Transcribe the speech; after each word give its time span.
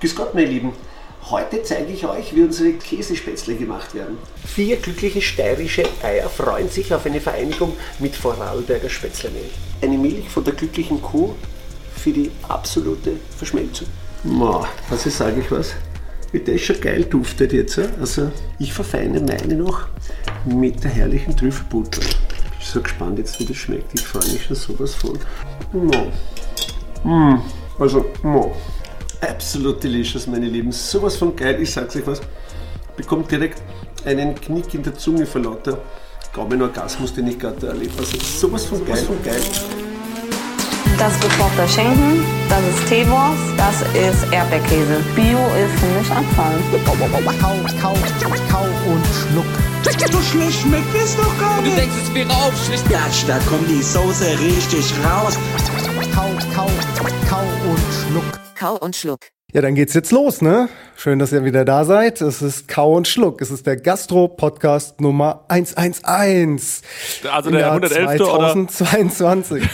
Grüß 0.00 0.16
Gott, 0.16 0.34
meine 0.34 0.46
Lieben. 0.46 0.72
Heute 1.28 1.62
zeige 1.62 1.92
ich 1.92 2.06
euch, 2.06 2.34
wie 2.34 2.42
unsere 2.42 2.72
Käsespätzle 2.72 3.54
gemacht 3.54 3.94
werden. 3.94 4.16
Vier 4.46 4.76
glückliche 4.76 5.20
steirische 5.20 5.84
Eier 6.02 6.30
freuen 6.30 6.70
sich 6.70 6.94
auf 6.94 7.04
eine 7.04 7.20
Vereinigung 7.20 7.76
mit 7.98 8.16
Vorarlberger 8.16 8.88
Spätzlemehl. 8.88 9.50
Eine 9.82 9.98
Milch 9.98 10.30
von 10.30 10.42
der 10.42 10.54
glücklichen 10.54 11.02
Kuh 11.02 11.34
für 11.94 12.12
die 12.12 12.30
absolute 12.48 13.12
Verschmelzung. 13.36 13.88
Ma, 14.24 14.66
was 14.88 15.04
ich 15.04 15.14
sage 15.14 15.40
ich 15.40 15.50
was? 15.50 15.74
Wie 16.32 16.40
der 16.40 16.56
schon 16.56 16.80
geil 16.80 17.04
duftet 17.04 17.52
jetzt. 17.52 17.78
Also 18.00 18.30
ich 18.58 18.72
verfeine 18.72 19.20
meine 19.20 19.54
noch 19.54 19.86
mit 20.46 20.82
der 20.82 20.92
herrlichen 20.92 21.36
Trüffelbutter. 21.36 22.00
Ich 22.00 22.08
bin 22.08 22.72
so 22.72 22.80
gespannt 22.80 23.18
jetzt, 23.18 23.38
wie 23.38 23.44
das 23.44 23.56
schmeckt. 23.58 23.92
Ich 23.92 24.00
freue 24.00 24.32
mich 24.32 24.44
schon 24.44 24.56
sowas 24.56 24.94
von. 24.94 25.18
No. 25.74 26.10
Mm, 27.04 27.42
also, 27.78 28.06
no. 28.22 28.56
Absolut 29.20 29.82
delicious, 29.82 30.26
meine 30.26 30.46
Lieben. 30.46 30.72
Sowas 30.72 31.16
von 31.16 31.36
geil. 31.36 31.60
Ich 31.60 31.72
sag's 31.72 31.94
euch 31.96 32.06
was. 32.06 32.20
Bekommt 32.96 33.30
direkt 33.30 33.62
einen 34.04 34.34
Knick 34.34 34.72
in 34.74 34.82
der 34.82 34.94
Zunge 34.96 35.26
vor 35.26 35.42
lauter 35.42 35.78
Gaumenorgasmus, 36.32 37.14
den 37.14 37.28
ich 37.28 37.38
gerade 37.38 37.66
erlebt 37.66 37.92
habe. 37.92 38.02
Also 38.02 38.18
sowas 38.18 38.64
von 38.64 38.84
geil, 38.84 38.96
von 38.96 39.22
geil. 39.22 39.40
Das 41.00 41.14
ist 41.14 41.22
gekochter 41.22 41.66
Schinken, 41.66 42.22
das 42.50 42.60
ist 42.60 42.86
Teewurst, 42.86 43.40
das 43.56 43.80
ist 43.94 44.30
Erdbeerkäse. 44.30 45.02
Bio 45.16 45.38
ist 45.56 45.80
für 45.80 45.86
mich 45.98 46.10
Abfall. 46.12 46.58
Kau, 46.84 46.92
kau, 47.80 47.94
kau 48.50 48.64
und 48.86 49.06
schluck. 49.06 49.46
So 50.12 50.20
schlecht 50.20 50.60
schmeckt 50.60 50.94
es 50.94 51.16
doch 51.16 51.38
gar 51.40 51.56
Du 51.56 51.62
nicht. 51.62 51.78
denkst, 51.78 51.96
es 52.04 52.14
wäre 52.14 52.30
aufschlicht. 52.30 52.86
Gatsch, 52.90 53.24
da 53.26 53.38
kommt 53.48 53.66
die 53.70 53.82
Soße 53.82 54.38
richtig 54.40 54.92
raus. 55.02 55.38
Kau, 56.14 56.28
kau, 56.54 56.66
kau 57.30 57.44
und 57.66 57.80
schluck. 58.04 58.40
Kau 58.54 58.76
und 58.76 58.94
Schluck. 58.94 59.20
Ja, 59.52 59.60
dann 59.62 59.74
geht's 59.74 59.94
jetzt 59.94 60.12
los, 60.12 60.42
ne? 60.42 60.68
Schön, 60.96 61.18
dass 61.18 61.32
ihr 61.32 61.44
wieder 61.44 61.64
da 61.64 61.84
seid. 61.84 62.20
Es 62.20 62.40
ist 62.40 62.68
Kau 62.68 62.94
und 62.96 63.08
Schluck. 63.08 63.40
Es 63.42 63.50
ist 63.50 63.66
der 63.66 63.76
Gastro-Podcast 63.76 65.00
Nummer 65.00 65.44
111. 65.48 66.82
Also 67.32 67.50
der 67.50 67.60
Jahr 67.60 67.72
111. 67.72 68.20
oder? 68.20 68.28
2022. 68.68 69.64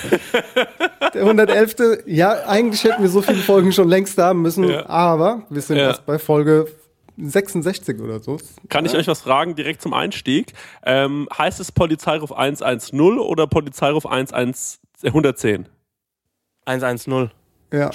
der 1.15 1.23
111. 1.23 1.75
Ja, 2.07 2.47
eigentlich 2.47 2.85
hätten 2.85 3.03
wir 3.03 3.11
so 3.11 3.21
viele 3.21 3.39
Folgen 3.39 3.71
schon 3.73 3.89
längst 3.89 4.17
haben 4.17 4.41
müssen, 4.41 4.65
Ja. 4.69 4.89
aber 4.89 5.43
wir 5.51 5.61
sind 5.61 5.77
Ja. 5.77 5.89
erst 5.89 6.07
bei 6.07 6.19
Folge 6.19 6.67
66 7.19 8.01
oder 8.01 8.21
so. 8.21 8.39
Kann 8.71 8.87
ich 8.87 8.95
euch 8.95 9.09
was 9.09 9.21
fragen 9.21 9.57
direkt 9.57 9.83
zum 9.83 9.93
Einstieg? 9.93 10.55
Ähm, 10.85 11.29
heißt 11.37 11.61
es 11.61 11.71
Polizeiruf 11.71 12.33
110 12.33 13.19
oder 13.19 13.47
Polizeiruf 13.47 14.05
11 14.07 14.79
110? 15.05 15.69
110. 16.65 17.31
Ja, 17.73 17.91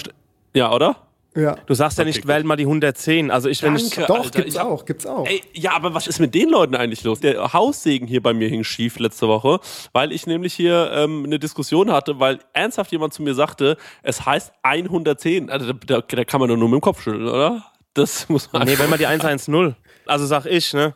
Ja, 0.54 0.72
oder? 0.72 0.96
Ja. 1.34 1.56
Du 1.66 1.74
sagst 1.74 1.98
ja 1.98 2.02
Okay, 2.02 2.10
nicht, 2.10 2.26
wähl 2.26 2.44
mal 2.44 2.56
die 2.56 2.64
110. 2.64 3.30
Also 3.30 3.48
ich, 3.48 3.62
wenn 3.62 3.76
ich, 3.76 3.90
Danke. 3.90 4.06
Doch, 4.06 4.24
Alter, 4.24 4.30
gibt's 4.40 4.54
ich 4.54 4.60
hab- 4.60 4.66
auch, 4.68 4.84
gibt's 4.84 5.06
auch. 5.06 5.26
Ey, 5.26 5.42
ja, 5.52 5.72
aber 5.74 5.94
was 5.94 6.06
ist 6.06 6.18
mit 6.20 6.34
den 6.34 6.48
Leuten 6.50 6.74
eigentlich 6.74 7.04
los? 7.04 7.20
Der 7.20 7.52
Haussegen 7.52 8.06
hier 8.06 8.22
bei 8.22 8.34
mir 8.34 8.48
hing 8.48 8.64
schief 8.64 8.98
letzte 8.98 9.28
Woche, 9.28 9.60
weil 9.92 10.12
ich 10.12 10.26
nämlich 10.26 10.54
hier 10.54 10.90
ähm, 10.94 11.24
eine 11.24 11.38
Diskussion 11.38 11.90
hatte, 11.92 12.18
weil 12.20 12.38
ernsthaft 12.52 12.92
jemand 12.92 13.14
zu 13.14 13.22
mir 13.22 13.34
sagte, 13.34 13.76
es 14.02 14.26
heißt 14.26 14.52
110. 14.62 15.48
Also 15.50 15.72
da, 15.72 15.78
da, 15.86 16.00
da 16.06 16.24
kann 16.24 16.40
man 16.40 16.48
doch 16.48 16.56
nur 16.56 16.68
mit 16.68 16.78
dem 16.78 16.82
Kopf 16.82 17.02
schütteln, 17.02 17.26
oder? 17.28 17.64
Das 17.94 18.28
muss 18.28 18.52
man. 18.52 18.64
nee, 18.64 18.78
wähl 18.78 18.88
mal 18.88 18.98
die 18.98 19.06
110. 19.06 19.74
Also 20.06 20.26
sag 20.26 20.46
ich, 20.46 20.72
ne? 20.74 20.94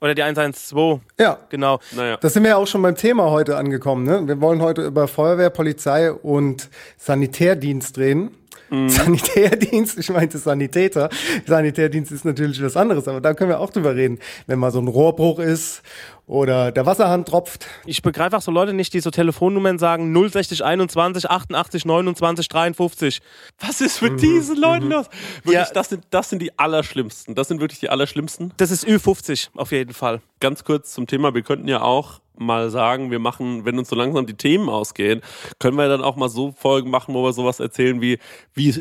Oder 0.00 0.14
die 0.14 0.22
112. 0.22 1.00
Ja, 1.18 1.38
Genau. 1.48 1.80
naja. 1.90 2.16
Da 2.18 2.28
sind 2.28 2.44
wir 2.44 2.50
ja 2.50 2.56
auch 2.56 2.66
schon 2.68 2.82
beim 2.82 2.94
Thema 2.94 3.30
heute 3.30 3.56
angekommen. 3.56 4.04
Ne? 4.04 4.28
Wir 4.28 4.40
wollen 4.40 4.62
heute 4.62 4.82
über 4.86 5.08
Feuerwehr, 5.08 5.50
Polizei 5.50 6.12
und 6.12 6.68
Sanitärdienst 6.98 7.98
reden. 7.98 8.30
Mhm. 8.70 8.88
Sanitärdienst, 9.28 9.98
ich 9.98 10.08
meinte 10.10 10.38
Sanitäter. 10.38 11.08
Sanitärdienst 11.46 12.12
ist 12.12 12.24
natürlich 12.24 12.62
was 12.62 12.76
anderes, 12.76 13.08
aber 13.08 13.20
da 13.20 13.34
können 13.34 13.50
wir 13.50 13.60
auch 13.60 13.70
drüber 13.70 13.94
reden. 13.96 14.18
Wenn 14.46 14.58
mal 14.58 14.70
so 14.70 14.78
ein 14.80 14.88
Rohrbruch 14.88 15.38
ist 15.38 15.82
oder 16.26 16.70
der 16.72 16.84
Wasserhahn 16.84 17.24
tropft. 17.24 17.66
Ich 17.86 18.02
begreife 18.02 18.36
auch 18.36 18.42
so 18.42 18.50
Leute 18.50 18.74
nicht, 18.74 18.92
die 18.92 19.00
so 19.00 19.10
Telefonnummern 19.10 19.78
sagen 19.78 20.12
060 20.14 20.62
21 20.64 21.30
88 21.30 21.84
29 21.86 22.48
53. 22.48 23.20
Was 23.60 23.80
ist 23.80 24.02
mit 24.02 24.20
diesen 24.20 24.56
Leuten 24.56 24.90
los? 24.90 25.06
Wirklich, 25.44 25.54
Ja. 25.54 25.66
das, 25.72 25.88
sind, 25.88 26.04
das 26.10 26.28
sind 26.28 26.42
die 26.42 26.58
Allerschlimmsten. 26.58 27.34
Das 27.34 27.48
sind 27.48 27.60
wirklich 27.60 27.80
die 27.80 27.88
Allerschlimmsten. 27.88 28.52
Das 28.58 28.70
ist 28.70 28.86
Ü50 28.86 29.48
auf 29.56 29.72
jeden 29.72 29.94
Fall. 29.94 30.20
Ganz 30.40 30.64
kurz 30.64 30.92
zum 30.92 31.06
Thema, 31.06 31.32
wir 31.34 31.42
könnten 31.42 31.66
ja 31.66 31.80
auch 31.80 32.20
mal 32.38 32.70
sagen, 32.70 33.10
wir 33.10 33.18
machen, 33.18 33.64
wenn 33.64 33.78
uns 33.78 33.88
so 33.88 33.96
langsam 33.96 34.26
die 34.26 34.34
Themen 34.34 34.68
ausgehen, 34.68 35.20
können 35.58 35.76
wir 35.76 35.88
dann 35.88 36.02
auch 36.02 36.16
mal 36.16 36.28
so 36.28 36.52
Folgen 36.52 36.90
machen, 36.90 37.14
wo 37.14 37.22
wir 37.24 37.32
sowas 37.32 37.60
erzählen 37.60 38.00
wie, 38.00 38.18
wie, 38.54 38.74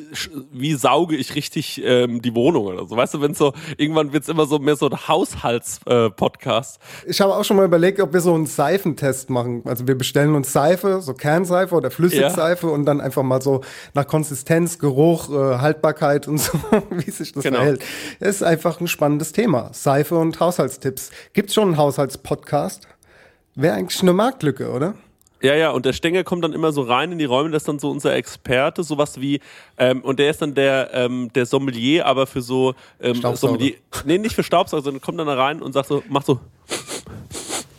wie 0.51 0.73
sauge 0.73 1.15
ich 1.15 1.35
richtig 1.35 1.81
ähm, 1.83 2.21
die 2.21 2.33
Wohnung 2.35 2.65
oder 2.65 2.85
so. 2.85 2.95
Weißt 2.95 3.13
du, 3.15 3.21
wenn 3.21 3.33
so, 3.33 3.53
irgendwann 3.77 4.13
wird's 4.13 4.29
immer 4.29 4.45
so 4.45 4.59
mehr 4.59 4.75
so 4.75 4.89
ein 4.89 5.07
Haushalts-Podcast. 5.07 6.79
Ich 7.07 7.21
habe 7.21 7.35
auch 7.35 7.43
schon 7.43 7.57
mal 7.57 7.65
überlegt, 7.65 7.99
ob 7.99 8.13
wir 8.13 8.21
so 8.21 8.33
einen 8.33 8.45
Seifentest 8.45 9.29
machen. 9.29 9.61
Also 9.65 9.87
wir 9.87 9.97
bestellen 9.97 10.35
uns 10.35 10.51
Seife, 10.53 11.01
so 11.01 11.13
Kernseife 11.13 11.75
oder 11.75 11.91
Flüssigseife 11.91 12.67
und 12.67 12.85
dann 12.85 13.01
einfach 13.01 13.23
mal 13.23 13.41
so 13.41 13.61
nach 13.93 14.07
Konsistenz, 14.07 14.79
Geruch, 14.79 15.29
äh, 15.29 15.57
Haltbarkeit 15.59 16.27
und 16.27 16.37
so, 16.39 16.57
wie 16.91 17.09
sich 17.11 17.31
das 17.33 17.43
Genau. 17.43 17.57
verhält. 17.57 17.83
Es 18.19 18.37
ist 18.37 18.43
einfach 18.43 18.79
ein 18.81 18.87
spannendes 18.87 19.31
Thema. 19.31 19.69
Seife 19.73 20.17
und 20.17 20.39
Haushaltstipps. 20.39 21.11
Gibt's 21.33 21.53
schon 21.53 21.69
einen 21.69 21.77
Haushaltspodcast? 21.77 22.87
Wäre 23.57 23.73
eigentlich 23.73 24.01
eine 24.03 24.13
Marktlücke, 24.13 24.69
oder? 24.69 24.93
Ja, 25.41 25.55
ja, 25.55 25.71
und 25.71 25.85
der 25.85 25.93
Stenger 25.93 26.23
kommt 26.23 26.43
dann 26.43 26.53
immer 26.53 26.71
so 26.71 26.83
rein 26.83 27.11
in 27.11 27.17
die 27.17 27.25
Räume, 27.25 27.49
das 27.49 27.63
ist 27.63 27.67
dann 27.67 27.79
so 27.79 27.89
unser 27.89 28.15
Experte, 28.15 28.83
sowas 28.83 29.19
wie, 29.19 29.39
ähm, 29.79 30.01
und 30.01 30.19
der 30.19 30.29
ist 30.29 30.43
dann 30.43 30.53
der, 30.53 30.91
ähm, 30.93 31.31
der 31.33 31.47
Sommelier, 31.47 32.05
aber 32.05 32.27
für 32.27 32.41
so, 32.41 32.75
ähm, 32.99 33.15
Staubsauger. 33.15 33.53
Sommelier, 33.53 33.75
nee, 34.05 34.19
nicht 34.19 34.35
für 34.35 34.43
Staubsauger, 34.43 34.83
sondern 34.83 35.01
kommt 35.01 35.19
dann 35.19 35.27
da 35.27 35.33
rein 35.33 35.61
und 35.61 35.73
sagt 35.73 35.87
so, 35.89 36.03
macht 36.07 36.27
so, 36.27 36.39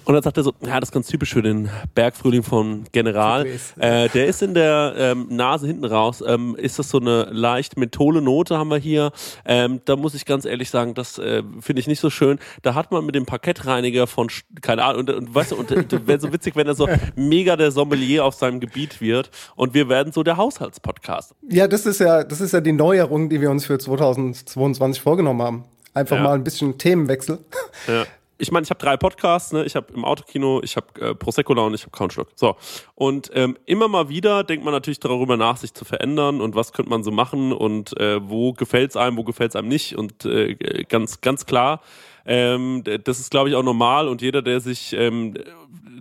und 0.09 0.15
dann 0.15 0.23
sagt 0.23 0.39
er 0.39 0.43
so, 0.43 0.55
ja, 0.65 0.81
das 0.81 0.89
ist 0.89 0.93
ganz 0.95 1.07
typisch 1.07 1.35
für 1.35 1.43
den 1.43 1.69
Bergfrühling 1.95 2.43
von 2.43 2.85
General. 2.93 3.47
Äh, 3.79 4.09
der 4.09 4.27
ist 4.27 4.41
in 4.41 4.55
der 4.55 4.95
ähm, 4.97 5.27
Nase 5.29 5.67
hinten 5.67 5.85
raus. 5.85 6.25
Ähm, 6.27 6.57
ist 6.57 6.79
das 6.79 6.89
so 6.89 6.99
eine 6.99 7.25
leicht 7.25 7.77
menthole 7.77 8.23
Note 8.23 8.57
haben 8.57 8.71
wir 8.71 8.79
hier. 8.79 9.13
Ähm, 9.45 9.83
da 9.85 9.97
muss 9.97 10.15
ich 10.15 10.25
ganz 10.25 10.47
ehrlich 10.47 10.71
sagen, 10.71 10.95
das 10.95 11.19
äh, 11.19 11.43
finde 11.61 11.81
ich 11.81 11.87
nicht 11.89 12.01
so 12.01 12.09
schön. 12.09 12.39
Da 12.63 12.75
hat 12.75 12.91
man 12.91 13.05
mit 13.05 13.17
dem 13.17 13.27
Parkettreiniger 13.27 14.07
von, 14.07 14.29
keine 14.63 14.83
Ahnung, 14.85 15.01
und, 15.01 15.11
und 15.11 15.35
weißt 15.35 15.53
du, 15.53 15.57
und, 15.57 15.71
und 15.73 16.07
wäre 16.07 16.19
so 16.19 16.33
witzig, 16.33 16.57
wenn 16.57 16.67
er 16.67 16.75
so 16.75 16.89
mega 17.15 17.57
der 17.57 17.71
Sommelier 17.71 18.25
auf 18.25 18.33
seinem 18.35 18.61
Gebiet 18.61 19.03
wird 19.03 19.31
und 19.57 19.75
wir 19.75 19.91
werden 19.91 20.15
so 20.15 20.23
der 20.23 20.39
Haushaltspodcast. 20.39 21.35
Ja, 21.51 21.69
das 21.69 21.85
ist 21.85 22.01
ja, 22.01 22.25
das 22.25 22.41
ist 22.41 22.53
ja 22.53 22.63
die 22.63 22.73
Neuerung, 22.73 23.29
die 23.29 23.43
wir 23.43 23.51
uns 23.51 23.67
für 23.67 23.79
2022 23.79 25.03
vorgenommen 25.03 25.43
haben. 25.43 25.65
Einfach 25.93 26.17
Ja. 26.17 26.23
mal 26.23 26.35
ein 26.35 26.45
bisschen 26.45 26.79
Themenwechsel. 26.79 27.41
Ja. 27.87 28.07
Ich 28.39 28.53
meine, 28.53 28.65
ich 28.65 28.71
habe 28.71 28.79
drei 28.79 28.97
Podcasts, 28.97 29.53
ne? 29.53 29.65
ich 29.65 29.75
habe 29.75 29.93
im 29.93 30.05
Autokino, 30.05 30.61
ich 30.63 30.77
habe 30.77 31.01
äh, 31.01 31.15
Prosecco 31.15 31.55
Laune, 31.55 31.75
ich 31.75 31.83
habe 31.83 31.91
Kaunschluck. 31.91 32.29
So. 32.37 32.57
Und 32.95 33.31
ähm, 33.35 33.59
immer 33.67 33.89
mal 33.89 34.09
wieder 34.09 34.45
denkt 34.45 34.65
man 34.65 34.73
natürlich 34.73 35.01
darüber 35.01 35.37
nach, 35.37 35.57
sich 35.57 35.75
zu 35.75 35.85
verändern 35.85 36.41
und 36.41 36.55
was 36.55 36.73
könnte 36.73 36.91
man 36.91 37.03
so 37.03 37.11
machen 37.11 37.53
und 37.53 37.99
äh, 37.99 38.21
wo 38.29 38.53
gefällt's 38.53 38.97
einem, 38.97 39.17
wo 39.17 39.25
gefällt's 39.25 39.57
einem 39.57 39.69
nicht. 39.69 39.97
Und 39.97 40.25
äh, 40.25 40.55
ganz, 40.89 41.21
ganz 41.21 41.47
klar, 41.47 41.81
ähm, 42.27 42.85
das 43.05 43.19
ist, 43.19 43.31
glaube 43.31 43.49
ich, 43.49 43.57
auch 43.57 43.63
normal 43.63 44.07
und 44.07 44.23
jeder, 44.23 44.43
der 44.43 44.61
sich 44.61 44.93
ähm, 44.93 45.35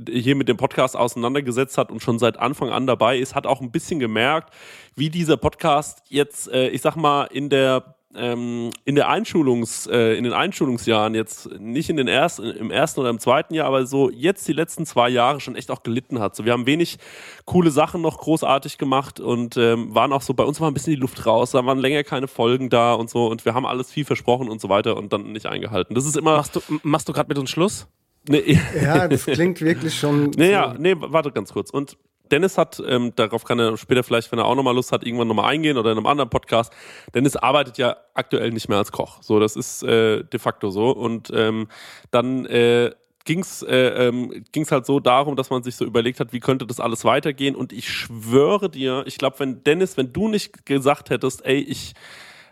hier 0.07 0.35
mit 0.35 0.47
dem 0.47 0.57
Podcast 0.57 0.95
auseinandergesetzt 0.95 1.77
hat 1.77 1.91
und 1.91 2.01
schon 2.01 2.19
seit 2.19 2.37
Anfang 2.37 2.69
an 2.69 2.85
dabei 2.85 3.17
ist, 3.17 3.33
hat 3.33 3.47
auch 3.47 3.61
ein 3.61 3.71
bisschen 3.71 3.99
gemerkt, 3.99 4.53
wie 4.95 5.09
dieser 5.09 5.37
Podcast 5.37 6.03
jetzt, 6.09 6.51
äh, 6.51 6.69
ich 6.69 6.81
sag 6.81 6.95
mal, 6.95 7.25
in 7.25 7.49
der 7.49 7.96
ähm, 8.15 8.71
in 8.85 8.95
der 8.95 9.09
Einschulungs, 9.09 9.87
äh, 9.87 10.13
in 10.17 10.23
den 10.23 10.33
Einschulungsjahren 10.33 11.13
jetzt 11.13 11.49
nicht 11.59 11.89
in 11.89 11.97
den 11.97 12.07
ersten, 12.07 12.45
im 12.45 12.71
ersten 12.71 13.01
oder 13.01 13.09
im 13.09 13.19
zweiten 13.19 13.53
Jahr, 13.53 13.67
aber 13.67 13.85
so 13.85 14.09
jetzt 14.09 14.47
die 14.47 14.53
letzten 14.53 14.85
zwei 14.85 15.09
Jahre 15.09 15.39
schon 15.39 15.55
echt 15.55 15.69
auch 15.71 15.83
gelitten 15.83 16.19
hat. 16.19 16.35
So, 16.35 16.45
wir 16.45 16.53
haben 16.53 16.65
wenig 16.65 16.97
coole 17.45 17.71
Sachen 17.71 18.01
noch 18.01 18.17
großartig 18.17 18.77
gemacht 18.77 19.19
und 19.19 19.57
ähm, 19.57 19.93
waren 19.93 20.13
auch 20.13 20.21
so, 20.21 20.33
bei 20.33 20.43
uns 20.43 20.61
war 20.61 20.69
ein 20.69 20.73
bisschen 20.73 20.93
die 20.93 20.99
Luft 20.99 21.25
raus, 21.25 21.51
da 21.51 21.65
waren 21.65 21.79
länger 21.79 22.03
keine 22.03 22.27
Folgen 22.27 22.69
da 22.69 22.93
und 22.93 23.09
so 23.09 23.27
und 23.27 23.45
wir 23.45 23.53
haben 23.53 23.65
alles 23.65 23.91
viel 23.91 24.05
versprochen 24.05 24.49
und 24.49 24.61
so 24.61 24.69
weiter 24.69 24.97
und 24.97 25.11
dann 25.13 25.31
nicht 25.31 25.45
eingehalten. 25.45 25.93
Das 25.93 26.05
ist 26.05 26.17
immer. 26.17 26.37
Machst 26.37 26.55
du, 26.55 26.61
machst 26.83 27.09
du 27.09 27.13
gerade 27.13 27.27
mit 27.27 27.37
uns 27.37 27.49
Schluss? 27.49 27.87
Nee, 28.29 28.59
Ja, 28.81 29.07
das 29.07 29.25
klingt 29.25 29.61
wirklich 29.61 29.97
schon. 29.97 30.31
nee, 30.37 30.51
ja, 30.51 30.75
nee, 30.77 30.95
warte 30.97 31.31
ganz 31.31 31.53
kurz. 31.53 31.69
Und 31.69 31.97
Dennis 32.31 32.57
hat, 32.57 32.81
ähm, 32.85 33.13
darauf 33.15 33.43
kann 33.43 33.59
er 33.59 33.77
später 33.77 34.03
vielleicht, 34.03 34.31
wenn 34.31 34.39
er 34.39 34.45
auch 34.45 34.55
nochmal 34.55 34.75
Lust 34.75 34.91
hat, 34.91 35.05
irgendwann 35.05 35.27
nochmal 35.27 35.45
eingehen 35.51 35.77
oder 35.77 35.91
in 35.91 35.97
einem 35.97 36.07
anderen 36.07 36.29
Podcast. 36.29 36.73
Dennis 37.13 37.35
arbeitet 37.35 37.77
ja 37.77 37.97
aktuell 38.13 38.51
nicht 38.51 38.69
mehr 38.69 38.77
als 38.77 38.91
Koch. 38.91 39.21
So, 39.21 39.39
das 39.39 39.55
ist 39.55 39.83
äh, 39.83 40.23
de 40.23 40.39
facto 40.39 40.69
so. 40.69 40.91
Und 40.91 41.31
ähm, 41.33 41.67
dann 42.11 42.45
äh, 42.45 42.91
ging's 43.25 43.61
äh, 43.61 44.07
ähm, 44.07 44.45
halt 44.71 44.85
so 44.85 44.99
darum, 44.99 45.35
dass 45.35 45.49
man 45.49 45.61
sich 45.61 45.75
so 45.75 45.85
überlegt 45.85 46.19
hat, 46.19 46.33
wie 46.33 46.39
könnte 46.39 46.65
das 46.65 46.79
alles 46.79 47.05
weitergehen. 47.05 47.55
Und 47.55 47.73
ich 47.73 47.89
schwöre 47.89 48.69
dir, 48.69 49.03
ich 49.05 49.17
glaube, 49.17 49.39
wenn 49.39 49.63
Dennis, 49.63 49.97
wenn 49.97 50.13
du 50.13 50.27
nicht 50.27 50.65
gesagt 50.65 51.09
hättest, 51.09 51.45
ey, 51.45 51.59
ich 51.59 51.93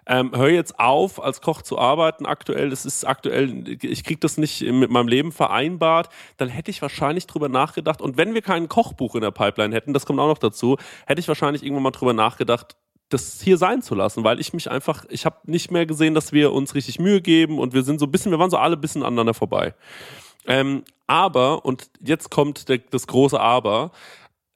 ähm, 0.07 0.31
hör 0.35 0.49
jetzt 0.49 0.79
auf, 0.79 1.21
als 1.21 1.41
Koch 1.41 1.61
zu 1.61 1.79
arbeiten 1.79 2.25
aktuell, 2.25 2.69
das 2.69 2.85
ist 2.85 3.05
aktuell, 3.05 3.63
ich 3.81 4.03
krieg 4.03 4.21
das 4.21 4.37
nicht 4.37 4.61
mit 4.61 4.91
meinem 4.91 5.07
Leben 5.07 5.31
vereinbart, 5.31 6.09
dann 6.37 6.49
hätte 6.49 6.71
ich 6.71 6.81
wahrscheinlich 6.81 7.27
drüber 7.27 7.49
nachgedacht. 7.49 8.01
Und 8.01 8.17
wenn 8.17 8.33
wir 8.33 8.41
kein 8.41 8.69
Kochbuch 8.69 9.15
in 9.15 9.21
der 9.21 9.31
Pipeline 9.31 9.75
hätten, 9.75 9.93
das 9.93 10.05
kommt 10.05 10.19
auch 10.19 10.27
noch 10.27 10.37
dazu, 10.37 10.77
hätte 11.07 11.19
ich 11.19 11.27
wahrscheinlich 11.27 11.63
irgendwann 11.63 11.83
mal 11.83 11.91
drüber 11.91 12.13
nachgedacht, 12.13 12.75
das 13.09 13.41
hier 13.41 13.57
sein 13.57 13.81
zu 13.81 13.95
lassen, 13.95 14.23
weil 14.23 14.39
ich 14.39 14.53
mich 14.53 14.69
einfach, 14.69 15.05
ich 15.09 15.25
habe 15.25 15.37
nicht 15.43 15.71
mehr 15.71 15.85
gesehen, 15.85 16.15
dass 16.15 16.33
wir 16.33 16.51
uns 16.53 16.75
richtig 16.75 16.99
Mühe 16.99 17.21
geben 17.21 17.59
und 17.59 17.73
wir 17.73 17.83
sind 17.83 17.99
so 17.99 18.05
ein 18.05 18.11
bisschen, 18.11 18.31
wir 18.31 18.39
waren 18.39 18.49
so 18.49 18.57
alle 18.57 18.75
ein 18.75 18.81
bisschen 18.81 19.03
aneinander 19.03 19.33
vorbei. 19.33 19.73
Ähm, 20.47 20.83
aber, 21.07 21.65
und 21.65 21.89
jetzt 22.01 22.31
kommt 22.31 22.69
der, 22.69 22.79
das 22.79 23.07
große 23.07 23.39
Aber, 23.39 23.91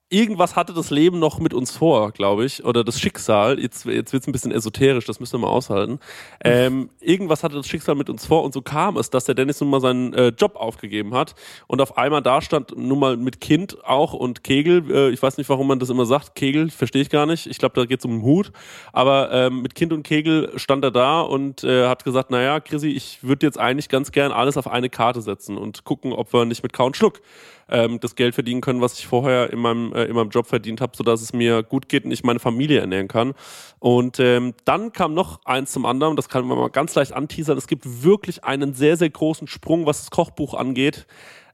irgendwas 0.09 0.55
hatte 0.55 0.73
das 0.73 0.89
Leben 0.89 1.19
noch 1.19 1.39
mit 1.39 1.53
uns 1.53 1.71
vor, 1.71 2.11
glaube 2.11 2.45
ich, 2.45 2.65
oder 2.65 2.83
das 2.83 2.99
Schicksal. 2.99 3.59
Jetzt, 3.59 3.85
jetzt 3.85 4.11
wird 4.11 4.23
es 4.23 4.27
ein 4.27 4.31
bisschen 4.31 4.51
esoterisch, 4.51 5.05
das 5.05 5.19
müssen 5.19 5.33
wir 5.33 5.47
mal 5.47 5.53
aushalten. 5.53 5.99
Ähm, 6.43 6.89
irgendwas 6.99 7.43
hatte 7.43 7.55
das 7.55 7.67
Schicksal 7.67 7.95
mit 7.95 8.09
uns 8.09 8.25
vor 8.25 8.43
und 8.43 8.53
so 8.53 8.61
kam 8.61 8.97
es, 8.97 9.09
dass 9.09 9.25
der 9.25 9.35
Dennis 9.35 9.61
nun 9.61 9.69
mal 9.69 9.81
seinen 9.81 10.13
äh, 10.13 10.29
Job 10.29 10.55
aufgegeben 10.55 11.13
hat 11.13 11.35
und 11.67 11.81
auf 11.81 11.97
einmal 11.97 12.21
da 12.21 12.41
stand, 12.41 12.75
nun 12.75 12.99
mal 12.99 13.17
mit 13.17 13.39
Kind 13.39 13.83
auch 13.85 14.13
und 14.13 14.43
Kegel. 14.43 14.83
Äh, 14.91 15.09
ich 15.11 15.21
weiß 15.21 15.37
nicht, 15.37 15.49
warum 15.49 15.67
man 15.67 15.79
das 15.79 15.89
immer 15.89 16.05
sagt. 16.05 16.35
Kegel, 16.35 16.71
verstehe 16.71 17.03
ich 17.03 17.09
gar 17.09 17.27
nicht. 17.27 17.45
Ich 17.45 17.59
glaube, 17.59 17.79
da 17.79 17.85
geht 17.85 17.99
es 17.99 18.05
um 18.05 18.11
den 18.11 18.21
Hut. 18.23 18.51
Aber 18.93 19.31
ähm, 19.31 19.61
mit 19.61 19.75
Kind 19.75 19.93
und 19.93 20.03
Kegel 20.03 20.51
stand 20.55 20.83
er 20.83 20.91
da 20.91 21.21
und 21.21 21.63
äh, 21.63 21.87
hat 21.87 22.03
gesagt, 22.03 22.31
naja, 22.31 22.59
Chrissy, 22.59 22.89
ich 22.89 23.23
würde 23.23 23.45
jetzt 23.45 23.59
eigentlich 23.59 23.89
ganz 23.89 24.11
gern 24.11 24.31
alles 24.31 24.57
auf 24.57 24.67
eine 24.67 24.89
Karte 24.89 25.21
setzen 25.21 25.57
und 25.57 25.83
gucken, 25.83 26.13
ob 26.13 26.33
wir 26.33 26.45
nicht 26.45 26.63
mit 26.63 26.73
Count 26.73 26.97
Schluck 26.97 27.21
ähm, 27.69 27.99
das 27.99 28.15
Geld 28.15 28.35
verdienen 28.35 28.61
können, 28.61 28.81
was 28.81 28.97
ich 28.99 29.07
vorher 29.07 29.51
in 29.51 29.59
meinem, 29.59 29.93
äh, 29.93 30.05
in 30.05 30.15
meinem 30.15 30.29
Job 30.29 30.47
verdient 30.47 30.81
habe, 30.81 30.95
sodass 30.95 31.21
es 31.21 31.33
mir 31.33 31.63
gut 31.63 31.89
geht 31.89 32.05
und 32.05 32.11
ich 32.11 32.23
meine 32.23 32.39
Familie 32.39 32.79
ernähren 32.79 33.07
kann. 33.07 33.33
Und 33.79 34.19
ähm, 34.19 34.53
dann 34.65 34.91
kam 34.93 35.13
noch 35.13 35.41
eins 35.45 35.71
zum 35.71 35.85
anderen, 35.85 36.15
das 36.15 36.29
kann 36.29 36.45
man 36.45 36.57
mal 36.57 36.69
ganz 36.69 36.95
leicht 36.95 37.13
anteasern. 37.13 37.57
Es 37.57 37.67
gibt 37.67 38.03
wirklich 38.03 38.43
einen 38.43 38.73
sehr, 38.73 38.97
sehr 38.97 39.09
großen 39.09 39.47
Sprung, 39.47 39.85
was 39.85 39.99
das 39.99 40.11
Kochbuch 40.11 40.53
angeht. 40.53 41.07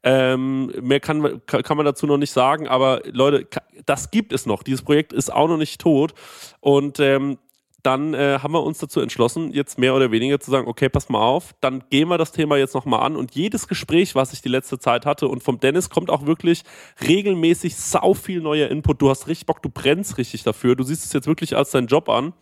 Ähm, 0.08 0.72
mehr 0.82 1.00
kann, 1.00 1.42
kann 1.48 1.78
man 1.78 1.86
dazu 1.86 2.06
noch 2.06 2.18
nicht 2.18 2.32
sagen, 2.32 2.68
aber 2.68 3.02
Leute, 3.06 3.48
das 3.88 4.12
gibt 4.12 4.34
es 4.34 4.46
noch. 4.46 4.62
Dieses 4.62 4.84
Projekt 4.84 5.14
ist 5.14 5.34
auch 5.34 5.48
noch 5.48 5.58
nicht 5.58 5.82
tot. 5.82 6.14
Und 6.60 7.00
ähm, 7.00 7.40
dann 7.86 8.14
äh, 8.14 8.40
haben 8.42 8.54
wir 8.54 8.64
uns 8.64 8.80
dazu 8.80 9.00
entschlossen, 9.00 9.52
jetzt 9.52 9.78
mehr 9.78 9.94
oder 9.96 10.12
weniger 10.12 10.40
zu 10.40 10.50
sagen, 10.50 10.68
okay, 10.68 10.90
pass 10.90 11.10
mal 11.10 11.22
auf, 11.22 11.54
dann 11.62 11.84
gehen 11.90 12.08
wir 12.08 12.18
das 12.18 12.32
Thema 12.32 12.58
jetzt 12.58 12.74
nochmal 12.74 13.02
an 13.02 13.16
und 13.16 13.36
jedes 13.36 13.68
Gespräch, 13.68 14.16
was 14.16 14.34
ich 14.34 14.42
die 14.42 14.50
letzte 14.50 14.80
Zeit 14.80 15.06
hatte 15.06 15.28
und 15.28 15.44
vom 15.44 15.60
Dennis 15.60 15.90
kommt 15.90 16.10
auch 16.10 16.26
wirklich 16.26 16.64
regelmäßig 17.08 17.76
sau 17.76 18.14
viel 18.14 18.42
neuer 18.42 18.70
Input. 18.70 19.02
Du 19.02 19.10
hast 19.10 19.28
richtig 19.28 19.46
Bock, 19.46 19.62
du 19.62 19.70
brennst 19.70 20.18
richtig 20.18 20.44
dafür. 20.44 20.76
Du 20.76 20.84
siehst 20.84 21.06
es 21.06 21.14
jetzt 21.14 21.28
wirklich 21.28 21.56
als 21.56 21.72
deinen 21.72 21.88
Job 21.88 22.10
an 22.10 22.34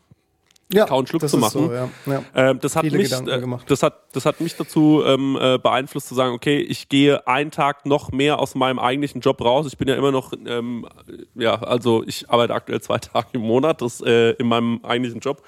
ja, 0.71 0.85
kauen 0.85 1.05
Schluck 1.07 1.27
zu 1.27 1.37
machen. 1.37 1.67
So, 1.67 1.73
ja. 1.73 1.89
Ja. 2.05 2.23
Ähm, 2.35 2.59
das, 2.59 2.75
hat 2.75 2.83
mich, 2.83 3.11
äh, 3.11 3.41
das, 3.67 3.83
hat, 3.83 4.03
das 4.13 4.25
hat 4.25 4.41
mich 4.41 4.55
dazu 4.55 5.03
ähm, 5.05 5.37
äh, 5.39 5.57
beeinflusst 5.57 6.07
zu 6.07 6.15
sagen, 6.15 6.33
okay, 6.33 6.59
ich 6.59 6.89
gehe 6.89 7.27
einen 7.27 7.51
Tag 7.51 7.85
noch 7.85 8.11
mehr 8.11 8.39
aus 8.39 8.55
meinem 8.55 8.79
eigentlichen 8.79 9.21
Job 9.21 9.41
raus. 9.41 9.67
Ich 9.67 9.77
bin 9.77 9.87
ja 9.87 9.95
immer 9.95 10.11
noch, 10.11 10.33
ähm, 10.45 10.87
ja, 11.35 11.55
also 11.61 12.03
ich 12.05 12.29
arbeite 12.29 12.53
aktuell 12.53 12.81
zwei 12.81 12.97
Tage 12.99 13.27
im 13.33 13.41
Monat, 13.41 13.81
das 13.81 14.01
äh, 14.01 14.31
in 14.31 14.47
meinem 14.47 14.79
eigentlichen 14.83 15.19
Job. 15.19 15.43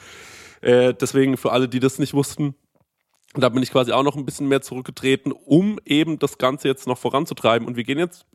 Äh, 0.61 0.93
deswegen 0.93 1.37
für 1.37 1.51
alle, 1.51 1.67
die 1.67 1.79
das 1.79 1.99
nicht 1.99 2.13
wussten, 2.13 2.55
da 3.33 3.49
bin 3.49 3.61
ich 3.61 3.71
quasi 3.71 3.91
auch 3.91 4.03
noch 4.03 4.15
ein 4.15 4.25
bisschen 4.25 4.47
mehr 4.47 4.61
zurückgetreten, 4.61 5.31
um 5.31 5.79
eben 5.85 6.19
das 6.19 6.37
Ganze 6.37 6.67
jetzt 6.67 6.87
noch 6.87 6.97
voranzutreiben. 6.97 7.67
Und 7.67 7.75
wir 7.75 7.83
gehen 7.83 7.99
jetzt 7.99 8.25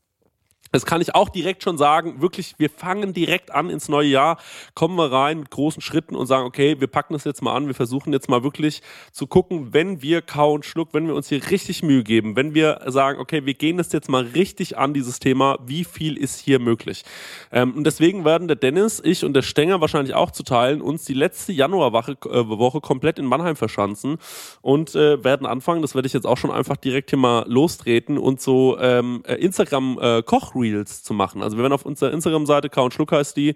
das 0.73 0.87
kann 0.87 1.01
ich 1.01 1.15
auch 1.15 1.29
direkt 1.29 1.63
schon 1.63 1.79
sagen, 1.79 2.21
wirklich, 2.21 2.55
wir 2.59 2.71
fangen 2.71 3.13
direkt 3.13 3.51
an 3.51 3.71
ins 3.71 3.89
neue 3.89 4.09
Jahr, 4.09 4.39
kommen 4.75 4.97
wir 4.97 5.11
rein 5.11 5.41
mit 5.41 5.51
großen 5.51 5.83
Schritten 5.83 6.15
und 6.15 6.27
sagen, 6.27 6.47
okay, 6.47 6.81
wir 6.81 6.87
packen 6.87 7.13
das 7.13 7.25
jetzt 7.25 7.43
mal 7.43 7.55
an, 7.55 7.67
wir 7.67 7.75
versuchen 7.75 8.13
jetzt 8.13 8.29
mal 8.29 8.43
wirklich 8.45 8.83
zu 9.13 9.27
gucken, 9.27 9.73
wenn 9.73 10.03
wir 10.03 10.23
Kau 10.23 10.55
und 10.55 10.65
Schluck, 10.65 10.91
wenn 10.93 11.07
wir 11.07 11.15
uns 11.15 11.29
hier 11.29 11.51
richtig 11.51 11.83
Mühe 11.83 12.05
geben, 12.05 12.37
wenn 12.37 12.55
wir 12.55 12.81
sagen, 12.87 13.19
okay, 13.19 13.47
wir 13.47 13.55
gehen 13.55 13.79
das 13.79 13.93
jetzt 13.93 14.09
mal 14.09 14.25
richtig 14.25 14.79
an, 14.79 14.95
dieses 14.95 15.19
Thema, 15.19 15.59
wie 15.67 15.85
viel 15.85 16.17
ist 16.17 16.39
hier 16.39 16.61
möglich? 16.61 17.05
Ähm, 17.51 17.75
und 17.75 17.85
deswegen 17.85 18.25
werden 18.25 18.47
der 18.47 18.57
Dennis, 18.57 19.01
ich 19.05 19.25
und 19.25 19.35
der 19.35 19.43
Stenger 19.43 19.81
wahrscheinlich 19.81 20.15
auch 20.15 20.31
zu 20.31 20.45
teilen, 20.45 20.81
uns 20.81 21.05
die 21.05 21.15
letzte 21.15 21.53
Januarwoche 21.53 22.17
äh, 22.27 22.49
Woche 22.49 22.81
komplett 22.81 23.19
in 23.19 23.27
Mannheim 23.27 23.57
verschanzen 23.57 24.19
und 24.63 24.95
äh, 24.95 25.23
werden 25.25 25.47
anfangen, 25.47 25.83
das 25.83 25.95
werde 25.95 26.07
ich 26.07 26.13
jetzt 26.13 26.27
auch 26.27 26.37
schon 26.37 26.51
einfach 26.51 26.77
direkt 26.77 27.11
hier 27.11 27.19
mal 27.19 27.45
lostreten 27.49 28.19
und 28.19 28.41
so 28.41 28.79
ähm, 28.79 29.23
äh, 29.27 29.35
Instagram-Koch- 29.35 30.55
äh, 30.55 30.60
Reels 30.61 31.03
zu 31.03 31.15
machen. 31.15 31.43
Also 31.43 31.57
wir 31.57 31.63
werden 31.63 31.73
auf 31.73 31.85
unserer 31.85 32.13
Instagram-Seite, 32.13 32.69
Count 32.69 32.95
Schluck 32.95 33.13
heißt 33.13 33.37
die, 33.37 33.55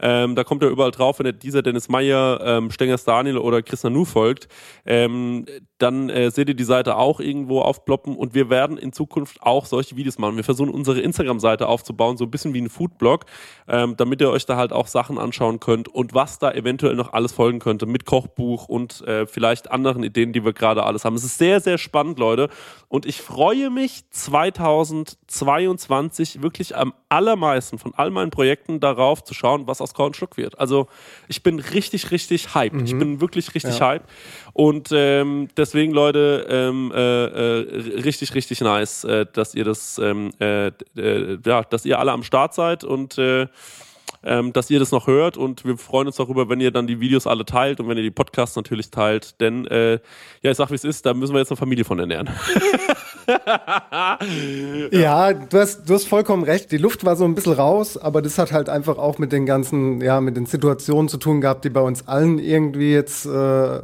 ähm, 0.00 0.34
da 0.34 0.44
kommt 0.44 0.62
er 0.62 0.68
überall 0.68 0.90
drauf, 0.90 1.18
wenn 1.18 1.26
ihr 1.26 1.32
dieser 1.32 1.62
Dennis 1.62 1.88
Meyer, 1.88 2.40
ähm, 2.42 2.70
Stengers 2.70 3.04
Daniel 3.04 3.38
oder 3.38 3.62
Chris 3.62 3.84
Nanu 3.84 4.04
folgt, 4.04 4.48
ähm, 4.84 5.46
dann 5.78 6.10
äh, 6.10 6.30
seht 6.30 6.48
ihr 6.48 6.54
die 6.54 6.64
Seite 6.64 6.96
auch 6.96 7.20
irgendwo 7.20 7.60
aufploppen 7.60 8.16
und 8.16 8.34
wir 8.34 8.50
werden 8.50 8.78
in 8.78 8.92
Zukunft 8.92 9.42
auch 9.42 9.66
solche 9.66 9.96
Videos 9.96 10.18
machen. 10.18 10.36
Wir 10.36 10.44
versuchen 10.44 10.70
unsere 10.70 11.00
Instagram-Seite 11.00 11.68
aufzubauen, 11.68 12.16
so 12.16 12.24
ein 12.24 12.30
bisschen 12.30 12.54
wie 12.54 12.60
ein 12.60 12.70
Foodblog, 12.70 13.26
ähm, 13.68 13.96
damit 13.96 14.20
ihr 14.20 14.30
euch 14.30 14.46
da 14.46 14.56
halt 14.56 14.72
auch 14.72 14.86
Sachen 14.86 15.18
anschauen 15.18 15.60
könnt 15.60 15.88
und 15.88 16.14
was 16.14 16.38
da 16.38 16.52
eventuell 16.52 16.94
noch 16.94 17.12
alles 17.12 17.32
folgen 17.32 17.58
könnte 17.58 17.86
mit 17.86 18.06
Kochbuch 18.06 18.68
und 18.68 19.02
äh, 19.02 19.26
vielleicht 19.26 19.70
anderen 19.70 20.02
Ideen, 20.02 20.32
die 20.32 20.44
wir 20.44 20.52
gerade 20.52 20.84
alles 20.84 21.04
haben. 21.04 21.14
Es 21.14 21.24
ist 21.24 21.38
sehr, 21.38 21.60
sehr 21.60 21.78
spannend, 21.78 22.18
Leute. 22.18 22.48
Und 22.88 23.06
ich 23.06 23.20
freue 23.20 23.70
mich 23.70 24.04
2022 24.10 26.42
wirklich 26.42 26.45
am 26.74 26.94
allermeisten 27.08 27.78
von 27.78 27.94
all 27.94 28.10
meinen 28.10 28.30
Projekten 28.30 28.80
darauf 28.80 29.22
zu 29.24 29.34
schauen, 29.34 29.66
was 29.66 29.80
aus 29.80 29.94
Korn 29.94 30.14
Schluck 30.14 30.36
wird. 30.36 30.58
Also 30.58 30.88
ich 31.28 31.42
bin 31.42 31.58
richtig, 31.58 32.10
richtig 32.10 32.54
hyped. 32.54 32.80
Mhm. 32.80 32.84
Ich 32.84 32.98
bin 32.98 33.20
wirklich 33.20 33.54
richtig 33.54 33.78
ja. 33.78 33.90
hyped. 33.90 34.08
Und 34.52 34.90
ähm, 34.92 35.48
deswegen, 35.56 35.92
Leute, 35.92 36.46
ähm, 36.48 36.92
äh, 36.94 37.24
äh, 37.24 38.00
richtig, 38.02 38.34
richtig 38.34 38.60
nice, 38.60 39.04
äh, 39.04 39.26
dass 39.32 39.54
ihr 39.54 39.64
das, 39.64 39.98
ähm, 39.98 40.32
äh, 40.40 40.68
äh, 40.96 41.38
ja, 41.44 41.62
dass 41.62 41.84
ihr 41.84 41.98
alle 41.98 42.12
am 42.12 42.22
Start 42.22 42.54
seid 42.54 42.84
und 42.84 43.18
äh, 43.18 43.46
ähm, 44.26 44.52
dass 44.52 44.70
ihr 44.70 44.78
das 44.78 44.90
noch 44.90 45.06
hört 45.06 45.36
und 45.36 45.64
wir 45.64 45.78
freuen 45.78 46.08
uns 46.08 46.16
darüber, 46.16 46.48
wenn 46.48 46.60
ihr 46.60 46.70
dann 46.70 46.86
die 46.86 47.00
Videos 47.00 47.26
alle 47.26 47.44
teilt 47.44 47.80
und 47.80 47.88
wenn 47.88 47.96
ihr 47.96 48.02
die 48.02 48.10
Podcasts 48.10 48.56
natürlich 48.56 48.90
teilt, 48.90 49.40
denn 49.40 49.66
äh, 49.66 50.00
ja, 50.42 50.50
ich 50.50 50.56
sag 50.56 50.70
wie 50.70 50.74
es 50.74 50.84
ist, 50.84 51.06
da 51.06 51.14
müssen 51.14 51.32
wir 51.32 51.38
jetzt 51.38 51.50
eine 51.50 51.56
Familie 51.56 51.84
von 51.84 51.98
ernähren. 51.98 52.28
ja, 54.90 55.32
du 55.32 55.58
hast, 55.58 55.88
du 55.88 55.94
hast 55.94 56.06
vollkommen 56.06 56.44
recht. 56.44 56.70
Die 56.72 56.76
Luft 56.76 57.04
war 57.04 57.16
so 57.16 57.24
ein 57.24 57.34
bisschen 57.34 57.54
raus, 57.54 57.96
aber 57.96 58.22
das 58.22 58.38
hat 58.38 58.52
halt 58.52 58.68
einfach 58.68 58.98
auch 58.98 59.18
mit 59.18 59.32
den 59.32 59.46
ganzen, 59.46 60.00
ja, 60.00 60.20
mit 60.20 60.36
den 60.36 60.46
Situationen 60.46 61.08
zu 61.08 61.16
tun 61.16 61.40
gehabt, 61.40 61.64
die 61.64 61.70
bei 61.70 61.80
uns 61.80 62.06
allen 62.06 62.38
irgendwie 62.38 62.92
jetzt 62.92 63.26
äh, 63.26 63.80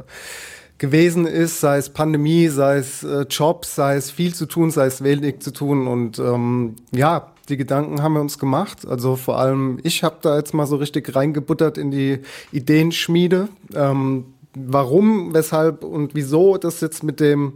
gewesen 0.77 1.25
ist, 1.27 1.59
sei 1.59 1.77
es 1.77 1.89
Pandemie, 1.89 2.47
sei 2.47 2.77
es 2.77 3.03
äh, 3.03 3.25
Jobs, 3.29 3.75
sei 3.75 3.95
es 3.95 4.11
viel 4.11 4.33
zu 4.33 4.45
tun, 4.45 4.71
sei 4.71 4.85
es 4.85 5.03
wenig 5.03 5.39
zu 5.39 5.51
tun 5.51 5.87
und 5.87 6.19
ähm, 6.19 6.75
ja, 6.91 7.33
die 7.49 7.57
Gedanken 7.57 8.01
haben 8.01 8.13
wir 8.13 8.21
uns 8.21 8.39
gemacht. 8.39 8.87
Also 8.87 9.15
vor 9.15 9.37
allem 9.37 9.79
ich 9.83 10.03
habe 10.03 10.17
da 10.21 10.37
jetzt 10.37 10.53
mal 10.53 10.65
so 10.65 10.77
richtig 10.77 11.15
reingebuttert 11.15 11.77
in 11.77 11.91
die 11.91 12.19
Ideenschmiede. 12.51 13.49
Ähm, 13.73 14.25
warum, 14.55 15.33
weshalb 15.33 15.83
und 15.83 16.15
wieso 16.15 16.57
das 16.57 16.81
jetzt 16.81 17.03
mit 17.03 17.19
dem 17.19 17.53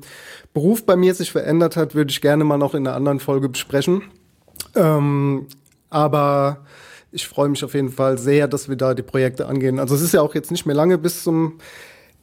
Beruf 0.54 0.86
bei 0.86 0.96
mir 0.96 1.13
sich 1.13 1.32
verändert 1.32 1.75
hat, 1.75 1.96
würde 1.96 2.12
ich 2.12 2.22
gerne 2.22 2.44
mal 2.44 2.58
noch 2.58 2.74
in 2.74 2.88
einer 2.88 2.96
anderen 2.96 3.20
Folge 3.20 3.50
besprechen. 3.50 4.04
Ähm, 4.75 5.48
aber 5.89 6.66
ich 7.12 7.27
freue 7.27 7.50
mich 7.50 7.63
auf 7.63 7.74
jeden 7.74 7.89
Fall 7.89 8.18
sehr, 8.18 8.48
dass 8.48 8.70
wir 8.70 8.75
da 8.75 8.94
die 8.94 9.04
Projekte 9.04 9.48
angehen. 9.48 9.80
Also 9.80 9.96
es 9.96 10.01
ist 10.01 10.13
ja 10.13 10.22
auch 10.22 10.36
jetzt 10.36 10.51
nicht 10.51 10.66
mehr 10.66 10.75
lange 10.75 10.98
bis 10.98 11.24
zum 11.24 11.60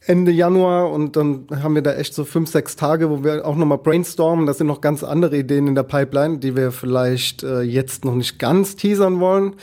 Ende 0.07 0.31
Januar 0.31 0.91
und 0.91 1.15
dann 1.15 1.47
haben 1.63 1.73
wir 1.73 1.81
da 1.81 1.93
echt 1.95 2.13
so 2.13 2.25
fünf, 2.25 2.49
sechs 2.49 2.75
Tage, 2.75 3.09
wo 3.09 3.23
wir 3.23 3.45
auch 3.45 3.55
nochmal 3.55 3.79
brainstormen. 3.79 4.45
Das 4.45 4.59
sind 4.59 4.67
noch 4.67 4.81
ganz 4.81 5.03
andere 5.03 5.37
Ideen 5.37 5.67
in 5.67 5.75
der 5.75 5.83
Pipeline, 5.83 6.37
die 6.37 6.55
wir 6.55 6.71
vielleicht 6.71 7.41
äh, 7.41 7.61
jetzt 7.61 8.05
noch 8.05 8.13
nicht 8.13 8.37
ganz 8.37 8.75
teasern 8.75 9.19
wollen. 9.19 9.55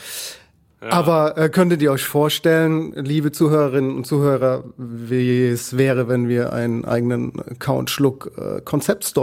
Aber 0.89 1.37
äh, 1.37 1.49
könntet 1.49 1.81
ihr 1.81 1.91
euch 1.91 2.03
vorstellen, 2.03 2.93
liebe 2.95 3.31
Zuhörerinnen 3.31 3.95
und 3.95 4.05
Zuhörer, 4.05 4.63
wie 4.77 5.47
es 5.47 5.77
wäre, 5.77 6.07
wenn 6.07 6.27
wir 6.27 6.53
einen 6.53 6.85
eigenen 6.85 7.33
Count 7.59 7.89
Schluck 7.89 8.31
äh, 8.37 8.61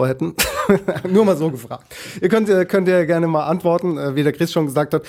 hätten? 0.07 0.35
Nur 1.09 1.25
mal 1.25 1.37
so 1.37 1.51
gefragt. 1.51 1.95
Ihr 2.21 2.29
könnt, 2.29 2.49
ihr 2.49 2.65
könnt 2.65 2.89
ja 2.89 3.05
gerne 3.05 3.27
mal 3.27 3.45
antworten, 3.45 3.99
äh, 3.99 4.15
wie 4.15 4.23
der 4.23 4.33
Chris 4.33 4.53
schon 4.53 4.67
gesagt 4.67 4.95
hat. 4.95 5.03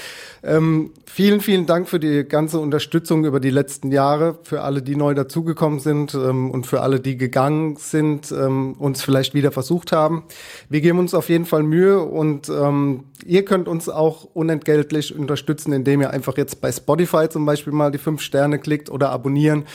Ähm, 0.43 0.91
vielen, 1.13 1.41
vielen 1.41 1.65
Dank 1.65 1.89
für 1.89 1.99
die 1.99 2.23
ganze 2.23 2.59
Unterstützung 2.59 3.25
über 3.25 3.39
die 3.39 3.49
letzten 3.49 3.91
Jahre, 3.91 4.39
für 4.43 4.61
alle, 4.61 4.81
die 4.81 4.95
neu 4.95 5.13
dazugekommen 5.13 5.79
sind 5.79 6.13
ähm, 6.13 6.49
und 6.49 6.65
für 6.65 6.81
alle, 6.81 6.99
die 6.99 7.17
gegangen 7.17 7.75
sind, 7.75 8.31
ähm, 8.31 8.73
uns 8.73 9.03
vielleicht 9.03 9.33
wieder 9.33 9.51
versucht 9.51 9.91
haben. 9.91 10.23
Wir 10.69 10.81
geben 10.81 10.99
uns 10.99 11.13
auf 11.13 11.29
jeden 11.29 11.45
Fall 11.45 11.63
Mühe 11.63 11.99
und 11.99 12.49
ähm, 12.49 13.03
ihr 13.25 13.43
könnt 13.43 13.67
uns 13.67 13.89
auch 13.89 14.23
unentgeltlich 14.33 15.17
unterstützen, 15.17 15.73
indem 15.73 16.01
ihr 16.01 16.11
einfach 16.11 16.37
jetzt 16.37 16.61
bei 16.61 16.71
Spotify 16.71 17.27
zum 17.29 17.45
Beispiel 17.45 17.73
mal 17.73 17.91
die 17.91 17.97
fünf 17.97 18.21
Sterne 18.21 18.57
klickt 18.57 18.89
oder 18.89 19.09
abonnieren. 19.09 19.65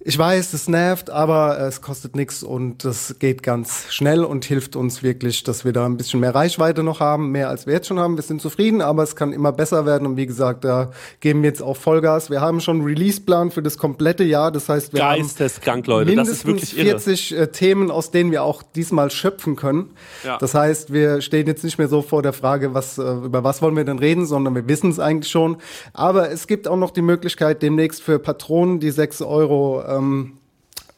Ich 0.00 0.16
weiß, 0.16 0.52
es 0.52 0.68
nervt, 0.68 1.10
aber 1.10 1.58
es 1.58 1.80
kostet 1.80 2.14
nichts 2.14 2.44
und 2.44 2.84
das 2.84 3.16
geht 3.18 3.42
ganz 3.42 3.86
schnell 3.90 4.22
und 4.22 4.44
hilft 4.44 4.76
uns 4.76 5.02
wirklich, 5.02 5.42
dass 5.42 5.64
wir 5.64 5.72
da 5.72 5.86
ein 5.86 5.96
bisschen 5.96 6.20
mehr 6.20 6.32
Reichweite 6.32 6.84
noch 6.84 7.00
haben, 7.00 7.32
mehr 7.32 7.48
als 7.48 7.66
wir 7.66 7.74
jetzt 7.74 7.88
schon 7.88 7.98
haben. 7.98 8.14
Wir 8.14 8.22
sind 8.22 8.40
zufrieden, 8.40 8.80
aber 8.80 9.02
es 9.02 9.16
kann 9.16 9.32
immer 9.32 9.50
besser 9.50 9.86
werden 9.86 10.06
und 10.06 10.16
wie 10.16 10.26
gesagt, 10.26 10.64
da 10.64 10.92
geben 11.18 11.42
wir 11.42 11.48
jetzt 11.48 11.62
auch 11.62 11.76
Vollgas. 11.76 12.30
Wir 12.30 12.40
haben 12.40 12.60
schon 12.60 12.76
einen 12.76 12.86
Release-Plan 12.86 13.50
für 13.50 13.60
das 13.60 13.76
komplette 13.76 14.22
Jahr, 14.22 14.52
das 14.52 14.68
heißt, 14.68 14.92
wir 14.92 15.00
Geisteskrank, 15.00 15.88
haben 15.88 16.04
mindestens 16.04 16.38
ist 16.38 16.46
wirklich 16.46 16.78
irre. 16.78 17.00
40 17.00 17.36
äh, 17.36 17.46
Themen, 17.48 17.90
aus 17.90 18.12
denen 18.12 18.30
wir 18.30 18.44
auch 18.44 18.62
diesmal 18.62 19.10
schöpfen 19.10 19.56
können. 19.56 19.90
Ja. 20.22 20.38
Das 20.38 20.54
heißt, 20.54 20.92
wir 20.92 21.20
stehen 21.22 21.48
jetzt 21.48 21.64
nicht 21.64 21.76
mehr 21.76 21.88
so 21.88 22.02
vor 22.02 22.22
der 22.22 22.32
Frage, 22.32 22.72
was, 22.72 22.98
äh, 22.98 23.02
über 23.02 23.42
was 23.42 23.62
wollen 23.62 23.74
wir 23.74 23.84
denn 23.84 23.98
reden, 23.98 24.26
sondern 24.26 24.54
wir 24.54 24.68
wissen 24.68 24.90
es 24.90 25.00
eigentlich 25.00 25.30
schon. 25.30 25.56
Aber 25.92 26.30
es 26.30 26.46
gibt 26.46 26.68
auch 26.68 26.76
noch 26.76 26.92
die 26.92 27.02
Möglichkeit, 27.02 27.62
demnächst 27.62 28.00
für 28.00 28.20
Patronen 28.20 28.78
die 28.78 28.92
6 28.92 29.22
Euro 29.22 29.87
ähm, 29.88 30.34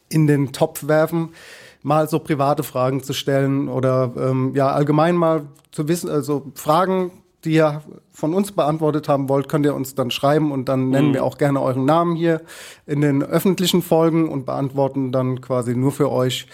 in 0.08 0.26
den 0.26 0.52
Topf 0.52 0.86
werfen, 0.88 1.30
mal 1.82 2.08
so 2.08 2.18
private 2.18 2.62
Fragen 2.62 3.02
zu 3.02 3.12
stellen 3.12 3.68
oder 3.68 4.12
ähm, 4.16 4.52
ja 4.54 4.70
allgemein 4.70 5.16
mal 5.16 5.42
zu 5.72 5.88
wissen, 5.88 6.10
also 6.10 6.50
Fragen, 6.54 7.12
die 7.44 7.52
ihr 7.52 7.82
von 8.12 8.34
uns 8.34 8.52
beantwortet 8.52 9.08
haben 9.08 9.28
wollt, 9.30 9.48
könnt 9.48 9.64
ihr 9.64 9.74
uns 9.74 9.94
dann 9.94 10.10
schreiben 10.10 10.52
und 10.52 10.68
dann 10.68 10.90
nennen 10.90 11.14
wir 11.14 11.24
auch 11.24 11.38
gerne 11.38 11.62
euren 11.62 11.86
Namen 11.86 12.14
hier 12.16 12.42
in 12.86 13.00
den 13.00 13.22
öffentlichen 13.22 13.80
Folgen 13.80 14.28
und 14.28 14.44
beantworten 14.44 15.10
dann 15.10 15.40
quasi 15.40 15.74
nur 15.74 15.92
für 15.92 16.10
euch 16.12 16.46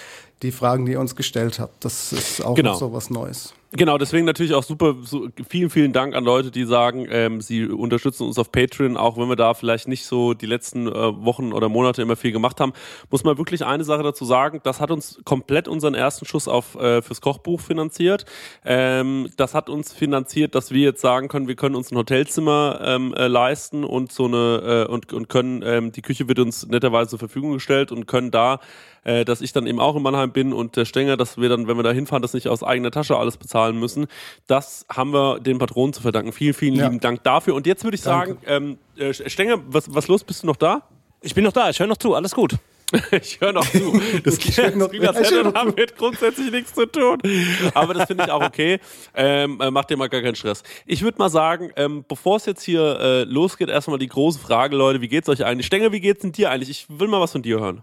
die 0.42 0.52
Fragen, 0.52 0.86
die 0.86 0.92
ihr 0.92 1.00
uns 1.00 1.16
gestellt 1.16 1.58
habt. 1.58 1.84
Das 1.84 2.12
ist 2.12 2.44
auch 2.44 2.54
Genau. 2.54 2.74
so 2.74 2.92
was 2.92 3.10
Neues. 3.10 3.52
Genau, 3.72 3.98
deswegen 3.98 4.26
natürlich 4.26 4.54
auch 4.54 4.62
super, 4.62 4.94
so, 5.02 5.28
vielen, 5.48 5.70
vielen 5.70 5.92
Dank 5.92 6.14
an 6.14 6.24
Leute, 6.24 6.52
die 6.52 6.64
sagen, 6.64 7.08
ähm, 7.10 7.40
sie 7.40 7.64
unterstützen 7.66 8.22
uns 8.22 8.38
auf 8.38 8.52
Patreon, 8.52 8.96
auch 8.96 9.18
wenn 9.18 9.28
wir 9.28 9.34
da 9.34 9.54
vielleicht 9.54 9.88
nicht 9.88 10.06
so 10.06 10.34
die 10.34 10.46
letzten 10.46 10.86
äh, 10.86 10.92
Wochen 10.92 11.52
oder 11.52 11.68
Monate 11.68 12.00
immer 12.00 12.14
viel 12.14 12.30
gemacht 12.30 12.60
haben. 12.60 12.72
Muss 13.10 13.24
man 13.24 13.38
wirklich 13.38 13.66
eine 13.66 13.82
Sache 13.82 14.04
dazu 14.04 14.24
sagen, 14.24 14.60
das 14.62 14.80
hat 14.80 14.92
uns 14.92 15.20
komplett 15.24 15.66
unseren 15.66 15.94
ersten 15.94 16.26
Schuss 16.26 16.46
auf 16.46 16.76
äh, 16.76 17.02
fürs 17.02 17.20
Kochbuch 17.20 17.60
finanziert. 17.60 18.24
Ähm, 18.64 19.30
das 19.36 19.52
hat 19.52 19.68
uns 19.68 19.92
finanziert, 19.92 20.54
dass 20.54 20.70
wir 20.70 20.82
jetzt 20.82 21.00
sagen 21.00 21.26
können, 21.26 21.48
wir 21.48 21.56
können 21.56 21.74
uns 21.74 21.90
ein 21.90 21.98
Hotelzimmer 21.98 22.80
ähm, 22.84 23.14
äh, 23.14 23.26
leisten 23.26 23.82
und 23.82 24.12
so 24.12 24.26
eine 24.26 24.86
äh, 24.88 24.92
und, 24.92 25.12
und 25.12 25.28
können, 25.28 25.62
ähm, 25.66 25.90
die 25.90 26.02
Küche 26.02 26.28
wird 26.28 26.38
uns 26.38 26.68
netterweise 26.68 27.10
zur 27.10 27.18
Verfügung 27.18 27.54
gestellt 27.54 27.90
und 27.90 28.06
können 28.06 28.30
da 28.30 28.60
äh, 29.06 29.24
dass 29.24 29.40
ich 29.40 29.52
dann 29.52 29.68
eben 29.68 29.78
auch 29.78 29.94
in 29.94 30.02
Mannheim 30.02 30.32
bin 30.32 30.52
und 30.52 30.74
der 30.74 30.84
Stenger, 30.84 31.16
dass 31.16 31.38
wir 31.38 31.48
dann, 31.48 31.68
wenn 31.68 31.76
wir 31.76 31.84
da 31.84 31.92
hinfahren, 31.92 32.22
das 32.22 32.34
nicht 32.34 32.48
aus 32.48 32.64
eigener 32.64 32.90
Tasche 32.90 33.16
alles 33.16 33.36
bezahlen 33.36 33.55
müssen. 33.78 34.06
Das 34.46 34.86
haben 34.94 35.12
wir 35.12 35.40
den 35.40 35.58
Patronen 35.58 35.92
zu 35.92 36.02
verdanken. 36.02 36.32
Vielen, 36.32 36.54
vielen 36.54 36.74
Ja. 36.74 36.84
lieben 36.86 37.00
Dank 37.00 37.22
dafür. 37.24 37.54
Und 37.54 37.66
jetzt 37.66 37.84
würde 37.84 37.94
ich 37.96 38.02
Danke. 38.02 38.36
sagen, 38.46 38.78
ähm, 38.96 39.02
äh, 39.02 39.12
Stenger, 39.12 39.58
was, 39.68 39.92
was 39.94 40.08
los? 40.08 40.24
Bist 40.24 40.42
du 40.42 40.46
noch 40.46 40.56
da? 40.56 40.82
Ich 41.22 41.34
bin 41.34 41.44
noch 41.44 41.52
da, 41.52 41.70
ich 41.70 41.78
höre 41.80 41.86
noch 41.86 41.96
zu, 41.96 42.14
alles 42.14 42.32
gut. 42.34 42.54
Ich 43.10 43.40
höre 43.40 43.52
noch 43.52 43.68
zu. 43.68 44.00
Das 44.24 44.38
hör 44.56 44.70
noch- 44.76 44.92
als 44.92 45.18
hätte 45.18 45.42
noch 45.42 45.52
damit 45.52 45.96
grundsätzlich 45.96 46.52
nichts 46.52 46.72
zu 46.72 46.86
tun. 46.86 47.18
Aber 47.74 47.94
das 47.94 48.06
finde 48.06 48.24
ich 48.24 48.30
auch 48.30 48.42
okay. 48.44 48.78
Ähm, 49.12 49.60
äh, 49.60 49.72
macht 49.72 49.90
dir 49.90 49.96
mal 49.96 50.08
gar 50.08 50.22
keinen 50.22 50.36
Stress. 50.36 50.62
Ich 50.86 51.02
würde 51.02 51.18
mal 51.18 51.28
sagen, 51.28 51.72
ähm, 51.74 52.04
bevor 52.06 52.36
es 52.36 52.46
jetzt 52.46 52.62
hier 52.62 53.00
äh, 53.00 53.22
losgeht, 53.24 53.70
erstmal 53.70 53.98
die 53.98 54.06
große 54.06 54.38
Frage, 54.38 54.76
Leute, 54.76 55.00
wie 55.00 55.08
geht's 55.08 55.28
euch 55.28 55.44
eigentlich? 55.44 55.66
Stenger, 55.66 55.90
wie 55.90 56.00
geht's 56.00 56.22
denn 56.22 56.30
dir 56.30 56.50
eigentlich? 56.50 56.70
Ich 56.70 56.86
will 56.88 57.08
mal 57.08 57.20
was 57.20 57.32
von 57.32 57.42
dir 57.42 57.58
hören. 57.58 57.82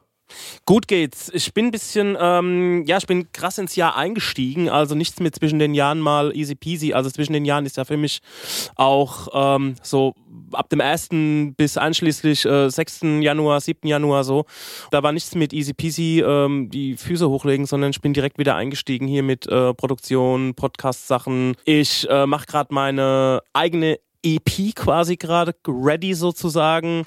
Gut 0.65 0.88
geht's. 0.88 1.30
Ich 1.34 1.53
bin 1.53 1.65
ein 1.65 1.72
bisschen, 1.72 2.18
ähm, 2.20 2.84
ja, 2.86 2.98
ich 2.98 3.08
bin 3.08 3.32
krass 3.32 3.58
ins 3.58 3.75
Jahr 3.75 3.96
eingestiegen, 3.96 4.70
also 4.70 4.96
nichts 4.96 5.20
mehr 5.20 5.32
zwischen 5.32 5.60
den 5.60 5.74
Jahren 5.74 6.00
mal 6.00 6.36
easy 6.36 6.56
peasy. 6.56 6.94
Also 6.94 7.10
zwischen 7.10 7.34
den 7.34 7.46
Jahren 7.46 7.65
ist 7.65 7.77
ja 7.77 7.86
für 7.86 7.98
mich 7.98 8.22
auch 8.75 9.27
ähm, 9.34 9.75
so 9.82 10.13
ab 10.53 10.70
dem 10.70 10.82
1. 10.82 11.10
bis 11.58 11.77
einschließlich 11.77 12.46
äh, 12.46 12.70
6. 12.70 13.01
Januar, 13.22 13.62
7. 13.62 13.88
Januar 13.88 14.24
so. 14.24 14.46
Da 14.92 15.03
war 15.03 15.12
nichts 15.12 15.36
mit 15.36 15.53
easy 15.53 15.74
peasy 15.74 16.24
ähm, 16.25 16.70
die 16.70 16.96
Füße 16.96 17.30
hochlegen, 17.30 17.65
sondern 17.65 17.92
ich 17.92 18.01
bin 18.01 18.13
direkt 18.13 18.38
wieder 18.38 18.56
eingestiegen 18.56 19.08
hier 19.08 19.24
mit 19.24 19.48
äh, 19.48 19.74
Produktion, 19.74 20.56
Podcast-Sachen. 20.56 21.56
Ich 21.65 22.10
äh, 22.10 22.25
mache 22.25 22.46
gerade 22.46 22.74
meine 22.74 23.42
eigene 23.53 24.00
EP 24.24 24.74
quasi 24.75 25.18
gerade 25.18 25.53
ready 25.68 26.13
sozusagen 26.13 27.06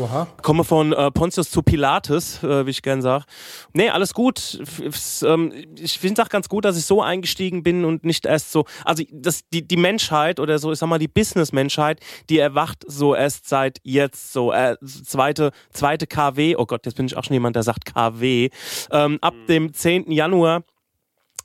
Oha. 0.00 0.26
komme 0.42 0.64
von 0.64 0.92
äh, 0.92 1.10
Pontius 1.10 1.50
zu 1.50 1.62
Pilates, 1.62 2.42
äh, 2.42 2.66
wie 2.66 2.70
ich 2.70 2.82
gern 2.82 3.02
sage. 3.02 3.24
Nee, 3.72 3.88
alles 3.90 4.12
gut. 4.14 4.60
F- 4.60 5.22
ähm, 5.24 5.52
ich 5.78 5.98
finde 5.98 6.20
es 6.20 6.26
auch 6.26 6.30
ganz 6.30 6.48
gut, 6.48 6.64
dass 6.64 6.76
ich 6.76 6.84
so 6.84 7.00
eingestiegen 7.02 7.62
bin 7.62 7.84
und 7.84 8.04
nicht 8.04 8.26
erst 8.26 8.52
so. 8.52 8.64
Also 8.84 9.04
das, 9.12 9.42
die, 9.52 9.66
die 9.66 9.76
Menschheit 9.76 10.40
oder 10.40 10.58
so, 10.58 10.72
ich 10.72 10.78
sag 10.78 10.88
mal, 10.88 10.98
die 10.98 11.08
Business-Menschheit, 11.08 12.00
die 12.28 12.38
erwacht 12.38 12.84
so 12.86 13.14
erst 13.14 13.48
seit 13.48 13.78
jetzt 13.84 14.32
so 14.32 14.52
äh, 14.52 14.76
zweite, 15.04 15.52
zweite 15.72 16.06
KW. 16.06 16.56
Oh 16.56 16.66
Gott, 16.66 16.84
jetzt 16.86 16.96
bin 16.96 17.06
ich 17.06 17.16
auch 17.16 17.24
schon 17.24 17.34
jemand, 17.34 17.56
der 17.56 17.62
sagt 17.62 17.84
KW. 17.84 18.50
Ähm, 18.90 19.18
ab 19.20 19.34
dem 19.48 19.72
10. 19.72 20.10
Januar 20.10 20.64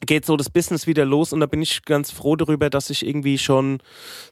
geht 0.06 0.26
so 0.26 0.36
das 0.38 0.50
Business 0.50 0.88
wieder 0.88 1.06
los 1.06 1.34
und 1.34 1.40
da 1.40 1.46
bin 1.46 1.62
ich 1.62 1.84
ganz 1.86 2.12
froh 2.12 2.36
darüber, 2.36 2.70
dass 2.70 2.90
ich 2.90 3.06
irgendwie 3.06 3.38
schon 3.38 3.80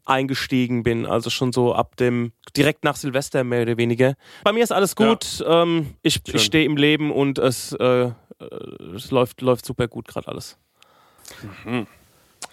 eingestiegen 0.06 0.84
bin. 0.84 1.06
Also 1.06 1.30
schon 1.30 1.54
so 1.54 1.74
ab 1.74 1.96
dem, 1.98 2.32
direkt 2.56 2.84
nach 2.84 2.96
Silvester 2.96 3.44
mehr 3.44 3.64
oder 3.64 3.78
weniger. 3.78 4.16
Bei 4.44 4.52
mir 4.52 4.64
ist 4.64 4.72
alles 4.72 4.96
gut. 4.96 5.44
Ähm, 5.48 5.94
ich 6.02 6.22
ich 6.28 6.44
stehe 6.44 6.66
im 6.66 6.78
Leben 6.78 7.12
und 7.12 7.38
es, 7.38 7.74
äh, 7.74 7.86
äh, 8.06 8.12
es 8.96 9.12
läuft, 9.12 9.42
läuft 9.42 9.66
super 9.66 9.88
gut 9.88 10.08
gerade 10.08 10.28
alles. 10.28 10.58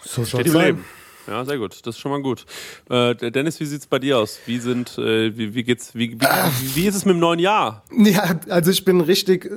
So 0.01 0.23
soll's 0.23 0.29
Steht 0.29 0.45
im 0.47 0.51
sein. 0.51 0.65
Leben. 0.65 0.85
Ja, 1.27 1.43
sehr 1.43 1.57
gut. 1.57 1.85
Das 1.85 1.95
ist 1.95 1.99
schon 1.99 2.11
mal 2.11 2.21
gut. 2.21 2.45
Äh, 2.89 3.15
Dennis, 3.31 3.59
wie 3.59 3.65
sieht's 3.65 3.85
bei 3.85 3.99
dir 3.99 4.17
aus? 4.17 4.39
Wie 4.45 4.59
sind, 4.59 4.97
äh, 4.97 5.37
wie, 5.37 5.53
wie 5.55 5.63
geht's, 5.63 5.93
wie, 5.93 6.13
wie, 6.13 6.75
wie 6.75 6.87
ist 6.87 6.95
es 6.95 7.03
mit 7.03 7.15
dem 7.15 7.19
neuen 7.19 7.39
Jahr? 7.39 7.83
Ja, 7.91 8.39
also 8.47 8.71
ich 8.71 8.85
bin 8.85 9.01
richtig 9.01 9.49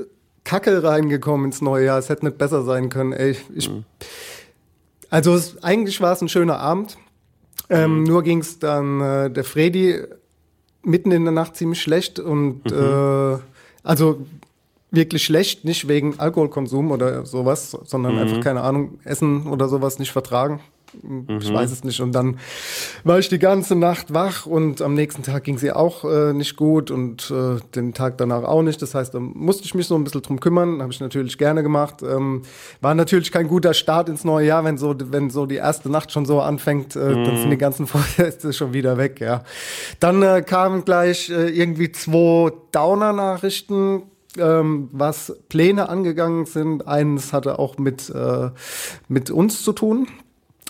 kacke 0.45 0.83
reingekommen 0.83 1.47
ins 1.47 1.61
neue 1.61 1.87
Jahr. 1.87 1.99
Es 1.99 2.09
hätte 2.09 2.27
nicht 2.27 2.39
besser 2.39 2.63
sein 2.63 2.89
können. 2.89 3.13
Ey, 3.13 3.37
ich, 3.55 3.71
Also 5.11 5.35
es, 5.35 5.63
eigentlich 5.63 6.01
war 6.01 6.13
es 6.13 6.23
ein 6.23 6.29
schöner 6.29 6.59
Abend. 6.59 6.97
Ähm, 7.69 8.05
Nur 8.05 8.23
ging 8.23 8.39
es 8.41 8.59
dann 8.59 9.01
äh, 9.01 9.31
der 9.31 9.45
Freddy 9.45 10.03
mitten 10.83 11.13
in 11.13 11.25
der 11.25 11.33
Nacht 11.33 11.57
ziemlich 11.57 11.81
schlecht 11.81 12.19
und 12.19 12.71
äh, 12.73 13.39
also 13.83 14.27
wirklich 14.91 15.25
schlecht, 15.25 15.65
nicht 15.65 15.89
wegen 15.89 16.19
Alkoholkonsum 16.19 16.91
oder 16.91 17.25
sowas, 17.27 17.77
sondern 17.85 18.19
einfach 18.19 18.41
keine 18.41 18.63
Ahnung, 18.63 18.99
Essen 19.05 19.47
oder 19.47 19.69
sowas 19.69 19.99
nicht 19.99 20.11
vertragen. 20.11 20.61
Ich 21.39 21.53
weiß 21.53 21.71
es 21.71 21.85
nicht. 21.85 22.01
Und 22.01 22.13
dann 22.13 22.39
war 23.05 23.19
ich 23.19 23.29
die 23.29 23.39
ganze 23.39 23.77
Nacht 23.77 24.13
wach 24.13 24.47
und 24.47 24.83
am 24.83 24.95
nächsten 24.95 25.23
Tag 25.23 25.45
ging 25.45 25.59
sie 25.59 25.73
auch 25.73 26.05
äh, 26.05 26.33
nicht 26.33 26.57
gut 26.57 26.91
und 26.91 27.31
äh, 27.31 27.61
den 27.75 27.95
Tag 27.95 28.19
danach 28.19 28.45
auch 28.45 28.63
nicht. 28.63 28.81
Das 28.83 28.95
heißt, 28.95 29.15
da 29.15 29.21
musste 29.21 29.65
ich 29.65 29.75
mich 29.75 29.87
so 29.87 29.95
ein 29.95 30.05
bisschen 30.05 30.23
drum 30.23 30.41
kümmern. 30.41 30.83
Habe 30.83 30.93
ich 30.93 31.01
natürlich 31.01 31.39
gerne 31.39 31.63
gemacht. 31.63 32.03
Ähm, 32.03 32.43
war 32.81 32.95
natürlich 32.95 33.33
kein 33.33 33.49
guter 33.49 33.75
Start 33.75 34.09
ins 34.09 34.25
neue 34.25 34.47
Jahr, 34.47 34.65
wenn 34.65 34.79
so, 34.79 34.95
wenn 34.99 35.31
so 35.31 35.47
die 35.47 35.57
erste 35.57 35.91
Nacht 35.91 36.13
schon 36.13 36.27
so 36.27 36.41
anfängt, 36.41 36.97
äh, 36.97 37.15
dann 37.15 37.37
sind 37.37 37.51
die 37.51 37.59
ganzen 37.59 37.87
Vorsätze 37.89 38.53
schon 38.53 38.73
wieder 38.73 38.97
weg. 38.97 39.21
Ja. 39.21 39.45
Dann 40.01 40.23
äh, 40.23 40.43
kamen 40.43 40.85
gleich 40.85 41.31
äh, 41.31 41.49
irgendwie 41.49 41.93
zwei 41.93 42.53
Downer-Nachrichten 42.73 44.03
ähm, 44.39 44.89
was 44.93 45.37
Pläne 45.49 45.89
angegangen 45.89 46.47
sind. 46.47 46.87
Eines 46.87 47.33
hatte 47.33 47.59
auch 47.59 47.79
mit, 47.79 48.11
äh, 48.11 48.51
mit 49.09 49.31
uns 49.31 49.63
zu 49.63 49.73
tun. 49.73 50.07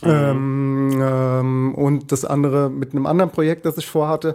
Ähm, 0.05 1.01
ähm, 1.03 1.75
und 1.75 2.13
das 2.13 2.25
andere 2.25 2.71
mit 2.71 2.93
einem 2.93 3.07
anderen 3.07 3.31
Projekt, 3.31 3.67
das 3.67 3.79
ich 3.79 3.87
vorhatte. 3.87 4.35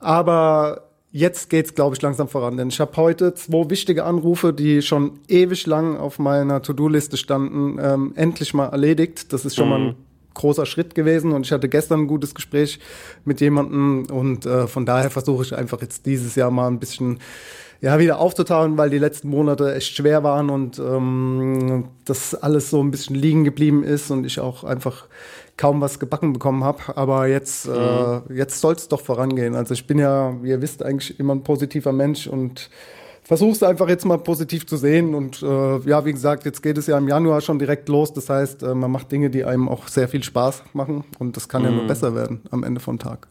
Aber 0.00 0.82
jetzt 1.10 1.50
geht's, 1.50 1.74
glaube 1.74 1.96
ich, 1.96 2.02
langsam 2.02 2.28
voran. 2.28 2.56
Denn 2.56 2.68
ich 2.68 2.80
habe 2.80 2.96
heute 2.96 3.34
zwei 3.34 3.70
wichtige 3.70 4.04
Anrufe, 4.04 4.52
die 4.52 4.82
schon 4.82 5.20
ewig 5.28 5.66
lang 5.66 5.96
auf 5.96 6.18
meiner 6.18 6.62
To-Do-Liste 6.62 7.16
standen, 7.16 7.78
ähm, 7.80 8.12
endlich 8.16 8.54
mal 8.54 8.66
erledigt. 8.66 9.32
Das 9.32 9.44
ist 9.44 9.56
schon 9.56 9.68
mal 9.68 9.80
ein 9.80 9.96
großer 10.34 10.66
Schritt 10.66 10.94
gewesen 10.94 11.32
und 11.32 11.44
ich 11.46 11.52
hatte 11.52 11.68
gestern 11.68 12.02
ein 12.02 12.06
gutes 12.06 12.34
Gespräch 12.34 12.78
mit 13.24 13.40
jemandem 13.40 14.06
und 14.10 14.46
äh, 14.46 14.68
von 14.68 14.86
daher 14.86 15.10
versuche 15.10 15.42
ich 15.42 15.54
einfach 15.54 15.82
jetzt 15.82 16.06
dieses 16.06 16.36
Jahr 16.36 16.50
mal 16.50 16.68
ein 16.68 16.78
bisschen 16.78 17.18
ja, 17.80 17.98
wieder 17.98 18.18
aufzutauen, 18.18 18.76
weil 18.76 18.90
die 18.90 18.98
letzten 18.98 19.28
Monate 19.28 19.74
echt 19.74 19.94
schwer 19.94 20.24
waren 20.24 20.50
und 20.50 20.78
ähm, 20.78 21.84
das 22.04 22.34
alles 22.34 22.70
so 22.70 22.82
ein 22.82 22.90
bisschen 22.90 23.14
liegen 23.14 23.44
geblieben 23.44 23.84
ist 23.84 24.10
und 24.10 24.24
ich 24.24 24.40
auch 24.40 24.64
einfach 24.64 25.06
kaum 25.56 25.80
was 25.80 25.98
gebacken 26.00 26.32
bekommen 26.32 26.64
habe. 26.64 26.96
Aber 26.96 27.28
jetzt, 27.28 27.68
äh, 27.68 28.34
jetzt 28.34 28.60
soll 28.60 28.74
es 28.74 28.88
doch 28.88 29.00
vorangehen. 29.00 29.54
Also 29.54 29.74
ich 29.74 29.86
bin 29.86 29.98
ja, 29.98 30.34
wie 30.42 30.50
ihr 30.50 30.60
wisst, 30.60 30.82
eigentlich 30.82 31.20
immer 31.20 31.34
ein 31.34 31.44
positiver 31.44 31.92
Mensch 31.92 32.26
und 32.26 32.68
versuche 33.22 33.52
es 33.52 33.62
einfach 33.62 33.88
jetzt 33.88 34.06
mal 34.06 34.18
positiv 34.18 34.66
zu 34.66 34.76
sehen. 34.76 35.14
Und 35.14 35.42
äh, 35.42 35.78
ja, 35.80 36.04
wie 36.04 36.12
gesagt, 36.12 36.46
jetzt 36.46 36.62
geht 36.62 36.78
es 36.78 36.88
ja 36.88 36.98
im 36.98 37.06
Januar 37.06 37.42
schon 37.42 37.60
direkt 37.60 37.88
los. 37.88 38.12
Das 38.12 38.28
heißt, 38.28 38.64
äh, 38.64 38.74
man 38.74 38.90
macht 38.90 39.12
Dinge, 39.12 39.30
die 39.30 39.44
einem 39.44 39.68
auch 39.68 39.86
sehr 39.86 40.08
viel 40.08 40.24
Spaß 40.24 40.64
machen 40.72 41.04
und 41.20 41.36
das 41.36 41.48
kann 41.48 41.62
ja 41.62 41.70
nur 41.70 41.86
besser 41.86 42.14
werden 42.14 42.40
am 42.50 42.64
Ende 42.64 42.80
vom 42.80 42.98
Tag. 42.98 43.28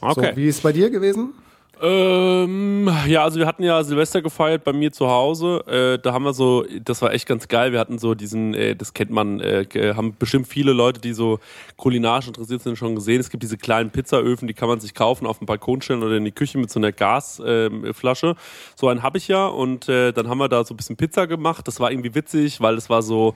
Okay. 0.00 0.30
So, 0.30 0.36
wie 0.36 0.46
ist 0.46 0.56
es 0.56 0.62
bei 0.62 0.72
dir 0.72 0.90
gewesen? 0.90 1.32
Ähm, 1.80 2.90
ja, 3.06 3.22
also 3.22 3.38
wir 3.38 3.46
hatten 3.46 3.62
ja 3.62 3.82
Silvester 3.84 4.20
gefeiert 4.20 4.64
bei 4.64 4.72
mir 4.72 4.92
zu 4.92 5.08
Hause. 5.08 5.64
Äh, 5.66 5.98
da 6.02 6.12
haben 6.12 6.24
wir 6.24 6.32
so, 6.32 6.64
das 6.84 7.02
war 7.02 7.12
echt 7.12 7.26
ganz 7.26 7.46
geil. 7.46 7.72
Wir 7.72 7.78
hatten 7.78 7.98
so 7.98 8.14
diesen, 8.14 8.52
äh, 8.54 8.74
das 8.74 8.94
kennt 8.94 9.10
man, 9.10 9.40
äh, 9.40 9.94
haben 9.94 10.16
bestimmt 10.18 10.48
viele 10.48 10.72
Leute, 10.72 11.00
die 11.00 11.12
so 11.12 11.38
kulinarisch 11.76 12.26
interessiert 12.26 12.62
sind, 12.62 12.76
schon 12.76 12.96
gesehen. 12.96 13.20
Es 13.20 13.30
gibt 13.30 13.42
diese 13.42 13.56
kleinen 13.56 13.90
Pizzaöfen, 13.90 14.48
die 14.48 14.54
kann 14.54 14.68
man 14.68 14.80
sich 14.80 14.94
kaufen, 14.94 15.26
auf 15.26 15.38
den 15.38 15.46
Balkon 15.46 15.80
stellen 15.80 16.02
oder 16.02 16.16
in 16.16 16.24
die 16.24 16.32
Küche 16.32 16.58
mit 16.58 16.70
so 16.70 16.80
einer 16.80 16.90
Gasflasche. 16.90 18.34
so 18.74 18.88
einen 18.88 19.02
habe 19.02 19.18
ich 19.18 19.28
ja 19.28 19.46
und 19.46 19.88
äh, 19.88 20.12
dann 20.12 20.28
haben 20.28 20.38
wir 20.38 20.48
da 20.48 20.64
so 20.64 20.74
ein 20.74 20.76
bisschen 20.76 20.96
Pizza 20.96 21.26
gemacht. 21.26 21.68
Das 21.68 21.78
war 21.78 21.92
irgendwie 21.92 22.14
witzig, 22.14 22.60
weil 22.60 22.74
es 22.74 22.90
war 22.90 23.02
so, 23.02 23.34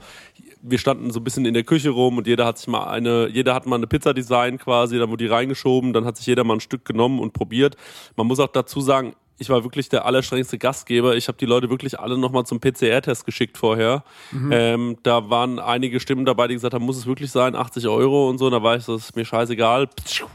wir 0.61 0.77
standen 0.77 1.11
so 1.11 1.19
ein 1.19 1.23
bisschen 1.23 1.45
in 1.45 1.53
der 1.53 1.63
Küche 1.63 1.89
rum 1.89 2.17
und 2.17 2.25
jeder 2.25 2.45
hat 2.45 2.57
sich 2.57 2.67
mal 2.67 2.85
eine, 2.85 3.27
jeder 3.27 3.53
hat 3.53 3.65
mal 3.65 3.75
eine 3.75 3.87
Pizza 3.87 4.13
design 4.13 4.57
quasi, 4.57 4.97
dann 4.97 5.09
wurde 5.09 5.25
die 5.25 5.29
reingeschoben, 5.29 5.93
dann 5.93 6.05
hat 6.05 6.17
sich 6.17 6.25
jeder 6.25 6.43
mal 6.43 6.55
ein 6.55 6.59
Stück 6.61 6.85
genommen 6.85 7.19
und 7.19 7.33
probiert. 7.33 7.75
Man 8.15 8.27
muss 8.27 8.32
auch 8.39 8.47
dazu 8.47 8.81
sagen, 8.81 9.15
ich 9.39 9.49
war 9.49 9.63
wirklich 9.63 9.89
der 9.89 10.05
allerstrengste 10.05 10.57
Gastgeber. 10.57 11.15
Ich 11.15 11.27
habe 11.27 11.37
die 11.37 11.45
Leute 11.45 11.69
wirklich 11.69 11.99
alle 11.99 12.17
nochmal 12.17 12.45
zum 12.45 12.59
PCR-Test 12.59 13.25
geschickt 13.25 13.57
vorher. 13.57 14.03
Ähm, 14.51 14.97
da 15.03 15.29
waren 15.29 15.59
einige 15.59 15.99
Stimmen 15.99 16.25
dabei, 16.25 16.47
die 16.47 16.53
gesagt 16.53 16.73
haben, 16.73 16.85
muss 16.85 16.97
es 16.97 17.07
wirklich 17.07 17.31
sein, 17.31 17.55
80 17.55 17.87
Euro 17.87 18.29
und 18.29 18.37
so. 18.37 18.49
Da 18.49 18.61
war 18.61 18.77
ich 18.77 18.85
das 18.85 19.05
ist 19.05 19.15
mir 19.15 19.25
scheißegal. 19.25 19.89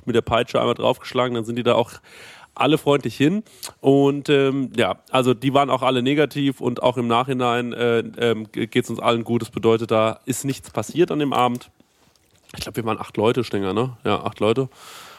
Mit 0.05 0.17
der 0.17 0.23
Peitsche 0.23 0.61
einmal 0.61 0.75
draufgeschlagen, 0.75 1.35
dann 1.35 1.45
sind 1.45 1.57
die 1.57 1.63
da 1.63 1.75
auch 1.75 1.93
alle 2.55 2.77
freundlich 2.77 3.17
hin. 3.17 3.45
Und 3.81 4.29
ähm, 4.29 4.73
ja, 4.77 4.97
also 5.11 5.33
die 5.33 5.55
waren 5.55 5.71
auch 5.71 5.83
alle 5.83 6.03
negativ 6.03 6.61
und 6.61 6.83
auch 6.83 6.97
im 6.97 7.07
Nachhinein 7.07 7.73
äh, 7.73 8.01
ähm, 8.19 8.49
geht 8.53 8.77
es 8.77 8.91
uns 8.91 8.99
allen 8.99 9.25
gut. 9.25 9.43
Das 9.43 9.51
bedeutet, 9.51 9.91
da 9.91 10.21
ist 10.27 10.45
nichts 10.45 10.71
passiert 10.71 11.11
an 11.11 11.21
dem 11.21 11.33
Abend. 11.33 11.71
Ich 12.55 12.63
glaube, 12.63 12.77
wir 12.77 12.85
waren 12.85 12.99
acht 12.99 13.17
Leute, 13.17 13.45
Stenger, 13.45 13.73
ne? 13.75 13.97
Ja, 14.05 14.25
acht 14.25 14.41
Leute. 14.41 14.69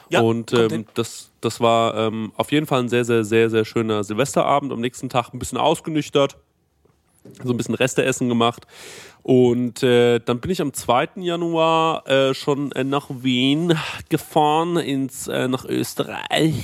Ja, 0.10 0.22
und 0.22 0.54
ähm, 0.54 0.86
das, 0.96 1.32
das 1.42 1.60
war 1.60 1.96
ähm, 1.96 2.32
auf 2.36 2.52
jeden 2.52 2.66
Fall 2.66 2.82
ein 2.82 2.90
sehr, 2.90 3.06
sehr, 3.06 3.24
sehr, 3.24 3.50
sehr 3.50 3.66
schöner 3.66 4.04
Silvesterabend. 4.04 4.72
Am 4.72 4.82
nächsten 4.82 5.10
Tag 5.10 5.34
ein 5.34 5.40
bisschen 5.40 5.58
ausgenüchtert, 5.58 6.38
so 7.44 7.54
ein 7.54 7.58
bisschen 7.58 7.76
Resteessen 7.76 8.28
gemacht. 8.28 8.66
Und 9.22 9.84
äh, 9.84 10.20
dann 10.20 10.40
bin 10.40 10.50
ich 10.52 10.62
am 10.62 10.74
2. 10.74 11.10
Januar 11.18 12.08
äh, 12.08 12.34
schon 12.34 12.72
äh, 12.72 12.84
nach 12.84 13.08
Wien 13.10 13.78
gefahren, 14.10 14.78
ins, 14.78 15.28
äh, 15.28 15.48
nach 15.48 15.66
Österreich. 15.66 16.64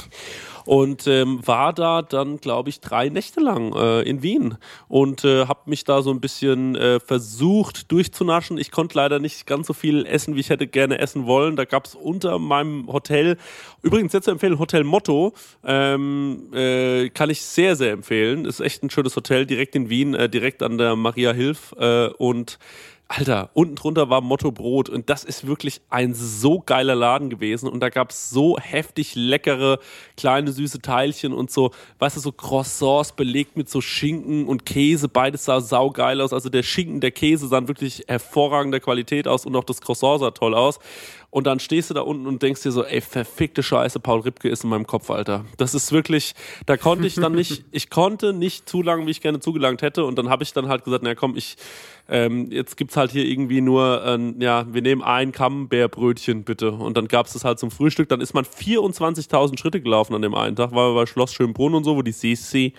Und 0.66 1.08
ähm, 1.08 1.40
war 1.46 1.74
da 1.74 2.02
dann, 2.02 2.38
glaube 2.38 2.70
ich, 2.70 2.80
drei 2.80 3.10
Nächte 3.10 3.40
lang 3.40 3.74
äh, 3.74 4.02
in 4.02 4.24
Wien 4.24 4.58
und 4.88 5.24
äh, 5.24 5.46
habe 5.46 5.62
mich 5.70 5.84
da 5.84 6.02
so 6.02 6.12
ein 6.12 6.20
bisschen 6.20 6.76
äh, 6.76 7.00
versucht 7.00 7.92
durchzunaschen. 7.92 8.58
Ich 8.58 8.72
konnte 8.72 8.98
leider 8.98 9.20
nicht 9.20 9.46
ganz 9.46 9.68
so 9.68 9.74
viel 9.74 10.06
essen, 10.06 10.36
wie 10.36 10.40
ich 10.40 10.50
hätte 10.50 10.68
gerne 10.68 11.00
essen 11.00 11.26
wollen. 11.26 11.56
Da 11.56 11.66
gab 11.66 11.86
es 11.86 11.96
unter 11.96 12.40
meinem 12.40 12.88
Hotel, 12.88 13.38
übrigens 13.82 14.14
jetzt 14.14 14.26
zu 14.26 14.32
empfehlen, 14.32 14.60
Hotel 14.60 14.84
Motto, 14.84 15.34
ähm, 15.64 16.52
äh, 16.54 17.10
kann 17.10 17.30
ich 17.30 17.42
sehr, 17.42 17.76
sehr 17.76 17.92
empfehlen. 17.92 18.46
Ist 18.46 18.60
echt 18.60 18.84
ein 18.84 18.90
schönes 18.90 19.16
Hotel, 19.16 19.46
direkt 19.46 19.76
in 19.76 19.90
Wien, 19.90 20.14
äh, 20.14 20.30
direkt 20.30 20.64
an 20.64 20.78
der 20.78 20.96
Maria 20.96 21.32
Hilf 21.32 21.74
äh, 21.78 22.08
und 22.08 22.60
Alter, 23.08 23.52
unten 23.54 23.76
drunter 23.76 24.10
war 24.10 24.22
Motto 24.22 24.52
Brot 24.52 24.90
und 24.90 25.12
das 25.12 25.24
ist 25.24 25.46
wirklich 25.46 25.82
ein 25.90 26.16
so 26.16 26.60
geiler 26.60 26.96
Laden 26.96 27.30
gewesen 27.30 27.70
und 27.70 27.80
da 27.80 27.90
gab 27.90 28.10
es 28.10 28.32
so 28.32 28.58
heftig 28.58 29.14
leckere 29.14 29.78
kleine 30.18 30.52
süße 30.52 30.82
Teilchen 30.82 31.32
und 31.32 31.52
so, 31.52 31.70
weißt 32.00 32.18
du, 32.18 32.22
so 32.22 32.32
Croissants 32.32 33.12
belegt 33.12 33.58
mit 33.58 33.70
so 33.70 33.80
Schinken 33.80 34.48
und 34.48 34.66
Käse, 34.66 35.08
beides 35.08 35.46
sah 35.46 35.62
saugeil 35.62 36.20
aus, 36.20 36.34
also 36.34 36.50
der 36.50 36.64
Schinken, 36.64 37.00
der 37.00 37.12
Käse 37.12 37.48
sahen 37.48 37.68
wirklich 37.68 38.04
hervorragender 38.08 38.80
Qualität 38.80 39.28
aus 39.28 39.46
und 39.46 39.56
auch 39.56 39.66
das 39.66 39.82
Croissant 39.82 40.22
sah 40.22 40.32
toll 40.32 40.56
aus 40.56 40.80
und 41.36 41.46
dann 41.46 41.60
stehst 41.60 41.90
du 41.90 41.94
da 41.94 42.00
unten 42.00 42.28
und 42.28 42.42
denkst 42.42 42.64
dir 42.64 42.72
so, 42.72 42.86
ey, 42.86 43.02
verfickte 43.02 43.62
Scheiße, 43.62 44.00
Paul 44.00 44.22
Ripke 44.22 44.48
ist 44.48 44.64
in 44.64 44.70
meinem 44.70 44.88
Kopf, 44.88 45.10
Alter. 45.10 45.44
Das 45.58 45.76
ist 45.76 45.92
wirklich, 45.92 46.34
da 46.66 46.78
konnte 46.78 47.06
ich 47.06 47.16
dann 47.16 47.34
nicht, 47.34 47.66
ich 47.72 47.90
konnte 47.90 48.32
nicht 48.32 48.70
zu 48.70 48.82
lang, 48.82 49.06
wie 49.06 49.12
ich 49.12 49.20
gerne 49.20 49.42
zugelangt 49.42 49.82
hätte 49.82 50.06
und 50.06 50.18
dann 50.18 50.30
habe 50.30 50.44
ich 50.44 50.54
dann 50.54 50.70
halt 50.70 50.86
gesagt, 50.86 51.04
na 51.04 51.14
komm, 51.14 51.36
ich 51.36 51.58
ähm, 52.08 52.52
jetzt 52.52 52.78
gibt's 52.78 52.98
halt 52.98 53.12
hier 53.12 53.26
irgendwie 53.26 53.62
nur, 53.62 54.04
ähm, 54.06 54.36
ja, 54.40 54.72
wir 54.72 54.82
nehmen 54.84 55.02
ein 55.02 55.32
Camembert-Brötchen 55.32 56.44
bitte. 56.44 56.72
Und 56.72 56.98
dann 56.98 57.08
gab's 57.08 57.34
das 57.34 57.44
halt 57.44 57.58
zum 57.58 57.72
Frühstück. 57.72 58.10
Dann 58.10 58.22
ist 58.22 58.34
man 58.34 58.46
24.000 58.46 59.58
Schritte 59.58 59.82
gelaufen 59.82 60.14
an 60.14 60.22
dem 60.22 60.36
einen 60.36 60.56
Tag, 60.56 60.72
weil 60.72 60.92
wir 60.92 60.94
bei 60.94 61.06
Schloss 61.08 61.34
Schönbrunn 61.34 61.74
und 61.74 61.84
so, 61.84 61.96
wo 61.96 62.04
die 62.04 62.12
Sisi 62.12 62.74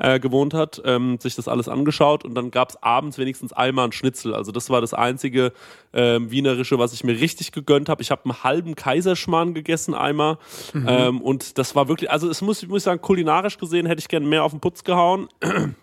äh, 0.00 0.18
gewohnt 0.18 0.52
hat, 0.52 0.82
ähm, 0.84 1.18
sich 1.20 1.36
das 1.36 1.46
alles 1.46 1.68
angeschaut. 1.68 2.24
Und 2.24 2.34
dann 2.34 2.50
gab's 2.50 2.76
abends 2.82 3.18
wenigstens 3.18 3.52
einmal 3.52 3.86
ein 3.86 3.92
Schnitzel. 3.92 4.34
Also 4.34 4.50
das 4.50 4.68
war 4.68 4.80
das 4.80 4.94
einzige 4.94 5.52
ähm, 5.92 6.32
Wienerische, 6.32 6.78
was 6.80 6.92
ich 6.92 7.04
mir 7.04 7.20
richtig 7.20 7.52
gegönnt 7.52 7.85
habe. 7.88 8.02
Ich 8.02 8.10
habe 8.10 8.24
einen 8.24 8.42
halben 8.42 8.74
Kaiserschmarrn 8.74 9.54
gegessen 9.54 9.94
einmal. 9.94 10.38
Ähm, 10.74 11.20
und 11.20 11.58
das 11.58 11.74
war 11.74 11.88
wirklich, 11.88 12.10
also 12.10 12.28
es 12.28 12.42
muss, 12.42 12.62
ich 12.62 12.68
muss 12.68 12.84
sagen, 12.84 13.00
kulinarisch 13.00 13.58
gesehen 13.58 13.86
hätte 13.86 14.00
ich 14.00 14.08
gerne 14.08 14.26
mehr 14.26 14.44
auf 14.44 14.52
den 14.52 14.60
Putz 14.60 14.84
gehauen. 14.84 15.28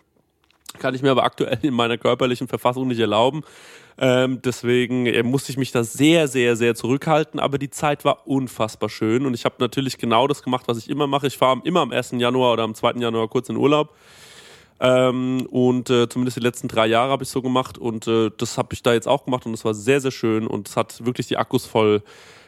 Kann 0.80 0.96
ich 0.96 1.02
mir 1.02 1.12
aber 1.12 1.24
aktuell 1.24 1.60
in 1.62 1.74
meiner 1.74 1.98
körperlichen 1.98 2.48
Verfassung 2.48 2.88
nicht 2.88 3.00
erlauben. 3.00 3.44
Ähm, 3.98 4.42
deswegen 4.44 5.06
äh, 5.06 5.22
musste 5.22 5.52
ich 5.52 5.58
mich 5.58 5.72
da 5.72 5.84
sehr, 5.84 6.28
sehr, 6.28 6.56
sehr 6.56 6.76
zurückhalten. 6.76 7.40
Aber 7.40 7.58
die 7.58 7.70
Zeit 7.70 8.06
war 8.06 8.28
unfassbar 8.28 8.90
schön. 8.90 9.26
Und 9.26 9.34
ich 9.34 9.46
habe 9.46 9.56
natürlich 9.60 9.98
genau 9.98 10.28
das 10.28 10.42
gemacht, 10.42 10.68
was 10.68 10.78
ich 10.78 10.90
immer 10.90 11.08
mache. 11.08 11.28
Ich 11.28 11.38
fahre 11.38 11.62
immer 11.64 11.82
am 11.82 11.92
1. 11.92 12.14
Januar 12.18 12.54
oder 12.54 12.64
am 12.64 12.74
2. 12.74 12.94
Januar 12.94 13.28
kurz 13.28 13.50
in 13.50 13.58
Urlaub. 13.58 13.94
Ähm, 14.84 15.48
und 15.50 15.90
äh, 15.90 16.10
zumindest 16.10 16.36
die 16.38 16.42
letzten 16.42 16.68
drei 16.68 16.88
Jahre 16.88 17.12
habe 17.12 17.24
ich 17.24 17.30
so 17.30 17.42
gemacht. 17.42 17.78
Und 17.78 18.06
äh, 18.08 18.30
das 18.38 18.58
habe 18.58 18.74
ich 18.74 18.84
da 18.84 18.94
jetzt 18.94 19.08
auch 19.08 19.24
gemacht. 19.26 19.46
Und 19.46 19.54
es 19.54 19.64
war 19.64 19.74
sehr, 19.74 20.02
sehr 20.02 20.12
schön. 20.12 20.46
Und 20.46 20.68
es 20.68 20.76
hat 20.76 21.06
wirklich 21.06 21.28
die 21.28 21.38
Akkus 21.38 21.66
voll 21.66 22.04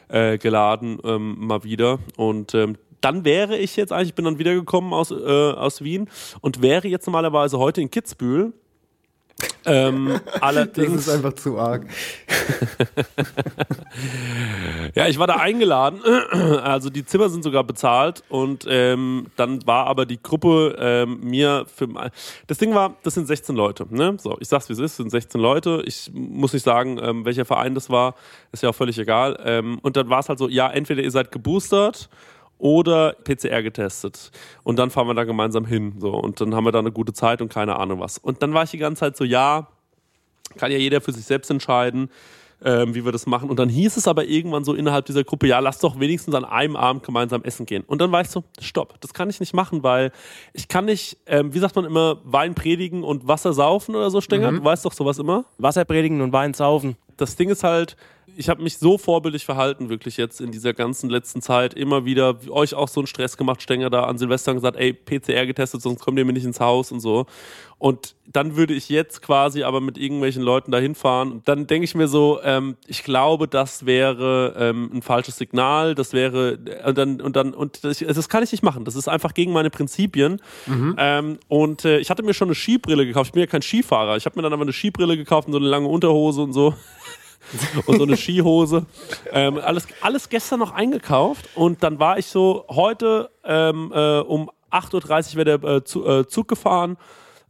äh, 0.10 0.38
geladen, 0.38 1.00
ähm, 1.06 1.38
mal 1.39 1.63
wieder. 1.63 2.00
Und 2.17 2.54
ähm, 2.54 2.78
dann 3.00 3.24
wäre 3.24 3.58
ich 3.58 3.78
jetzt 3.78 3.93
eigentlich, 3.93 4.10
ich 4.10 4.15
bin 4.15 4.26
dann 4.26 4.38
wiedergekommen 4.38 4.91
aus, 4.91 5.12
äh, 5.12 5.15
aus 5.15 5.84
Wien 5.84 6.10
und 6.41 6.62
wäre 6.62 6.88
jetzt 6.88 7.06
normalerweise 7.06 7.58
heute 7.58 7.82
in 7.82 7.89
Kitzbühel. 7.89 8.52
Ähm, 9.65 10.19
Das 10.25 10.41
allerdings, 10.41 11.08
ist 11.08 11.10
einfach 11.10 11.34
zu 11.34 11.58
arg. 11.58 11.86
ja, 14.95 15.08
ich 15.08 15.17
war 15.17 15.27
da 15.27 15.38
eingeladen, 15.38 16.01
also 16.63 16.89
die 16.89 17.05
Zimmer 17.05 17.29
sind 17.29 17.43
sogar 17.43 17.63
bezahlt 17.63 18.23
und 18.29 18.65
ähm, 18.69 19.27
dann 19.36 19.65
war 19.65 19.88
aber 19.88 20.05
die 20.05 20.21
Gruppe 20.21 20.75
ähm, 20.79 21.19
mir 21.21 21.65
für 21.73 21.88
das 22.47 22.58
Ding 22.58 22.75
war, 22.75 22.95
das 23.03 23.15
sind 23.15 23.27
16 23.27 23.55
Leute, 23.55 23.86
ne? 23.89 24.17
So, 24.19 24.38
ich 24.39 24.47
sag's 24.47 24.69
wie 24.69 24.73
es 24.73 24.79
ist, 24.79 24.97
sind 24.97 25.10
16 25.10 25.41
Leute. 25.41 25.84
Ich 25.86 26.12
muss 26.13 26.53
nicht 26.53 26.63
sagen, 26.63 26.99
ähm, 27.01 27.25
welcher 27.25 27.45
Verein 27.45 27.75
das 27.75 27.89
war, 27.89 28.15
ist 28.51 28.63
ja 28.63 28.69
auch 28.69 28.75
völlig 28.75 28.97
egal. 28.99 29.39
Ähm, 29.43 29.79
und 29.81 29.97
dann 29.97 30.10
war 30.10 30.19
es 30.19 30.29
halt 30.29 30.39
so, 30.39 30.47
ja, 30.47 30.69
entweder 30.69 31.01
ihr 31.01 31.12
seid 31.12 31.31
geboostert 31.31 32.10
oder 32.58 33.13
PCR 33.24 33.62
getestet. 33.63 34.32
Und 34.63 34.80
dann 34.80 34.89
fahren 34.89 35.08
wir 35.08 35.13
da 35.13 35.24
gemeinsam 35.24 35.65
hin. 35.65 35.96
So. 36.00 36.12
Und 36.12 36.41
dann 36.41 36.56
haben 36.56 36.65
wir 36.65 36.72
da 36.72 36.80
eine 36.80 36.91
gute 36.91 37.13
Zeit 37.13 37.41
und 37.41 37.50
keine 37.50 37.78
Ahnung 37.78 38.00
was. 38.00 38.18
Und 38.18 38.41
dann 38.41 38.54
war 38.54 38.63
ich 38.63 38.72
die 38.72 38.78
ganze 38.78 39.02
Zeit 39.02 39.18
so, 39.18 39.24
ja, 39.24 39.68
kann 40.58 40.72
ja 40.72 40.78
jeder 40.78 41.02
für 41.02 41.12
sich 41.12 41.26
selbst 41.26 41.52
entscheiden, 41.52 42.10
ähm, 42.63 42.96
wie 42.96 43.04
wir 43.04 43.12
das 43.12 43.26
machen. 43.26 43.50
Und 43.50 43.60
dann 43.60 43.70
hieß 43.70 43.98
es 43.98 44.08
aber 44.08 44.26
irgendwann 44.26 44.63
so 44.63 44.74
innerhalb 44.74 45.06
dieser 45.06 45.24
Gruppe, 45.24 45.48
ja, 45.48 45.60
lass 45.60 45.80
doch 45.80 46.00
wenigstens 46.00 46.34
an 46.34 46.46
einem 46.46 46.76
Abend 46.76 47.04
gemeinsam 47.04 47.44
essen 47.44 47.65
gehen. 47.65 47.84
Und 47.86 48.00
dann 48.00 48.12
war 48.12 48.22
ich 48.22 48.30
so, 48.30 48.44
stopp, 48.60 49.00
das 49.02 49.13
kann 49.13 49.30
ich 49.30 49.39
nicht 49.39 49.54
machen, 49.54 49.84
weil 49.84 50.12
ich 50.54 50.68
kann 50.68 50.86
nicht, 50.86 51.18
ähm, 51.26 51.54
wie 51.54 51.60
sagt 51.60 51.76
man 51.76 51.86
immer, 51.86 52.22
Wein 52.24 52.56
predigen 52.56 53.04
und 53.04 53.28
Wasser 53.28 53.54
saufen 53.54 53.96
oder 53.96 54.10
so, 54.10 54.22
Stenger? 54.22 54.52
Du 54.52 54.63
weißt 54.63 54.86
doch 54.86 54.94
sowas 54.94 55.20
immer? 55.20 55.46
Wasser 55.58 55.84
predigen 55.86 56.22
und 56.22 56.32
Wein 56.32 56.54
saufen. 56.54 56.96
das 57.18 57.36
Ding 57.36 57.50
ist 57.50 57.63
halt, 57.63 57.98
ich 58.38 58.49
habe 58.49 58.61
mich 58.61 58.77
so 58.77 58.97
vorbildlich 58.97 59.45
verhalten, 59.45 59.89
wirklich 59.89 60.17
jetzt 60.17 60.41
in 60.41 60.51
dieser 60.51 60.73
ganzen 60.73 61.09
letzten 61.09 61.41
Zeit. 61.41 61.73
Immer 61.73 62.05
wieder 62.05 62.38
euch 62.49 62.73
auch 62.73 62.88
so 62.88 62.99
einen 62.99 63.07
Stress 63.07 63.38
gemacht, 63.38 63.61
Stenger 63.61 63.89
da 63.89 64.03
an 64.03 64.17
Silvester 64.17 64.51
und 64.51 64.57
gesagt, 64.57 64.77
ey, 64.77 64.93
PCR 64.93 65.45
getestet, 65.45 65.81
sonst 65.81 66.01
kommt 66.01 66.17
ihr 66.17 66.25
mir 66.25 66.33
nicht 66.33 66.45
ins 66.45 66.59
Haus 66.59 66.91
und 66.91 66.99
so. 66.99 67.25
Und 67.77 68.15
dann 68.25 68.55
würde 68.55 68.73
ich 68.73 68.89
jetzt 68.89 69.21
quasi 69.21 69.63
aber 69.63 69.81
mit 69.81 69.97
irgendwelchen 69.97 70.41
Leuten 70.41 70.71
dahin 70.71 70.95
fahren. 70.95 71.31
Und 71.31 71.47
dann 71.47 71.67
denke 71.67 71.83
ich 71.83 71.93
mir 71.93 72.07
so, 72.07 72.39
ähm, 72.43 72.77
ich 72.88 73.03
glaube, 73.03 73.47
das 73.47 73.85
wäre 73.85 74.55
ähm, 74.57 74.89
ein 74.93 75.01
falsches 75.01 75.38
Signal. 75.38 75.93
Das 75.93 76.13
wäre 76.13 76.57
und 76.85 76.97
dann 76.97 77.21
und 77.21 77.35
dann 77.35 77.53
und 77.53 77.83
das, 77.83 77.99
das 77.99 78.29
kann 78.29 78.43
ich 78.43 78.51
nicht 78.51 78.63
machen. 78.63 78.85
Das 78.85 78.95
ist 78.95 79.07
einfach 79.07 79.33
gegen 79.33 79.51
meine 79.51 79.69
Prinzipien. 79.69 80.41
Ähm, 80.97 81.38
und 81.47 81.85
äh, 81.85 81.99
ich 81.99 82.09
hatte 82.09 82.23
mir 82.23 82.33
schon 82.33 82.47
eine 82.47 82.55
Skibrille 82.55 83.05
gekauft. 83.05 83.27
Ich 83.27 83.33
bin 83.33 83.41
ja 83.41 83.47
kein 83.47 83.61
Skifahrer. 83.61 84.15
Ich 84.15 84.25
habe 84.25 84.38
mir 84.38 84.43
dann 84.43 84.53
aber 84.53 84.63
eine 84.63 84.73
Skibrille 84.73 85.17
gekauft 85.17 85.47
und 85.47 85.53
so 85.53 85.59
eine 85.59 85.67
lange 85.67 85.88
Unterhose 85.88 86.41
und 86.41 86.53
so 86.53 86.73
und 87.86 87.97
so 87.97 88.03
eine 88.03 88.17
Skihose. 88.17 88.86
Ähm, 89.31 89.60
alles, 89.63 89.88
alles 90.01 90.29
gestern 90.29 90.60
noch 90.60 90.71
eingekauft 90.71 91.49
und 91.55 91.84
dann 91.84 91.99
war 91.99 92.17
ich 92.17 92.27
so, 92.27 92.65
heute 92.69 93.29
ähm, 93.43 93.91
äh, 93.93 94.19
um 94.19 94.49
8.30 94.71 95.31
Uhr 95.38 95.45
wäre 95.45 95.60
der 95.60 95.69
äh, 95.69 95.84
Zu- 95.84 96.05
äh, 96.05 96.27
Zug 96.27 96.47
gefahren 96.47 96.97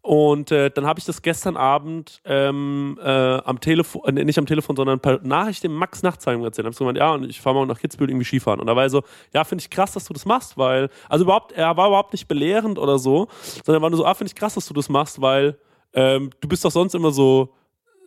und 0.01 0.51
äh, 0.51 0.69
dann 0.69 0.85
habe 0.85 0.99
ich 0.99 1.05
das 1.05 1.23
gestern 1.23 1.57
Abend 1.57 2.21
ähm, 2.25 2.99
äh, 3.03 3.09
am 3.09 3.59
Telefon, 3.59 4.15
äh, 4.15 4.23
nicht 4.23 4.37
am 4.37 4.45
Telefon, 4.45 4.75
sondern 4.75 4.99
per 4.99 5.19
Nachricht 5.23 5.63
dem 5.63 5.73
Max 5.73 6.03
Nachtsheim 6.03 6.43
erzählt. 6.43 6.67
Hab 6.67 6.75
so 6.75 6.83
gemeint, 6.83 6.99
ja, 6.99 7.11
und 7.11 7.27
ich 7.27 7.41
fahre 7.41 7.55
mal 7.55 7.65
nach 7.65 7.79
Kitzbühel 7.79 8.11
irgendwie 8.11 8.25
Skifahren. 8.25 8.59
Und 8.59 8.67
da 8.67 8.75
war 8.75 8.83
er 8.83 8.91
so, 8.91 9.01
ja, 9.33 9.43
finde 9.43 9.63
ich 9.63 9.69
krass, 9.71 9.93
dass 9.93 10.05
du 10.05 10.13
das 10.13 10.25
machst, 10.25 10.59
weil, 10.59 10.89
also 11.09 11.25
überhaupt, 11.25 11.53
er 11.53 11.75
war 11.75 11.87
überhaupt 11.87 12.13
nicht 12.13 12.27
belehrend 12.27 12.77
oder 12.77 12.99
so, 12.99 13.27
sondern 13.65 13.81
er 13.81 13.83
war 13.83 13.89
nur 13.89 13.97
so, 13.97 14.05
ah, 14.05 14.13
finde 14.13 14.29
ich 14.29 14.35
krass, 14.35 14.53
dass 14.53 14.67
du 14.67 14.75
das 14.75 14.89
machst, 14.89 15.19
weil 15.21 15.57
ähm, 15.93 16.29
du 16.39 16.47
bist 16.47 16.63
doch 16.63 16.69
sonst 16.71 16.93
immer 16.93 17.09
so 17.09 17.55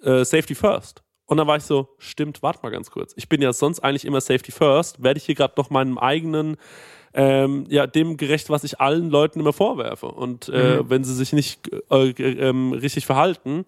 äh, 0.05 0.25
Safety 0.25 0.55
First. 0.55 1.03
Und 1.29 1.37
dann 1.37 1.47
war 1.47 1.59
ich 1.59 1.65
so, 1.65 1.89
stimmt, 1.99 2.43
warte 2.43 2.61
mal 2.63 2.71
ganz 2.71 2.91
kurz. 2.91 3.13
Ich 3.17 3.29
bin 3.29 3.43
ja 3.43 3.53
sonst 3.53 3.81
eigentlich 3.81 4.07
immer 4.07 4.23
Safety 4.23 4.51
First. 4.51 5.03
Werde 5.03 5.19
ich 5.19 5.25
hier 5.25 5.35
gerade 5.35 5.53
noch 5.59 5.69
meinem 5.69 5.99
eigenen 5.99 6.57
ähm, 7.13 7.67
ja, 7.69 7.87
dem 7.87 8.17
gerecht, 8.17 8.49
was 8.49 8.65
ich 8.65 8.81
allen 8.81 9.11
Leuten 9.11 9.41
immer 9.41 9.53
vorwerfe. 9.53 10.07
Und 10.07 10.49
äh, 10.49 10.89
wenn 10.89 11.05
sie 11.05 11.15
sich 11.15 11.35
nicht 11.35 11.71
äh, 11.91 12.11
ähm, 12.11 12.73
richtig 12.73 13.05
verhalten. 13.05 13.67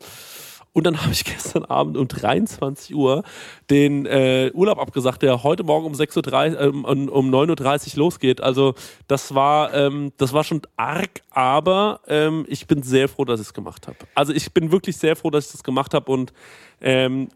Und 0.72 0.84
dann 0.84 1.00
habe 1.02 1.12
ich 1.12 1.24
gestern 1.24 1.66
Abend 1.66 1.98
um 1.98 2.08
23 2.08 2.94
Uhr 2.94 3.24
den 3.68 4.06
äh, 4.06 4.50
Urlaub 4.54 4.78
abgesagt, 4.78 5.20
der 5.20 5.42
heute 5.42 5.62
Morgen 5.62 5.84
um 5.84 5.92
6.30 5.92 6.52
Uhr, 6.54 6.60
ähm, 6.60 6.84
um, 6.86 7.08
um 7.08 7.34
9.30 7.34 7.92
Uhr 7.92 7.98
losgeht. 7.98 8.40
Also 8.40 8.74
das 9.06 9.34
war, 9.34 9.74
ähm, 9.74 10.12
das 10.16 10.32
war 10.32 10.44
schon 10.44 10.62
arg, 10.76 11.20
aber 11.28 12.00
ähm, 12.08 12.46
ich 12.48 12.66
bin 12.66 12.82
sehr 12.82 13.06
froh, 13.06 13.26
dass 13.26 13.38
ich 13.38 13.48
es 13.48 13.54
gemacht 13.54 13.86
habe. 13.86 13.98
Also 14.14 14.32
ich 14.32 14.54
bin 14.54 14.72
wirklich 14.72 14.96
sehr 14.96 15.14
froh, 15.14 15.28
dass 15.28 15.46
ich 15.46 15.52
das 15.52 15.62
gemacht 15.62 15.92
habe 15.92 16.10
und 16.10 16.32
ähm, 16.80 17.28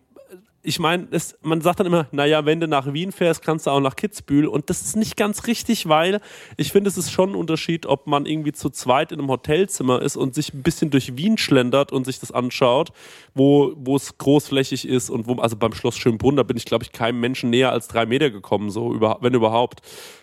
ich 0.67 0.79
meine, 0.79 1.07
man 1.43 1.61
sagt 1.61 1.81
dann 1.81 1.87
immer, 1.87 2.09
naja, 2.11 2.47
wenn 2.47 2.59
du 2.59 2.67
nach 2.67 2.93
Wien 2.93 3.13
fährst, 3.13 3.43
kannst 3.43 3.67
du 3.67 3.71
auch 3.71 3.81
nach 3.81 3.97
Kitzbühel. 3.97 4.47
Und 4.47 4.71
das 4.71 4.81
ist 4.81 4.97
nicht 4.97 5.15
ganz 5.17 5.47
richtig, 5.47 5.89
weil 5.89 6.21
ich 6.57 6.73
finde, 6.73 6.89
es 6.89 6.97
ist 6.97 7.13
schon 7.13 7.31
ein 7.31 7.35
Unterschied, 7.35 7.85
ob 7.85 8.07
man 8.07 8.25
irgendwie 8.25 8.53
zu 8.53 8.71
zweit 8.71 9.13
in 9.13 9.21
einem 9.21 9.29
Hotelzimmer 9.29 10.01
ist 10.01 10.17
und 10.17 10.35
sich 10.35 10.55
ein 10.55 10.63
bisschen 10.63 10.91
durch 10.91 11.19
Wien 11.19 11.37
schlendert 11.37 11.93
und 11.93 12.07
sich 12.07 12.19
das 12.19 12.33
anschaut, 12.33 12.93
wo, 13.35 13.75
es 13.95 14.17
großflächig 14.17 14.89
ist 14.89 15.11
und 15.11 15.27
wo, 15.27 15.35
also 15.35 15.57
beim 15.57 15.75
Schloss 15.75 15.99
Schönbrunn, 15.99 16.37
da 16.37 16.43
bin 16.43 16.57
ich, 16.57 16.65
glaube 16.65 16.83
ich, 16.83 16.93
keinem 16.93 17.21
Menschen 17.21 17.51
näher 17.51 17.71
als 17.71 17.87
drei 17.87 18.07
Meter 18.07 18.31
gekommen, 18.31 18.71
so, 18.71 18.99
wenn 19.21 19.35
überhaupt. 19.35 19.83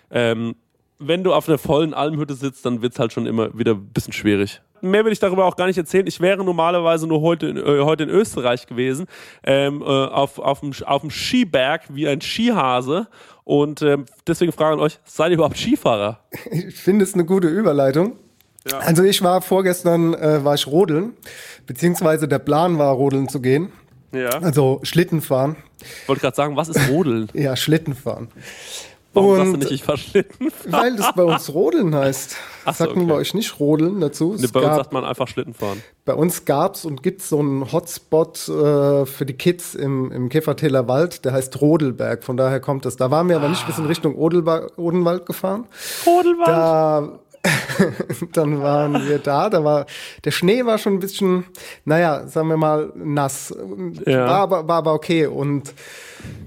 Ähm, 0.10 0.56
wenn 0.98 1.24
du 1.24 1.34
auf 1.34 1.48
einer 1.48 1.60
vollen 1.60 1.94
Almhütte 1.94 2.34
sitzt, 2.34 2.66
dann 2.66 2.82
wird 2.82 2.94
es 2.94 3.00
halt 3.00 3.14
schon 3.14 3.28
immer 3.28 3.58
wieder 3.58 3.74
ein 3.74 3.90
bisschen 3.90 4.14
schwierig 4.14 4.62
mehr 4.82 5.06
will 5.06 5.12
ich 5.12 5.20
darüber 5.20 5.46
auch 5.46 5.56
gar 5.56 5.68
nicht 5.68 5.78
erzählen. 5.78 6.08
Ich 6.08 6.20
wäre 6.20 6.44
normalerweise 6.44 7.08
nur 7.08 7.22
heute 7.22 7.48
in, 7.48 7.58
äh, 7.58 7.82
heute 7.82 8.04
in 8.04 8.10
Österreich 8.10 8.68
gewesen, 8.68 9.08
ähm, 9.44 9.82
äh, 9.82 9.86
auf, 9.86 10.40
auf, 10.40 10.62
dem, 10.62 10.74
auf 10.86 11.02
dem 11.02 11.12
Skiberg 11.12 11.84
wie 11.90 12.08
ein 12.08 12.22
Skihase. 12.22 13.08
Und 13.44 13.82
ähm, 13.82 14.06
deswegen 14.28 14.52
fragen 14.52 14.80
euch, 14.80 15.00
seid 15.06 15.30
ihr 15.30 15.36
überhaupt 15.36 15.58
Skifahrer? 15.58 16.20
Ich 16.52 16.76
finde 16.76 17.04
es 17.04 17.14
eine 17.14 17.26
gute 17.26 17.48
Überleitung. 17.48 18.18
Ja. 18.70 18.80
Also 18.80 19.04
ich 19.04 19.22
war 19.24 19.42
vorgestern, 19.42 20.14
äh, 20.14 20.44
war 20.44 20.54
ich 20.54 20.68
rodeln, 20.68 21.14
beziehungsweise 21.66 22.28
der 22.28 22.40
Plan 22.40 22.78
war, 22.78 22.94
rodeln 22.94 23.28
zu 23.28 23.42
gehen. 23.42 23.72
Ja. 24.14 24.30
Also 24.40 24.80
Schlitten 24.84 25.22
fahren. 25.22 25.56
Ich 25.82 26.08
wollte 26.08 26.22
gerade 26.22 26.36
sagen, 26.36 26.56
was 26.56 26.70
ist 26.70 26.90
Rodeln? 26.90 27.30
Ja, 27.34 27.56
Schlitten 27.56 27.96
fahren. 27.96 28.30
Warum 29.14 29.36
sagst 29.36 29.48
du 29.50 29.54
Und- 29.54 29.60
nicht, 29.60 29.72
ich 29.72 29.84
verschlitten? 29.84 30.48
Weil 30.68 30.96
das 30.96 31.14
bei 31.14 31.24
uns 31.24 31.54
Rodeln 31.54 31.94
heißt. 31.94 32.38
Ach 32.64 32.74
so, 32.76 32.84
Sagt 32.86 32.96
man 32.96 33.06
okay. 33.06 33.14
bei 33.14 33.20
euch 33.20 33.34
nicht 33.34 33.60
Rodeln 33.60 34.00
dazu? 34.00 34.36
Nee, 34.40 34.48
bei 34.54 34.60
uns 34.60 34.68
gab- 34.70 34.78
sagt 34.78 34.94
man 34.94 35.04
einfach 35.04 35.28
Schlitten 35.28 35.54
fahren. 35.54 35.84
Bei 36.06 36.14
uns 36.14 36.46
gab 36.46 36.76
es 36.76 36.86
und 36.86 37.04
gibt 37.04 37.22
es 37.22 37.30
so 37.30 37.40
einen 37.40 37.72
Hotspot 37.72 38.48
äh, 38.48 39.06
für 39.06 39.26
die 39.26 39.34
Kids 39.34 39.76
im, 39.76 40.12
im 40.12 40.30
Käfertäler 40.30 40.88
Wald, 40.88 41.26
der 41.26 41.34
heißt 41.34 41.60
Rodelberg. 41.60 42.24
Von 42.24 42.38
daher 42.38 42.60
kommt 42.62 42.86
das. 42.86 42.96
Da 42.96 43.12
waren 43.12 43.28
wir 43.28 43.36
aber 43.36 43.50
nicht 43.50 43.66
bis 43.68 43.78
in 43.78 43.86
Richtung 43.86 44.16
Odelba 44.16 44.68
Odenwald 44.78 45.26
gefahren. 45.26 45.66
Rodelwald? 46.06 46.48
Da, 46.48 47.20
dann 48.34 48.62
waren 48.62 49.08
wir 49.08 49.20
da. 49.20 49.50
Da 49.50 49.64
war 49.64 49.86
der 50.24 50.32
Schnee 50.32 50.64
war 50.66 50.78
schon 50.78 50.94
ein 50.94 51.00
bisschen, 51.00 51.46
naja, 51.86 52.28
sagen 52.28 52.48
wir 52.50 52.58
mal 52.58 52.92
nass. 52.96 53.54
Ja. 54.06 54.28
War, 54.28 54.40
aber, 54.42 54.68
war 54.68 54.78
aber 54.78 54.94
okay. 54.94 55.26
Und 55.28 55.74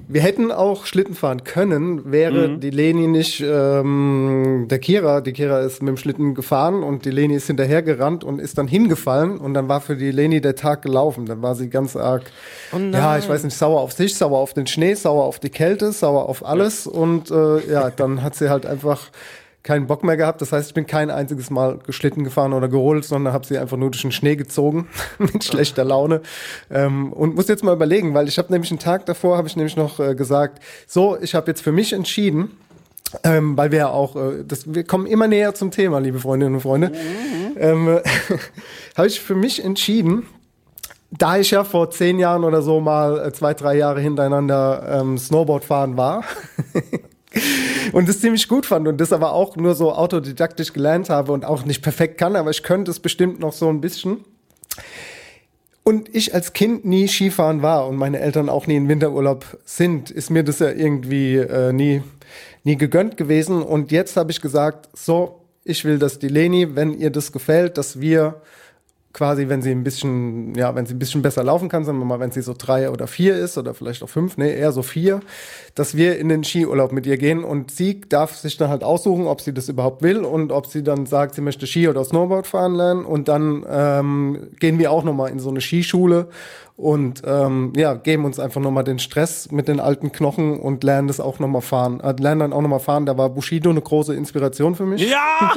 wir 0.07 0.21
hätten 0.21 0.53
auch 0.53 0.85
Schlitten 0.85 1.15
fahren 1.15 1.45
können, 1.45 2.13
wäre 2.13 2.49
Mhm. 2.49 2.61
die 2.61 2.71
Leni 2.71 3.07
nicht 3.07 3.43
ähm, 3.45 4.67
der 4.71 4.79
Kira. 4.79 5.21
Die 5.23 5.33
Kira 5.33 5.61
ist 5.61 5.83
mit 5.83 5.89
dem 5.89 5.97
Schlitten 5.97 6.35
gefahren 6.35 6.83
und 6.83 7.05
die 7.05 7.11
Leni 7.11 7.35
ist 7.35 7.47
hinterhergerannt 7.47 8.23
und 8.23 8.39
ist 8.39 8.59
dann 8.59 8.69
hingefallen 8.69 9.39
und 9.39 9.55
dann 9.55 9.69
war 9.69 9.81
für 9.81 9.97
die 9.97 10.11
Leni 10.11 10.41
der 10.41 10.57
Tag 10.57 10.83
gelaufen. 10.83 11.27
Dann 11.27 11.41
war 11.43 11.55
sie 11.55 11.69
ganz 11.71 11.97
arg, 11.97 12.23
ja, 12.93 13.17
ich 13.19 13.29
weiß 13.29 13.45
nicht, 13.45 13.57
sauer 13.57 13.81
auf 13.81 13.93
sich, 13.93 14.15
sauer 14.17 14.39
auf 14.39 14.53
den 14.53 14.67
Schnee, 14.67 14.95
sauer 14.95 15.25
auf 15.25 15.39
die 15.39 15.51
Kälte, 15.51 15.91
sauer 15.93 16.29
auf 16.29 16.45
alles 16.45 16.87
und 16.87 17.31
äh, 17.31 17.71
ja, 17.73 17.91
dann 17.91 18.23
hat 18.23 18.35
sie 18.35 18.51
halt 18.51 18.67
einfach 18.67 19.09
keinen 19.65 19.87
Bock 19.87 20.05
mehr 20.05 20.17
gehabt. 20.17 20.41
Das 20.41 20.53
heißt, 20.53 20.69
ich 20.69 20.75
bin 20.75 20.87
kein 20.87 21.11
einziges 21.11 21.51
Mal 21.51 21.79
geschlitten 21.85 22.23
gefahren 22.23 22.53
oder 22.53 22.69
geholt, 22.69 23.05
sondern 23.05 23.33
habe 23.33 23.47
sie 23.47 23.59
einfach 23.59 23.79
nur 23.79 23.91
durch 23.91 24.03
den 24.03 24.13
Schnee 24.13 24.37
gezogen 24.37 24.87
mit 25.19 25.43
schlechter 25.43 25.85
Laune. 25.85 26.21
Ähm, 26.71 27.13
und 27.13 27.35
muss 27.35 27.49
jetzt 27.49 27.65
mal 27.65 27.73
überlegen, 27.75 28.15
weil 28.15 28.29
ich 28.29 28.39
habe 28.39 28.53
nämlich 28.53 28.71
einen 28.71 28.79
Tag 28.79 29.07
davor, 29.07 29.37
habe 29.37 29.49
ich 29.49 29.57
nämlich 29.57 29.77
noch 29.77 29.99
äh, 29.99 30.15
gesagt, 30.15 30.63
so, 30.87 31.19
ich 31.21 31.35
habe 31.35 31.51
jetzt 31.51 31.63
für 31.63 31.73
mich 31.73 31.95
entschieden, 31.95 32.53
ähm, 33.25 33.57
weil 33.57 33.73
wir 33.73 33.79
ja 33.79 33.89
auch, 33.89 34.17
äh, 34.17 34.45
das, 34.47 34.73
wir 34.73 34.85
kommen 34.85 35.07
immer 35.07 35.29
näher 35.29 35.55
zum 35.55 35.71
Thema, 35.71 35.99
liebe 35.99 36.21
Freundinnen 36.21 36.57
und 36.57 36.61
Freunde, 36.61 36.93
ähm, 37.59 37.89
äh, 37.89 38.03
habe 38.97 39.09
ich 39.09 39.19
für 39.19 39.35
mich 39.35 39.65
entschieden, 39.65 40.27
da 41.11 41.39
ich 41.39 41.53
ja 41.53 41.65
vor 41.65 41.91
zehn 41.91 42.19
Jahren 42.19 42.45
oder 42.45 42.61
so 42.61 42.81
mal 42.81 43.29
äh, 43.29 43.33
zwei, 43.33 43.55
drei 43.55 43.77
Jahre 43.77 44.01
hintereinander 44.01 45.01
ähm, 45.01 45.17
Snowboard 45.17 45.65
fahren 45.65 45.97
war 45.97 46.25
und 47.93 48.09
das 48.09 48.21
ziemlich 48.21 48.49
gut 48.49 48.67
fand 48.67 48.89
und 48.89 49.01
das 49.01 49.13
aber 49.13 49.33
auch 49.33 49.57
nur 49.57 49.75
so 49.75 49.93
autodidaktisch 49.93 50.73
gelernt 50.73 51.11
habe 51.11 51.33
und 51.33 51.45
auch 51.45 51.65
nicht 51.65 51.83
perfekt 51.83 52.19
kann, 52.19 52.37
aber 52.37 52.51
ich 52.51 52.63
könnte 52.63 52.91
es 52.91 53.01
bestimmt 53.01 53.41
noch 53.41 53.53
so 53.53 53.69
ein 53.69 53.81
bisschen. 53.81 54.25
Und 55.85 56.15
ich 56.15 56.35
als 56.35 56.55
Kind 56.55 56.87
nie 56.87 57.07
Skifahren 57.07 57.61
war 57.61 57.87
und 57.87 57.97
meine 57.97 58.19
Eltern 58.19 58.49
auch 58.49 58.67
nie 58.67 58.77
in 58.77 58.89
Winterurlaub 58.89 59.59
sind, 59.67 60.11
ist 60.11 60.31
mir 60.31 60.43
das 60.43 60.59
ja 60.59 60.71
irgendwie 60.71 61.37
äh, 61.37 61.75
nie, 61.75 62.03
nie 62.63 62.77
gegönnt 62.77 63.19
gewesen. 63.19 63.63
Und 63.63 63.93
jetzt 63.93 64.17
habe 64.17 64.31
ich 64.31 64.41
gesagt, 64.41 64.89
so, 64.95 65.43
ich 65.63 65.85
will, 65.85 65.99
dass 65.99 66.19
die 66.19 66.29
Leni, 66.29 66.75
wenn 66.75 66.99
ihr 66.99 67.11
das 67.11 67.33
gefällt, 67.33 67.77
dass 67.77 68.01
wir 68.01 68.41
quasi, 69.15 69.49
wenn 69.49 69.63
sie 69.63 69.71
ein 69.71 69.85
bisschen, 69.85 70.55
ja, 70.57 70.75
wenn 70.75 70.87
sie 70.87 70.95
ein 70.95 70.99
bisschen 70.99 71.23
besser 71.23 71.45
laufen 71.45 71.69
kann, 71.69 71.85
sagen 71.85 71.99
wir 71.99 72.05
mal, 72.05 72.21
wenn 72.21 72.33
sie 72.33 72.43
so 72.43 72.53
drei 72.57 72.91
oder 72.91 73.07
vier 73.07 73.37
ist 73.37 73.57
oder 73.57 73.73
vielleicht 73.73 74.03
auch 74.03 74.09
fünf, 74.09 74.37
nee, 74.37 74.53
eher 74.53 74.73
so 74.73 74.83
vier, 74.83 75.21
dass 75.77 75.97
wir 75.97 76.19
in 76.19 76.29
den 76.29 76.43
Skiurlaub 76.43 76.93
mit 76.93 77.07
ihr 77.07 77.17
gehen 77.17 77.45
und 77.45 77.71
sie 77.71 78.01
darf 78.01 78.35
sich 78.37 78.57
dann 78.57 78.69
halt 78.69 78.83
aussuchen, 78.83 79.27
ob 79.27 79.41
sie 79.41 79.55
das 79.55 79.69
überhaupt 79.69 80.03
will 80.03 80.25
und 80.25 80.51
ob 80.51 80.67
sie 80.67 80.83
dann 80.83 81.07
sagt, 81.07 81.37
sie 81.37 81.43
möchte 81.43 81.67
Ski 81.67 81.89
oder 81.89 82.05
Snowboard 82.05 82.47
fahren 82.49 82.75
lernen 82.75 83.05
und 83.05 83.29
dann 83.29 83.65
ähm, 83.71 84.51
gehen 84.59 84.81
wir 84.81 84.91
auch 84.91 85.05
nochmal 85.05 85.31
in 85.31 85.39
so 85.39 85.49
eine 85.49 85.61
Skischule 85.61 86.29
und 86.77 87.23
ähm, 87.25 87.73
ja, 87.77 87.95
geben 87.95 88.25
uns 88.25 88.41
einfach 88.41 88.61
nochmal 88.61 88.83
den 88.83 88.99
Stress 88.99 89.53
mit 89.53 89.69
den 89.69 89.79
alten 89.79 90.11
Knochen 90.11 90.59
und 90.59 90.83
lernen 90.83 91.07
das 91.07 91.21
auch 91.21 91.39
nochmal 91.39 91.63
fahren, 91.63 92.01
äh, 92.01 92.13
lernen 92.19 92.41
dann 92.41 92.53
auch 92.53 92.63
nochmal 92.63 92.81
fahren, 92.81 93.07
da 93.07 93.17
war 93.17 93.31
Bushido 93.31 93.71
eine 93.71 93.81
große 93.81 94.13
Inspiration 94.13 94.75
für 94.75 94.87
mich. 94.87 95.09
Ja! 95.09 95.53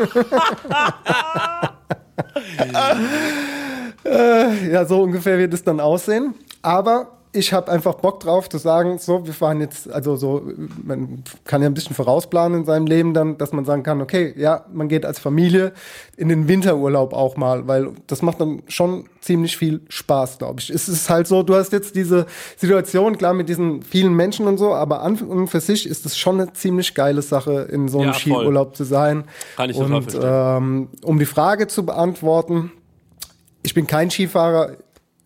Ja, 4.71 4.85
so 4.85 5.01
ungefähr 5.01 5.37
wird 5.37 5.53
es 5.53 5.65
dann 5.65 5.81
aussehen. 5.81 6.33
Aber 6.61 7.16
ich 7.37 7.53
habe 7.53 7.71
einfach 7.71 7.95
Bock 7.95 8.19
drauf 8.19 8.49
zu 8.49 8.57
sagen, 8.57 8.97
so, 8.97 9.25
wir 9.25 9.33
fahren 9.33 9.61
jetzt, 9.61 9.89
also 9.91 10.15
so, 10.15 10.41
man 10.83 11.23
kann 11.45 11.61
ja 11.61 11.69
ein 11.69 11.73
bisschen 11.73 11.95
vorausplanen 11.95 12.59
in 12.59 12.65
seinem 12.65 12.87
Leben 12.87 13.13
dann, 13.13 13.37
dass 13.37 13.53
man 13.53 13.65
sagen 13.65 13.83
kann, 13.83 14.01
okay, 14.01 14.33
ja, 14.35 14.65
man 14.73 14.87
geht 14.89 15.05
als 15.05 15.19
Familie 15.19 15.73
in 16.17 16.29
den 16.29 16.47
Winterurlaub 16.47 17.13
auch 17.13 17.37
mal, 17.37 17.67
weil 17.67 17.91
das 18.07 18.21
macht 18.21 18.41
dann 18.41 18.63
schon 18.67 19.05
ziemlich 19.21 19.57
viel 19.57 19.81
Spaß, 19.89 20.39
glaube 20.39 20.59
ich. 20.59 20.69
Es 20.69 20.89
ist 20.89 21.09
halt 21.09 21.27
so, 21.27 21.43
du 21.43 21.55
hast 21.55 21.71
jetzt 21.71 21.95
diese 21.95 22.25
Situation, 22.55 23.17
klar, 23.17 23.33
mit 23.33 23.49
diesen 23.49 23.83
vielen 23.83 24.13
Menschen 24.13 24.47
und 24.47 24.57
so, 24.57 24.73
aber 24.73 25.01
an 25.01 25.17
und 25.17 25.47
für 25.47 25.61
sich 25.61 25.87
ist 25.87 26.05
es 26.05 26.17
schon 26.17 26.41
eine 26.41 26.53
ziemlich 26.53 26.95
geile 26.95 27.21
Sache, 27.21 27.67
in 27.71 27.87
so 27.87 27.99
einem 27.99 28.09
Ja. 28.09 28.13
Skiurlaub 28.13 28.75
zu 28.75 28.83
sein. 28.83 29.25
Kann 29.55 29.69
ich 29.69 29.77
und 29.77 30.17
ähm, 30.21 30.89
um 31.03 31.19
die 31.19 31.25
Frage 31.25 31.67
zu 31.67 31.85
beantworten, 31.85 32.71
ich 33.63 33.73
bin 33.73 33.85
kein 33.85 34.09
Skifahrer. 34.09 34.77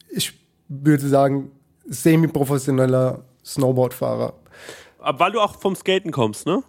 Ich 0.09 0.33
würde 0.67 1.07
sagen, 1.07 1.51
semi-professioneller 1.85 3.23
Snowboardfahrer. 3.45 4.33
Aber 4.99 5.19
Weil 5.19 5.31
du 5.31 5.39
auch 5.39 5.55
vom 5.55 5.75
Skaten 5.75 6.11
kommst, 6.11 6.45
ne? 6.45 6.63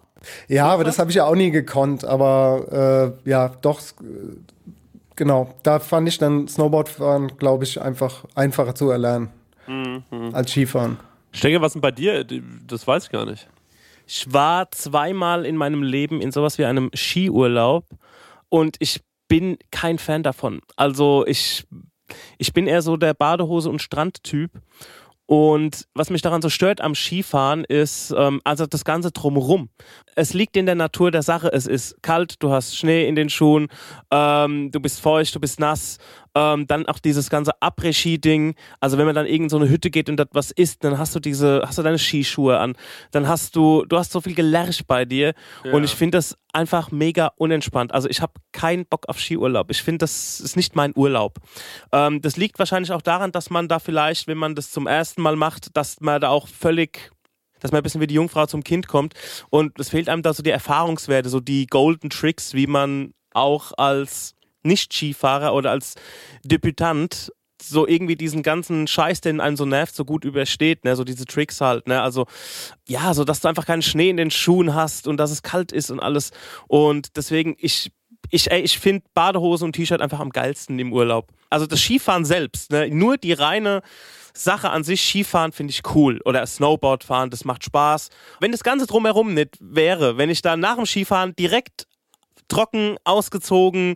Ja, 0.47 0.67
aber 0.67 0.83
das 0.83 0.99
habe 0.99 1.09
ich 1.09 1.17
ja 1.17 1.25
auch 1.25 1.35
nie 1.35 1.51
gekonnt. 1.51 2.05
Aber 2.05 3.13
äh, 3.25 3.29
ja, 3.29 3.49
doch, 3.61 3.79
äh, 3.79 4.35
genau. 5.15 5.53
Da 5.63 5.79
fand 5.79 6.07
ich 6.07 6.17
dann 6.17 6.47
Snowboardfahren, 6.47 7.37
glaube 7.37 7.63
ich, 7.65 7.81
einfach 7.81 8.25
einfacher 8.35 8.73
zu 8.75 8.89
erlernen 8.89 9.29
als 10.33 10.51
Skifahren. 10.51 10.97
Stenge, 11.31 11.61
was 11.61 11.73
denn 11.73 11.81
bei 11.81 11.91
dir? 11.91 12.25
Das 12.67 12.85
weiß 12.85 13.05
ich 13.05 13.11
gar 13.11 13.25
nicht. 13.25 13.47
Ich 14.05 14.31
war 14.31 14.69
zweimal 14.71 15.45
in 15.45 15.55
meinem 15.55 15.83
Leben 15.83 16.21
in 16.21 16.31
sowas 16.31 16.57
wie 16.57 16.65
einem 16.65 16.91
Skiurlaub 16.93 17.85
und 18.49 18.75
ich 18.79 19.01
bin 19.27 19.57
kein 19.71 19.97
Fan 19.97 20.23
davon. 20.23 20.61
Also 20.75 21.25
ich, 21.25 21.65
ich 22.37 22.53
bin 22.53 22.67
eher 22.67 22.81
so 22.81 22.97
der 22.97 23.13
Badehose- 23.13 23.69
und 23.69 23.81
Strandtyp. 23.81 24.51
Und 25.25 25.87
was 25.93 26.09
mich 26.09 26.21
daran 26.21 26.41
so 26.41 26.49
stört 26.49 26.81
am 26.81 26.95
Skifahren 26.95 27.63
ist, 27.63 28.13
ähm, 28.17 28.41
also 28.43 28.65
das 28.65 28.83
Ganze 28.83 29.11
drumherum. 29.11 29.69
Es 30.15 30.33
liegt 30.33 30.57
in 30.57 30.65
der 30.65 30.75
Natur 30.75 31.11
der 31.11 31.21
Sache. 31.21 31.47
Es 31.51 31.65
ist 31.65 32.01
kalt, 32.01 32.35
du 32.43 32.51
hast 32.51 32.77
Schnee 32.77 33.07
in 33.07 33.15
den 33.15 33.29
Schuhen, 33.29 33.69
ähm, 34.11 34.69
du 34.71 34.79
bist 34.79 34.99
feucht, 34.99 35.33
du 35.33 35.39
bist 35.39 35.59
nass. 35.59 35.97
Ähm, 36.35 36.67
dann 36.67 36.87
auch 36.87 36.99
dieses 36.99 37.29
ganze 37.29 37.51
Après-Ski-Ding. 37.61 38.55
Also 38.79 38.97
wenn 38.97 39.05
man 39.05 39.15
dann 39.15 39.25
irgend 39.25 39.51
so 39.51 39.57
eine 39.57 39.69
Hütte 39.69 39.89
geht 39.89 40.09
und 40.09 40.17
dort 40.17 40.29
was 40.33 40.51
isst, 40.51 40.83
dann 40.83 40.97
hast 40.97 41.15
du 41.15 41.19
diese, 41.19 41.61
hast 41.65 41.77
du 41.77 41.83
deine 41.83 41.99
Skischuhe 41.99 42.57
an. 42.57 42.75
Dann 43.11 43.27
hast 43.27 43.55
du, 43.55 43.85
du 43.85 43.97
hast 43.97 44.11
so 44.11 44.21
viel 44.21 44.33
Gelärsch 44.33 44.83
bei 44.87 45.05
dir. 45.05 45.33
Und 45.71 45.83
ich 45.83 45.95
finde 45.95 46.17
das 46.17 46.37
einfach 46.51 46.91
mega 46.91 47.31
unentspannt. 47.37 47.93
Also 47.93 48.09
ich 48.09 48.21
habe 48.21 48.33
keinen 48.51 48.85
Bock 48.85 49.07
auf 49.09 49.19
Skiurlaub. 49.19 49.71
Ich 49.71 49.83
finde, 49.83 49.99
das 49.99 50.39
ist 50.39 50.55
nicht 50.55 50.75
mein 50.75 50.93
Urlaub. 50.95 51.39
Ähm, 51.91 52.21
das 52.21 52.37
liegt 52.37 52.59
wahrscheinlich 52.59 52.91
auch 52.91 53.01
daran, 53.01 53.31
dass 53.31 53.49
man 53.49 53.67
da 53.67 53.79
vielleicht, 53.79 54.27
wenn 54.27 54.37
man 54.37 54.55
das 54.55 54.71
zum 54.71 54.87
ersten 54.87 55.21
Mal 55.21 55.35
macht, 55.35 55.75
dass 55.75 56.01
man 56.01 56.21
da 56.21 56.29
auch 56.29 56.47
völlig 56.47 57.11
dass 57.59 57.71
man 57.71 57.79
ein 57.79 57.83
bisschen 57.83 58.01
wie 58.01 58.07
die 58.07 58.15
Jungfrau 58.15 58.45
zum 58.45 58.61
Kind 58.61 58.87
kommt. 58.87 59.13
Und 59.49 59.79
es 59.79 59.89
fehlt 59.89 60.09
einem 60.09 60.21
da 60.21 60.33
so 60.33 60.43
die 60.43 60.49
Erfahrungswerte, 60.49 61.29
so 61.29 61.39
die 61.39 61.65
Golden 61.65 62.09
Tricks, 62.09 62.53
wie 62.53 62.67
man 62.67 63.13
auch 63.33 63.71
als 63.77 64.35
Nicht-Skifahrer 64.63 65.53
oder 65.53 65.71
als 65.71 65.95
Debütant 66.43 67.31
so 67.61 67.87
irgendwie 67.87 68.15
diesen 68.15 68.43
ganzen 68.43 68.87
Scheiß, 68.87 69.21
den 69.21 69.39
einen 69.39 69.55
so 69.55 69.65
nervt, 69.65 69.95
so 69.95 70.05
gut 70.05 70.25
übersteht, 70.25 70.83
ne, 70.83 70.95
so 70.95 71.03
diese 71.03 71.25
Tricks 71.25 71.61
halt, 71.61 71.87
ne, 71.87 72.01
also 72.01 72.25
ja, 72.87 73.13
so 73.13 73.23
dass 73.23 73.39
du 73.39 73.47
einfach 73.47 73.65
keinen 73.65 73.81
Schnee 73.81 74.09
in 74.09 74.17
den 74.17 74.31
Schuhen 74.31 74.73
hast 74.73 75.07
und 75.07 75.17
dass 75.17 75.31
es 75.31 75.43
kalt 75.43 75.71
ist 75.71 75.89
und 75.89 75.99
alles 75.99 76.31
und 76.67 77.15
deswegen 77.15 77.55
ich 77.57 77.91
ich, 78.29 78.49
ich 78.49 78.79
finde 78.79 79.05
Badehose 79.13 79.63
und 79.63 79.73
T-Shirt 79.73 80.01
einfach 80.01 80.19
am 80.19 80.31
geilsten 80.31 80.79
im 80.79 80.91
Urlaub. 80.91 81.31
Also 81.49 81.67
das 81.67 81.79
Skifahren 81.81 82.25
selbst, 82.25 82.71
ne? 82.71 82.89
nur 82.89 83.17
die 83.17 83.33
reine 83.33 83.81
Sache 84.33 84.71
an 84.71 84.83
sich, 84.83 85.03
Skifahren 85.03 85.51
finde 85.51 85.71
ich 85.71 85.81
cool. 85.93 86.19
Oder 86.25 86.45
Snowboard 86.45 87.03
fahren, 87.03 87.29
das 87.29 87.45
macht 87.45 87.63
Spaß. 87.63 88.09
Wenn 88.39 88.51
das 88.51 88.63
Ganze 88.63 88.87
drumherum 88.87 89.35
nicht 89.35 89.57
wäre, 89.59 90.17
wenn 90.17 90.31
ich 90.31 90.41
dann 90.41 90.59
nach 90.59 90.75
dem 90.75 90.87
Skifahren 90.87 91.35
direkt 91.35 91.85
trocken, 92.47 92.97
ausgezogen, 93.03 93.95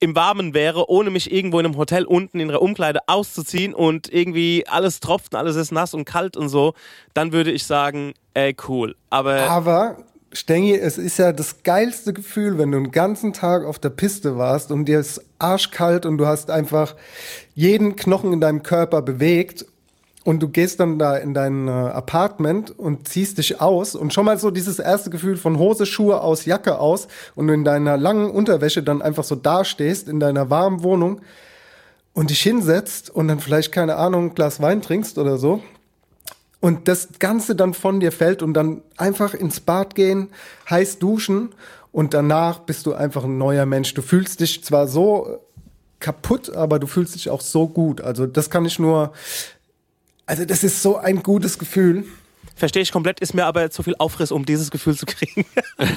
im 0.00 0.14
Warmen 0.14 0.54
wäre, 0.54 0.90
ohne 0.90 1.10
mich 1.10 1.32
irgendwo 1.32 1.58
in 1.60 1.66
einem 1.66 1.76
Hotel 1.76 2.04
unten 2.04 2.40
in 2.40 2.48
der 2.48 2.60
Umkleide 2.60 3.00
auszuziehen 3.06 3.74
und 3.74 4.12
irgendwie 4.12 4.66
alles 4.68 5.00
tropft 5.00 5.34
und 5.34 5.38
alles 5.38 5.56
ist 5.56 5.72
nass 5.72 5.94
und 5.94 6.04
kalt 6.04 6.36
und 6.36 6.48
so, 6.48 6.74
dann 7.14 7.32
würde 7.32 7.50
ich 7.50 7.64
sagen, 7.64 8.12
ey, 8.34 8.54
cool. 8.68 8.96
Aber, 9.10 9.48
Aber 9.48 9.96
Stengi, 10.32 10.74
es 10.74 10.98
ist 10.98 11.18
ja 11.18 11.32
das 11.32 11.62
geilste 11.62 12.12
Gefühl, 12.12 12.58
wenn 12.58 12.72
du 12.72 12.78
einen 12.78 12.90
ganzen 12.90 13.32
Tag 13.32 13.64
auf 13.64 13.78
der 13.78 13.90
Piste 13.90 14.36
warst 14.36 14.72
und 14.72 14.86
dir 14.86 14.98
ist 14.98 15.24
arschkalt 15.38 16.06
und 16.06 16.18
du 16.18 16.26
hast 16.26 16.50
einfach 16.50 16.96
jeden 17.54 17.94
Knochen 17.94 18.32
in 18.32 18.40
deinem 18.40 18.62
Körper 18.62 19.00
bewegt 19.00 19.64
und 20.24 20.42
du 20.42 20.48
gehst 20.48 20.80
dann 20.80 20.98
da 20.98 21.16
in 21.16 21.34
dein 21.34 21.68
äh, 21.68 21.70
Apartment 21.70 22.76
und 22.76 23.06
ziehst 23.06 23.38
dich 23.38 23.60
aus 23.60 23.94
und 23.94 24.12
schon 24.12 24.24
mal 24.24 24.38
so 24.38 24.50
dieses 24.50 24.78
erste 24.78 25.10
Gefühl 25.10 25.36
von 25.36 25.58
Hose, 25.58 25.86
Schuhe 25.86 26.20
aus, 26.20 26.46
Jacke 26.46 26.78
aus 26.80 27.08
und 27.34 27.48
in 27.50 27.64
deiner 27.64 27.96
langen 27.96 28.30
Unterwäsche 28.30 28.82
dann 28.82 29.02
einfach 29.02 29.24
so 29.24 29.36
dastehst 29.36 30.08
in 30.08 30.20
deiner 30.20 30.50
warmen 30.50 30.82
Wohnung 30.82 31.20
und 32.14 32.30
dich 32.30 32.40
hinsetzt 32.40 33.10
und 33.10 33.28
dann 33.28 33.40
vielleicht, 33.40 33.70
keine 33.70 33.96
Ahnung, 33.96 34.30
ein 34.30 34.34
Glas 34.34 34.60
Wein 34.60 34.82
trinkst 34.82 35.18
oder 35.18 35.36
so 35.36 35.62
und 36.60 36.88
das 36.88 37.18
Ganze 37.18 37.54
dann 37.54 37.74
von 37.74 38.00
dir 38.00 38.10
fällt 38.10 38.42
und 38.42 38.54
dann 38.54 38.80
einfach 38.96 39.34
ins 39.34 39.60
Bad 39.60 39.94
gehen, 39.94 40.30
heiß 40.70 40.98
duschen 40.98 41.50
und 41.92 42.14
danach 42.14 42.60
bist 42.60 42.86
du 42.86 42.94
einfach 42.94 43.24
ein 43.24 43.36
neuer 43.36 43.66
Mensch. 43.66 43.92
Du 43.92 44.00
fühlst 44.00 44.40
dich 44.40 44.64
zwar 44.64 44.88
so 44.88 45.40
kaputt, 46.00 46.54
aber 46.54 46.78
du 46.78 46.86
fühlst 46.86 47.14
dich 47.14 47.28
auch 47.28 47.42
so 47.42 47.68
gut. 47.68 48.00
Also 48.00 48.26
das 48.26 48.48
kann 48.48 48.64
ich 48.64 48.78
nur, 48.78 49.12
also 50.26 50.44
das 50.44 50.64
ist 50.64 50.82
so 50.82 50.96
ein 50.96 51.22
gutes 51.22 51.58
Gefühl. 51.58 52.04
Verstehe 52.56 52.82
ich 52.82 52.92
komplett, 52.92 53.20
ist 53.20 53.34
mir 53.34 53.46
aber 53.46 53.70
zu 53.70 53.82
viel 53.82 53.96
Aufriss, 53.98 54.30
um 54.30 54.44
dieses 54.44 54.70
Gefühl 54.70 54.96
zu 54.96 55.06
kriegen. 55.06 55.44
okay. 55.76 55.90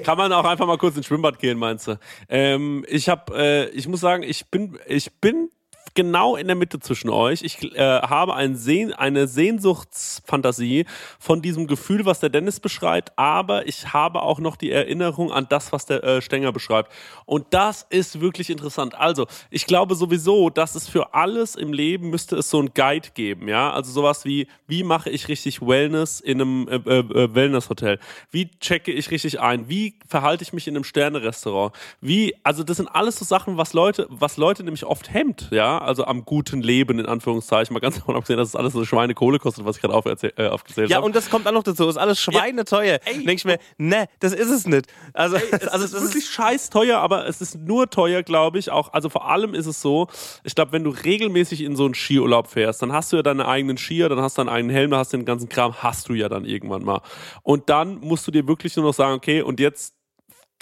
Kann 0.00 0.16
man 0.16 0.32
auch 0.32 0.44
einfach 0.44 0.66
mal 0.66 0.78
kurz 0.78 0.96
ins 0.96 1.06
Schwimmbad 1.06 1.40
gehen, 1.40 1.58
meinst 1.58 1.88
du? 1.88 1.98
Ähm, 2.28 2.84
ich 2.88 3.08
habe, 3.08 3.36
äh, 3.36 3.68
ich 3.70 3.88
muss 3.88 3.98
sagen, 4.00 4.22
ich 4.22 4.46
bin, 4.50 4.78
ich 4.86 5.10
bin 5.20 5.50
genau 5.94 6.36
in 6.36 6.46
der 6.46 6.56
Mitte 6.56 6.80
zwischen 6.80 7.10
euch. 7.10 7.42
Ich 7.42 7.62
äh, 7.74 7.78
habe 7.78 8.34
ein 8.34 8.56
Sehn, 8.56 8.92
eine 8.92 9.26
Sehnsuchtsfantasie 9.26 10.86
von 11.18 11.42
diesem 11.42 11.66
Gefühl, 11.66 12.04
was 12.04 12.20
der 12.20 12.30
Dennis 12.30 12.60
beschreibt, 12.60 13.12
aber 13.16 13.66
ich 13.66 13.92
habe 13.92 14.22
auch 14.22 14.38
noch 14.38 14.56
die 14.56 14.70
Erinnerung 14.70 15.32
an 15.32 15.46
das, 15.48 15.72
was 15.72 15.86
der 15.86 16.02
äh, 16.02 16.22
Stenger 16.22 16.52
beschreibt. 16.52 16.92
Und 17.26 17.46
das 17.50 17.86
ist 17.90 18.20
wirklich 18.20 18.50
interessant. 18.50 18.94
Also, 18.94 19.26
ich 19.50 19.66
glaube 19.66 19.94
sowieso, 19.94 20.50
dass 20.50 20.74
es 20.74 20.88
für 20.88 21.14
alles 21.14 21.56
im 21.56 21.72
Leben 21.72 22.10
müsste 22.10 22.36
es 22.36 22.50
so 22.50 22.60
ein 22.60 22.70
Guide 22.74 23.08
geben, 23.14 23.48
ja? 23.48 23.72
Also 23.72 23.92
sowas 23.92 24.24
wie, 24.24 24.46
wie 24.66 24.84
mache 24.84 25.10
ich 25.10 25.28
richtig 25.28 25.60
Wellness 25.60 26.20
in 26.20 26.40
einem 26.40 26.68
äh, 26.68 26.76
äh, 26.76 27.34
Wellness-Hotel? 27.34 27.98
Wie 28.30 28.50
checke 28.60 28.92
ich 28.92 29.10
richtig 29.10 29.40
ein? 29.40 29.68
Wie 29.68 29.98
verhalte 30.06 30.42
ich 30.42 30.52
mich 30.52 30.68
in 30.68 30.76
einem 30.76 30.84
Sterne-Restaurant? 30.84 31.74
Wie, 32.00 32.34
also 32.42 32.62
das 32.62 32.78
sind 32.78 32.88
alles 32.88 33.16
so 33.16 33.24
Sachen, 33.24 33.56
was 33.56 33.72
Leute, 33.72 34.06
was 34.08 34.36
Leute 34.36 34.64
nämlich 34.64 34.84
oft 34.84 35.12
hemmt, 35.12 35.48
ja? 35.50 35.81
Also 35.84 36.04
am 36.04 36.24
guten 36.24 36.62
Leben, 36.62 36.98
in 36.98 37.06
Anführungszeichen. 37.06 37.74
Mal 37.74 37.80
ganz 37.80 37.96
davon 37.96 38.16
abgesehen, 38.16 38.38
dass 38.38 38.48
es 38.48 38.56
alles 38.56 38.72
so 38.72 38.84
Schweinekohle 38.84 39.38
kostet, 39.38 39.64
was 39.64 39.76
ich 39.76 39.82
gerade 39.82 39.94
auf, 39.94 40.06
äh, 40.06 40.48
aufgezählt 40.48 40.86
habe. 40.86 40.92
Ja, 40.92 41.00
und 41.00 41.14
das 41.14 41.30
kommt 41.30 41.46
dann 41.46 41.54
noch 41.54 41.62
dazu. 41.62 41.88
Ist 41.88 41.96
alles 41.96 42.20
schweineteuer. 42.20 42.98
Ja, 43.06 43.12
Denke 43.12 43.32
ich 43.32 43.44
mir, 43.44 43.58
ne, 43.78 44.06
das 44.20 44.32
ist 44.32 44.50
es 44.50 44.66
nicht. 44.66 44.86
Also, 45.12 45.36
ey, 45.36 45.42
es 45.50 45.68
also 45.68 45.84
ist 45.84 46.02
wirklich 46.02 46.28
scheiß 46.28 46.70
teuer, 46.70 46.98
aber 46.98 47.26
es 47.26 47.40
ist 47.40 47.58
nur 47.58 47.90
teuer, 47.90 48.22
glaube 48.22 48.58
ich. 48.58 48.70
Auch, 48.70 48.92
also 48.92 49.08
vor 49.08 49.28
allem 49.28 49.54
ist 49.54 49.66
es 49.66 49.80
so, 49.80 50.08
ich 50.44 50.54
glaube, 50.54 50.72
wenn 50.72 50.84
du 50.84 50.90
regelmäßig 50.90 51.62
in 51.62 51.76
so 51.76 51.84
einen 51.84 51.94
Skiurlaub 51.94 52.48
fährst, 52.48 52.82
dann 52.82 52.92
hast 52.92 53.12
du 53.12 53.16
ja 53.16 53.22
deine 53.22 53.46
eigenen 53.46 53.76
Skier, 53.76 54.08
dann 54.08 54.20
hast 54.20 54.38
du 54.38 54.42
deinen 54.42 54.54
eigenen 54.54 54.74
Helm, 54.74 54.90
dann 54.90 55.00
hast 55.00 55.12
du 55.12 55.16
den 55.16 55.26
ganzen 55.26 55.48
Kram, 55.48 55.74
hast 55.74 56.08
du 56.08 56.14
ja 56.14 56.28
dann 56.28 56.44
irgendwann 56.44 56.84
mal. 56.84 57.00
Und 57.42 57.68
dann 57.68 58.00
musst 58.00 58.26
du 58.26 58.30
dir 58.30 58.46
wirklich 58.46 58.76
nur 58.76 58.84
noch 58.86 58.94
sagen, 58.94 59.14
okay, 59.14 59.42
und 59.42 59.60
jetzt 59.60 59.94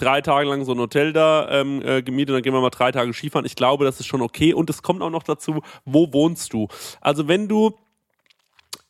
drei 0.00 0.20
Tage 0.20 0.48
lang 0.48 0.64
so 0.64 0.72
ein 0.72 0.78
Hotel 0.78 1.12
da 1.12 1.48
ähm, 1.50 1.82
äh, 1.82 2.02
gemietet, 2.02 2.34
dann 2.34 2.42
gehen 2.42 2.52
wir 2.52 2.60
mal 2.60 2.70
drei 2.70 2.92
Tage 2.92 3.12
Skifahren. 3.12 3.46
Ich 3.46 3.56
glaube, 3.56 3.84
das 3.84 4.00
ist 4.00 4.06
schon 4.06 4.22
okay. 4.22 4.54
Und 4.54 4.70
es 4.70 4.82
kommt 4.82 5.02
auch 5.02 5.10
noch 5.10 5.22
dazu, 5.22 5.60
wo 5.84 6.12
wohnst 6.12 6.52
du? 6.52 6.68
Also 7.00 7.28
wenn 7.28 7.48
du 7.48 7.74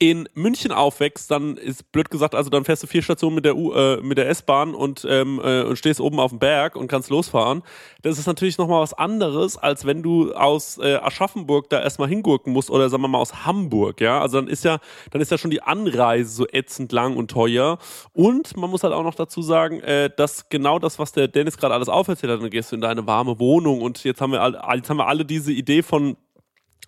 in 0.02 0.30
München 0.32 0.72
aufwächst, 0.72 1.30
dann 1.30 1.58
ist 1.58 1.92
blöd 1.92 2.10
gesagt, 2.10 2.34
also 2.34 2.48
dann 2.48 2.64
fährst 2.64 2.82
du 2.82 2.86
vier 2.86 3.02
Stationen 3.02 3.34
mit 3.34 3.44
der, 3.44 3.54
U, 3.54 3.74
äh, 3.74 3.98
mit 4.00 4.16
der 4.16 4.30
S-Bahn 4.30 4.74
und, 4.74 5.06
ähm, 5.06 5.38
äh, 5.44 5.62
und 5.62 5.76
stehst 5.76 6.00
oben 6.00 6.18
auf 6.18 6.30
dem 6.30 6.38
Berg 6.38 6.74
und 6.74 6.88
kannst 6.88 7.10
losfahren. 7.10 7.62
Das 8.00 8.18
ist 8.18 8.26
natürlich 8.26 8.56
nochmal 8.56 8.80
was 8.80 8.94
anderes, 8.94 9.58
als 9.58 9.84
wenn 9.84 10.02
du 10.02 10.32
aus 10.32 10.78
äh, 10.78 10.94
Aschaffenburg 10.94 11.68
da 11.68 11.82
erstmal 11.82 12.08
hingurken 12.08 12.50
musst 12.50 12.70
oder 12.70 12.88
sagen 12.88 13.02
wir 13.02 13.08
mal 13.08 13.18
aus 13.18 13.44
Hamburg, 13.44 14.00
ja. 14.00 14.22
Also 14.22 14.40
dann 14.40 14.48
ist 14.48 14.64
ja, 14.64 14.78
dann 15.10 15.20
ist 15.20 15.30
ja 15.30 15.36
schon 15.36 15.50
die 15.50 15.60
Anreise 15.60 16.30
so 16.30 16.46
ätzend 16.50 16.92
lang 16.92 17.18
und 17.18 17.30
teuer. 17.30 17.76
Und 18.14 18.56
man 18.56 18.70
muss 18.70 18.82
halt 18.82 18.94
auch 18.94 19.04
noch 19.04 19.14
dazu 19.14 19.42
sagen, 19.42 19.80
äh, 19.80 20.08
dass 20.16 20.48
genau 20.48 20.78
das, 20.78 20.98
was 20.98 21.12
der 21.12 21.28
Dennis 21.28 21.58
gerade 21.58 21.74
alles 21.74 21.90
auferzählt 21.90 22.32
hat, 22.32 22.40
dann 22.40 22.48
gehst 22.48 22.72
du 22.72 22.76
in 22.76 22.80
deine 22.80 23.06
warme 23.06 23.38
Wohnung 23.38 23.82
und 23.82 24.02
jetzt 24.04 24.22
haben 24.22 24.32
wir 24.32 24.40
alle, 24.40 24.62
jetzt 24.74 24.88
haben 24.88 24.96
wir 24.96 25.08
alle 25.08 25.26
diese 25.26 25.52
Idee 25.52 25.82
von 25.82 26.16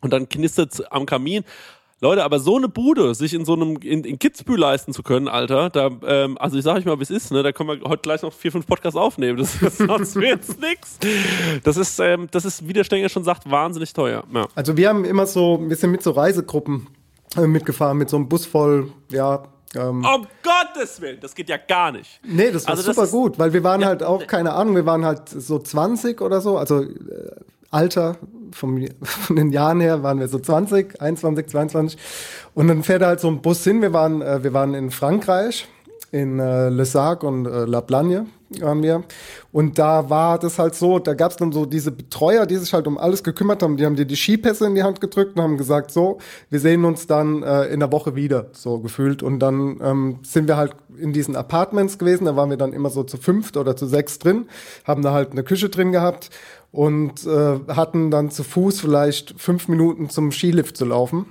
und 0.00 0.12
dann 0.12 0.30
knistert 0.30 0.90
am 0.90 1.04
Kamin. 1.06 1.44
Leute, 2.02 2.24
aber 2.24 2.40
so 2.40 2.56
eine 2.56 2.68
Bude, 2.68 3.14
sich 3.14 3.32
in 3.32 3.44
so 3.44 3.54
einem, 3.54 3.76
in, 3.76 4.02
in 4.02 4.18
Kitzbühel 4.18 4.58
leisten 4.58 4.92
zu 4.92 5.04
können, 5.04 5.28
Alter, 5.28 5.70
da, 5.70 5.88
ähm, 6.04 6.36
also 6.36 6.58
ich 6.58 6.64
sag 6.64 6.76
euch 6.76 6.84
mal, 6.84 6.98
wie 6.98 7.04
es 7.04 7.10
ist, 7.10 7.30
ne, 7.30 7.44
da 7.44 7.52
können 7.52 7.68
wir 7.68 7.88
heute 7.88 8.02
gleich 8.02 8.22
noch 8.22 8.32
vier, 8.32 8.50
fünf 8.50 8.66
Podcasts 8.66 8.98
aufnehmen, 8.98 9.38
das, 9.38 9.56
das 9.60 9.78
sonst 9.78 10.16
wird's 10.16 10.58
nix. 10.58 10.98
Das 11.62 11.76
ist, 11.76 12.00
ähm, 12.00 12.26
das 12.32 12.44
ist, 12.44 12.66
wie 12.66 12.72
der 12.72 12.82
Stenger 12.82 13.08
schon 13.08 13.22
sagt, 13.22 13.48
wahnsinnig 13.48 13.92
teuer. 13.92 14.24
Ja. 14.34 14.48
Also 14.56 14.76
wir 14.76 14.88
haben 14.88 15.04
immer 15.04 15.26
so, 15.26 15.60
wir 15.62 15.76
sind 15.76 15.92
mit 15.92 16.02
so 16.02 16.10
Reisegruppen 16.10 16.88
äh, 17.36 17.46
mitgefahren, 17.46 17.98
mit 17.98 18.10
so 18.10 18.16
einem 18.16 18.28
Bus 18.28 18.46
voll, 18.46 18.90
ja, 19.08 19.44
ähm, 19.74 20.04
um 20.04 20.26
Gottes 20.42 21.00
Willen, 21.00 21.18
das 21.20 21.34
geht 21.34 21.48
ja 21.48 21.56
gar 21.56 21.92
nicht. 21.92 22.20
Nee, 22.24 22.50
das 22.50 22.64
war 22.64 22.72
also 22.72 22.82
super 22.82 23.02
das 23.02 23.10
gut, 23.10 23.38
weil 23.38 23.52
wir 23.52 23.64
waren 23.64 23.80
ja, 23.80 23.88
halt 23.88 24.02
auch, 24.02 24.26
keine 24.26 24.52
Ahnung, 24.52 24.74
wir 24.74 24.86
waren 24.86 25.04
halt 25.04 25.28
so 25.28 25.58
20 25.58 26.20
oder 26.20 26.40
so, 26.40 26.58
also 26.58 26.82
äh, 26.82 26.88
Alter, 27.70 28.16
vom, 28.52 28.86
von 29.02 29.36
den 29.36 29.50
Jahren 29.50 29.80
her 29.80 30.02
waren 30.02 30.20
wir 30.20 30.28
so 30.28 30.38
20, 30.38 31.00
21, 31.00 31.46
22. 31.48 31.98
Und 32.54 32.68
dann 32.68 32.82
fährt 32.82 33.02
halt 33.02 33.20
so 33.20 33.28
ein 33.28 33.40
Bus 33.40 33.64
hin. 33.64 33.80
Wir 33.80 33.92
waren, 33.92 34.20
äh, 34.20 34.44
wir 34.44 34.52
waren 34.52 34.74
in 34.74 34.90
Frankreich, 34.90 35.66
in 36.10 36.38
äh, 36.38 36.68
Le 36.68 36.84
Sac 36.84 37.22
und 37.24 37.46
äh, 37.46 37.64
La 37.64 37.80
Plagne 37.80 38.26
waren 38.60 38.82
wir. 38.82 39.04
Und 39.52 39.78
da 39.78 40.10
war 40.10 40.38
das 40.38 40.58
halt 40.58 40.74
so, 40.74 40.98
da 40.98 41.14
gab 41.14 41.30
es 41.30 41.36
dann 41.36 41.52
so 41.52 41.66
diese 41.66 41.90
Betreuer, 41.90 42.46
die 42.46 42.56
sich 42.56 42.72
halt 42.72 42.86
um 42.86 42.98
alles 42.98 43.22
gekümmert 43.22 43.62
haben. 43.62 43.76
Die 43.76 43.86
haben 43.86 43.96
dir 43.96 44.04
die 44.04 44.16
Skipässe 44.16 44.66
in 44.66 44.74
die 44.74 44.82
Hand 44.82 45.00
gedrückt 45.00 45.36
und 45.36 45.42
haben 45.42 45.56
gesagt, 45.56 45.90
so, 45.90 46.18
wir 46.50 46.60
sehen 46.60 46.84
uns 46.84 47.06
dann 47.06 47.42
äh, 47.42 47.64
in 47.66 47.80
der 47.80 47.92
Woche 47.92 48.14
wieder, 48.14 48.46
so 48.52 48.80
gefühlt. 48.80 49.22
Und 49.22 49.38
dann 49.38 49.80
ähm, 49.82 50.18
sind 50.22 50.48
wir 50.48 50.56
halt 50.56 50.74
in 50.98 51.12
diesen 51.12 51.36
Apartments 51.36 51.98
gewesen. 51.98 52.24
Da 52.24 52.36
waren 52.36 52.50
wir 52.50 52.56
dann 52.56 52.72
immer 52.72 52.90
so 52.90 53.02
zu 53.02 53.16
fünft 53.16 53.56
oder 53.56 53.76
zu 53.76 53.86
sechs 53.86 54.18
drin, 54.18 54.46
haben 54.84 55.02
da 55.02 55.12
halt 55.12 55.32
eine 55.32 55.42
Küche 55.42 55.68
drin 55.68 55.92
gehabt 55.92 56.30
und 56.70 57.26
äh, 57.26 57.58
hatten 57.68 58.10
dann 58.10 58.30
zu 58.30 58.44
Fuß 58.44 58.80
vielleicht 58.80 59.34
fünf 59.38 59.68
Minuten 59.68 60.08
zum 60.08 60.32
Skilift 60.32 60.76
zu 60.76 60.84
laufen. 60.84 61.26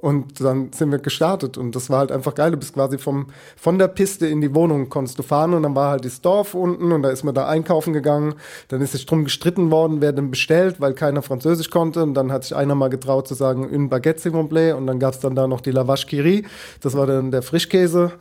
Und 0.00 0.40
dann 0.40 0.72
sind 0.72 0.90
wir 0.90 0.98
gestartet 0.98 1.58
und 1.58 1.76
das 1.76 1.90
war 1.90 1.98
halt 1.98 2.10
einfach 2.10 2.34
geil. 2.34 2.52
Du 2.52 2.56
bist 2.56 2.72
quasi 2.72 2.96
vom, 2.96 3.26
von 3.56 3.78
der 3.78 3.88
Piste 3.88 4.26
in 4.26 4.40
die 4.40 4.54
Wohnung 4.54 4.88
konntest 4.88 5.18
du 5.18 5.22
fahren 5.22 5.52
und 5.52 5.62
dann 5.62 5.74
war 5.74 5.90
halt 5.90 6.06
das 6.06 6.22
Dorf 6.22 6.54
unten 6.54 6.90
und 6.92 7.02
da 7.02 7.10
ist 7.10 7.22
man 7.22 7.34
da 7.34 7.46
einkaufen 7.46 7.92
gegangen. 7.92 8.34
Dann 8.68 8.80
ist 8.80 8.92
sich 8.92 9.04
drum 9.04 9.24
gestritten 9.24 9.70
worden, 9.70 10.00
wer 10.00 10.12
denn 10.12 10.30
bestellt, 10.30 10.80
weil 10.80 10.94
keiner 10.94 11.20
Französisch 11.20 11.68
konnte. 11.68 12.02
Und 12.02 12.14
dann 12.14 12.32
hat 12.32 12.44
sich 12.44 12.56
einer 12.56 12.74
mal 12.74 12.88
getraut 12.88 13.28
zu 13.28 13.34
sagen, 13.34 13.68
une 13.68 13.88
baguette 13.90 14.20
s'il 14.20 14.32
vous 14.32 14.48
plaît. 14.48 14.72
Und 14.72 14.86
dann 14.86 14.98
gab's 14.98 15.20
dann 15.20 15.34
da 15.34 15.46
noch 15.46 15.60
die 15.60 15.70
Lavache 15.70 16.06
Kiri. 16.06 16.46
Das 16.80 16.94
war 16.94 17.06
dann 17.06 17.30
der 17.30 17.42
Frischkäse. 17.42 18.12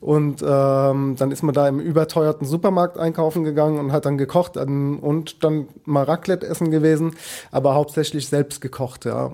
Und 0.00 0.42
ähm, 0.42 1.14
dann 1.16 1.30
ist 1.30 1.42
man 1.42 1.54
da 1.54 1.68
im 1.68 1.78
überteuerten 1.78 2.46
Supermarkt 2.46 2.98
einkaufen 2.98 3.44
gegangen 3.44 3.78
und 3.78 3.92
hat 3.92 4.06
dann 4.06 4.18
gekocht 4.18 4.56
und 4.56 5.42
dann 5.42 5.68
mal 5.84 6.04
Raclette 6.04 6.46
essen 6.46 6.70
gewesen, 6.70 7.16
aber 7.50 7.74
hauptsächlich 7.74 8.28
selbst 8.28 8.60
gekocht, 8.60 9.06
ja. 9.06 9.30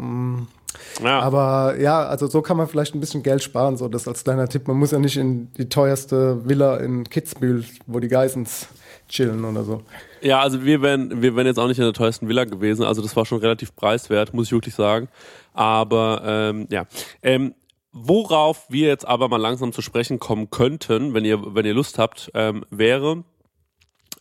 Ja. 1.03 1.21
Aber 1.21 1.79
ja, 1.79 2.07
also 2.07 2.27
so 2.27 2.43
kann 2.43 2.57
man 2.57 2.69
vielleicht 2.69 2.95
ein 2.95 3.01
bisschen 3.01 3.23
Geld 3.23 3.43
sparen, 3.43 3.77
so 3.77 3.89
das 3.89 4.09
als 4.09 4.25
kleiner 4.25 4.49
Tipp. 4.49 4.69
Man 4.69 4.77
muss 4.77 4.91
ja 4.91 4.99
nicht 4.99 5.17
in 5.17 5.53
die 5.55 5.69
teuerste 5.69 6.49
Villa 6.49 6.77
in 6.77 7.05
Kitzbühel, 7.05 7.65
wo 7.87 8.01
die 8.01 8.09
Geissens 8.09 8.69
chillen 9.09 9.45
oder 9.45 9.65
so. 9.65 9.83
Ja, 10.21 10.41
also 10.41 10.65
wir 10.65 10.83
wären, 10.83 11.23
wir 11.23 11.37
wären 11.37 11.47
jetzt 11.47 11.59
auch 11.59 11.69
nicht 11.69 11.79
in 11.79 11.85
der 11.85 11.93
teuersten 11.93 12.29
Villa 12.29 12.45
gewesen. 12.45 12.85
Also 12.85 13.03
das 13.03 13.15
war 13.17 13.27
schon 13.27 13.39
relativ 13.39 13.75
preiswert, 13.77 14.35
muss 14.35 14.47
ich 14.47 14.53
wirklich 14.53 14.75
sagen. 14.75 15.09
Aber 15.53 16.23
ähm, 16.25 16.67
ja. 16.71 16.87
Ähm, 17.23 17.55
worauf 17.93 18.67
wir 18.71 18.89
jetzt 18.89 19.07
aber 19.07 19.29
mal 19.29 19.41
langsam 19.41 19.73
zu 19.73 19.83
sprechen 19.83 20.19
kommen 20.19 20.51
könnten, 20.51 21.15
wenn 21.15 21.25
ihr, 21.25 21.55
wenn 21.55 21.65
ihr 21.65 21.75
Lust 21.75 21.99
habt, 21.99 22.31
ähm, 22.35 22.65
wäre 22.71 23.25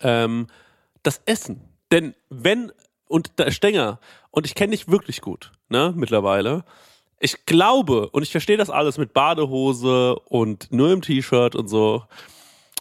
ähm, 0.02 0.48
das 1.02 1.22
Essen. 1.26 1.62
Denn 1.92 2.14
wenn, 2.30 2.72
und 3.08 3.40
der 3.40 3.52
Stenger, 3.52 4.00
und 4.32 4.46
ich 4.46 4.56
kenne 4.56 4.72
dich 4.72 4.90
wirklich 4.90 5.22
gut, 5.22 5.52
ne, 5.74 5.94
mittlerweile, 5.96 6.64
ich 7.20 7.46
glaube, 7.46 8.10
und 8.10 8.24
ich 8.24 8.32
verstehe 8.32 8.58
das 8.58 8.70
alles 8.70 8.98
mit 8.98 9.14
Badehose 9.14 10.16
und 10.26 10.72
nur 10.72 10.92
im 10.92 11.02
T-Shirt 11.02 11.56
und 11.56 11.68
so, 11.68 12.04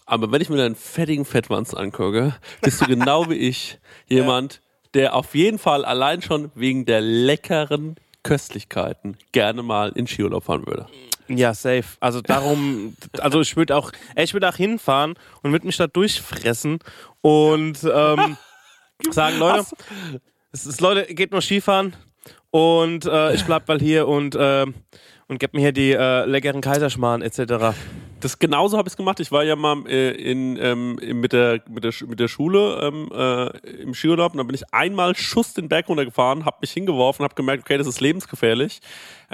aber 0.04 0.30
wenn 0.30 0.42
ich 0.42 0.50
mir 0.50 0.58
deinen 0.58 0.76
fettigen 0.76 1.24
Fettwanz 1.24 1.74
angucke, 1.74 2.34
bist 2.60 2.80
du 2.80 2.86
genau 2.86 3.30
wie 3.30 3.36
ich 3.36 3.78
jemand, 4.08 4.60
der 4.94 5.14
auf 5.14 5.34
jeden 5.34 5.58
Fall 5.58 5.84
allein 5.84 6.20
schon 6.22 6.50
wegen 6.54 6.84
der 6.84 7.00
leckeren 7.00 7.96
Köstlichkeiten 8.24 9.16
gerne 9.32 9.62
mal 9.62 9.92
in 9.94 10.06
Skiurlaub 10.06 10.44
fahren 10.44 10.66
würde. 10.66 10.86
Ja, 11.28 11.54
safe. 11.54 11.84
Also 12.00 12.20
darum, 12.20 12.94
also 13.18 13.40
ich 13.40 13.56
würde 13.56 13.74
auch, 13.74 13.90
ich 14.16 14.34
würde 14.34 14.48
auch 14.48 14.56
hinfahren 14.56 15.14
und 15.42 15.52
würde 15.52 15.66
mich 15.66 15.78
da 15.78 15.86
durchfressen 15.86 16.80
und 17.22 17.78
ähm, 17.84 18.36
sagen, 19.10 19.38
Leute, 19.38 19.64
es 20.52 20.66
ist, 20.66 20.80
Leute, 20.80 21.14
geht 21.14 21.30
nur 21.30 21.40
Skifahren 21.40 21.96
und 22.52 23.06
äh, 23.06 23.34
ich 23.34 23.44
bleib 23.44 23.66
mal 23.66 23.80
hier 23.80 24.06
und 24.06 24.36
äh, 24.36 24.66
und 25.26 25.38
gib 25.38 25.54
mir 25.54 25.60
hier 25.60 25.72
die 25.72 25.92
äh, 25.92 26.26
leckeren 26.26 26.60
Kaiserschmarrn 26.60 27.22
etc. 27.22 27.74
Das 28.22 28.38
genauso 28.38 28.78
habe 28.78 28.86
ich 28.86 28.92
es 28.92 28.96
gemacht. 28.96 29.18
Ich 29.18 29.32
war 29.32 29.42
ja 29.42 29.56
mal 29.56 29.84
äh, 29.88 30.12
in, 30.12 30.56
ähm, 30.56 30.94
mit, 30.94 31.32
der, 31.32 31.60
mit, 31.68 31.82
der, 31.82 31.92
mit 32.06 32.20
der 32.20 32.28
Schule 32.28 32.80
ähm, 32.80 33.10
äh, 33.12 33.82
im 33.82 33.94
Skiurlaub 33.94 34.30
und 34.32 34.38
dann 34.38 34.46
bin 34.46 34.54
ich 34.54 34.62
einmal 34.72 35.16
Schuss 35.16 35.54
den 35.54 35.68
Berg 35.68 35.88
runtergefahren, 35.88 36.44
habe 36.44 36.58
mich 36.60 36.70
hingeworfen, 36.70 37.24
habe 37.24 37.34
gemerkt, 37.34 37.64
okay, 37.64 37.78
das 37.78 37.88
ist 37.88 38.00
lebensgefährlich. 38.00 38.80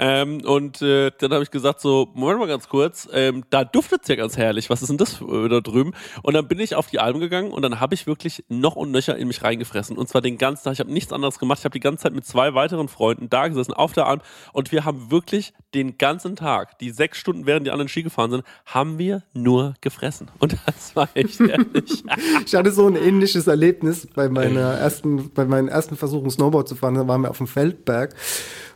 Ähm, 0.01 0.41
und 0.43 0.81
äh, 0.81 1.11
dann 1.19 1.33
habe 1.33 1.43
ich 1.43 1.51
gesagt 1.51 1.81
so, 1.81 2.09
Moment 2.15 2.39
mal 2.39 2.47
ganz 2.47 2.67
kurz, 2.67 3.07
ähm, 3.13 3.43
da 3.49 3.63
duftet 3.63 4.03
es 4.03 4.07
ja 4.07 4.15
ganz 4.15 4.37
herrlich. 4.37 4.69
Was 4.71 4.81
ist 4.81 4.87
denn 4.87 4.97
das 4.97 5.21
äh, 5.21 5.49
da 5.49 5.59
drüben? 5.59 5.93
Und 6.23 6.33
dann 6.33 6.47
bin 6.47 6.59
ich 6.59 6.73
auf 6.73 6.87
die 6.87 6.99
Alm 6.99 7.19
gegangen 7.19 7.51
und 7.51 7.61
dann 7.61 7.79
habe 7.79 7.93
ich 7.93 8.07
wirklich 8.07 8.45
noch 8.47 8.75
und 8.75 8.91
nöcher 8.91 9.17
in 9.17 9.27
mich 9.27 9.43
reingefressen. 9.43 9.97
Und 9.97 10.07
zwar 10.07 10.21
den 10.21 10.37
ganzen 10.37 10.63
Tag. 10.63 10.73
Ich 10.73 10.79
habe 10.79 10.91
nichts 10.91 11.11
anderes 11.11 11.37
gemacht. 11.37 11.59
Ich 11.59 11.65
habe 11.65 11.73
die 11.73 11.81
ganze 11.81 12.03
Zeit 12.03 12.13
mit 12.13 12.25
zwei 12.25 12.55
weiteren 12.55 12.87
Freunden 12.87 13.29
da 13.29 13.49
gesessen 13.49 13.73
auf 13.73 13.91
der 13.91 14.07
Alm 14.07 14.21
und 14.53 14.71
wir 14.71 14.85
haben 14.85 15.11
wirklich 15.11 15.53
den 15.73 15.97
ganzen 15.97 16.37
Tag, 16.37 16.79
die 16.79 16.91
sechs 16.91 17.17
Stunden 17.17 17.45
während 17.45 17.67
die 17.67 17.71
anderen 17.71 17.89
Ski 17.89 18.01
gefahren 18.01 18.31
sind, 18.31 18.43
haben 18.65 18.78
wir 18.85 19.23
nur 19.33 19.73
gefressen. 19.81 20.29
Und 20.39 20.57
das 20.65 20.95
war 20.95 21.09
echt 21.13 21.39
herrlich. 21.39 22.03
Ich 22.45 22.55
hatte 22.55 22.71
so 22.71 22.87
ein 22.87 22.95
ähnliches 22.95 23.47
Erlebnis 23.47 24.07
bei 24.13 24.29
meiner 24.29 24.73
ersten, 24.73 25.29
bei 25.31 25.45
meinen 25.45 25.67
ersten 25.67 25.95
Versuchen 25.95 26.29
Snowboard 26.29 26.67
zu 26.67 26.75
fahren. 26.75 26.95
Da 26.95 27.07
waren 27.07 27.21
wir 27.21 27.29
auf 27.29 27.37
dem 27.37 27.47
Feldberg. 27.47 28.15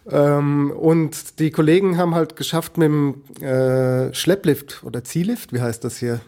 Ähm, 0.10 0.72
und 0.72 1.39
die 1.39 1.52
Kollegen 1.52 1.98
haben 1.98 2.13
halt 2.13 2.36
geschafft 2.36 2.78
mit 2.78 2.88
dem 2.88 3.24
äh, 3.42 4.13
Schlepplift 4.13 4.84
oder 4.84 5.04
Ziehlift, 5.04 5.54
wie 5.54 5.62
heißt 5.62 5.84
das 5.84 5.98
hier? 5.98 6.20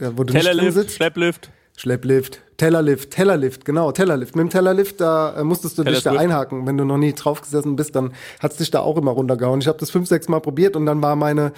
Der, 0.00 0.18
wo 0.18 0.24
du 0.24 0.32
Tellerlift. 0.32 0.90
Schlepplift. 0.90 1.50
Schlepplift, 1.76 2.42
Tellerlift, 2.58 3.12
Tellerlift, 3.12 3.64
genau, 3.64 3.92
Tellerlift. 3.92 4.34
Mit 4.34 4.42
dem 4.42 4.50
Tellerlift, 4.50 5.00
da 5.00 5.36
äh, 5.36 5.44
musstest 5.44 5.78
du 5.78 5.84
dich 5.84 6.02
da 6.02 6.10
einhaken. 6.10 6.66
Wenn 6.66 6.76
du 6.76 6.84
noch 6.84 6.98
nie 6.98 7.12
drauf 7.12 7.40
gesessen 7.40 7.76
bist, 7.76 7.94
dann 7.94 8.12
hat's 8.40 8.56
dich 8.56 8.72
da 8.72 8.80
auch 8.80 8.96
immer 8.96 9.12
runtergehauen. 9.12 9.60
Ich 9.60 9.68
habe 9.68 9.78
das 9.78 9.90
fünf, 9.90 10.08
sechs 10.08 10.28
Mal 10.28 10.40
probiert 10.40 10.74
und 10.74 10.84
dann 10.84 11.00
war 11.00 11.14
meine, 11.14 11.52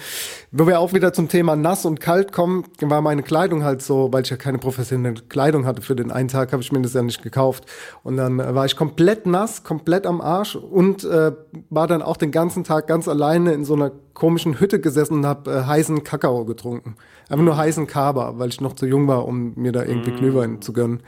wo 0.51 0.67
wir 0.67 0.79
auch 0.79 0.93
wieder 0.93 1.11
zum 1.11 1.27
Thema 1.27 1.55
nass 1.55 1.85
und 1.85 1.99
kalt 1.99 2.31
kommen, 2.31 2.65
war 2.81 3.01
meine 3.01 3.23
Kleidung 3.23 3.63
halt 3.63 3.81
so, 3.81 4.13
weil 4.13 4.21
ich 4.21 4.29
ja 4.29 4.37
keine 4.37 4.59
professionelle 4.59 5.15
Kleidung 5.27 5.65
hatte 5.65 5.81
für 5.81 5.95
den 5.95 6.11
einen 6.11 6.27
Tag, 6.27 6.51
habe 6.51 6.61
ich 6.61 6.71
mir 6.71 6.83
das 6.83 6.93
ja 6.93 7.01
nicht 7.01 7.23
gekauft. 7.23 7.65
Und 8.03 8.17
dann 8.17 8.39
äh, 8.39 8.53
war 8.53 8.65
ich 8.67 8.75
komplett 8.75 9.25
nass, 9.25 9.63
komplett 9.63 10.05
am 10.05 10.21
Arsch 10.21 10.55
und 10.55 11.03
äh, 11.03 11.31
war 11.71 11.87
dann 11.87 12.03
auch 12.03 12.17
den 12.17 12.29
ganzen 12.29 12.63
Tag 12.63 12.85
ganz 12.85 13.07
alleine 13.07 13.53
in 13.53 13.65
so 13.65 13.73
einer 13.73 13.91
komischen 14.13 14.59
Hütte 14.59 14.79
gesessen 14.79 15.15
und 15.15 15.25
habe 15.25 15.51
äh, 15.51 15.63
heißen 15.63 16.03
Kakao 16.03 16.45
getrunken. 16.45 16.95
Einfach 17.31 17.45
nur 17.45 17.55
heißen 17.55 17.87
Kaba, 17.87 18.33
weil 18.37 18.49
ich 18.49 18.59
noch 18.59 18.73
zu 18.75 18.85
jung 18.85 19.07
war, 19.07 19.25
um 19.25 19.53
mir 19.55 19.71
da 19.71 19.83
irgendwie 19.83 20.11
Glühwein 20.11 20.61
zu 20.61 20.73
gönnen. 20.73 21.01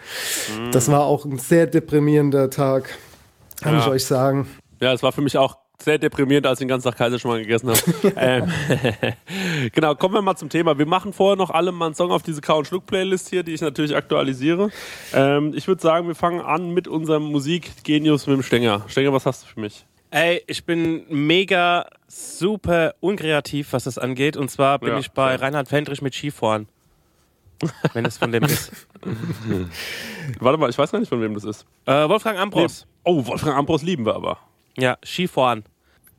Das 0.71 0.89
war 0.89 1.01
auch 1.03 1.25
ein 1.25 1.37
sehr 1.37 1.67
deprimierender 1.67 2.49
Tag, 2.49 2.97
kann 3.61 3.73
Ja. 3.73 3.81
ich 3.81 3.87
euch 3.87 4.05
sagen. 4.05 4.47
Ja, 4.79 4.93
es 4.93 5.03
war 5.03 5.11
für 5.11 5.21
mich 5.21 5.37
auch 5.37 5.57
sehr 5.81 5.97
deprimierend, 5.97 6.47
als 6.47 6.59
ich 6.59 6.63
den 6.63 6.69
ganzen 6.69 6.87
Tag 6.89 6.97
Kaiserschmarrn 6.97 7.39
gegessen 7.41 7.69
habe. 7.71 8.13
ähm, 8.15 8.49
genau, 9.73 9.95
kommen 9.95 10.13
wir 10.13 10.21
mal 10.21 10.37
zum 10.37 10.47
Thema. 10.47 10.77
Wir 10.77 10.85
machen 10.85 11.11
vorher 11.11 11.35
noch 11.35 11.49
alle 11.49 11.73
mal 11.73 11.87
einen 11.87 11.95
Song 11.95 12.11
auf 12.11 12.23
diese 12.23 12.39
Kau- 12.39 12.59
und 12.59 12.67
Schluck-Playlist 12.67 13.27
hier, 13.29 13.43
die 13.43 13.51
ich 13.53 13.59
natürlich 13.61 13.93
aktualisiere. 13.93 14.69
Ähm, 15.13 15.51
ich 15.53 15.67
würde 15.67 15.81
sagen, 15.81 16.07
wir 16.07 16.15
fangen 16.15 16.39
an 16.39 16.69
mit 16.73 16.87
unserem 16.87 17.23
Musikgenius 17.23 18.27
mit 18.27 18.37
dem 18.37 18.43
Stenger. 18.43 18.83
Stenger, 18.87 19.11
was 19.11 19.25
hast 19.25 19.43
du 19.43 19.47
für 19.47 19.59
mich? 19.59 19.85
Ey, 20.13 20.43
ich 20.45 20.63
bin 20.63 21.05
mega 21.09 21.87
super 22.07 22.93
unkreativ, 22.99 23.73
was 23.73 23.85
das 23.85 23.97
angeht. 23.97 24.37
Und 24.37 24.51
zwar 24.51 24.77
bin 24.77 24.89
Ja, 24.89 24.99
ich 24.99 25.09
bei 25.11 25.31
ja. 25.31 25.37
Reinhard 25.37 25.67
Fendrich 25.67 26.03
mit 26.03 26.13
Skifahren. 26.13 26.67
Wenn 27.93 28.05
es 28.05 28.19
von 28.19 28.31
dem 28.31 28.43
ist. 28.43 28.71
Warte 30.39 30.59
mal, 30.59 30.69
ich 30.69 30.77
weiß 30.77 30.91
gar 30.91 30.99
nicht, 30.99 31.09
von 31.09 31.19
wem 31.19 31.33
das 31.33 31.43
ist. 31.45 31.65
Äh, 31.85 32.07
Wolfgang 32.07 32.37
Ambros. 32.37 32.85
Oh, 33.03 33.25
Wolfgang 33.25 33.57
Ambros 33.57 33.81
lieben 33.81 34.05
wir 34.05 34.13
aber. 34.13 34.37
Ja, 34.77 34.99
Skifahren. 35.03 35.63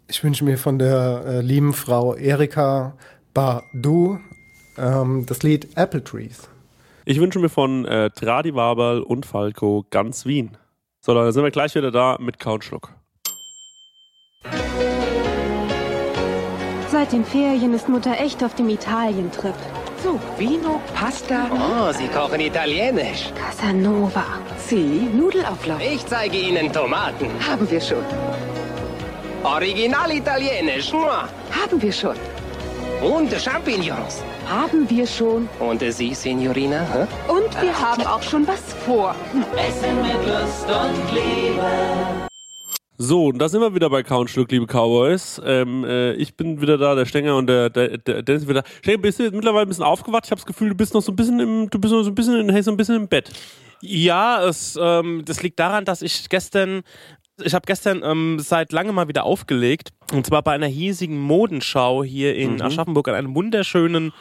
Ich 0.09 0.25
wünsche 0.25 0.45
mir 0.45 0.59
von 0.59 0.81
der 0.81 1.23
äh, 1.25 1.41
lieben 1.41 1.73
Frau 1.73 2.17
Erika 2.17 2.97
Badu 3.33 4.19
ähm, 4.77 5.25
das 5.27 5.45
Lied 5.45 5.77
Apple 5.77 6.03
Trees. 6.03 6.49
Ich 7.05 7.21
wünsche 7.21 7.39
mir 7.39 7.49
von 7.49 7.85
äh, 7.85 8.11
Tradi 8.11 8.57
Waberl 8.57 9.03
und 9.03 9.25
Falco 9.25 9.87
ganz 9.91 10.27
Wien. 10.27 10.57
So, 11.01 11.15
dann 11.15 11.31
sind 11.31 11.45
wir 11.45 11.53
gleich 11.53 11.77
wieder 11.77 11.93
da 11.93 12.17
mit 12.21 12.41
Kau 12.41 12.59
Seit 16.95 17.11
den 17.11 17.25
Ferien 17.25 17.75
ist 17.75 17.89
Mutter 17.89 18.21
echt 18.21 18.45
auf 18.45 18.55
dem 18.55 18.69
Italien-Trip. 18.69 19.57
So, 20.05 20.21
Vino, 20.39 20.81
Pasta. 20.95 21.51
Oh, 21.51 21.93
Sie 21.93 22.07
kochen 22.07 22.39
italienisch. 22.39 23.33
Casanova. 23.35 24.25
Sie, 24.69 25.11
Nudelauflauf. 25.13 25.81
Ich 25.81 26.07
zeige 26.07 26.39
Ihnen 26.39 26.73
Tomaten. 26.73 27.27
Haben 27.45 27.69
wir 27.69 27.81
schon. 27.81 28.05
Original 29.43 30.13
italienisch. 30.13 30.93
Mua. 30.93 31.29
Haben 31.51 31.83
wir 31.83 31.91
schon. 31.93 32.15
Und 33.03 33.33
Champignons. 33.43 34.23
Haben 34.49 34.89
wir 34.89 35.09
schon. 35.09 35.49
Und 35.59 35.83
Sie, 35.93 36.15
Signorina? 36.15 36.87
Hä? 36.93 37.07
Und 37.29 37.61
wir 37.61 37.77
haben 37.77 38.07
auch 38.07 38.23
schon 38.23 38.47
was 38.47 38.63
vor. 38.87 39.17
So, 42.97 43.27
und 43.27 43.39
da 43.39 43.49
sind 43.49 43.61
wir 43.61 43.75
wieder 43.75 43.91
bei 43.91 44.05
und 44.05 44.31
Schluck, 44.31 44.53
liebe 44.53 44.67
Cowboys. 44.67 45.43
Ähm, 45.45 45.85
äh, 45.85 46.13
ich 46.13 46.37
bin 46.37 46.61
wieder 46.61 46.79
da, 46.79 46.95
der 46.95 47.07
Stenger 47.07 47.37
und 47.37 47.49
der, 47.49 47.69
der, 47.69 47.99
der 47.99 48.23
Dennis 48.23 48.43
ist 48.43 48.49
wieder 48.49 48.63
da. 48.63 48.69
Stenger, 48.83 48.99
bist 48.99 49.19
du 49.19 49.25
jetzt 49.25 49.35
mittlerweile 49.35 49.63
ein 49.63 49.69
bisschen 49.69 49.83
aufgewacht? 49.83 50.27
Ich 50.27 50.31
habe 50.31 50.41
das 50.41 50.47
Gefühl, 50.47 50.69
du 50.69 50.77
bist 50.77 50.95
noch 50.95 51.01
so 51.03 51.11
ein 51.11 51.17
bisschen 51.17 51.41
im, 51.41 51.69
du 51.69 51.81
bist 51.81 51.93
noch 51.93 52.05
so 52.05 52.11
ein 52.11 52.15
bisschen, 52.15 52.49
hey, 52.51 52.63
so 52.63 52.71
ein 52.71 52.77
bisschen 52.77 52.95
im 52.95 53.09
Bett. 53.09 53.33
Ja, 53.81 54.45
es, 54.45 54.79
ähm, 54.81 55.23
das 55.25 55.43
liegt 55.43 55.59
daran, 55.59 55.85
dass 55.85 56.03
ich 56.03 56.29
gestern, 56.29 56.83
ich 57.43 57.53
habe 57.53 57.67
gestern 57.67 58.03
ähm, 58.05 58.39
seit 58.39 58.71
langem 58.71 58.95
mal 58.95 59.09
wieder 59.09 59.25
aufgelegt. 59.25 59.89
Und 60.13 60.25
zwar 60.25 60.43
bei 60.43 60.53
einer 60.53 60.69
hiesigen 60.69 61.19
Modenschau 61.19 62.05
hier 62.05 62.37
in 62.37 62.63
Aschaffenburg 62.63 63.09
an 63.09 63.17
einem 63.17 63.35
wunderschönen 63.35 64.13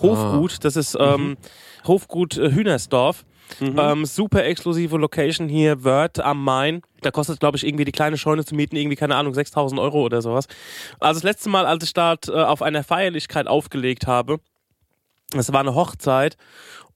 Hofgut. 0.00 0.64
Das 0.64 0.76
ist 0.76 0.96
ähm, 0.98 1.36
Hofgut 1.84 2.38
äh, 2.38 2.50
Hühnersdorf. 3.58 3.92
Ähm, 3.92 4.04
super 4.04 4.44
exklusive 4.44 4.96
Location 4.96 5.48
hier, 5.48 5.84
Wörth 5.84 6.20
am 6.20 6.42
Main. 6.42 6.82
Da 7.00 7.10
kostet, 7.10 7.40
glaube 7.40 7.56
ich, 7.56 7.66
irgendwie 7.66 7.84
die 7.84 7.92
kleine 7.92 8.16
Scheune 8.16 8.44
zu 8.44 8.54
mieten, 8.54 8.76
irgendwie, 8.76 8.96
keine 8.96 9.16
Ahnung, 9.16 9.34
6000 9.34 9.80
Euro 9.80 10.02
oder 10.02 10.22
sowas. 10.22 10.46
Also 11.00 11.20
das 11.20 11.24
letzte 11.24 11.50
Mal, 11.50 11.66
als 11.66 11.84
ich 11.84 11.92
dort 11.92 12.28
äh, 12.28 12.32
auf 12.32 12.62
einer 12.62 12.84
Feierlichkeit 12.84 13.46
aufgelegt 13.46 14.06
habe, 14.06 14.38
es 15.34 15.52
war 15.52 15.60
eine 15.60 15.74
Hochzeit. 15.74 16.36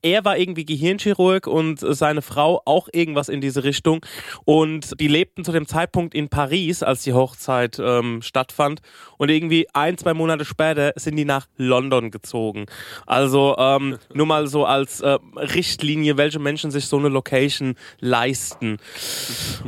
Er 0.02 0.24
war 0.24 0.38
irgendwie 0.38 0.64
Gehirnchirurg 0.64 1.46
und 1.46 1.80
seine 1.80 2.22
Frau 2.22 2.62
auch 2.64 2.88
irgendwas 2.92 3.28
in 3.28 3.40
diese 3.40 3.64
Richtung. 3.64 4.04
Und 4.44 5.00
die 5.00 5.08
lebten 5.08 5.44
zu 5.44 5.52
dem 5.52 5.66
Zeitpunkt 5.66 6.14
in 6.14 6.28
Paris, 6.28 6.82
als 6.82 7.02
die 7.02 7.12
Hochzeit 7.12 7.78
ähm, 7.78 8.22
stattfand. 8.22 8.80
Und 9.18 9.30
irgendwie 9.30 9.66
ein, 9.72 9.98
zwei 9.98 10.14
Monate 10.14 10.44
später 10.44 10.92
sind 10.96 11.16
die 11.16 11.24
nach 11.24 11.46
London 11.56 12.10
gezogen. 12.10 12.66
Also 13.06 13.56
ähm, 13.58 13.98
nur 14.14 14.26
mal 14.26 14.46
so 14.46 14.64
als 14.64 15.00
äh, 15.00 15.18
Richtlinie, 15.36 16.16
welche 16.16 16.38
Menschen 16.38 16.70
sich 16.70 16.86
so 16.86 16.98
eine 16.98 17.08
Location 17.08 17.74
leisten. 18.00 18.78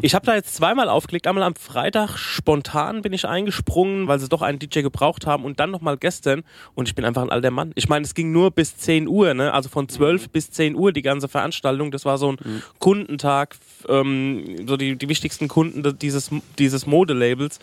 Ich 0.03 0.15
habe 0.15 0.27
da 0.27 0.35
jetzt 0.35 0.55
zweimal 0.55 0.89
aufgelegt. 0.89 1.27
Einmal 1.27 1.45
am 1.45 1.55
Freitag 1.55 2.17
spontan 2.19 3.03
bin 3.03 3.13
ich 3.13 3.27
eingesprungen, 3.27 4.09
weil 4.09 4.19
sie 4.19 4.29
doch 4.29 4.43
einen 4.43 4.59
DJ 4.59 4.83
gebraucht 4.83 5.27
haben. 5.27 5.45
Und 5.45 5.61
dann 5.61 5.71
nochmal 5.71 5.97
gestern. 5.97 6.43
Und 6.75 6.89
ich 6.89 6.95
bin 6.95 7.05
einfach 7.05 7.23
ein 7.23 7.31
alter 7.31 7.51
Mann. 7.51 7.73
Ich 7.75 7.89
meine, 7.89 8.05
es 8.05 8.15
ging 8.15 8.33
nur 8.33 8.51
bis 8.51 8.77
10 8.77 9.09
Uhr, 9.09 9.35
ne? 9.35 9.53
also 9.53 9.69
von 9.69 9.89
12 9.89 10.28
bis 10.33 10.51
10 10.51 10.75
Uhr 10.75 10.93
die 10.93 11.03
ganze 11.03 11.29
Veranstaltung. 11.29 11.91
Das 11.91 12.05
war 12.05 12.19
so 12.19 12.33
ein 12.33 12.63
Kundentag, 12.79 13.57
ähm, 13.89 14.67
so 14.67 14.77
die, 14.77 14.97
die 14.97 15.09
wichtigsten 15.09 15.49
Kunden 15.49 15.83
de- 15.83 15.93
dieses, 15.93 16.31
dieses 16.59 16.87
Modelabels. 16.87 17.59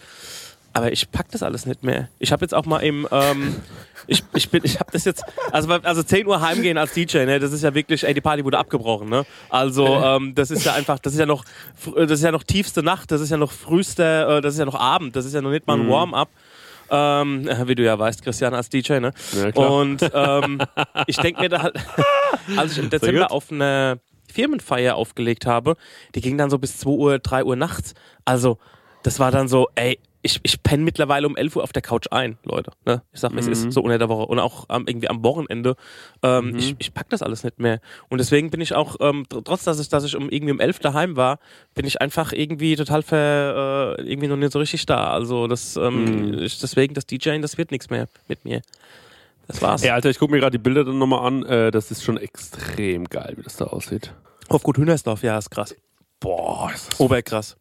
Aber 0.74 0.92
ich 0.92 1.10
pack 1.10 1.32
das 1.32 1.42
alles 1.42 1.66
nicht 1.66 1.86
mehr. 1.86 2.10
Ich 2.20 2.34
habe 2.34 2.44
jetzt 2.44 2.54
auch 2.54 2.66
mal 2.66 2.80
im, 2.80 3.08
ähm, 3.10 3.56
ich, 4.08 4.24
ich 4.34 4.50
bin, 4.50 4.60
ich 4.66 4.78
habe 4.78 4.92
das 4.92 5.06
jetzt, 5.06 5.24
also, 5.54 5.70
also 5.72 6.04
10 6.04 6.28
Uhr 6.28 6.42
heimgehen 6.42 6.78
als 6.78 6.92
DJ, 6.92 7.20
ne, 7.20 7.40
das 7.40 7.54
ist 7.54 7.64
ja 7.64 7.74
wirklich, 7.74 8.04
ey, 8.04 8.14
die 8.14 8.20
Party 8.20 8.44
wurde 8.44 8.58
abgebrochen, 8.58 9.08
ne? 9.08 9.26
Also, 9.50 9.86
ähm, 9.88 10.36
das 10.36 10.52
ist 10.52 10.66
ja 10.66 10.74
einfach, 10.74 11.00
das 11.00 11.14
ist 11.14 11.20
ja 11.20 11.26
noch, 11.26 11.46
das 11.96 12.12
ist 12.20 12.24
ja 12.24 12.32
noch 12.34 12.44
tiefste 12.44 12.84
Nacht, 12.84 13.10
das 13.12 13.22
ist 13.22 13.30
ja 13.30 13.38
noch 13.38 13.54
frühester, 13.54 14.40
äh, 14.40 14.42
das 14.42 14.56
ist 14.56 14.60
ja 14.60 14.66
noch 14.66 14.76
Abend, 14.76 15.16
das 15.16 15.24
ist 15.26 15.34
ja 15.34 15.42
noch 15.42 15.52
nicht 15.52 15.66
mal 15.66 15.80
ein 15.80 15.88
Warm-up. 15.90 16.28
Ähm, 16.90 17.50
wie 17.66 17.76
du 17.76 17.84
ja 17.84 17.98
weißt, 17.98 18.24
Christian 18.24 18.54
als 18.54 18.70
DJ, 18.70 19.00
ne? 19.00 19.12
Ja. 19.34 19.66
Und 19.66 20.10
ähm, 20.14 20.60
ich 21.08 21.18
denke 21.18 21.42
mir 21.42 21.50
da 21.50 21.64
halt, 21.64 21.76
als 22.58 22.74
ich 22.74 22.80
im 22.80 22.90
Dezember 22.90 23.32
auf 23.32 23.52
eine 23.52 24.00
Firmenfeier 24.32 24.96
aufgelegt 24.96 25.46
habe, 25.46 25.78
die 26.14 26.22
ging 26.22 26.38
dann 26.38 26.50
so 26.50 26.60
bis 26.60 26.78
2 26.80 26.90
Uhr, 26.90 27.20
3 27.20 27.44
Uhr 27.46 27.56
nachts. 27.56 27.94
Also, 28.26 28.58
das 29.04 29.20
war 29.20 29.32
dann 29.32 29.48
so, 29.48 29.68
ey, 29.76 30.00
ich, 30.26 30.40
ich 30.44 30.62
penne 30.64 30.84
mittlerweile 30.84 31.28
um 31.28 31.38
11 31.38 31.56
Uhr 31.56 31.64
auf 31.64 31.72
der 31.72 31.82
Couch 31.82 32.08
ein, 32.12 32.38
Leute. 32.44 32.72
Ne? 32.86 33.02
Ich 33.14 33.20
sag, 33.20 33.32
es 33.38 33.46
Mhm. 33.46 33.52
ist 33.54 33.72
so 33.72 33.82
unter 33.82 33.98
der 33.98 34.10
Woche 34.10 34.26
und 34.26 34.40
auch 34.40 34.66
am, 34.70 34.88
irgendwie 34.88 35.08
am 35.10 35.24
Wochenende. 35.24 35.76
Ähm, 36.24 36.50
Mhm. 36.50 36.58
ich, 36.58 36.76
ich 36.80 36.94
pack 36.94 37.10
das 37.10 37.22
alles 37.22 37.44
nicht 37.44 37.60
mehr. 37.60 37.80
Und 38.10 38.18
deswegen 38.18 38.50
bin 38.50 38.60
ich 38.60 38.74
auch, 38.74 38.96
ähm, 39.00 39.26
tr- 39.30 39.44
trotz 39.44 39.64
dass 39.64 39.80
ich, 39.80 39.88
dass 39.88 40.04
ich 40.04 40.16
um 40.16 40.30
irgendwie 40.30 40.52
um 40.52 40.60
11 40.60 40.80
daheim 40.80 41.16
war, 41.16 41.40
bin 41.76 41.86
ich 41.86 42.02
einfach 42.02 42.34
irgendwie 42.34 42.76
total 42.76 43.04
ver, 43.04 43.96
äh, 44.00 44.02
irgendwie 44.10 44.28
noch 44.28 44.36
nicht 44.38 44.52
so 44.52 44.60
richtig 44.60 44.86
da. 44.86 45.12
Also 45.12 45.48
das, 45.48 45.76
ähm, 45.78 46.32
Mhm. 46.32 46.40
ich, 46.40 46.60
deswegen 46.60 46.94
das 46.96 47.06
DJing, 47.06 47.42
das 47.42 47.58
wird 47.58 47.72
nichts 47.72 47.90
mehr 47.90 48.08
mit 48.28 48.44
mir. 48.46 48.62
Das 49.48 49.62
war's. 49.62 49.84
Ey, 49.84 49.92
Alter, 49.92 50.10
ich 50.10 50.18
gucke 50.18 50.34
mir 50.34 50.40
gerade 50.40 50.58
die 50.58 50.64
Bilder 50.64 50.84
dann 50.84 50.98
nochmal 50.98 51.26
an. 51.28 51.46
Äh, 51.46 51.70
das 51.72 51.92
ist 51.92 52.04
schon 52.04 52.18
extrem 52.18 53.06
geil, 53.06 53.34
wie 53.38 53.44
das 53.44 53.58
da 53.58 53.66
aussieht. 53.66 54.12
Auf 54.50 54.64
Gut 54.64 54.78
Hühnersdorf, 54.78 55.22
ja, 55.24 55.38
ist 55.38 55.52
krass. 55.52 55.76
Boah, 56.20 56.72
ist 56.74 56.90
das, 56.94 57.00
Oberkrass. 57.00 57.58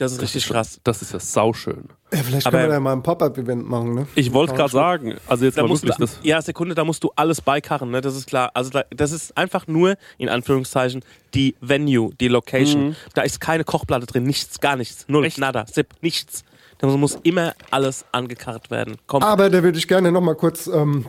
Das 0.00 0.12
ist 0.12 0.18
das 0.18 0.22
richtig 0.28 0.44
schon- 0.44 0.54
krass. 0.54 0.80
Das 0.84 1.02
ist 1.02 1.12
ja 1.12 1.20
sauschön. 1.20 1.84
Ja, 2.12 2.18
vielleicht 2.22 2.46
Aber- 2.46 2.58
können 2.58 2.70
wir 2.70 2.74
da 2.74 2.80
mal 2.80 2.92
ein 2.92 3.02
Pop-Up-Event 3.02 3.68
machen, 3.68 3.94
ne? 3.94 4.06
Ich 4.14 4.32
wollte 4.32 4.54
gerade 4.54 4.72
sagen, 4.72 5.16
also 5.26 5.44
jetzt 5.44 5.58
Da 5.58 5.62
mal 5.62 5.68
musst 5.68 5.82
wirklich 5.84 5.96
du, 5.96 6.02
das. 6.04 6.18
ja, 6.22 6.40
Sekunde, 6.42 6.74
da 6.74 6.84
musst 6.84 7.04
du 7.04 7.10
alles 7.16 7.40
beikarren, 7.40 7.90
ne? 7.90 8.00
Das 8.00 8.16
ist 8.16 8.26
klar. 8.26 8.50
Also 8.54 8.70
da, 8.70 8.84
das 8.90 9.12
ist 9.12 9.36
einfach 9.36 9.66
nur, 9.66 9.94
in 10.18 10.28
Anführungszeichen, 10.28 11.02
die 11.34 11.54
Venue, 11.60 12.10
die 12.20 12.28
Location. 12.28 12.88
Mhm. 12.88 12.96
Da 13.14 13.22
ist 13.22 13.40
keine 13.40 13.64
Kochplatte 13.64 14.06
drin, 14.06 14.24
nichts, 14.24 14.58
gar 14.60 14.76
nichts. 14.76 15.04
Null, 15.08 15.28
nada, 15.36 15.66
zip, 15.66 15.88
nichts. 16.00 16.44
Da 16.78 16.86
muss 16.86 17.18
immer 17.22 17.52
alles 17.70 18.06
angekarrt 18.10 18.70
werden. 18.70 18.96
Komm. 19.06 19.22
Aber 19.22 19.50
da 19.50 19.62
würde 19.62 19.76
ich 19.78 19.86
gerne 19.86 20.10
noch 20.10 20.22
mal 20.22 20.34
kurz, 20.34 20.66
ähm, 20.66 21.06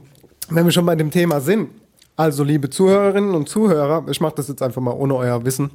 wenn 0.50 0.66
wir 0.66 0.72
schon 0.74 0.86
bei 0.86 0.96
dem 0.96 1.12
Thema 1.12 1.40
sind. 1.40 1.70
Also, 2.18 2.44
liebe 2.44 2.70
Zuhörerinnen 2.70 3.34
und 3.34 3.48
Zuhörer, 3.48 4.06
ich 4.10 4.20
mache 4.20 4.36
das 4.36 4.50
jetzt 4.50 4.62
einfach 4.62 4.82
mal 4.82 4.92
ohne 4.92 5.16
euer 5.16 5.44
Wissen. 5.46 5.72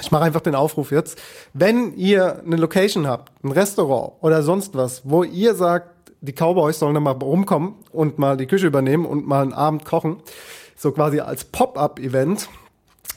Ich 0.00 0.10
mache 0.10 0.24
einfach 0.24 0.40
den 0.40 0.54
Aufruf 0.54 0.90
jetzt. 0.90 1.20
Wenn 1.52 1.96
ihr 1.96 2.42
eine 2.44 2.56
Location 2.56 3.06
habt, 3.06 3.32
ein 3.44 3.52
Restaurant 3.52 4.12
oder 4.20 4.42
sonst 4.42 4.74
was, 4.74 5.02
wo 5.04 5.24
ihr 5.24 5.54
sagt, 5.54 6.12
die 6.20 6.32
Cowboys 6.32 6.78
sollen 6.78 6.94
da 6.94 7.00
mal 7.00 7.12
rumkommen 7.12 7.74
und 7.92 8.18
mal 8.18 8.36
die 8.36 8.46
Küche 8.46 8.66
übernehmen 8.66 9.06
und 9.06 9.26
mal 9.26 9.42
einen 9.42 9.52
Abend 9.52 9.84
kochen, 9.84 10.16
so 10.76 10.92
quasi 10.92 11.20
als 11.20 11.44
Pop-up-Event, 11.44 12.48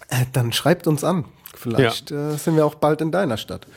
äh, 0.09 0.25
dann 0.33 0.51
schreibt 0.51 0.87
uns 0.87 1.03
an. 1.03 1.25
Vielleicht 1.55 2.11
äh, 2.11 2.37
sind 2.37 2.55
wir 2.55 2.65
auch 2.65 2.75
bald 2.75 3.01
in 3.01 3.11
deiner 3.11 3.37
Stadt. 3.37 3.67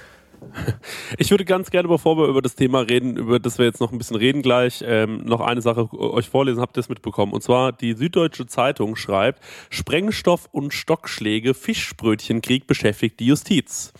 Ich 1.18 1.30
würde 1.30 1.44
ganz 1.44 1.70
gerne, 1.70 1.88
bevor 1.88 2.16
wir 2.16 2.26
über 2.26 2.42
das 2.42 2.54
Thema 2.54 2.80
reden, 2.80 3.16
über 3.16 3.38
das 3.38 3.58
wir 3.58 3.64
jetzt 3.64 3.80
noch 3.80 3.92
ein 3.92 3.98
bisschen 3.98 4.16
reden 4.16 4.42
gleich, 4.42 4.82
ähm, 4.86 5.24
noch 5.24 5.40
eine 5.40 5.62
Sache 5.62 5.92
euch 5.92 6.28
vorlesen. 6.28 6.60
Habt 6.60 6.76
ihr 6.76 6.80
es 6.80 6.88
mitbekommen? 6.88 7.32
Und 7.32 7.42
zwar 7.42 7.72
die 7.72 7.94
Süddeutsche 7.94 8.46
Zeitung 8.46 8.96
schreibt: 8.96 9.40
Sprengstoff 9.70 10.48
und 10.52 10.72
Stockschläge, 10.72 11.54
Fischbrötchenkrieg 11.54 12.66
beschäftigt 12.66 13.20
die 13.20 13.26
Justiz. 13.26 13.92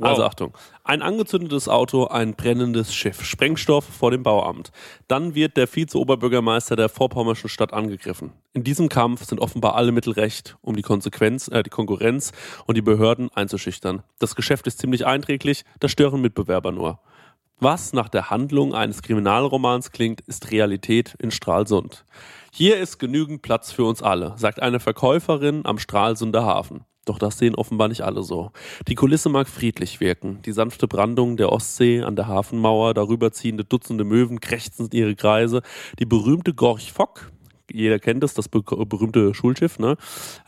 Also 0.00 0.24
Achtung. 0.24 0.54
Ein 0.88 1.02
angezündetes 1.02 1.68
Auto, 1.68 2.04
ein 2.06 2.36
brennendes 2.36 2.94
Schiff, 2.94 3.24
Sprengstoff 3.24 3.84
vor 3.84 4.12
dem 4.12 4.22
Bauamt. 4.22 4.70
Dann 5.08 5.34
wird 5.34 5.56
der 5.56 5.66
Vize-Oberbürgermeister 5.66 6.76
der 6.76 6.88
vorpommerschen 6.88 7.50
Stadt 7.50 7.72
angegriffen. 7.72 8.30
In 8.52 8.62
diesem 8.62 8.88
Kampf 8.88 9.24
sind 9.24 9.40
offenbar 9.40 9.74
alle 9.74 9.90
Mittel 9.90 10.12
recht, 10.12 10.56
um 10.60 10.76
die 10.76 10.82
Konsequenz, 10.82 11.48
äh, 11.48 11.64
die 11.64 11.70
Konkurrenz 11.70 12.30
und 12.66 12.76
die 12.76 12.82
Behörden 12.82 13.30
einzuschüchtern. 13.34 14.04
Das 14.20 14.36
Geschäft 14.36 14.68
ist 14.68 14.78
ziemlich 14.78 15.04
einträglich, 15.04 15.64
das 15.80 15.90
stören 15.90 16.20
Mitbewerber 16.20 16.70
nur. 16.70 17.00
Was 17.58 17.92
nach 17.92 18.08
der 18.08 18.30
Handlung 18.30 18.72
eines 18.72 19.02
Kriminalromans 19.02 19.90
klingt, 19.90 20.20
ist 20.20 20.52
Realität 20.52 21.16
in 21.18 21.32
Stralsund. 21.32 22.04
Hier 22.52 22.76
ist 22.76 22.98
genügend 22.98 23.42
Platz 23.42 23.72
für 23.72 23.82
uns 23.82 24.04
alle, 24.04 24.34
sagt 24.36 24.62
eine 24.62 24.78
Verkäuferin 24.78 25.66
am 25.66 25.80
Stralsunder 25.80 26.44
Hafen. 26.44 26.84
Doch 27.06 27.18
das 27.18 27.38
sehen 27.38 27.54
offenbar 27.54 27.88
nicht 27.88 28.02
alle 28.02 28.22
so. 28.22 28.50
Die 28.88 28.96
Kulisse 28.96 29.28
mag 29.28 29.48
friedlich 29.48 30.00
wirken. 30.00 30.42
Die 30.44 30.52
sanfte 30.52 30.88
Brandung 30.88 31.36
der 31.36 31.52
Ostsee 31.52 32.02
an 32.02 32.16
der 32.16 32.26
Hafenmauer, 32.26 32.94
darüber 32.94 33.32
ziehende 33.32 33.64
Dutzende 33.64 34.04
Möwen 34.04 34.40
krächzend 34.40 34.92
ihre 34.92 35.14
Kreise, 35.14 35.62
die 36.00 36.04
berühmte 36.04 36.52
Gorch 36.52 36.92
Fock, 36.92 37.30
jeder 37.72 37.98
kennt 37.98 38.24
es, 38.24 38.34
das 38.34 38.48
be 38.48 38.62
berühmte 38.62 39.34
Schulschiff, 39.34 39.78
ne? 39.78 39.96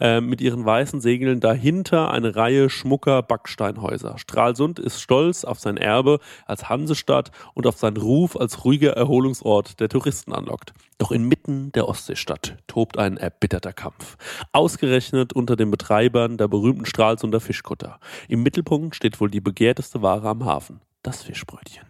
Äh, 0.00 0.20
mit 0.20 0.40
ihren 0.40 0.64
weißen 0.64 1.00
Segeln 1.00 1.40
dahinter 1.40 2.10
eine 2.10 2.36
Reihe 2.36 2.70
schmucker 2.70 3.22
Backsteinhäuser. 3.22 4.18
Stralsund 4.18 4.78
ist 4.78 5.00
stolz 5.00 5.44
auf 5.44 5.58
sein 5.58 5.76
Erbe 5.76 6.20
als 6.46 6.68
Hansestadt 6.68 7.30
und 7.54 7.66
auf 7.66 7.78
seinen 7.78 7.96
Ruf 7.96 8.36
als 8.36 8.64
ruhiger 8.64 8.92
Erholungsort, 8.92 9.80
der 9.80 9.88
Touristen 9.88 10.32
anlockt. 10.32 10.72
Doch 10.98 11.12
inmitten 11.12 11.72
der 11.72 11.88
Ostseestadt 11.88 12.56
tobt 12.66 12.98
ein 12.98 13.16
erbitterter 13.16 13.72
Kampf. 13.72 14.16
Ausgerechnet 14.52 15.32
unter 15.32 15.56
den 15.56 15.70
Betreibern 15.70 16.36
der 16.36 16.48
berühmten 16.48 16.86
Stralsunder 16.86 17.40
Fischkutter. 17.40 18.00
Im 18.28 18.42
Mittelpunkt 18.42 18.96
steht 18.96 19.20
wohl 19.20 19.30
die 19.30 19.40
begehrteste 19.40 20.02
Ware 20.02 20.28
am 20.28 20.44
Hafen, 20.44 20.80
das 21.02 21.22
Fischbrötchen. 21.22 21.87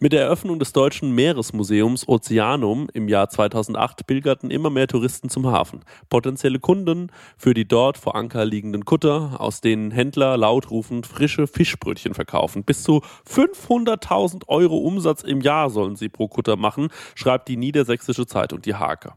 Mit 0.00 0.12
der 0.12 0.22
Eröffnung 0.22 0.58
des 0.58 0.72
Deutschen 0.72 1.12
Meeresmuseums 1.12 2.08
Ozeanum 2.08 2.88
im 2.92 3.08
Jahr 3.08 3.28
2008 3.28 4.06
pilgerten 4.06 4.50
immer 4.50 4.70
mehr 4.70 4.88
Touristen 4.88 5.28
zum 5.28 5.46
Hafen. 5.46 5.84
Potenzielle 6.08 6.58
Kunden 6.58 7.12
für 7.36 7.54
die 7.54 7.68
dort 7.68 7.98
vor 7.98 8.16
Anker 8.16 8.44
liegenden 8.44 8.84
Kutter, 8.84 9.36
aus 9.38 9.60
denen 9.60 9.90
Händler 9.90 10.36
lautrufend 10.36 11.06
frische 11.06 11.46
Fischbrötchen 11.46 12.14
verkaufen. 12.14 12.64
Bis 12.64 12.82
zu 12.82 13.02
500.000 13.28 14.48
Euro 14.48 14.78
Umsatz 14.78 15.22
im 15.22 15.40
Jahr 15.40 15.70
sollen 15.70 15.96
sie 15.96 16.08
pro 16.08 16.28
Kutter 16.28 16.56
machen, 16.56 16.88
schreibt 17.14 17.48
die 17.48 17.56
niedersächsische 17.56 18.26
Zeitung 18.26 18.62
Die 18.62 18.74
Hake. 18.74 19.12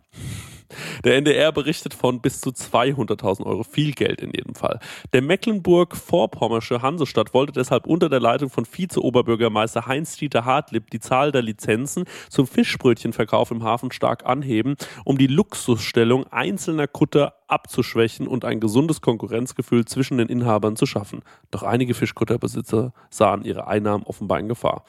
Der 1.04 1.16
NDR 1.16 1.52
berichtet 1.52 1.94
von 1.94 2.22
bis 2.22 2.42
zu 2.42 2.50
200.000 2.50 3.46
Euro. 3.46 3.64
Viel 3.64 3.94
Geld 3.94 4.22
in 4.22 4.32
jedem 4.32 4.56
Fall. 4.56 4.80
Der 5.14 5.22
Mecklenburg-Vorpommersche 5.22 6.82
Hansestadt 6.82 7.34
wollte 7.34 7.54
deshalb 7.54 7.88
unter 7.88 8.10
der 8.10 8.20
Leitung 8.20 8.50
von 8.50 8.66
Vize-Oberbürgermeister 8.66 9.86
Heinz-Dieter 9.86 10.46
Hartlieb 10.46 10.90
die 10.92 11.00
Zahl 11.00 11.32
der 11.32 11.42
Lizenzen 11.42 12.06
zum 12.30 12.48
Fischbrötchenverkauf 12.48 13.52
im 13.52 13.64
Hafen 13.64 13.92
stark 13.92 14.26
anheben, 14.26 14.76
um 15.04 15.18
die 15.18 15.28
Luxusstellung 15.28 16.26
einzelner 16.28 16.88
Kutter 16.88 17.34
abzuschwächen 17.48 18.28
und 18.28 18.46
ein 18.46 18.60
gesundes 18.60 19.02
Konkurrenzgefühl 19.02 19.86
zwischen 19.86 20.18
den 20.18 20.30
Inhabern 20.30 20.76
zu 20.76 20.86
schaffen. 20.86 21.22
Doch 21.52 21.64
einige 21.64 21.94
Fischkutterbesitzer 21.94 22.94
sahen 23.10 23.46
ihre 23.46 23.68
Einnahmen 23.68 24.04
offenbar 24.04 24.40
in 24.40 24.48
Gefahr. 24.48 24.84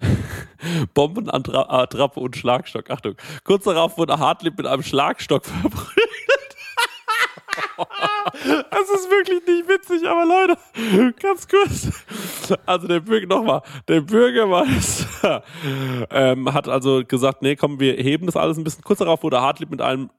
Bombenattrappe 0.94 2.20
und 2.20 2.36
Schlagstock. 2.36 2.90
Achtung. 2.90 3.14
Kurz 3.44 3.64
darauf 3.64 3.98
wurde 3.98 4.18
Hartlieb 4.18 4.56
mit 4.56 4.66
einem 4.66 4.82
Schlagstock 4.82 5.44
verprügelt. 5.62 6.10
Das 8.70 8.88
ist 8.90 9.10
wirklich 9.10 9.44
nicht 9.46 9.68
witzig, 9.68 10.08
aber 10.08 10.24
Leute, 10.24 10.56
ganz 11.20 11.46
kurz. 11.48 11.90
Also 12.64 12.86
der 12.86 13.00
Bürger, 13.00 13.26
nochmal, 13.26 13.62
der 13.88 14.00
Bürgermeister 14.00 15.42
ähm, 16.10 16.52
hat 16.52 16.68
also 16.68 17.02
gesagt, 17.06 17.42
nee, 17.42 17.56
komm, 17.56 17.80
wir 17.80 17.94
heben 17.94 18.26
das 18.26 18.36
alles 18.36 18.56
ein 18.56 18.64
bisschen. 18.64 18.84
Kurz 18.84 19.00
darauf 19.00 19.22
wurde 19.22 19.40
Hartlieb 19.40 19.70
mit 19.70 19.80
einem 19.80 20.10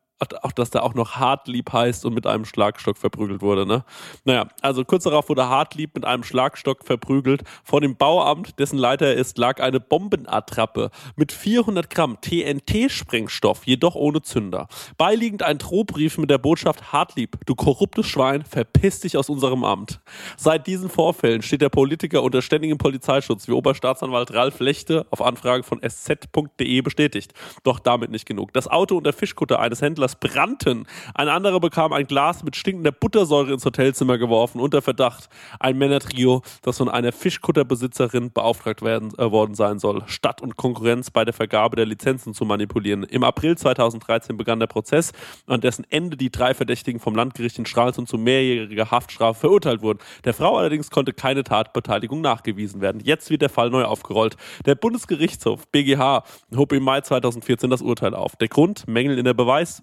auch, 0.44 0.52
dass 0.52 0.70
der 0.70 0.84
auch 0.84 0.94
noch 0.94 1.16
Hartlieb 1.16 1.72
heißt 1.74 2.06
und 2.06 2.14
mit 2.14 2.28
einem 2.28 2.46
Schlagstock 2.46 2.98
verprügelt 2.98 3.42
wurde, 3.42 3.66
ne? 3.66 3.84
Naja, 4.24 4.48
also 4.62 4.86
kurz 4.86 5.04
darauf 5.04 5.30
wurde 5.30 5.50
Hartlieb 5.50 5.96
mit 5.96 6.06
einem 6.06 6.24
Schlagstock 6.24 6.86
verprügelt. 6.86 7.44
Vor 7.64 7.82
dem 7.82 7.96
Bauamt, 7.96 8.60
dessen 8.60 8.78
Leiter 8.78 9.08
er 9.08 9.16
ist, 9.16 9.38
lag 9.38 9.60
eine 9.60 9.80
Bombenattrappe 9.80 10.92
mit 11.16 11.32
400 11.32 11.90
Gramm 11.90 12.18
TNT-Sprengstoff, 12.22 13.66
jedoch 13.66 13.96
ohne 13.96 14.22
Zünder. 14.22 14.68
Beiliegend 14.98 15.44
ein 15.44 15.58
Drohbrief 15.58 16.18
mit 16.18 16.30
der 16.30 16.38
Botschaft 16.38 16.94
Hartlieb, 16.94 17.38
du 17.46 17.56
korruptes 17.56 18.06
Schwein, 18.08 18.44
verpiss 18.44 19.00
dich 19.00 19.18
aus 19.18 19.30
unserem 19.30 19.64
Amt. 19.64 20.02
Seit 20.38 20.68
diesen 20.68 20.90
Vorfällen 20.90 21.42
steht 21.42 21.62
der 21.62 21.70
Politiker 21.70 22.24
unter 22.24 22.42
ständigem 22.42 22.78
Polizeischutz, 22.78 23.48
wie 23.48 23.54
Oberstaatsanwalt 23.54 24.34
Ralf 24.34 24.60
Lechte 24.60 25.06
auf 25.10 25.22
Anfrage 25.22 25.64
von 25.64 25.82
sz.de 25.82 26.82
bestätigt. 26.82 27.34
Doch 27.64 27.80
damit 27.80 28.12
nicht 28.12 28.26
genug. 28.26 28.54
Das 28.54 28.68
Auto 28.68 28.98
und 28.98 29.06
der 29.06 29.14
Fischkutter 29.14 29.60
eines 29.60 29.82
Händlers 29.82 30.11
brannten. 30.16 30.86
Ein 31.14 31.30
anderer 31.30 31.60
bekam 31.60 31.94
ein 31.94 32.08
Glas 32.08 32.44
mit 32.44 32.56
stinkender 32.56 32.92
Buttersäure 32.92 33.54
ins 33.54 33.66
Hotelzimmer 33.66 34.18
geworfen, 34.18 34.60
unter 34.60 34.82
Verdacht. 34.82 35.30
Ein 35.60 35.78
Männertrio, 35.78 36.42
das 36.62 36.78
von 36.78 36.90
einer 36.90 37.12
Fischkutterbesitzerin 37.12 38.32
beauftragt 38.32 38.82
werden, 38.82 39.14
äh, 39.18 39.32
worden 39.32 39.56
sein 39.56 39.80
soll, 39.80 40.04
Stadt 40.08 40.42
und 40.42 40.58
Konkurrenz 40.58 41.12
bei 41.12 41.26
der 41.26 41.34
Vergabe 41.34 41.76
der 41.76 41.86
Lizenzen 41.86 42.34
zu 42.34 42.46
manipulieren. 42.46 43.04
Im 43.04 43.24
April 43.24 43.58
2013 43.58 44.38
begann 44.38 44.60
der 44.60 44.68
Prozess, 44.68 45.12
an 45.48 45.62
dessen 45.62 45.86
Ende 45.90 46.18
die 46.18 46.32
drei 46.32 46.54
Verdächtigen 46.54 47.00
vom 47.00 47.16
Landgericht 47.16 47.58
in 47.60 47.66
Stralsund 47.66 48.08
zu 48.08 48.18
mehrjähriger 48.18 48.92
Haftstrafe 48.92 49.40
verurteilt 49.40 49.82
wurden. 49.82 50.00
Der 50.24 50.34
Frau 50.34 50.58
allerdings 50.58 50.90
konnte 50.90 51.14
keine 51.14 51.44
Tatbeteiligung 51.44 52.22
nachgewiesen 52.22 52.82
werden. 52.82 53.02
Jetzt 53.04 53.30
wird 53.30 53.42
der 53.42 53.50
Fall 53.50 53.70
neu 53.70 53.84
aufgerollt. 53.84 54.38
Der 54.66 54.76
Bundesgerichtshof 54.76 55.68
BGH 55.68 56.24
hob 56.56 56.74
im 56.74 56.84
Mai 56.84 57.02
2014 57.02 57.70
das 57.70 57.82
Urteil 57.82 58.14
auf. 58.14 58.36
Der 58.36 58.48
Grund? 58.48 58.88
Mängel 58.88 59.18
in 59.18 59.26
der 59.26 59.34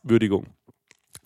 Beweiswürdigung. 0.09 0.47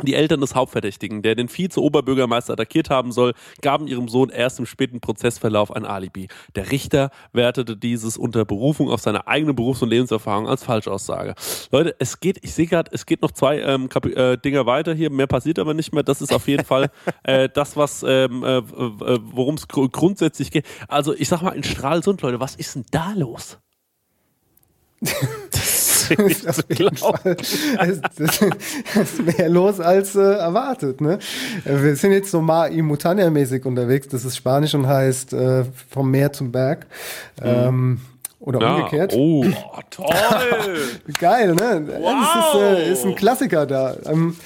Die 0.02 0.14
Eltern 0.14 0.40
des 0.40 0.54
Hauptverdächtigen, 0.56 1.22
der 1.22 1.36
den 1.36 1.48
Vize-Oberbürgermeister 1.48 2.54
attackiert 2.54 2.90
haben 2.90 3.12
soll, 3.12 3.34
gaben 3.60 3.86
ihrem 3.86 4.08
Sohn 4.08 4.30
erst 4.30 4.58
im 4.58 4.66
späten 4.66 5.00
Prozessverlauf 5.00 5.70
ein 5.70 5.84
Alibi. 5.84 6.28
Der 6.56 6.72
Richter 6.72 7.10
wertete 7.32 7.76
dieses 7.76 8.16
unter 8.16 8.44
Berufung 8.44 8.90
auf 8.90 9.00
seine 9.00 9.28
eigene 9.28 9.54
Berufs- 9.54 9.82
und 9.82 9.90
Lebenserfahrung 9.90 10.48
als 10.48 10.64
Falschaussage. 10.64 11.34
Leute, 11.70 11.94
es 12.00 12.18
geht, 12.18 12.38
ich 12.42 12.52
sehe 12.54 12.66
gerade, 12.66 12.90
es 12.92 13.06
geht 13.06 13.22
noch 13.22 13.30
zwei 13.30 13.60
ähm, 13.60 13.88
äh, 13.92 14.38
Dinger 14.38 14.66
weiter 14.66 14.92
hier, 14.94 15.10
mehr 15.10 15.28
passiert 15.28 15.60
aber 15.60 15.74
nicht 15.74 15.92
mehr. 15.92 16.02
Das 16.02 16.20
ist 16.20 16.32
auf 16.32 16.48
jeden 16.48 16.64
Fall 16.64 16.90
äh, 17.22 17.48
das, 17.52 17.76
was 17.76 18.02
ähm, 18.02 18.42
äh, 18.42 18.56
äh, 18.56 18.62
worum 18.64 19.54
es 19.54 19.68
gr 19.68 19.88
grundsätzlich 19.88 20.50
geht. 20.50 20.66
Also 20.88 21.14
ich 21.14 21.28
sag 21.28 21.42
mal 21.42 21.50
in 21.54 21.62
Stralsund, 21.62 22.22
Leute, 22.22 22.40
was 22.40 22.56
ist 22.56 22.74
denn 22.74 22.86
da 22.90 23.12
los? 23.14 23.58
Auf 26.48 26.64
jeden 26.68 26.96
Fall. 26.96 27.36
Das, 28.16 28.40
ist 28.40 29.38
mehr 29.38 29.48
los 29.48 29.80
als 29.80 30.14
äh, 30.14 30.20
erwartet. 30.20 31.00
Ne? 31.00 31.18
Wir 31.64 31.96
sind 31.96 32.12
jetzt 32.12 32.30
so 32.30 32.40
Mai 32.40 32.70
Mutania-mäßig 32.82 33.64
unterwegs. 33.64 34.08
Das 34.08 34.24
ist 34.24 34.36
Spanisch 34.36 34.74
und 34.74 34.86
heißt 34.86 35.32
äh, 35.32 35.64
vom 35.90 36.10
Meer 36.10 36.32
zum 36.32 36.52
Berg. 36.52 36.86
Ähm, 37.42 38.00
oder 38.40 38.60
Ja. 38.60 38.74
umgekehrt. 38.76 39.12
Oh, 39.14 39.44
toll! 39.90 40.78
Geil, 41.18 41.54
ne? 41.54 41.82
Das 41.86 42.54
ist, 42.54 42.60
äh, 42.60 42.92
ist 42.92 43.04
ein 43.04 43.14
Klassiker 43.14 43.66
da. 43.66 43.96
Ähm, 44.06 44.36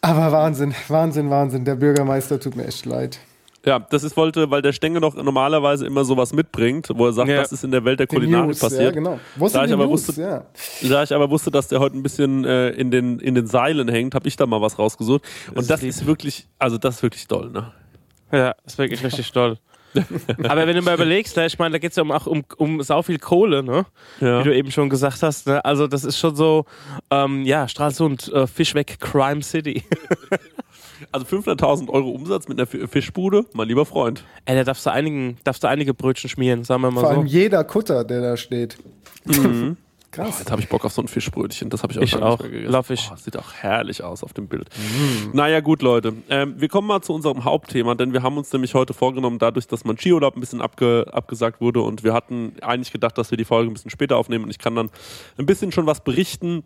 aber 0.00 0.32
Wahnsinn, 0.32 0.74
Wahnsinn, 0.88 1.30
Wahnsinn. 1.30 1.64
Der 1.64 1.76
Bürgermeister 1.76 2.38
tut 2.40 2.56
mir 2.56 2.66
echt 2.66 2.84
leid. 2.84 3.18
Ja, 3.64 3.78
das 3.78 4.02
ist 4.04 4.16
wollte, 4.16 4.50
weil 4.50 4.60
der 4.60 4.72
Stenge 4.72 5.00
noch 5.00 5.14
normalerweise 5.14 5.86
immer 5.86 6.04
sowas 6.04 6.32
mitbringt, 6.32 6.88
wo 6.94 7.06
er 7.06 7.12
sagt, 7.12 7.28
Ja. 7.30 7.40
was 7.40 7.52
ist 7.52 7.64
in 7.64 7.70
der 7.70 7.84
Welt 7.84 7.98
der 7.98 8.06
Kulinarik 8.06 8.58
passiert. 8.58 8.82
Ja, 8.82 8.90
genau. 8.90 9.18
Wo 9.36 9.48
sind 9.48 9.60
Da 9.60 9.64
ich, 9.64 9.72
aber 9.72 9.86
News? 9.86 10.06
wusste, 10.08 10.20
ja. 10.20 10.44
da 10.88 11.02
ich 11.02 11.14
aber 11.14 11.30
wusste, 11.30 11.50
dass 11.50 11.68
der 11.68 11.80
heute 11.80 11.96
ein 11.96 12.02
bisschen 12.02 12.44
äh, 12.44 12.70
in, 12.70 12.90
den, 12.90 13.18
in 13.20 13.34
den 13.34 13.46
Seilen 13.46 13.88
hängt, 13.88 14.14
habe 14.14 14.28
ich 14.28 14.36
da 14.36 14.46
mal 14.46 14.60
was 14.60 14.78
rausgesucht. 14.78 15.22
Und 15.54 15.70
das 15.70 15.82
ist 15.82 16.06
wirklich, 16.06 16.46
also 16.58 16.76
das 16.76 16.96
ist 16.96 17.02
wirklich 17.02 17.26
toll, 17.26 17.50
ne? 17.50 17.72
Ja, 18.32 18.54
ist 18.66 18.76
wirklich 18.78 19.02
richtig 19.02 19.32
toll. 19.32 19.58
Aber 20.48 20.66
wenn 20.66 20.74
du 20.74 20.82
mal 20.82 20.94
überlegst, 20.94 21.36
ne, 21.36 21.46
ich 21.46 21.58
meine, 21.58 21.72
da 21.72 21.78
geht 21.78 21.90
es 21.92 21.96
ja 21.96 22.02
um, 22.02 22.10
auch 22.10 22.26
um, 22.26 22.44
um 22.56 22.82
sau 22.82 23.02
viel 23.02 23.18
Kohle, 23.18 23.62
ne? 23.62 23.86
Ja. 24.20 24.40
Wie 24.40 24.44
du 24.48 24.54
eben 24.54 24.70
schon 24.72 24.90
gesagt 24.90 25.22
hast. 25.22 25.46
Ne? 25.46 25.64
Also, 25.64 25.86
das 25.86 26.04
ist 26.04 26.18
schon 26.18 26.34
so, 26.34 26.64
ähm, 27.12 27.44
ja, 27.44 27.68
Stralsund, 27.68 28.30
äh, 28.32 28.46
Fischweg, 28.48 28.98
Crime 28.98 29.42
City. 29.42 29.84
Also 31.12 31.26
500.000 31.26 31.88
Euro 31.90 32.10
Umsatz 32.10 32.48
mit 32.48 32.58
einer 32.58 32.66
Fi- 32.66 32.86
Fischbude, 32.86 33.44
mein 33.54 33.68
lieber 33.68 33.86
Freund. 33.86 34.24
Ey, 34.44 34.56
da 34.56 34.64
darfst 34.64 34.84
du, 34.86 34.90
einigen, 34.90 35.36
darfst 35.44 35.62
du 35.64 35.68
einige 35.68 35.94
Brötchen 35.94 36.28
schmieren, 36.30 36.64
sagen 36.64 36.82
wir 36.82 36.90
mal 36.90 37.00
Vor 37.00 37.10
so. 37.10 37.16
allem 37.18 37.26
jeder 37.26 37.64
Kutter, 37.64 38.04
der 38.04 38.20
da 38.20 38.36
steht. 38.36 38.78
Oh, 39.28 39.32
Krass. 40.10 40.38
jetzt 40.38 40.52
habe 40.52 40.62
ich 40.62 40.68
Bock 40.68 40.84
auf 40.84 40.92
so 40.92 41.02
ein 41.02 41.08
Fischbrötchen. 41.08 41.70
Das 41.70 41.82
habe 41.82 41.92
ich 41.92 41.98
auch 41.98 42.02
Ich 42.02 42.14
auch. 42.16 42.38
gegessen. 42.38 42.70
Lauf 42.70 42.88
ich. 42.90 43.10
Oh, 43.12 43.16
sieht 43.16 43.36
auch 43.36 43.52
herrlich 43.52 44.04
aus 44.04 44.22
auf 44.22 44.32
dem 44.32 44.46
Bild. 44.46 44.68
Naja, 45.32 45.58
gut, 45.58 45.82
Leute. 45.82 46.12
Ähm, 46.30 46.54
wir 46.56 46.68
kommen 46.68 46.86
mal 46.86 47.02
zu 47.02 47.12
unserem 47.12 47.42
Hauptthema, 47.44 47.96
denn 47.96 48.12
wir 48.12 48.22
haben 48.22 48.36
uns 48.38 48.52
nämlich 48.52 48.74
heute 48.74 48.94
vorgenommen, 48.94 49.40
dadurch, 49.40 49.66
dass 49.66 49.84
mein 49.84 49.98
Skiurlaub 49.98 50.36
ein 50.36 50.40
bisschen 50.40 50.60
abge 50.60 51.06
abgesagt 51.12 51.60
wurde 51.60 51.80
und 51.80 52.04
wir 52.04 52.12
hatten 52.12 52.52
eigentlich 52.62 52.92
gedacht, 52.92 53.18
dass 53.18 53.32
wir 53.32 53.38
die 53.38 53.44
Folge 53.44 53.68
ein 53.70 53.74
bisschen 53.74 53.90
später 53.90 54.16
aufnehmen 54.16 54.44
und 54.44 54.50
ich 54.50 54.58
kann 54.58 54.76
dann 54.76 54.90
ein 55.36 55.46
bisschen 55.46 55.72
schon 55.72 55.86
was 55.86 56.04
berichten. 56.04 56.62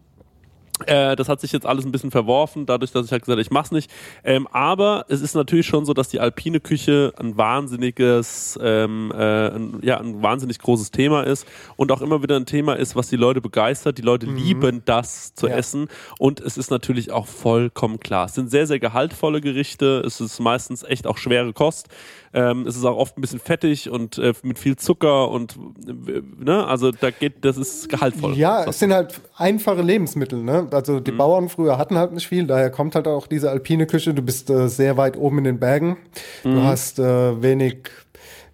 Äh, 0.86 1.16
das 1.16 1.28
hat 1.28 1.40
sich 1.40 1.52
jetzt 1.52 1.66
alles 1.66 1.84
ein 1.84 1.92
bisschen 1.92 2.10
verworfen, 2.10 2.66
dadurch, 2.66 2.92
dass 2.92 3.06
ich 3.06 3.12
halt 3.12 3.22
gesagt 3.22 3.34
habe, 3.34 3.42
ich 3.42 3.50
mach's 3.50 3.70
nicht. 3.70 3.90
Ähm, 4.24 4.46
aber 4.52 5.04
es 5.08 5.20
ist 5.20 5.34
natürlich 5.34 5.66
schon 5.66 5.84
so, 5.84 5.94
dass 5.94 6.08
die 6.08 6.20
alpine 6.20 6.60
Küche 6.60 7.12
ein 7.18 7.36
wahnsinniges, 7.36 8.58
ähm, 8.62 9.12
äh, 9.14 9.48
ein, 9.48 9.78
ja, 9.82 9.98
ein 9.98 10.22
wahnsinnig 10.22 10.58
großes 10.58 10.90
Thema 10.90 11.22
ist 11.22 11.46
und 11.76 11.92
auch 11.92 12.00
immer 12.02 12.22
wieder 12.22 12.36
ein 12.36 12.46
Thema 12.46 12.74
ist, 12.74 12.96
was 12.96 13.08
die 13.08 13.16
Leute 13.16 13.40
begeistert. 13.40 13.98
Die 13.98 14.02
Leute 14.02 14.26
lieben 14.26 14.82
das 14.84 15.34
zu 15.34 15.48
Ja. 15.48 15.56
essen 15.56 15.88
und 16.18 16.40
es 16.40 16.56
ist 16.56 16.70
natürlich 16.70 17.10
auch 17.12 17.26
vollkommen 17.26 18.00
klar. 18.00 18.26
Es 18.26 18.34
sind 18.34 18.50
sehr, 18.50 18.66
sehr 18.66 18.78
gehaltvolle 18.78 19.40
Gerichte. 19.40 20.02
Es 20.06 20.20
ist 20.20 20.40
meistens 20.40 20.82
echt 20.82 21.06
auch 21.06 21.18
schwere 21.18 21.52
Kost. 21.52 21.88
Ähm, 22.32 22.66
es 22.66 22.76
ist 22.76 22.84
auch 22.84 22.96
oft 22.96 23.16
ein 23.16 23.20
bisschen 23.20 23.38
fettig 23.38 23.90
und 23.90 24.18
äh, 24.18 24.32
mit 24.42 24.58
viel 24.58 24.76
Zucker 24.76 25.30
und 25.30 25.56
äh, 25.86 26.22
ne, 26.38 26.66
also 26.66 26.90
da 26.90 27.10
geht, 27.10 27.44
das 27.44 27.56
ist 27.56 27.88
gehaltvoll. 27.88 28.36
Ja, 28.36 28.64
es 28.64 28.78
sind 28.78 28.92
halt 28.92 29.20
einfache 29.36 29.82
Lebensmittel. 29.82 30.42
Ne? 30.42 30.68
Also 30.70 31.00
die 31.00 31.12
Bauern 31.12 31.48
früher 31.48 31.78
hatten 31.78 31.96
halt 31.96 32.12
nicht 32.12 32.28
viel, 32.28 32.46
daher 32.46 32.70
kommt 32.70 32.94
halt 32.94 33.08
auch 33.08 33.26
diese 33.26 33.50
alpine 33.50 33.86
Küche. 33.86 34.14
Du 34.14 34.22
bist 34.22 34.50
äh, 34.50 34.68
sehr 34.68 34.96
weit 34.96 35.16
oben 35.16 35.38
in 35.38 35.44
den 35.44 35.58
Bergen. 35.58 35.96
Du 36.42 36.62
hast 36.62 36.98
äh, 36.98 37.42
wenig 37.42 37.90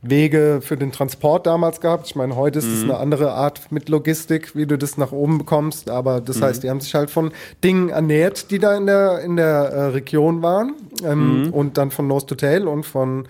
Wege 0.08 0.60
für 0.62 0.76
den 0.76 0.92
Transport 0.92 1.46
damals 1.46 1.80
gehabt. 1.80 2.06
Ich 2.06 2.14
meine, 2.14 2.36
heute 2.36 2.58
ist 2.58 2.66
es 2.66 2.82
eine 2.82 2.98
andere 2.98 3.32
Art 3.32 3.72
mit 3.72 3.88
Logistik, 3.88 4.54
wie 4.54 4.66
du 4.66 4.76
das 4.76 4.98
nach 4.98 5.12
oben 5.12 5.38
bekommst. 5.38 5.90
Aber 5.90 6.20
das 6.20 6.40
heißt, 6.40 6.62
die 6.62 6.70
haben 6.70 6.80
sich 6.80 6.94
halt 6.94 7.10
von 7.10 7.32
Dingen 7.62 7.88
ernährt, 7.88 8.50
die 8.50 8.58
da 8.58 8.76
in 8.76 8.86
der, 8.86 9.20
in 9.20 9.36
der 9.36 9.46
äh, 9.46 9.84
Region 9.86 10.42
waren. 10.42 10.74
Ähm, 11.04 11.50
Und 11.52 11.78
dann 11.78 11.90
von 11.90 12.06
Nose 12.06 12.26
to 12.26 12.34
Tail 12.34 12.68
und 12.68 12.84
von 12.84 13.26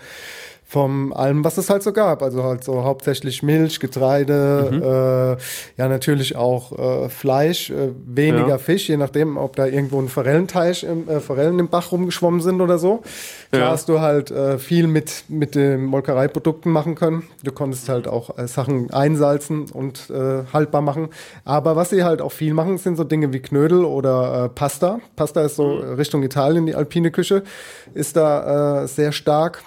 vom 0.75 1.13
allem, 1.13 1.45
was 1.45 1.57
es 1.57 1.71
halt 1.71 1.85
so 1.85 1.93
gab. 1.93 2.21
Also 2.21 2.43
halt 2.43 2.65
so 2.65 2.83
hauptsächlich 2.83 3.45
Milch, 3.45 3.79
Getreide, 3.79 5.39
äh, 5.79 5.81
ja 5.81 5.89
natürlich 5.89 6.35
auch 6.35 6.73
äh, 7.05 7.09
Fleisch, 7.09 7.71
äh, 7.71 7.91
weniger 8.05 8.49
Ja. 8.49 8.59
Fisch, 8.59 8.89
je 8.89 8.97
nachdem, 8.97 9.37
ob 9.37 9.55
da 9.55 9.67
irgendwo 9.67 10.01
ein 10.01 10.09
Forellenteich, 10.09 10.83
im, 10.83 11.09
äh, 11.09 11.21
Forellen 11.21 11.61
im 11.61 11.69
Bach 11.69 11.93
rumgeschwommen 11.93 12.41
sind 12.41 12.61
oder 12.61 12.79
so. 12.79 13.03
Klar 13.53 13.63
Ja. 13.67 13.71
hast 13.71 13.89
du 13.89 14.01
halt 14.01 14.33
äh, 14.33 14.59
viel 14.59 14.89
mit, 14.89 15.25
mit 15.29 15.55
den 15.55 15.85
Molkereiprodukten 15.85 16.73
machen 16.73 16.97
können. 16.97 17.23
Du 17.45 17.53
konntest 17.53 17.89
halt 17.89 18.09
auch 18.09 18.37
äh, 18.37 18.49
Sachen 18.49 18.93
einsalzen 18.93 19.67
und 19.73 20.11
äh, 20.11 20.43
haltbar 20.53 20.83
machen. 20.83 21.09
Aber 21.45 21.77
was 21.77 21.91
sie 21.91 22.03
halt 22.03 22.21
auch 22.21 22.33
viel 22.33 22.53
machen, 22.53 22.79
sind 22.79 22.97
so 22.97 23.05
Dinge 23.05 23.33
wie 23.33 23.39
Knödel 23.39 23.85
oder 23.85 24.47
äh, 24.47 24.49
Pasta. 24.49 24.99
Pasta 25.15 25.43
ist 25.43 25.55
so 25.55 25.79
äh, 25.81 25.93
Richtung 25.93 26.25
Italien, 26.25 26.67
die 26.67 26.75
alpine 26.75 27.13
Küche 27.13 27.45
ist 27.95 28.17
da 28.17 28.83
äh, 28.83 28.89
sehr 28.89 29.13
stark. 29.13 29.63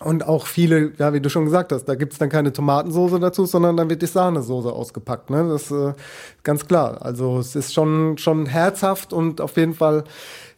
Und 0.00 0.28
auch 0.28 0.46
viele, 0.46 0.92
ja, 0.98 1.14
wie 1.14 1.20
du 1.20 1.30
schon 1.30 1.46
gesagt 1.46 1.72
hast, 1.72 1.86
da 1.86 1.94
gibt's 1.94 2.18
dann 2.18 2.28
keine 2.28 2.52
Tomatensoße 2.52 3.18
dazu, 3.18 3.46
sondern 3.46 3.78
dann 3.78 3.88
wird 3.88 4.02
die 4.02 4.06
Sahnesoße 4.06 4.70
ausgepackt. 4.70 5.30
Ne? 5.30 5.48
Das 5.48 5.62
ist 5.62 5.70
äh, 5.70 5.94
ganz 6.42 6.66
klar. 6.66 7.00
Also 7.00 7.38
es 7.38 7.56
ist 7.56 7.72
schon, 7.72 8.18
schon 8.18 8.44
herzhaft 8.44 9.14
und 9.14 9.40
auf 9.40 9.56
jeden 9.56 9.72
Fall 9.72 10.04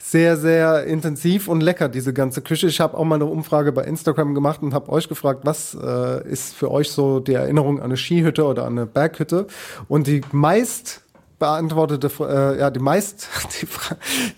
sehr, 0.01 0.37
sehr 0.37 0.85
intensiv 0.85 1.47
und 1.47 1.61
lecker, 1.61 1.89
diese 1.89 2.13
ganze 2.13 2.43
Küche. 2.43 2.67
Ich 2.67 2.81
habe 2.81 2.97
auch 2.97 3.05
mal 3.05 3.15
eine 3.15 3.27
Umfrage 3.27 3.71
bei 3.71 3.85
Instagram 3.85 4.35
gemacht 4.35 4.61
und 4.61 4.75
habe 4.75 4.91
euch 4.91 5.09
gefragt, 5.09 5.41
was 5.45 5.77
äh, 5.81 6.29
ist 6.29 6.55
für 6.55 6.73
euch 6.73 6.91
so 6.91 7.21
die 7.21 7.35
Erinnerung 7.35 7.79
an 7.79 7.85
eine 7.85 7.97
Skihütte 7.97 8.45
oder 8.45 8.65
an 8.65 8.77
eine 8.77 8.87
Berghütte? 8.87 9.47
Und 9.87 10.09
die 10.09 10.21
meist 10.33 11.03
beantwortete, 11.39 12.11
äh, 12.21 12.59
ja, 12.59 12.71
die 12.71 12.81
meist, 12.81 13.29
die, 13.61 13.69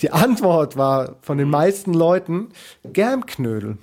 die 0.02 0.10
Antwort 0.10 0.76
war 0.76 1.16
von 1.22 1.38
den 1.38 1.48
meisten 1.48 1.94
Leuten 1.94 2.48
Germknödel. 2.84 3.78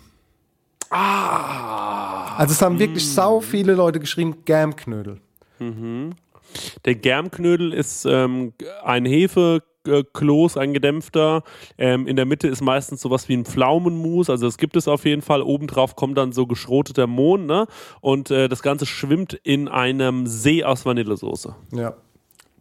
Also 0.90 2.52
es 2.54 2.62
haben 2.62 2.80
wirklich 2.80 3.08
sau 3.12 3.40
viele 3.40 3.74
Leute 3.74 4.00
geschrieben, 4.00 4.38
Germknödel. 4.46 5.20
Der 6.86 6.96
Germknödel 6.96 7.74
ist 7.74 8.06
ähm, 8.06 8.54
ein 8.84 9.06
Hefekloß, 9.06 10.58
ein 10.58 10.74
gedämpfter. 10.74 11.44
Ähm, 11.78 12.08
in 12.08 12.16
der 12.16 12.26
Mitte 12.26 12.48
ist 12.48 12.62
meistens 12.62 13.02
sowas 13.02 13.28
wie 13.28 13.34
ein 13.36 13.46
Pflaumenmus, 13.46 14.30
also 14.30 14.46
das 14.46 14.58
gibt 14.58 14.76
es 14.78 14.88
auf 14.88 15.04
jeden 15.06 15.22
Fall. 15.22 15.42
Obendrauf 15.42 15.96
kommt 15.96 16.18
dann 16.18 16.32
so 16.32 16.46
geschroteter 16.48 17.08
Mohn, 17.08 17.46
ne? 17.48 17.68
Und 18.02 18.32
äh, 18.32 18.48
das 18.48 18.62
Ganze 18.62 18.86
schwimmt 18.86 19.34
in 19.44 19.68
einem 19.68 20.26
See 20.28 20.64
aus 20.64 20.86
Vanillesoße. 20.86 21.56
Ja. 21.74 21.96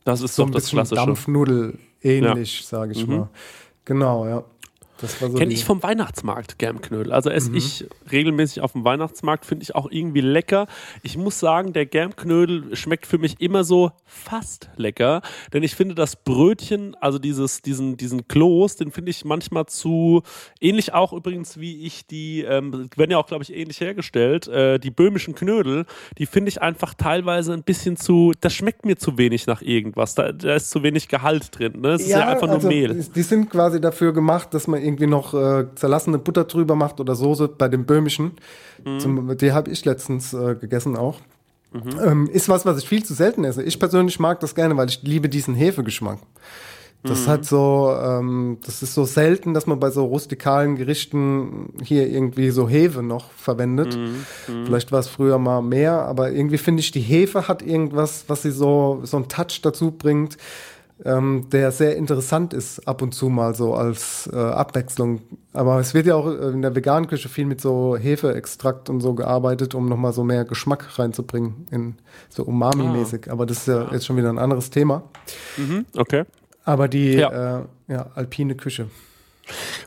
Das 0.05 0.21
ist 0.21 0.35
So 0.37 0.43
doch 0.45 0.49
ein 0.51 0.53
das 0.53 0.63
bisschen 0.65 0.77
Klassische. 0.79 1.05
Dampfnudel 1.07 1.79
ähnlich, 2.03 2.65
sage 2.67 2.93
ich 2.93 3.07
Mhm. 3.07 3.17
mal. 3.17 3.29
Genau, 3.85 4.27
ja. 4.27 4.45
So 4.99 5.29
Kenne 5.35 5.53
ich 5.53 5.65
vom 5.65 5.83
Weihnachtsmarkt, 5.83 6.59
Germknödel. 6.59 7.13
Also 7.13 7.29
esse 7.31 7.51
Mhm. 7.51 7.57
ich 7.57 7.87
regelmäßig 8.11 8.63
auf 8.63 8.73
dem 8.73 8.85
Weihnachtsmarkt, 8.85 9.45
finde 9.45 9.63
ich 9.63 9.75
auch 9.75 9.91
irgendwie 9.91 10.23
lecker. 10.23 10.67
Ich 11.03 11.19
muss 11.19 11.39
sagen, 11.39 11.73
der 11.73 11.85
Germknödel 11.87 12.75
schmeckt 12.75 13.07
für 13.07 13.19
mich 13.19 13.41
immer 13.41 13.63
so 13.65 13.91
fast 14.05 14.71
lecker, 14.77 15.21
denn 15.53 15.63
ich 15.63 15.75
finde 15.75 15.95
das 15.95 16.17
Brötchen, 16.17 16.95
also 17.01 17.19
dieses, 17.19 17.61
diesen, 17.61 17.97
diesen 17.97 18.27
Kloß, 18.29 18.77
den 18.77 18.91
finde 18.91 19.11
ich 19.11 19.25
manchmal 19.25 19.67
zu, 19.67 20.23
ähnlich 20.61 20.95
auch 20.95 21.13
übrigens 21.13 21.59
wie 21.61 21.85
ich 21.87 22.07
die, 22.07 22.43
ähm, 22.43 22.89
werden 22.97 23.11
ja 23.11 23.19
auch, 23.19 23.27
glaube 23.27 23.43
ich, 23.43 23.55
ähnlich 23.55 23.81
hergestellt, 23.81 24.49
äh, 24.49 24.79
die 24.79 24.91
böhmischen 24.91 25.35
Knödel, 25.35 25.85
die 26.19 26.27
finde 26.27 26.49
ich 26.49 26.63
einfach 26.63 26.95
teilweise 26.95 27.53
ein 27.53 27.63
bisschen 27.65 27.97
zu, 27.97 28.33
das 28.41 28.55
schmeckt 28.55 28.87
mir 28.87 28.97
zu 28.97 29.19
wenig 29.19 29.47
nach 29.47 29.61
irgendwas. 29.61 30.15
Da, 30.15 30.33
da 30.33 30.55
ist 30.55 30.71
zu 30.71 30.83
wenig 30.83 31.09
Gehalt 31.09 31.59
drin. 31.59 31.81
Ne? 31.81 31.91
Es 31.91 32.03
ist 32.03 32.11
ja 32.11 32.29
einfach 32.29 32.47
nur 32.47 32.57
also, 32.57 32.69
Mehl. 32.69 32.95
Die, 32.95 33.11
die 33.13 33.23
sind 33.23 33.51
quasi 33.51 33.81
dafür 33.81 34.13
gemacht, 34.13 34.55
dass 34.55 34.67
man 34.67 34.86
irgendwie 34.87 35.07
noch 35.07 35.35
äh, 35.35 35.67
zerlassene 35.75 36.19
Butter 36.19 36.45
drüber 36.45 36.77
macht 36.77 37.01
oder 37.01 37.15
Soße 37.15 37.49
bei 37.49 37.69
dem 37.69 37.85
böhmischen. 37.85 38.33
Mhm. 38.85 39.01
Zum, 39.01 39.37
die 39.37 39.53
habe 39.53 39.71
ich 39.71 39.85
letztens 39.85 40.33
äh, 40.33 40.55
gegessen 40.55 40.97
auch. 40.97 41.21
Ähm, 42.03 42.29
ist 42.33 42.49
was, 42.49 42.65
was 42.65 42.79
ich 42.79 42.89
viel 42.89 43.05
zu 43.05 43.13
selten 43.13 43.45
esse. 43.45 43.63
Ich 43.63 43.79
persönlich 43.79 44.19
mag 44.19 44.41
das 44.41 44.55
gerne, 44.55 44.77
weil 44.79 44.89
ich 44.89 45.03
liebe 45.03 45.29
diesen 45.29 45.55
Hefegeschmack. 45.55 46.19
Das 47.03 47.27
Mhm. 47.27 47.31
hat 47.31 47.45
so, 47.45 47.95
ähm, 48.03 48.59
das 48.65 48.83
ist 48.83 48.95
so 48.95 49.05
selten, 49.05 49.53
dass 49.53 49.67
man 49.67 49.79
bei 49.79 49.91
so 49.91 50.07
rustikalen 50.07 50.77
Gerichten 50.77 51.75
hier 51.83 52.09
irgendwie 52.09 52.51
so 52.51 52.69
Hefe 52.69 53.03
noch 53.03 53.31
verwendet. 53.33 53.97
Mhm. 53.97 54.65
Vielleicht 54.65 54.91
war 54.91 55.01
es 55.01 55.09
früher 55.09 55.39
mal 55.39 55.61
mehr, 55.61 56.03
aber 56.03 56.33
irgendwie 56.33 56.59
finde 56.59 56.81
ich, 56.81 56.91
die 56.93 57.01
Hefe 57.01 57.47
hat 57.47 57.61
irgendwas, 57.63 58.25
was 58.29 58.43
sie 58.43 58.51
so, 58.51 59.01
so 59.03 59.19
einen 59.19 59.29
Touch 59.29 59.61
dazu 59.63 59.91
bringt. 59.91 60.39
Ähm, 61.05 61.49
der 61.51 61.73
sehr 61.73 61.97
interessant 61.97 62.55
ist, 62.55 62.87
ab 62.89 63.03
und 63.03 63.13
zu 63.13 63.29
mal 63.29 63.55
so 63.55 63.75
als 63.75 64.29
äh, 64.33 64.37
Abwechslung. 64.37 65.21
Aber 65.53 65.79
es 65.79 65.93
wird 65.95 66.07
ja 66.07 66.15
auch 66.15 66.27
äh, 66.27 66.49
in 66.49 66.63
der 66.63 66.75
veganen 66.75 67.09
Küche 67.09 67.29
viel 67.29 67.47
mit 67.47 67.61
so 67.61 67.97
Hefeextrakt 67.97 68.89
und 68.89 69.01
so 69.01 69.15
gearbeitet, 69.15 69.75
um 69.75 69.89
nochmal 69.89 70.13
so 70.13 70.25
mehr 70.25 70.45
Geschmack 70.45 70.99
reinzubringen, 70.99 71.67
in 71.71 71.97
so 72.29 72.45
Umami-mäßig. 72.45 73.31
Aber 73.31 73.45
das 73.47 73.59
ist 73.59 73.69
ja 73.69 73.89
jetzt 73.93 74.07
schon 74.07 74.17
wieder 74.17 74.31
ein 74.31 74.39
anderes 74.39 74.71
Thema. 74.71 75.03
Mhm, 75.57 75.85
okay. 75.97 76.25
Aber 76.65 76.89
die 76.89 77.13
Ja. 77.15 77.59
äh, 77.61 77.63
ja, 77.89 78.07
alpine 78.15 78.55
Küche. 78.57 78.89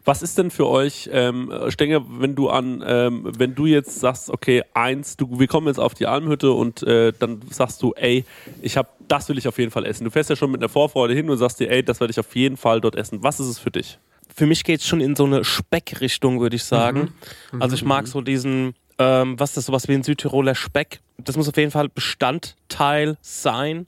Was 0.05 0.21
ist 0.21 0.37
denn 0.37 0.51
für 0.51 0.67
euch, 0.67 1.09
ähm, 1.11 1.51
Stenger, 1.69 2.03
wenn 2.07 2.35
du 2.35 2.49
an, 2.49 2.83
ähm, 2.85 3.29
wenn 3.37 3.55
du 3.55 3.65
jetzt 3.65 3.99
sagst, 3.99 4.29
okay, 4.29 4.63
eins, 4.73 5.17
du, 5.17 5.39
wir 5.39 5.47
kommen 5.47 5.67
jetzt 5.67 5.79
auf 5.79 5.93
die 5.93 6.05
Almhütte 6.07 6.51
und 6.51 6.83
äh, 6.83 7.11
dann 7.17 7.41
sagst 7.49 7.81
du, 7.83 7.93
ey, 7.95 8.23
ich 8.61 8.77
habe, 8.77 8.89
das 9.07 9.27
will 9.29 9.37
ich 9.37 9.47
auf 9.47 9.57
jeden 9.57 9.71
Fall 9.71 9.85
essen. 9.85 10.03
Du 10.05 10.11
fährst 10.11 10.29
ja 10.29 10.35
schon 10.35 10.51
mit 10.51 10.61
einer 10.61 10.69
Vorfreude 10.69 11.13
hin 11.13 11.29
und 11.29 11.37
sagst 11.37 11.59
dir, 11.59 11.69
ey, 11.69 11.83
das 11.83 11.99
werde 11.99 12.11
ich 12.11 12.19
auf 12.19 12.35
jeden 12.35 12.57
Fall 12.57 12.81
dort 12.81 12.95
essen. 12.95 13.21
Was 13.23 13.39
ist 13.39 13.47
es 13.47 13.59
für 13.59 13.71
dich? 13.71 13.99
Für 14.33 14.45
mich 14.45 14.63
geht 14.63 14.79
es 14.79 14.87
schon 14.87 15.01
in 15.01 15.15
so 15.15 15.25
eine 15.25 15.43
Speckrichtung, 15.43 16.39
würde 16.39 16.55
ich 16.55 16.63
sagen. 16.63 17.13
Mhm. 17.51 17.61
Also 17.61 17.75
ich 17.75 17.83
mag 17.83 18.07
so 18.07 18.21
diesen, 18.21 18.75
ähm, 18.97 19.37
was 19.39 19.49
ist 19.51 19.57
das, 19.57 19.65
sowas 19.65 19.87
wie 19.87 19.93
ein 19.93 20.03
Südtiroler 20.03 20.55
Speck. 20.55 21.01
Das 21.17 21.35
muss 21.35 21.49
auf 21.49 21.57
jeden 21.57 21.71
Fall 21.71 21.89
Bestandteil 21.89 23.17
sein. 23.21 23.87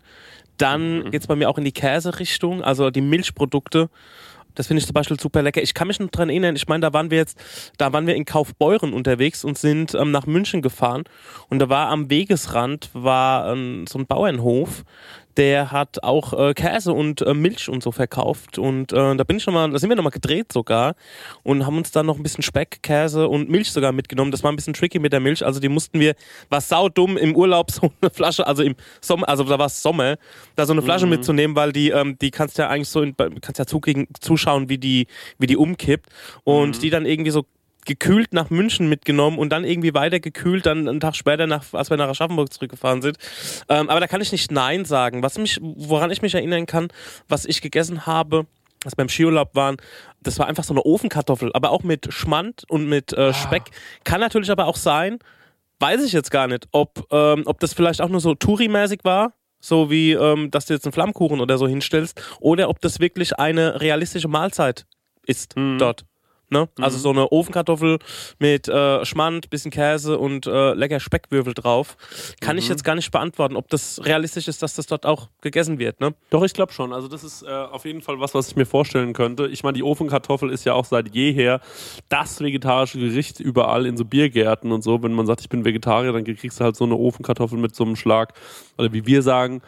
Dann 0.58 1.00
Mhm. 1.06 1.12
geht 1.12 1.22
es 1.22 1.28
bei 1.28 1.36
mir 1.36 1.50
auch 1.50 1.58
in 1.58 1.64
die 1.64 1.72
Käserichtung, 1.72 2.62
also 2.64 2.90
die 2.92 3.02
Milchprodukte. 3.02 3.90
Das 4.56 4.68
finde 4.68 4.80
ich 4.80 4.86
zum 4.86 4.94
Beispiel 4.94 5.20
super 5.20 5.42
lecker. 5.42 5.62
Ich 5.62 5.74
kann 5.74 5.88
mich 5.88 6.00
noch 6.00 6.10
dran 6.10 6.30
erinnern, 6.30 6.56
ich 6.56 6.68
meine, 6.68 6.82
da 6.82 6.94
waren 6.94 7.12
wir 7.12 7.18
jetzt, 7.18 7.38
da 7.78 7.94
waren 7.94 8.08
wir 8.08 8.16
in 8.16 8.26
Kaufbeuren 8.26 8.94
unterwegs 8.94 9.44
und 9.44 9.58
sind 9.58 9.94
ähm, 9.94 10.12
nach 10.12 10.26
München 10.26 10.62
gefahren. 10.62 11.04
Und 11.50 11.60
da 11.60 11.70
war 11.70 11.90
am 11.90 12.10
Wegesrand 12.10 12.90
war 12.94 13.52
ähm, 13.52 13.86
so 13.88 14.00
ein 14.00 14.06
Bauernhof, 14.06 14.84
der 15.38 15.72
hat 15.72 16.04
auch 16.04 16.34
äh, 16.34 16.54
Käse 16.54 16.94
und 16.94 17.22
äh, 17.22 17.34
Milch 17.34 17.70
und 17.70 17.82
so 17.84 17.92
verkauft. 17.92 18.58
Und 18.58 18.92
äh, 18.94 19.16
da 19.16 19.24
bin 19.24 19.38
ich 19.38 19.44
schon 19.44 19.54
mal, 19.54 19.70
da 19.72 19.78
sind 19.80 19.90
wir 19.90 19.96
nochmal 19.96 20.12
gedreht 20.12 20.52
sogar 20.52 20.96
und 21.44 21.66
haben 21.66 21.78
uns 21.78 21.92
dann 21.92 22.06
noch 22.06 22.18
ein 22.18 22.24
bisschen 22.24 22.44
Speck, 22.44 22.84
Käse 22.84 23.28
und 23.28 23.50
Milch 23.50 23.72
sogar 23.72 23.92
mitgenommen. 23.92 24.32
Das 24.32 24.44
war 24.44 24.52
ein 24.52 24.56
bisschen 24.56 24.74
tricky 24.74 25.00
mit 25.00 25.14
der 25.14 25.20
Milch. 25.20 25.46
Also 25.46 25.60
die 25.60 25.70
mussten 25.70 26.00
wir, 26.00 26.16
war 26.50 26.62
saudumm 26.62 27.18
im 27.18 27.36
Urlaub 27.36 27.72
so 27.72 27.92
eine 28.02 28.12
Flasche, 28.12 28.46
also 28.46 28.64
im 28.64 28.76
Sommer, 29.02 29.28
also 29.30 29.44
da 29.44 29.58
war 29.60 29.68
es 29.68 29.82
Sommer, 29.82 30.18
da 30.56 30.66
so 30.66 30.74
eine 30.74 30.82
Flasche 30.82 31.06
Mhm. 31.06 31.12
mitzunehmen, 31.12 31.56
weil 31.56 31.72
die, 31.72 31.90
ähm, 31.90 32.18
die 32.20 32.32
kannst 32.32 32.58
ja 32.58 32.68
eigentlich 32.70 32.90
so, 32.90 33.02
in, 33.02 33.16
kannst 33.16 33.60
ja 33.60 33.66
zugegen, 33.66 34.08
zuschauen, 34.20 34.70
wie 34.70 34.78
die, 34.78 35.08
wie 35.40 35.48
die 35.48 35.58
umkippt. 35.58 36.08
Und 36.44 36.78
Mhm. 36.78 36.82
die 36.82 36.90
dann 36.90 37.06
irgendwie 37.06 37.32
so 37.32 37.46
gekühlt 37.86 38.34
nach 38.34 38.50
München 38.50 38.90
mitgenommen 38.90 39.38
und 39.38 39.50
dann 39.50 39.64
irgendwie 39.64 39.94
weiter 39.94 40.20
gekühlt, 40.20 40.66
dann 40.66 40.88
einen 40.88 41.00
Tag 41.00 41.16
später, 41.16 41.48
nach, 41.48 41.64
als 41.74 41.90
wir 41.90 41.98
nach 41.98 42.10
Aschaffenburg 42.10 42.52
zurückgefahren 42.52 43.02
sind. 43.02 43.18
Ähm, 43.70 43.90
aber 43.90 44.00
da 44.00 44.08
kann 44.08 44.22
ich 44.22 44.32
nicht 44.32 44.52
Nein 44.52 44.86
sagen. 44.86 45.24
Was 45.24 45.38
mich, 45.38 45.60
woran 45.62 46.12
ich 46.12 46.22
mich 46.22 46.36
erinnern 46.36 46.66
kann, 46.66 46.90
was 47.28 47.46
ich 47.46 47.62
gegessen 47.62 48.06
habe, 48.06 48.46
wir 48.84 48.92
beim 48.96 49.10
Skiurlaub 49.10 49.56
waren, 49.56 49.78
das 50.22 50.40
war 50.40 50.48
einfach 50.48 50.64
so 50.64 50.74
eine 50.74 50.84
Ofenkartoffel, 50.84 51.52
aber 51.54 51.72
auch 51.72 51.84
mit 51.84 52.14
Schmand 52.14 52.64
und 52.70 52.88
mit 52.88 53.14
äh, 53.14 53.34
Speck. 53.34 53.64
Kann 54.04 54.20
natürlich 54.20 54.52
aber 54.52 54.68
auch 54.68 54.76
sein, 54.76 55.20
weiß 55.80 56.04
ich 56.04 56.14
jetzt 56.14 56.32
gar 56.32 56.48
nicht, 56.48 56.68
ob, 56.72 57.08
ähm, 57.12 57.44
ob 57.46 57.60
das 57.60 57.74
vielleicht 57.74 58.02
auch 58.02 58.10
nur 58.10 58.22
so 58.22 58.34
Touri-mäßig 58.36 59.00
war, 59.04 59.34
so 59.60 59.90
wie, 59.90 60.14
ähm, 60.14 60.50
dass 60.52 60.66
du 60.66 60.74
jetzt 60.74 60.86
einen 60.86 60.94
Flammkuchen 60.94 61.40
oder 61.40 61.58
so 61.58 61.68
hinstellst, 61.68 62.22
oder 62.40 62.70
ob 62.70 62.82
das 62.82 63.00
wirklich 63.00 63.38
eine 63.38 63.82
realistische 63.82 64.28
Mahlzeit 64.28 64.86
ist 65.26 65.56
dort. 65.78 66.06
Ne? 66.52 66.68
Also 66.80 66.98
so 66.98 67.10
eine 67.10 67.32
Ofenkartoffel 67.32 68.00
mit 68.38 68.68
äh, 68.68 69.06
Schmand, 69.06 69.50
bisschen 69.50 69.72
Käse 69.72 70.18
und 70.18 70.46
äh, 70.48 70.74
lecker 70.74 71.00
Speckwürfel 71.00 71.54
drauf. 71.54 71.96
Kann 72.42 72.58
ich 72.58 72.66
Mhm. 72.66 72.72
jetzt 72.72 72.84
gar 72.84 72.96
nicht 72.96 73.10
beantworten, 73.12 73.56
ob 73.56 73.70
das 73.70 74.02
realistisch 74.06 74.48
ist, 74.48 74.62
dass 74.62 74.76
das 74.76 74.86
dort 74.86 75.06
auch 75.06 75.30
gegessen 75.42 75.80
wird. 75.80 76.00
Ne? 76.02 76.14
Doch, 76.30 76.44
ich 76.44 76.54
glaube 76.54 76.74
schon. 76.74 76.92
Also 76.94 77.08
das 77.08 77.24
ist 77.24 77.44
äh, 77.44 77.48
auf 77.50 77.86
jeden 77.86 78.02
Fall 78.02 78.20
was, 78.20 78.34
was 78.36 78.50
ich 78.50 78.56
mir 78.56 78.66
vorstellen 78.66 79.14
könnte. 79.14 79.48
Ich 79.48 79.64
meine, 79.64 79.74
die 79.74 79.84
Ofenkartoffel 79.84 80.50
ist 80.52 80.66
ja 80.66 80.74
auch 80.74 80.86
seit 80.86 81.16
jeher 81.16 81.62
das 82.10 82.42
vegetarische 82.42 83.00
Gericht 83.00 83.40
überall 83.40 83.86
in 83.86 83.96
so 83.98 84.04
Biergärten 84.06 84.72
und 84.72 84.84
so. 84.84 85.02
Wenn 85.02 85.14
man 85.14 85.26
sagt, 85.26 85.42
ich 85.42 85.50
bin 85.50 85.64
Vegetarier, 85.66 86.12
dann 86.12 86.24
kriegst 86.26 86.60
du 86.60 86.64
halt 86.66 86.76
so 86.76 86.84
eine 86.84 86.96
Ofenkartoffel 86.96 87.58
mit 87.58 87.76
so 87.76 87.84
einem 87.86 87.96
Schlag. 87.96 88.34
Oder 88.78 88.92
wie 88.92 89.06
wir 89.06 89.22
sagen, 89.22 89.62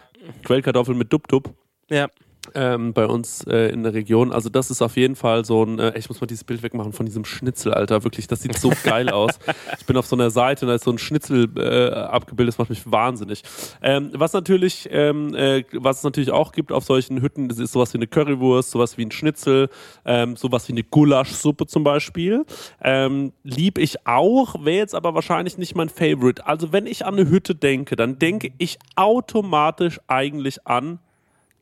Quellkartoffel 0.43 0.95
mit 0.95 1.11
Dub-Dub. 1.13 1.49
Ja. 1.89 2.07
Ähm, 2.55 2.93
bei 2.93 3.05
uns 3.05 3.45
äh, 3.47 3.69
in 3.69 3.83
der 3.83 3.93
Region. 3.93 4.33
Also 4.33 4.49
das 4.49 4.69
ist 4.69 4.81
auf 4.81 4.97
jeden 4.97 5.15
Fall 5.15 5.45
so 5.45 5.63
ein, 5.63 5.79
äh, 5.79 5.97
ich 5.97 6.09
muss 6.09 6.19
mal 6.19 6.27
dieses 6.27 6.43
Bild 6.43 6.61
wegmachen 6.61 6.91
von 6.91 7.05
diesem 7.05 7.23
Schnitzel, 7.23 7.73
Alter. 7.73 8.03
Wirklich, 8.03 8.27
das 8.27 8.41
sieht 8.41 8.57
so 8.57 8.71
geil 8.83 9.09
aus. 9.09 9.39
Ich 9.79 9.85
bin 9.85 9.95
auf 9.95 10.05
so 10.05 10.17
einer 10.17 10.29
Seite 10.29 10.65
und 10.65 10.69
da 10.69 10.75
ist 10.75 10.83
so 10.83 10.91
ein 10.91 10.97
Schnitzel 10.97 11.49
äh, 11.55 11.93
abgebildet, 11.93 12.53
das 12.53 12.57
macht 12.59 12.69
mich 12.69 12.91
wahnsinnig. 12.91 13.43
Ähm, 13.81 14.11
was 14.13 14.33
natürlich, 14.33 14.89
ähm, 14.91 15.33
äh, 15.33 15.63
was 15.71 15.99
es 15.99 16.03
natürlich 16.03 16.31
auch 16.31 16.51
gibt 16.51 16.73
auf 16.73 16.83
solchen 16.83 17.21
Hütten, 17.21 17.47
das 17.47 17.59
ist 17.59 17.71
sowas 17.71 17.93
wie 17.93 17.97
eine 17.97 18.07
Currywurst, 18.07 18.71
sowas 18.71 18.97
wie 18.97 19.05
ein 19.05 19.11
Schnitzel, 19.11 19.69
ähm, 20.03 20.35
sowas 20.35 20.67
wie 20.67 20.73
eine 20.73 20.83
Gulaschsuppe 20.83 21.65
zum 21.65 21.85
Beispiel. 21.85 22.45
Ähm, 22.83 23.31
lieb 23.43 23.77
ich 23.77 24.05
auch, 24.05 24.65
wäre 24.65 24.77
jetzt 24.77 24.95
aber 24.95 25.15
wahrscheinlich 25.15 25.57
nicht 25.57 25.75
mein 25.75 25.89
Favorite. 25.89 26.45
Also 26.45 26.73
wenn 26.73 26.87
ich 26.87 27.05
an 27.05 27.13
eine 27.13 27.29
Hütte 27.29 27.55
denke, 27.55 27.95
dann 27.95 28.19
denke 28.19 28.51
ich 28.57 28.79
automatisch 28.95 30.01
eigentlich 30.07 30.67
an 30.67 30.99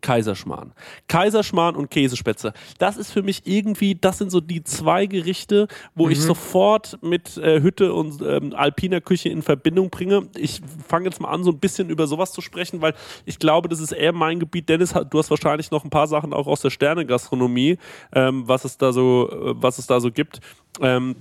Kaiserschmarrn. 0.01 0.73
Kaiserschmarrn 1.07 1.75
und 1.75 1.89
Käsespätzle. 1.89 2.53
Das 2.79 2.97
ist 2.97 3.11
für 3.11 3.21
mich 3.23 3.43
irgendwie, 3.45 3.95
das 3.95 4.17
sind 4.17 4.31
so 4.31 4.41
die 4.41 4.63
zwei 4.63 5.05
Gerichte, 5.05 5.67
wo 5.95 6.09
ich 6.09 6.17
Mhm. 6.19 6.23
sofort 6.23 6.97
mit 7.01 7.37
äh, 7.37 7.61
Hütte 7.61 7.93
und 7.93 8.21
ähm, 8.21 8.53
alpiner 8.55 9.01
Küche 9.01 9.29
in 9.29 9.41
Verbindung 9.41 9.89
bringe. 9.89 10.27
Ich 10.37 10.61
fange 10.87 11.05
jetzt 11.05 11.21
mal 11.21 11.29
an, 11.29 11.43
so 11.43 11.51
ein 11.51 11.59
bisschen 11.59 11.89
über 11.89 12.07
sowas 12.07 12.31
zu 12.31 12.41
sprechen, 12.41 12.81
weil 12.81 12.93
ich 13.25 13.39
glaube, 13.39 13.69
das 13.69 13.79
ist 13.79 13.91
eher 13.91 14.13
mein 14.13 14.39
Gebiet. 14.39 14.69
Dennis, 14.69 14.93
du 15.09 15.19
hast 15.19 15.29
wahrscheinlich 15.29 15.71
noch 15.71 15.83
ein 15.83 15.89
paar 15.89 16.07
Sachen 16.07 16.33
auch 16.33 16.47
aus 16.47 16.61
der 16.61 16.69
Sternegastronomie, 16.69 17.77
ähm, 18.13 18.47
was 18.47 18.65
es 18.65 18.77
da 18.77 18.91
so, 18.91 19.29
äh, 19.31 19.53
was 19.61 19.77
es 19.77 19.87
da 19.87 19.99
so 19.99 20.11
gibt. 20.11 20.39
Ähm, 20.81 21.15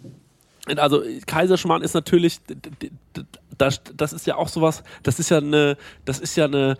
also 0.77 1.03
Kaiserschmarrn 1.27 1.83
ist 1.83 1.95
natürlich, 1.95 2.39
das, 3.59 3.81
das 3.97 4.13
ist 4.13 4.27
ja 4.27 4.37
auch 4.37 4.49
sowas, 4.49 4.83
das 5.03 5.19
ist 5.19 5.31
ja 5.31 5.39
eine, 5.39 5.77
das 6.05 6.19
ist 6.19 6.37
ja 6.37 6.45
eine, 6.45 6.77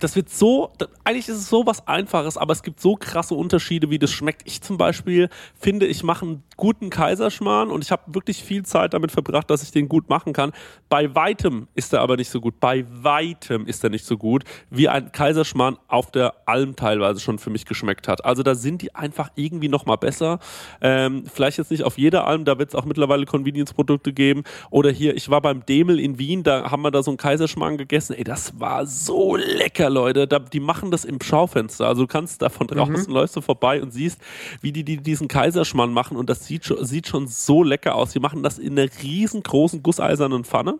das 0.00 0.16
wird 0.16 0.30
so, 0.30 0.72
eigentlich 1.04 1.28
ist 1.28 1.36
es 1.36 1.48
so 1.48 1.66
was 1.66 1.86
Einfaches, 1.86 2.36
aber 2.36 2.52
es 2.52 2.62
gibt 2.62 2.80
so 2.80 2.96
krasse 2.96 3.34
Unterschiede, 3.34 3.90
wie 3.90 3.98
das 3.98 4.10
schmeckt. 4.10 4.42
Ich 4.44 4.60
zum 4.62 4.76
Beispiel 4.76 5.28
finde, 5.58 5.86
ich 5.86 6.02
mache 6.02 6.24
einen 6.24 6.42
guten 6.56 6.90
Kaiserschmarrn 6.90 7.70
und 7.70 7.84
ich 7.84 7.90
habe 7.90 8.02
wirklich 8.14 8.42
viel 8.42 8.64
Zeit 8.64 8.94
damit 8.94 9.12
verbracht, 9.12 9.48
dass 9.50 9.62
ich 9.62 9.70
den 9.70 9.88
gut 9.88 10.08
machen 10.08 10.32
kann. 10.32 10.52
Bei 10.88 11.14
weitem 11.14 11.68
ist 11.74 11.92
er 11.92 12.00
aber 12.00 12.16
nicht 12.16 12.30
so 12.30 12.40
gut. 12.40 12.60
Bei 12.60 12.84
weitem 12.88 13.66
ist 13.66 13.84
er 13.84 13.90
nicht 13.90 14.04
so 14.04 14.16
gut, 14.16 14.44
wie 14.70 14.88
ein 14.88 15.12
Kaiserschmarrn 15.12 15.78
auf 15.86 16.10
der 16.10 16.34
Alm 16.46 16.76
teilweise 16.76 17.20
schon 17.20 17.38
für 17.38 17.50
mich 17.50 17.64
geschmeckt 17.64 18.08
hat. 18.08 18.24
Also 18.24 18.42
da 18.42 18.54
sind 18.54 18.82
die 18.82 18.94
einfach 18.94 19.30
irgendwie 19.36 19.68
noch 19.68 19.86
mal 19.86 19.96
besser. 19.96 20.40
Ähm, 20.80 21.24
vielleicht 21.32 21.58
jetzt 21.58 21.70
nicht 21.70 21.84
auf 21.84 21.96
jeder 21.98 22.26
Alm, 22.26 22.44
da 22.44 22.58
wird 22.58 22.70
es 22.70 22.74
auch 22.74 22.84
mittlerweile 22.84 23.24
Convenience-Produkte 23.24 24.12
geben. 24.12 24.42
Oder 24.70 24.90
hier, 24.90 25.16
ich 25.16 25.30
war 25.30 25.40
beim 25.40 25.64
Demel 25.64 26.00
in 26.00 26.18
Wien, 26.18 26.42
da 26.42 26.70
haben 26.70 26.82
wir 26.82 26.90
da 26.90 27.02
so 27.02 27.10
einen 27.10 27.18
Kaiserschmarrn 27.18 27.76
gegessen. 27.76 28.14
Ey, 28.14 28.24
das 28.24 28.58
war 28.58 28.86
so 28.86 29.36
lecker, 29.36 29.67
Leute. 29.76 30.26
Da, 30.26 30.38
die 30.38 30.60
machen 30.60 30.90
das 30.90 31.04
im 31.04 31.20
Schaufenster. 31.20 31.86
Also 31.86 32.02
du 32.02 32.08
kannst 32.08 32.42
da 32.42 32.48
von 32.48 32.66
draußen 32.66 33.12
läufst 33.12 33.36
du 33.36 33.40
vorbei 33.40 33.82
und 33.82 33.92
siehst, 33.92 34.20
wie 34.60 34.72
die, 34.72 34.84
die 34.84 34.98
diesen 34.98 35.28
Kaiserschmarrn 35.28 35.92
machen 35.92 36.16
und 36.16 36.28
das 36.30 36.46
sieht 36.46 36.64
schon, 36.64 36.84
sieht 36.84 37.06
schon 37.06 37.28
so 37.28 37.62
lecker 37.62 37.94
aus. 37.94 38.12
Die 38.12 38.20
machen 38.20 38.42
das 38.42 38.58
in 38.58 38.78
einer 38.78 38.88
riesengroßen 39.02 39.82
gusseisernen 39.82 40.44
Pfanne. 40.44 40.78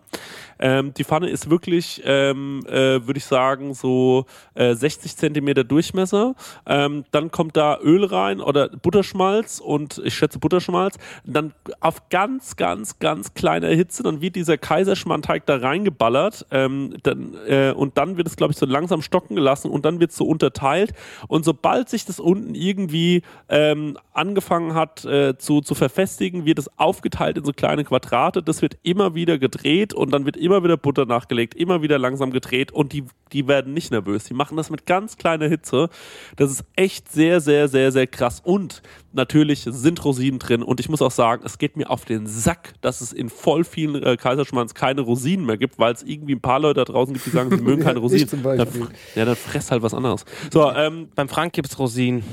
Ähm, 0.59 0.93
die 0.93 1.03
Pfanne 1.03 1.29
ist 1.29 1.49
wirklich, 1.49 2.01
ähm, 2.05 2.61
äh, 2.67 3.05
würde 3.05 3.17
ich 3.17 3.25
sagen, 3.25 3.73
so 3.73 4.25
äh, 4.55 4.75
60 4.75 5.15
Zentimeter 5.15 5.63
Durchmesser. 5.63 6.35
Ähm, 6.65 7.05
dann 7.11 7.31
kommt 7.31 7.57
da 7.57 7.79
Öl 7.79 8.05
rein 8.05 8.41
oder 8.41 8.69
Butterschmalz 8.69 9.59
und 9.59 10.01
ich 10.03 10.15
schätze 10.15 10.39
Butterschmalz. 10.39 10.97
Dann 11.23 11.53
auf 11.79 12.09
ganz, 12.09 12.55
ganz, 12.55 12.99
ganz 12.99 13.33
kleiner 13.33 13.69
Hitze, 13.69 14.03
dann 14.03 14.21
wird 14.21 14.35
dieser 14.35 14.57
Kaiserschmarrnteig 14.57 15.45
da 15.45 15.57
reingeballert 15.57 16.45
ähm, 16.51 16.95
dann, 17.03 17.35
äh, 17.47 17.71
und 17.71 17.97
dann 17.97 18.17
wird 18.17 18.27
es, 18.27 18.35
glaube 18.35 18.51
ich, 18.51 18.57
so 18.57 18.65
langsam 18.65 19.01
stocken 19.01 19.35
gelassen 19.35 19.71
und 19.71 19.85
dann 19.85 19.99
wird 19.99 20.11
es 20.11 20.17
so 20.17 20.25
unterteilt. 20.25 20.93
Und 21.27 21.45
sobald 21.45 21.89
sich 21.89 22.05
das 22.05 22.19
unten 22.19 22.55
irgendwie 22.55 23.21
ähm, 23.47 23.97
angefangen 24.13 24.73
hat 24.73 25.05
äh, 25.05 25.37
zu, 25.37 25.61
zu 25.61 25.75
verfestigen, 25.75 26.45
wird 26.45 26.59
es 26.59 26.69
aufgeteilt 26.77 27.37
in 27.37 27.45
so 27.45 27.53
kleine 27.53 27.83
Quadrate. 27.83 28.43
Das 28.43 28.61
wird 28.61 28.77
immer 28.83 29.15
wieder 29.15 29.37
gedreht 29.37 29.93
und 29.93 30.11
dann 30.11 30.25
wird 30.25 30.37
immer 30.37 30.48
wieder 30.63 30.77
Butter 30.77 31.05
nachgelegt, 31.05 31.55
immer 31.55 31.81
wieder 31.81 31.97
langsam 31.97 32.31
gedreht 32.31 32.71
und 32.71 32.91
die, 32.93 33.03
die 33.31 33.47
werden 33.47 33.73
nicht 33.73 33.91
nervös. 33.91 34.25
Die 34.25 34.33
machen 34.33 34.57
das 34.57 34.69
mit 34.69 34.85
ganz 34.85 35.17
kleiner 35.17 35.47
Hitze. 35.47 35.89
Das 36.35 36.51
ist 36.51 36.63
echt 36.75 37.11
sehr, 37.11 37.39
sehr, 37.41 37.67
sehr, 37.67 37.91
sehr 37.91 38.07
krass. 38.07 38.41
Und 38.43 38.81
natürlich 39.13 39.61
sind 39.67 40.03
Rosinen 40.03 40.39
drin 40.39 40.61
und 40.63 40.79
ich 40.79 40.89
muss 40.89 41.01
auch 41.01 41.11
sagen, 41.11 41.43
es 41.45 41.57
geht 41.57 41.77
mir 41.77 41.89
auf 41.89 42.05
den 42.05 42.27
Sack, 42.27 42.73
dass 42.81 43.01
es 43.01 43.13
in 43.13 43.29
voll 43.29 43.63
vielen 43.63 44.01
äh, 44.03 44.17
Kaiserschmarrns 44.17 44.73
keine 44.73 45.01
Rosinen 45.01 45.45
mehr 45.45 45.57
gibt, 45.57 45.79
weil 45.79 45.93
es 45.93 46.03
irgendwie 46.03 46.35
ein 46.35 46.41
paar 46.41 46.59
Leute 46.59 46.81
da 46.83 46.85
draußen 46.91 47.13
gibt, 47.13 47.25
die 47.25 47.29
sagen, 47.31 47.49
sie 47.49 47.57
mögen 47.63 47.81
Ja, 47.81 47.87
keine 47.87 47.99
ich 47.99 48.03
Rosinen. 48.03 48.27
zum 48.27 48.43
Dann, 48.43 48.67
ja, 49.15 49.25
dann 49.25 49.35
fress 49.35 49.71
halt 49.71 49.81
was 49.83 49.93
anderes. 49.93 50.25
So, 50.51 50.69
ähm, 50.71 51.09
Beim 51.15 51.29
Frank 51.29 51.53
gibt's 51.53 51.77
Rosinen. 51.79 52.23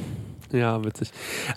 ja, 0.53 0.85
witzig. 0.85 1.11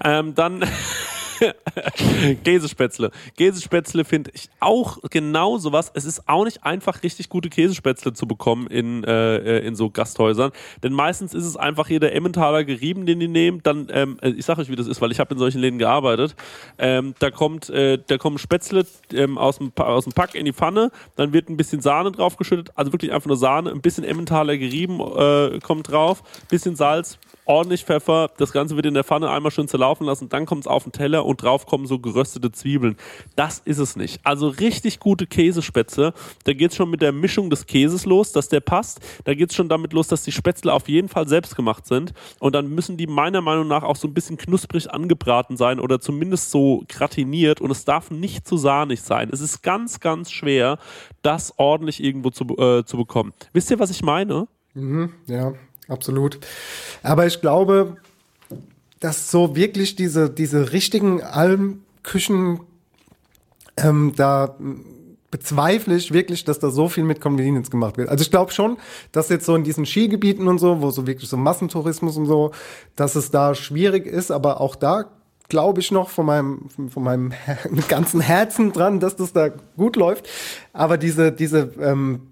Ähm, 0.04 0.36
dann 0.36 0.64
Käsespätzle. 2.44 3.12
Käsespätzle 3.38 4.06
finde 4.06 4.32
ich 4.34 4.50
auch 4.60 4.98
genau 5.10 5.58
sowas. 5.58 5.92
Es 5.94 6.06
ist 6.06 6.28
auch 6.28 6.46
nicht 6.46 6.64
einfach, 6.64 7.04
richtig 7.04 7.30
gute 7.30 7.50
Käsespätzle 7.50 8.14
zu 8.14 8.28
bekommen 8.28 8.68
in, 8.68 9.04
äh, 9.04 9.60
in 9.60 9.76
so 9.76 9.90
Gasthäusern. 9.90 10.52
Denn 10.84 10.94
meistens 10.94 11.34
ist 11.34 11.46
es 11.46 11.58
einfach 11.58 11.88
hier 11.88 12.00
der 12.00 12.16
Emmentaler 12.16 12.64
gerieben, 12.64 13.06
den 13.06 13.20
die 13.20 13.28
nehmen. 13.28 13.62
Dann, 13.64 13.88
ähm, 13.92 14.18
ich 14.22 14.46
sage 14.46 14.62
euch, 14.62 14.70
wie 14.70 14.76
das 14.76 14.88
ist, 14.88 15.02
weil 15.02 15.12
ich 15.12 15.20
habe 15.20 15.34
in 15.34 15.40
solchen 15.40 15.60
Läden 15.60 15.80
gearbeitet. 15.80 16.36
Ähm, 16.78 17.16
da 17.20 17.32
kommt, 17.32 17.70
äh, 17.70 17.98
da 18.06 18.18
kommen 18.18 18.38
Spätzle 18.38 18.86
ähm, 19.14 19.38
aus, 19.38 19.58
dem, 19.58 19.72
aus 19.76 20.04
dem 20.06 20.14
Pack 20.14 20.36
in 20.36 20.46
die 20.46 20.54
Pfanne. 20.54 20.92
Dann 21.16 21.34
wird 21.34 21.50
ein 21.50 21.58
bisschen 21.58 21.82
Sahne 21.82 22.12
draufgeschüttet. 22.12 22.72
Also 22.76 22.94
wirklich 22.94 23.12
einfach 23.14 23.28
nur 23.28 23.38
Sahne. 23.38 23.72
Ein 23.72 23.82
bisschen 23.82 24.04
Emmentaler 24.04 24.58
gerieben 24.58 25.00
äh, 25.00 25.60
kommt 25.60 25.92
drauf. 25.92 26.24
Bisschen 26.50 26.76
Salz, 26.76 27.20
ordentlich 27.50 27.84
Pfeffer, 27.84 28.30
das 28.38 28.52
Ganze 28.52 28.76
wird 28.76 28.86
in 28.86 28.94
der 28.94 29.04
Pfanne 29.04 29.30
einmal 29.32 29.52
schön 29.52 29.68
zerlaufen 29.68 30.06
lassen, 30.06 30.30
dann 30.30 30.46
kommt 30.46 30.62
es 30.62 30.68
auf 30.68 30.84
den 30.84 30.92
Teller 30.92 31.26
und 31.26 31.42
drauf 31.42 31.66
kommen 31.66 31.88
so 31.88 31.98
geröstete 31.98 32.52
Zwiebeln. 32.52 32.96
Das 33.36 33.60
ist 33.66 33.80
es 33.80 33.96
nicht. 33.96 34.22
Also 34.24 34.50
richtig 34.50 35.00
gute 35.00 35.26
Käsespätzle, 35.26 36.14
da 36.44 36.54
geht 36.54 36.72
es 36.72 36.78
schon 36.78 36.92
mit 36.92 37.02
der 37.02 37.12
Mischung 37.12 37.50
des 37.50 37.66
Käses 37.66 38.06
los, 38.06 38.32
dass 38.32 38.50
der 38.50 38.60
passt. 38.60 39.00
Da 39.24 39.34
geht 39.34 39.50
es 39.50 39.56
schon 39.56 39.68
damit 39.68 39.94
los, 39.94 40.08
dass 40.08 40.22
die 40.22 40.32
Spätzle 40.32 40.72
auf 40.72 40.88
jeden 40.88 41.10
Fall 41.10 41.28
selbst 41.28 41.56
gemacht 41.56 41.88
sind 41.88 42.14
und 42.40 42.54
dann 42.54 42.68
müssen 42.68 42.98
die 42.98 43.08
meiner 43.08 43.42
Meinung 43.42 43.68
nach 43.68 43.82
auch 43.82 43.96
so 43.96 44.08
ein 44.08 44.14
bisschen 44.14 44.38
knusprig 44.38 44.92
angebraten 44.92 45.58
sein 45.58 45.80
oder 45.80 46.00
zumindest 46.00 46.52
so 46.52 46.84
gratiniert 46.88 47.62
und 47.62 47.72
es 47.72 47.84
darf 47.84 48.12
nicht 48.12 48.48
zu 48.48 48.58
sahnig 48.58 49.02
sein. 49.02 49.30
Es 49.34 49.42
ist 49.42 49.64
ganz, 49.64 50.00
ganz 50.00 50.32
schwer, 50.32 50.78
das 51.24 51.56
ordentlich 51.58 52.04
irgendwo 52.04 52.30
zu, 52.30 52.46
äh, 52.60 52.86
zu 52.86 52.96
bekommen. 52.96 53.34
Wisst 53.54 53.72
ihr, 53.72 53.80
was 53.80 53.90
ich 53.90 54.04
meine? 54.04 54.48
Mhm, 54.76 55.14
ja, 55.26 55.54
absolut. 55.90 56.40
Aber 57.04 57.26
ich 57.28 57.42
glaube, 57.42 57.98
dass 59.00 59.32
so 59.32 59.56
wirklich 59.56 59.96
diese, 59.96 60.30
diese 60.30 60.72
richtigen 60.72 61.22
Almküchen, 61.24 62.62
ähm, 63.78 64.14
da 64.16 64.56
bezweifle 65.32 65.96
ich 65.96 66.12
wirklich, 66.12 66.44
dass 66.44 66.60
da 66.60 66.70
so 66.72 66.90
viel 66.90 67.04
mit 67.04 67.22
Convenience 67.22 67.70
gemacht 67.70 67.98
wird. 67.98 68.10
Also 68.10 68.24
ich 68.24 68.32
glaube 68.32 68.52
schon, 68.52 68.78
dass 69.12 69.30
jetzt 69.30 69.46
so 69.46 69.56
in 69.56 69.64
diesen 69.64 69.86
Skigebieten 69.86 70.48
und 70.48 70.58
so, 70.58 70.82
wo 70.82 70.90
so 70.90 71.06
wirklich 71.06 71.30
so 71.30 71.38
Massentourismus 71.38 72.18
und 72.18 72.26
so, 72.26 72.52
dass 72.96 73.16
es 73.16 73.30
da 73.30 73.54
schwierig 73.54 74.06
ist, 74.06 74.32
aber 74.32 74.60
auch 74.60 74.76
da 74.76 75.06
glaube 75.48 75.82
ich 75.82 75.92
noch 75.92 76.10
von 76.10 76.26
meinem, 76.26 76.70
von 76.90 77.04
meinem 77.04 77.34
ganzen 77.88 78.22
Herzen 78.22 78.72
dran, 78.72 79.00
dass 79.00 79.16
das 79.16 79.34
da 79.34 79.50
gut 79.78 79.96
läuft. 79.96 80.28
Aber 80.74 80.98
diese, 80.98 81.32
diese 81.32 81.74
ähm, 81.80 82.29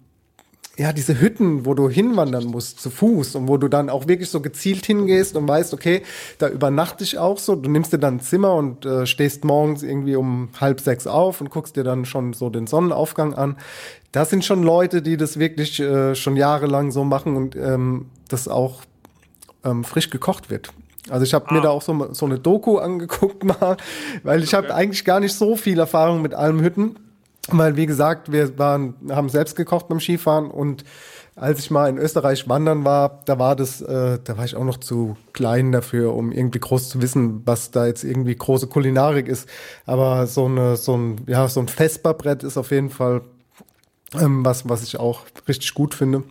ja, 0.77 0.93
diese 0.93 1.19
Hütten, 1.19 1.65
wo 1.65 1.73
du 1.73 1.89
hinwandern 1.89 2.45
musst, 2.45 2.79
zu 2.79 2.91
Fuß 2.91 3.35
und 3.35 3.47
wo 3.47 3.57
du 3.57 3.67
dann 3.67 3.89
auch 3.89 4.07
wirklich 4.07 4.29
so 4.29 4.41
gezielt 4.41 4.85
hingehst 4.85 5.35
und 5.35 5.47
weißt, 5.47 5.73
okay, 5.73 6.03
da 6.37 6.49
übernachte 6.49 7.03
ich 7.03 7.17
auch 7.17 7.39
so. 7.39 7.55
Du 7.55 7.69
nimmst 7.69 7.93
dir 7.93 7.97
dann 7.97 8.17
ein 8.17 8.19
Zimmer 8.19 8.53
und 8.53 8.85
äh, 8.85 9.07
stehst 9.07 9.43
morgens 9.43 9.81
irgendwie 9.81 10.15
um 10.15 10.49
halb 10.61 10.79
sechs 10.79 11.07
auf 11.07 11.41
und 11.41 11.49
guckst 11.49 11.75
dir 11.75 11.83
dann 11.83 12.05
schon 12.05 12.33
so 12.33 12.51
den 12.51 12.67
Sonnenaufgang 12.67 13.33
an. 13.33 13.57
Das 14.11 14.29
sind 14.29 14.45
schon 14.45 14.61
Leute, 14.61 15.01
die 15.01 15.17
das 15.17 15.39
wirklich 15.39 15.79
äh, 15.79 16.13
schon 16.13 16.37
jahrelang 16.37 16.91
so 16.91 17.03
machen 17.03 17.35
und 17.35 17.55
ähm, 17.55 18.05
das 18.29 18.47
auch 18.47 18.81
ähm, 19.63 19.83
frisch 19.83 20.11
gekocht 20.11 20.51
wird. 20.51 20.69
Also 21.09 21.23
ich 21.23 21.33
habe 21.33 21.49
ah. 21.49 21.53
mir 21.55 21.61
da 21.61 21.69
auch 21.69 21.81
so, 21.81 22.13
so 22.13 22.27
eine 22.27 22.37
Doku 22.37 22.77
angeguckt 22.77 23.43
mal, 23.59 23.77
weil 24.21 24.43
ich 24.43 24.55
okay. 24.55 24.57
habe 24.57 24.75
eigentlich 24.75 25.05
gar 25.05 25.21
nicht 25.21 25.33
so 25.33 25.55
viel 25.55 25.79
Erfahrung 25.79 26.21
mit 26.21 26.35
Almhütten 26.35 26.97
weil, 27.51 27.75
wie 27.75 27.85
gesagt, 27.85 28.31
wir 28.31 28.57
waren, 28.57 28.95
haben 29.09 29.29
selbst 29.29 29.55
gekocht 29.55 29.87
beim 29.87 29.99
Skifahren 29.99 30.49
und 30.49 30.83
als 31.35 31.59
ich 31.59 31.69
mal 31.69 31.87
in 31.87 31.99
Österreich 31.99 32.49
wandern 32.49 32.83
war, 32.83 33.21
da 33.25 33.37
war 33.37 33.55
das, 33.55 33.79
äh, 33.81 34.17
da 34.23 34.37
war 34.37 34.45
ich 34.45 34.55
auch 34.55 34.63
noch 34.63 34.77
zu 34.77 35.15
klein 35.33 35.71
dafür, 35.71 36.15
um 36.15 36.31
irgendwie 36.31 36.59
groß 36.59 36.89
zu 36.89 36.99
wissen, 37.01 37.43
was 37.45 37.69
da 37.69 37.85
jetzt 37.85 38.03
irgendwie 38.03 38.35
große 38.35 38.65
Kulinarik 38.65 39.27
ist. 39.27 39.47
Aber 39.85 40.25
so 40.25 40.45
eine, 40.45 40.77
so 40.77 40.97
ein, 40.97 41.21
ja, 41.27 41.47
so 41.47 41.59
ein 41.59 41.67
Vesperbrett 41.67 42.41
ist 42.41 42.57
auf 42.57 42.71
jeden 42.71 42.89
Fall 42.89 43.21
ähm, 44.19 44.43
was, 44.43 44.67
was 44.67 44.81
ich 44.81 44.99
auch 44.99 45.21
richtig 45.47 45.75
gut 45.75 45.93
finde 45.93 46.23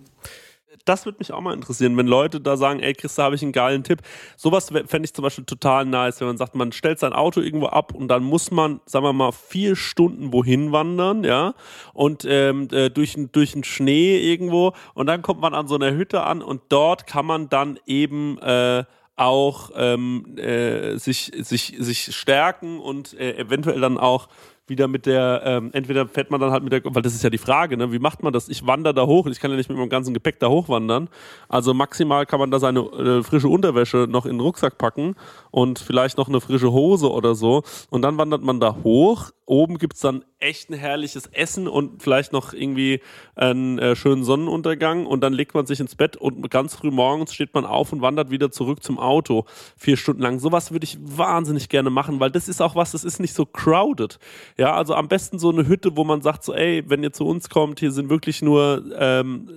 das 0.87 1.05
würde 1.05 1.19
mich 1.19 1.33
auch 1.33 1.41
mal 1.41 1.53
interessieren, 1.53 1.97
wenn 1.97 2.07
Leute 2.07 2.41
da 2.41 2.57
sagen, 2.57 2.81
ey 2.81 2.95
Chris, 2.95 3.15
da 3.17 3.25
habe 3.25 3.35
ich 3.35 3.43
einen 3.43 3.53
geilen 3.53 3.85
Tipp. 3.85 4.01
Sowas 4.37 4.71
fände 4.71 5.05
ich 5.05 5.13
zum 5.13 5.23
Beispiel 5.23 5.45
total 5.45 5.85
nice, 5.85 6.21
wenn 6.21 6.29
man 6.29 6.37
sagt, 6.37 6.55
man 6.55 6.73
stellt 6.73 6.99
sein 6.99 7.13
Auto 7.13 7.41
irgendwo 7.41 7.67
ab 7.67 7.95
und 7.95 8.09
dann 8.09 8.23
muss 8.23 8.51
man, 8.51 8.81
sagen 8.87 9.05
wir 9.05 9.13
mal, 9.13 9.33
vier 9.33 9.77
Stunden 9.77 10.33
wohin 10.33 10.73
wandern, 10.73 11.25
ja, 11.25 11.55
und 11.93 12.25
ähm, 12.29 12.69
äh, 12.73 12.89
durch, 12.91 13.17
durch 13.33 13.53
den 13.53 13.65
Schnee 13.65 14.19
irgendwo 14.19 14.73
und 14.95 15.07
dann 15.07 15.23
kommt 15.23 15.41
man 15.41 15.55
an 15.55 15.69
so 15.69 15.75
einer 15.75 15.93
Hütte 15.93 16.23
an 16.23 16.43
und 16.43 16.63
dort 16.69 17.07
kann 17.07 17.27
man 17.27 17.49
dann 17.49 17.79
eben 17.87 18.39
äh, 18.39 18.85
auch 19.17 19.71
ähm, 19.75 20.37
äh, 20.37 20.99
sich, 20.99 21.33
sich, 21.39 21.75
sich 21.79 22.15
stärken 22.15 22.79
und 22.79 23.19
äh, 23.19 23.37
eventuell 23.39 23.81
dann 23.81 23.99
auch 23.99 24.29
wieder 24.67 24.89
mit 24.89 25.07
der, 25.07 25.43
ähm, 25.45 25.71
entweder 25.73 26.09
fährt 26.09 26.31
man 26.31 26.41
dann 26.41 26.51
halt 26.51 26.63
mit 26.63 26.73
der, 26.73 26.83
weil 26.85 27.03
das 27.03 27.15
ist 27.15 27.23
ja 27.23 27.31
die 27.31 27.39
Frage, 27.39 27.77
ne? 27.77 27.93
wie 27.93 27.99
macht 27.99 28.23
man 28.23 28.33
das? 28.33 28.49
Ich 28.49 28.67
wandere 28.67 28.95
da 28.95 29.07
hoch, 29.07 29.27
ich 29.27 29.41
kann 29.41 29.51
ja 29.51 29.57
nicht 29.57 29.69
mit 29.69 29.79
meinem 29.79 29.89
ganzen 29.89 30.15
Gepäck 30.15 30.41
da 30.41 30.49
hochwandern. 30.49 31.09
Also 31.49 31.75
maximal 31.75 32.27
kann 32.27 32.41
man 32.41 32.51
da 32.51 32.59
seine 32.59 32.81
äh, 32.81 33.23
frische 33.23 33.49
Unterwäsche 33.49 34.07
noch 34.09 34.27
in 34.27 34.33
den 34.33 34.41
Rucksack 34.41 34.79
packen 34.79 35.15
und 35.51 35.79
vielleicht 35.79 36.19
noch 36.19 36.29
eine 36.29 36.41
frische 36.41 36.73
Hose 36.73 37.11
oder 37.11 37.35
so. 37.35 37.63
Und 37.91 38.03
dann 38.03 38.19
wandert 38.19 38.43
man 38.43 38.61
da 38.61 38.77
hoch. 38.83 39.31
Oben 39.45 39.79
gibt's 39.79 40.01
dann 40.01 40.25
echt 40.39 40.71
ein 40.71 40.75
herrliches 40.75 41.27
Essen 41.29 41.67
und 41.67 42.03
vielleicht 42.03 42.33
noch 42.33 42.53
irgendwie 42.53 43.01
einen 43.35 43.79
äh, 43.79 43.97
schönen 43.97 44.23
Sonnenuntergang. 44.23 45.07
Und 45.07 45.23
dann 45.23 45.33
legt 45.33 45.55
man 45.55 45.67
sich 45.67 45.81
ins 45.81 45.95
Bett 45.95 46.17
und 46.17 46.51
ganz 46.51 46.75
früh 46.75 46.91
morgens 46.91 47.33
steht 47.33 47.55
man 47.55 47.65
auf 47.65 47.93
und 47.93 48.03
wandert 48.03 48.31
wieder 48.31 48.51
zurück 48.51 48.83
zum 48.83 48.99
Auto. 48.99 49.47
Vier 49.77 49.97
Stunden 49.97 50.23
lang. 50.23 50.39
Sowas 50.39 50.73
würde 50.73 50.85
ich 50.85 50.99
wahnsinnig 51.01 51.69
gerne 51.69 51.91
machen, 51.91 52.21
weil 52.21 52.31
das 52.31 52.49
ist 52.49 52.61
auch 52.61 52.75
was, 52.75 52.93
das 52.93 53.05
ist 53.05 53.19
nicht 53.19 53.35
so 53.35 53.47
crowded. 53.47 54.19
Ja, 54.59 54.75
also 54.75 54.95
am 54.95 55.09
besten 55.09 55.39
so 55.39 55.51
eine 55.51 55.67
Hütte, 55.67 55.97
wo 55.97 56.05
man 56.05 56.21
sagt 56.21 56.45
so, 56.45 56.55
ey, 56.55 56.85
wenn 56.87 57.03
ihr 57.03 57.13
zu 57.13 57.27
uns 57.27 57.49
kommt, 57.49 57.81
hier 57.81 57.93
sind 57.93 58.11
wirklich 58.11 58.43
nur 58.43 58.85
ähm, 58.99 59.49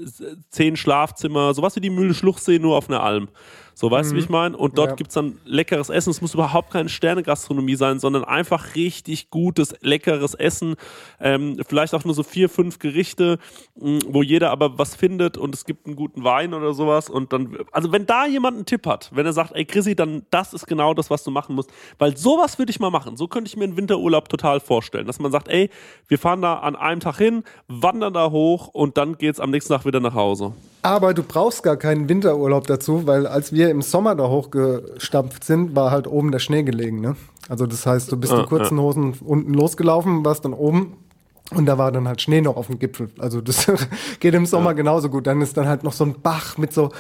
zehn 0.49 0.77
Schlafzimmer, 0.77 1.53
sowas 1.53 1.75
wie 1.75 1.82
die 1.82 1.89
Mühle 1.89 2.13
Schluchsee, 2.13 2.59
nur 2.59 2.77
auf 2.77 2.89
einer 2.89 3.03
Alm. 3.03 3.27
So, 3.80 3.89
weißt 3.89 4.11
du, 4.11 4.13
mhm. 4.13 4.17
wie 4.17 4.23
ich 4.23 4.30
meine? 4.30 4.57
Und 4.57 4.77
dort 4.77 4.89
ja. 4.89 4.95
gibt 4.95 5.07
es 5.07 5.13
dann 5.13 5.38
leckeres 5.45 5.88
Essen. 5.88 6.09
Es 6.09 6.19
muss 6.19 6.34
überhaupt 6.34 6.69
keine 6.69 6.89
Sterne-Gastronomie 6.89 7.75
sein, 7.75 8.01
sondern 8.01 8.25
einfach 8.25 8.75
richtig 8.75 9.30
gutes, 9.30 9.73
leckeres 9.80 10.34
Essen. 10.34 10.75
Ähm, 11.21 11.61
vielleicht 11.65 11.95
auch 11.95 12.03
nur 12.03 12.13
so 12.13 12.23
vier, 12.23 12.49
fünf 12.49 12.80
Gerichte, 12.80 13.39
mh, 13.80 13.99
wo 14.09 14.21
jeder 14.21 14.51
aber 14.51 14.77
was 14.77 14.95
findet 14.95 15.38
und 15.38 15.55
es 15.55 15.63
gibt 15.63 15.86
einen 15.86 15.95
guten 15.95 16.25
Wein 16.25 16.53
oder 16.53 16.73
sowas. 16.73 17.09
Und 17.09 17.32
dann, 17.32 17.57
also 17.71 17.93
wenn 17.93 18.05
da 18.05 18.25
jemand 18.25 18.57
einen 18.57 18.65
Tipp 18.65 18.86
hat, 18.86 19.11
wenn 19.13 19.25
er 19.25 19.32
sagt, 19.32 19.55
ey 19.55 19.63
Chrissy, 19.63 19.95
dann 19.95 20.23
das 20.30 20.53
ist 20.53 20.67
genau 20.67 20.93
das, 20.93 21.09
was 21.09 21.23
du 21.23 21.32
machen 21.32 21.55
musst. 21.55 21.71
Weil 21.99 22.17
sowas 22.17 22.59
würde 22.59 22.71
ich 22.71 22.82
mal 22.82 22.89
machen. 22.89 23.15
So 23.15 23.30
könnte 23.30 23.47
ich 23.47 23.55
mir 23.55 23.63
einen 23.63 23.77
Winterurlaub 23.77 24.27
total 24.27 24.59
vorstellen. 24.59 25.07
Dass 25.07 25.19
man 25.19 25.32
sagt, 25.32 25.47
ey, 25.47 25.69
wir 26.09 26.19
fahren 26.19 26.41
da 26.41 26.55
an 26.55 26.75
einem 26.75 26.99
Tag 26.99 27.17
hin, 27.17 27.45
wandern 27.69 28.13
da 28.13 28.30
hoch 28.30 28.67
und 28.67 28.97
dann 28.97 29.17
geht 29.17 29.36
es 29.36 29.39
am 29.39 29.51
nächsten 29.51 29.71
Tag 29.71 29.86
wieder 29.86 30.01
nach 30.01 30.15
Hause. 30.15 30.51
Aber 30.82 31.13
du 31.13 31.23
brauchst 31.23 31.63
gar 31.63 31.75
keinen 31.75 32.07
Winterurlaub 32.07 32.67
dazu, 32.67 33.05
weil 33.05 33.27
als 33.27 33.51
wir 33.51 33.69
im 33.69 33.82
Sommer 33.82 34.15
da 34.15 34.30
hochgestampft 34.30 35.43
sind, 35.43 35.75
war 35.75 35.91
halt 35.91 36.07
oben 36.07 36.32
der 36.32 36.39
Schnee 36.39 36.63
gelegen. 36.63 37.01
Ne? 37.01 37.15
Also 37.49 37.65
das 37.65 37.86
heißt, 37.86 38.11
du 38.11 38.17
bist 38.17 38.32
in 38.32 38.45
kurzen 38.45 38.80
Hosen 38.80 39.13
unten 39.25 39.53
losgelaufen, 39.53 40.23
warst 40.23 40.45
dann 40.45 40.53
oben 40.53 40.97
und 41.51 41.65
da 41.65 41.79
war 41.79 41.91
dann 41.91 42.07
halt 42.07 42.21
Schnee 42.21 42.41
noch 42.41 42.57
auf 42.57 42.67
dem 42.67 42.77
Gipfel. 42.77 43.09
Also 43.17 43.41
das 43.41 43.65
geht 44.19 44.35
im 44.35 44.45
Sommer 44.45 44.71
ja. 44.71 44.73
genauso 44.73 45.09
gut. 45.09 45.25
Dann 45.25 45.41
ist 45.41 45.57
dann 45.57 45.67
halt 45.67 45.83
noch 45.83 45.93
so 45.93 46.05
ein 46.05 46.21
Bach 46.21 46.59
mit 46.59 46.73
so 46.73 46.91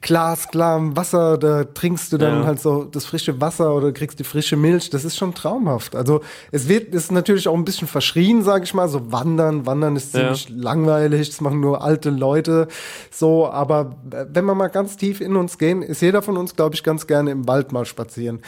glasklarem 0.00 0.96
Wasser. 0.96 1.36
Da 1.38 1.64
trinkst 1.64 2.12
du 2.12 2.18
dann 2.18 2.40
ja. 2.40 2.46
halt 2.46 2.60
so 2.60 2.84
das 2.84 3.04
frische 3.04 3.40
Wasser 3.40 3.74
oder 3.74 3.90
kriegst 3.90 4.20
die 4.20 4.24
frische 4.24 4.56
Milch. 4.56 4.90
Das 4.90 5.04
ist 5.04 5.16
schon 5.16 5.34
traumhaft. 5.34 5.96
Also 5.96 6.20
es 6.52 6.68
wird, 6.68 6.94
ist 6.94 7.10
natürlich 7.10 7.48
auch 7.48 7.54
ein 7.54 7.64
bisschen 7.64 7.88
verschrien, 7.88 8.44
sage 8.44 8.62
ich 8.62 8.74
mal. 8.74 8.88
So 8.88 9.10
wandern, 9.10 9.66
wandern 9.66 9.96
ist 9.96 10.12
ziemlich 10.12 10.48
ja. 10.48 10.54
langweilig. 10.56 11.28
Das 11.28 11.40
machen 11.40 11.58
nur 11.58 11.82
alte 11.82 12.10
Leute. 12.10 12.68
So, 13.10 13.48
aber 13.48 13.96
wenn 14.04 14.44
wir 14.44 14.54
mal 14.54 14.68
ganz 14.68 14.96
tief 14.96 15.20
in 15.20 15.34
uns 15.34 15.58
gehen, 15.58 15.82
ist 15.82 16.00
jeder 16.00 16.22
von 16.22 16.36
uns, 16.36 16.54
glaube 16.54 16.76
ich, 16.76 16.84
ganz 16.84 17.08
gerne 17.08 17.32
im 17.32 17.48
Wald 17.48 17.72
mal 17.72 17.84
spazieren. 17.84 18.40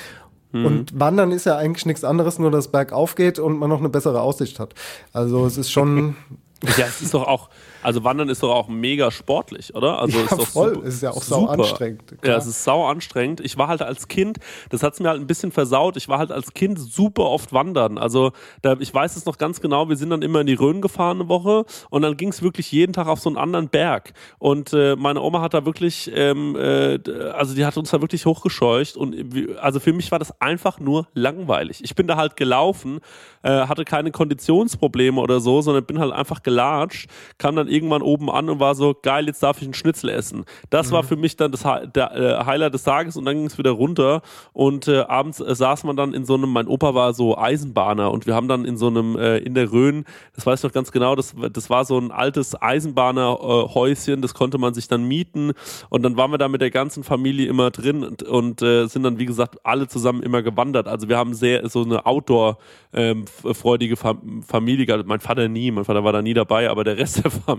Mhm. 0.52 0.66
Und 0.66 1.00
Wandern 1.00 1.32
ist 1.32 1.46
ja 1.46 1.56
eigentlich 1.56 1.86
nichts 1.86 2.04
anderes, 2.04 2.38
nur 2.38 2.50
dass 2.50 2.68
bergauf 2.68 3.14
geht 3.14 3.38
und 3.38 3.58
man 3.58 3.68
noch 3.68 3.80
eine 3.80 3.88
bessere 3.88 4.20
Aussicht 4.20 4.60
hat. 4.60 4.74
Also 5.12 5.46
es 5.46 5.58
ist 5.58 5.70
schon. 5.70 6.16
ja, 6.76 6.86
es 6.86 7.02
ist 7.02 7.14
doch 7.14 7.26
auch, 7.26 7.48
also 7.82 8.04
Wandern 8.04 8.28
ist 8.28 8.42
doch 8.42 8.54
auch 8.54 8.68
mega 8.68 9.10
sportlich, 9.10 9.74
oder? 9.74 9.98
Also 9.98 10.18
ja, 10.18 10.24
ist 10.24 10.32
doch 10.32 10.46
voll. 10.46 10.74
Super, 10.74 10.86
ist 10.86 11.02
ja 11.02 11.10
auch 11.10 11.22
sau 11.22 11.46
anstrengend. 11.46 12.20
Klar. 12.20 12.32
Ja, 12.32 12.38
es 12.38 12.46
ist 12.46 12.64
sau 12.64 12.86
anstrengend. 12.86 13.40
Ich 13.40 13.58
war 13.58 13.68
halt 13.68 13.82
als 13.82 14.08
Kind, 14.08 14.38
das 14.70 14.82
hat 14.82 14.94
es 14.94 15.00
mir 15.00 15.08
halt 15.08 15.20
ein 15.20 15.26
bisschen 15.26 15.52
versaut, 15.52 15.96
ich 15.96 16.08
war 16.08 16.18
halt 16.18 16.32
als 16.32 16.54
Kind 16.54 16.78
super 16.78 17.24
oft 17.24 17.52
wandern. 17.52 17.98
Also 17.98 18.32
da, 18.62 18.76
ich 18.78 18.92
weiß 18.92 19.16
es 19.16 19.26
noch 19.26 19.38
ganz 19.38 19.60
genau, 19.60 19.88
wir 19.88 19.96
sind 19.96 20.10
dann 20.10 20.22
immer 20.22 20.40
in 20.40 20.46
die 20.46 20.54
Rhön 20.54 20.80
gefahren 20.80 21.20
eine 21.20 21.28
Woche 21.28 21.64
und 21.90 22.02
dann 22.02 22.16
ging 22.16 22.30
es 22.30 22.42
wirklich 22.42 22.70
jeden 22.72 22.92
Tag 22.92 23.06
auf 23.06 23.20
so 23.20 23.28
einen 23.28 23.38
anderen 23.38 23.68
Berg. 23.68 24.12
Und 24.38 24.72
äh, 24.72 24.96
meine 24.96 25.20
Oma 25.22 25.40
hat 25.40 25.54
da 25.54 25.64
wirklich, 25.64 26.10
ähm, 26.14 26.56
äh, 26.56 26.98
also 27.32 27.54
die 27.54 27.64
hat 27.64 27.76
uns 27.76 27.90
da 27.90 28.00
wirklich 28.00 28.26
hochgescheucht 28.26 28.96
und 28.96 29.14
also 29.60 29.80
für 29.80 29.92
mich 29.92 30.10
war 30.10 30.18
das 30.18 30.40
einfach 30.40 30.80
nur 30.80 31.08
langweilig. 31.14 31.82
Ich 31.82 31.94
bin 31.94 32.06
da 32.06 32.16
halt 32.16 32.36
gelaufen, 32.36 33.00
äh, 33.42 33.66
hatte 33.66 33.84
keine 33.84 34.10
Konditionsprobleme 34.10 35.20
oder 35.20 35.40
so, 35.40 35.60
sondern 35.62 35.84
bin 35.84 35.98
halt 35.98 36.12
einfach 36.12 36.42
gelatscht, 36.42 37.08
kam 37.38 37.56
dann 37.56 37.67
irgendwann 37.68 38.02
oben 38.02 38.30
an 38.30 38.48
und 38.50 38.60
war 38.60 38.74
so, 38.74 38.94
geil, 39.00 39.26
jetzt 39.26 39.42
darf 39.42 39.58
ich 39.58 39.64
einen 39.64 39.74
Schnitzel 39.74 40.10
essen. 40.10 40.44
Das 40.70 40.92
war 40.92 41.02
für 41.02 41.16
mich 41.16 41.36
dann 41.36 41.52
das 41.52 41.62
der, 41.62 42.16
äh, 42.16 42.44
Highlight 42.44 42.74
des 42.74 42.82
Tages 42.82 43.16
und 43.16 43.24
dann 43.24 43.36
ging 43.36 43.46
es 43.46 43.58
wieder 43.58 43.70
runter 43.70 44.22
und 44.52 44.88
äh, 44.88 45.00
abends 45.00 45.40
äh, 45.40 45.54
saß 45.54 45.84
man 45.84 45.96
dann 45.96 46.14
in 46.14 46.24
so 46.24 46.34
einem, 46.34 46.50
mein 46.50 46.66
Opa 46.66 46.94
war 46.94 47.12
so 47.12 47.36
Eisenbahner 47.36 48.10
und 48.10 48.26
wir 48.26 48.34
haben 48.34 48.48
dann 48.48 48.64
in 48.64 48.76
so 48.76 48.88
einem, 48.88 49.16
äh, 49.16 49.38
in 49.38 49.54
der 49.54 49.72
Rhön, 49.72 50.04
das 50.34 50.46
weiß 50.46 50.60
ich 50.60 50.64
noch 50.64 50.72
ganz 50.72 50.92
genau, 50.92 51.14
das, 51.14 51.34
das 51.52 51.70
war 51.70 51.84
so 51.84 51.98
ein 51.98 52.10
altes 52.10 52.60
Eisenbahnerhäuschen, 52.60 54.22
das 54.22 54.34
konnte 54.34 54.58
man 54.58 54.74
sich 54.74 54.88
dann 54.88 55.04
mieten 55.04 55.52
und 55.88 56.02
dann 56.02 56.16
waren 56.16 56.30
wir 56.30 56.38
da 56.38 56.48
mit 56.48 56.60
der 56.60 56.70
ganzen 56.70 57.04
Familie 57.04 57.48
immer 57.48 57.70
drin 57.70 58.04
und, 58.04 58.22
und 58.22 58.62
äh, 58.62 58.86
sind 58.86 59.02
dann, 59.02 59.18
wie 59.18 59.26
gesagt, 59.26 59.56
alle 59.64 59.88
zusammen 59.88 60.22
immer 60.22 60.42
gewandert. 60.42 60.88
Also 60.88 61.08
wir 61.08 61.16
haben 61.16 61.34
sehr 61.34 61.68
so 61.68 61.82
eine 61.82 62.06
Outdoor-freudige 62.06 63.96
Fam 63.96 64.42
Familie 64.46 64.86
gehabt. 64.86 65.06
Mein 65.06 65.20
Vater 65.20 65.48
nie, 65.48 65.70
mein 65.70 65.84
Vater 65.84 66.04
war 66.04 66.12
da 66.12 66.22
nie 66.22 66.34
dabei, 66.34 66.70
aber 66.70 66.84
der 66.84 66.96
Rest 66.96 67.24
der 67.24 67.30
Familie. 67.30 67.57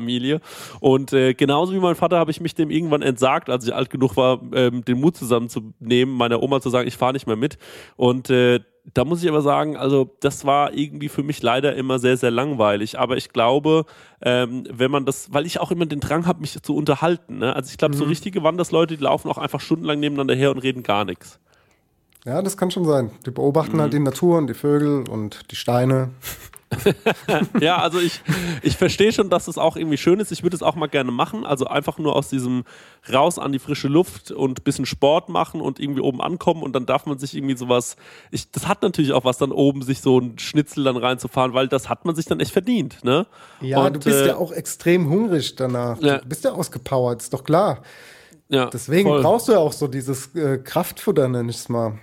Und 0.80 1.14
äh, 1.14 1.34
genauso 1.34 1.74
wie 1.74 1.80
mein 1.80 1.96
Vater 1.96 2.18
habe 2.18 2.32
ich 2.32 2.42
mich 2.42 2.56
dem 2.56 2.70
irgendwann 2.70 3.02
entsagt, 3.02 3.50
als 3.50 3.66
ich 3.66 3.74
alt 3.74 3.90
genug 3.90 4.18
war, 4.18 4.42
ähm, 4.54 4.84
den 4.86 5.00
Mut 5.00 5.18
zusammenzunehmen, 5.18 6.16
meiner 6.16 6.42
Oma 6.42 6.62
zu 6.62 6.70
sagen, 6.70 6.88
ich 6.88 6.98
fahre 6.98 7.14
nicht 7.14 7.28
mehr 7.28 7.36
mit. 7.36 7.58
Und 7.96 8.30
äh, 8.30 8.60
da 8.94 9.06
muss 9.06 9.22
ich 9.22 9.30
aber 9.30 9.42
sagen, 9.42 9.78
also 9.78 10.16
das 10.20 10.46
war 10.46 10.74
irgendwie 10.74 11.10
für 11.10 11.22
mich 11.22 11.44
leider 11.44 11.76
immer 11.76 12.00
sehr, 12.00 12.18
sehr 12.18 12.32
langweilig. 12.32 12.98
Aber 12.98 13.18
ich 13.18 13.30
glaube, 13.30 13.86
ähm, 14.22 14.64
wenn 14.72 14.90
man 14.90 15.06
das, 15.06 15.32
weil 15.32 15.46
ich 15.46 15.60
auch 15.60 15.70
immer 15.72 15.86
den 15.86 16.00
Drang 16.00 16.26
habe, 16.26 16.40
mich 16.42 16.60
zu 16.62 16.76
unterhalten. 16.76 17.40
Ne? 17.40 17.56
Also 17.56 17.70
ich 17.70 17.78
glaube, 17.78 17.96
so 17.96 18.06
Mhm. 18.06 18.10
richtige 18.10 18.42
Wandersleute, 18.44 18.98
die 18.98 19.04
laufen 19.04 19.30
auch 19.30 19.38
einfach 19.38 19.60
stundenlang 19.62 20.00
nebeneinander 20.00 20.34
her 20.34 20.50
und 20.52 20.60
reden 20.60 20.82
gar 20.82 21.06
nichts. 21.06 21.40
Ja, 22.26 22.42
das 22.42 22.58
kann 22.58 22.70
schon 22.72 22.84
sein. 22.86 23.12
Die 23.26 23.32
beobachten 23.32 23.78
Mhm. 23.78 23.82
halt 23.82 23.94
die 23.94 24.00
Natur 24.00 24.38
und 24.38 24.48
die 24.48 24.54
Vögel 24.54 25.08
und 25.08 25.52
die 25.52 25.56
Steine. 25.56 26.10
ja, 27.60 27.78
also 27.78 28.00
ich, 28.00 28.22
ich 28.62 28.78
verstehe 28.78 29.12
schon, 29.12 29.30
dass 29.30 29.48
es 29.48 29.58
auch 29.58 29.76
irgendwie 29.76 29.98
schön 29.98 30.20
ist. 30.20 30.32
Ich 30.32 30.44
würde 30.44 30.56
es 30.56 30.62
auch 30.64 30.76
mal 30.76 30.88
gerne 30.88 31.12
machen. 31.12 31.46
Also 31.46 31.66
einfach 31.66 31.98
nur 31.98 32.16
aus 32.16 32.30
diesem 32.30 32.64
raus 33.12 33.40
an 33.40 33.52
die 33.52 33.60
frische 33.60 33.88
Luft 33.88 34.32
und 34.32 34.64
bisschen 34.64 34.86
Sport 34.86 35.30
machen 35.30 35.62
und 35.62 35.80
irgendwie 35.80 36.02
oben 36.02 36.22
ankommen 36.22 36.62
und 36.64 36.74
dann 36.74 36.86
darf 36.86 37.06
man 37.06 37.18
sich 37.18 37.36
irgendwie 37.36 37.58
sowas. 37.58 37.96
Ich, 38.32 38.52
das 38.52 38.68
hat 38.68 38.82
natürlich 38.82 39.14
auch 39.14 39.26
was, 39.26 39.38
dann 39.38 39.52
oben 39.52 39.82
sich 39.82 40.02
so 40.02 40.20
ein 40.20 40.38
Schnitzel 40.38 40.84
dann 40.84 40.98
reinzufahren, 40.98 41.54
weil 41.54 41.68
das 41.68 41.90
hat 41.90 42.06
man 42.06 42.16
sich 42.16 42.26
dann 42.26 42.40
echt 42.40 42.52
verdient. 42.52 43.04
Ne? 43.04 43.26
Ja, 43.62 43.86
und, 43.86 43.96
du 43.96 44.00
bist 44.00 44.22
äh, 44.22 44.28
ja 44.28 44.36
auch 44.36 44.52
extrem 44.52 45.10
hungrig 45.10 45.56
danach. 45.56 46.00
Ja. 46.02 46.20
Du 46.20 46.28
bist 46.28 46.44
ja 46.44 46.52
ausgepowert, 46.52 47.22
ist 47.22 47.34
doch 47.34 47.44
klar. 47.44 47.82
Ja, 48.50 48.66
Deswegen 48.68 49.10
voll. 49.10 49.22
brauchst 49.22 49.48
du 49.48 49.54
ja 49.54 49.60
auch 49.60 49.74
so 49.74 49.88
dieses 49.88 50.36
äh, 50.36 50.58
Kraftfutter, 50.58 51.28
nenn 51.28 51.50
ich 51.50 51.58
es 51.58 51.70
mal. 51.70 52.00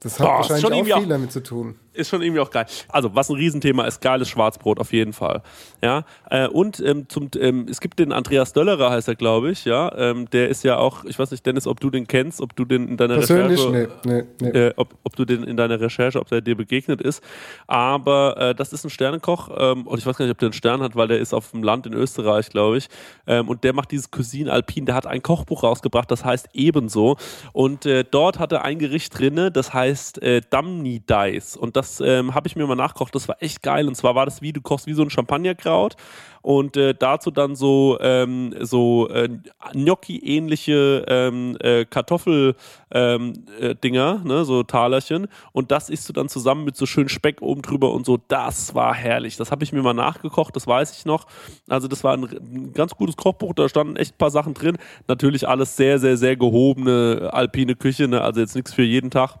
Das 0.00 0.20
hat 0.20 0.26
Boah, 0.26 0.48
wahrscheinlich 0.48 0.94
auch- 0.94 1.00
viel 1.00 1.08
damit 1.08 1.32
zu 1.32 1.42
tun. 1.42 1.76
Ist 1.98 2.08
schon 2.08 2.22
irgendwie 2.22 2.40
auch 2.40 2.50
geil. 2.50 2.66
Also, 2.88 3.14
was 3.14 3.28
ein 3.28 3.36
Riesenthema 3.36 3.84
ist, 3.84 4.00
geiles 4.00 4.28
Schwarzbrot 4.28 4.80
auf 4.80 4.92
jeden 4.92 5.12
Fall. 5.12 5.42
Ja, 5.82 6.04
äh, 6.30 6.48
und 6.48 6.80
ähm, 6.80 7.08
zum, 7.08 7.30
ähm, 7.38 7.66
es 7.68 7.80
gibt 7.80 7.98
den 7.98 8.12
Andreas 8.12 8.52
Döllerer, 8.52 8.90
heißt 8.90 9.08
er, 9.08 9.14
glaube 9.14 9.50
ich, 9.50 9.64
ja. 9.64 9.92
Ähm, 9.96 10.30
der 10.30 10.48
ist 10.48 10.64
ja 10.64 10.78
auch, 10.78 11.04
ich 11.04 11.18
weiß 11.18 11.30
nicht, 11.30 11.44
Dennis, 11.44 11.66
ob 11.66 11.80
du 11.80 11.90
den 11.90 12.06
kennst, 12.06 12.40
ob 12.40 12.54
du 12.56 12.64
den 12.64 12.88
in 12.88 12.96
deiner 12.96 13.14
Persönlich? 13.14 13.60
Recherche. 13.60 13.90
Nee, 14.04 14.24
nee, 14.40 14.50
nee. 14.50 14.58
Äh, 14.58 14.74
ob, 14.76 14.94
ob 15.04 15.16
du 15.16 15.24
den 15.24 15.44
in 15.44 15.56
deiner 15.56 15.80
Recherche, 15.80 16.20
ob 16.20 16.28
der 16.28 16.40
dir 16.40 16.56
begegnet 16.56 17.00
ist. 17.00 17.22
Aber 17.66 18.36
äh, 18.36 18.54
das 18.54 18.72
ist 18.72 18.84
ein 18.84 18.90
Sternekoch 18.90 19.50
ähm, 19.56 19.86
und 19.86 19.98
ich 19.98 20.06
weiß 20.06 20.16
gar 20.16 20.24
nicht, 20.24 20.32
ob 20.32 20.38
der 20.38 20.46
einen 20.46 20.52
Stern 20.52 20.82
hat, 20.82 20.96
weil 20.96 21.08
der 21.08 21.18
ist 21.18 21.34
auf 21.34 21.50
dem 21.50 21.62
Land 21.62 21.86
in 21.86 21.94
Österreich, 21.94 22.50
glaube 22.50 22.78
ich. 22.78 22.88
Ähm, 23.26 23.48
und 23.48 23.64
der 23.64 23.72
macht 23.72 23.90
dieses 23.90 24.10
Cuisine 24.10 24.52
Alpin. 24.52 24.86
Der 24.86 24.94
hat 24.94 25.06
ein 25.06 25.22
Kochbuch 25.22 25.62
rausgebracht, 25.62 26.10
das 26.10 26.24
heißt 26.24 26.48
ebenso. 26.54 27.16
Und 27.52 27.86
äh, 27.86 28.04
dort 28.08 28.38
hat 28.38 28.52
er 28.52 28.64
ein 28.64 28.78
Gericht 28.78 29.18
drinne, 29.18 29.50
das 29.50 29.72
heißt 29.74 30.22
äh, 30.22 30.40
Damni 30.48 31.00
Dice. 31.00 31.56
Und 31.56 31.76
das 31.76 31.87
ähm, 32.00 32.34
habe 32.34 32.46
ich 32.46 32.56
mir 32.56 32.66
mal 32.66 32.74
nachgekocht. 32.74 33.14
Das 33.14 33.28
war 33.28 33.42
echt 33.42 33.62
geil. 33.62 33.88
Und 33.88 33.94
zwar 33.94 34.14
war 34.14 34.24
das 34.24 34.42
wie, 34.42 34.52
du 34.52 34.60
kochst 34.60 34.86
wie 34.86 34.94
so 34.94 35.02
ein 35.02 35.10
Champagnerkraut 35.10 35.96
und 36.42 36.76
äh, 36.76 36.94
dazu 36.94 37.30
dann 37.30 37.56
so, 37.56 37.98
ähm, 38.00 38.54
so 38.60 39.08
äh, 39.10 39.28
Gnocchi-ähnliche 39.72 41.04
ähm, 41.08 41.56
äh, 41.60 41.84
Kartoffel 41.84 42.54
ähm, 42.90 43.44
äh, 43.60 43.74
ne, 43.90 44.44
so 44.44 44.62
Talerchen 44.62 45.28
und 45.52 45.70
das 45.70 45.90
isst 45.90 46.08
du 46.08 46.12
dann 46.12 46.28
zusammen 46.28 46.64
mit 46.64 46.76
so 46.76 46.86
schön 46.86 47.08
Speck 47.08 47.42
oben 47.42 47.62
drüber 47.62 47.92
und 47.92 48.06
so, 48.06 48.18
das 48.28 48.74
war 48.74 48.94
herrlich. 48.94 49.36
Das 49.36 49.50
habe 49.50 49.64
ich 49.64 49.72
mir 49.72 49.82
mal 49.82 49.94
nachgekocht, 49.94 50.54
das 50.56 50.66
weiß 50.66 50.96
ich 50.96 51.04
noch. 51.04 51.26
Also 51.68 51.88
das 51.88 52.04
war 52.04 52.14
ein, 52.14 52.24
ein 52.24 52.72
ganz 52.72 52.94
gutes 52.94 53.16
Kochbuch, 53.16 53.54
da 53.54 53.68
standen 53.68 53.96
echt 53.96 54.14
ein 54.14 54.18
paar 54.18 54.30
Sachen 54.30 54.54
drin. 54.54 54.78
Natürlich 55.06 55.48
alles 55.48 55.76
sehr, 55.76 55.98
sehr, 55.98 56.16
sehr 56.16 56.36
gehobene 56.36 57.30
alpine 57.32 57.74
Küche, 57.76 58.08
ne, 58.08 58.22
also 58.22 58.40
jetzt 58.40 58.54
nichts 58.54 58.72
für 58.72 58.82
jeden 58.82 59.10
Tag. 59.10 59.38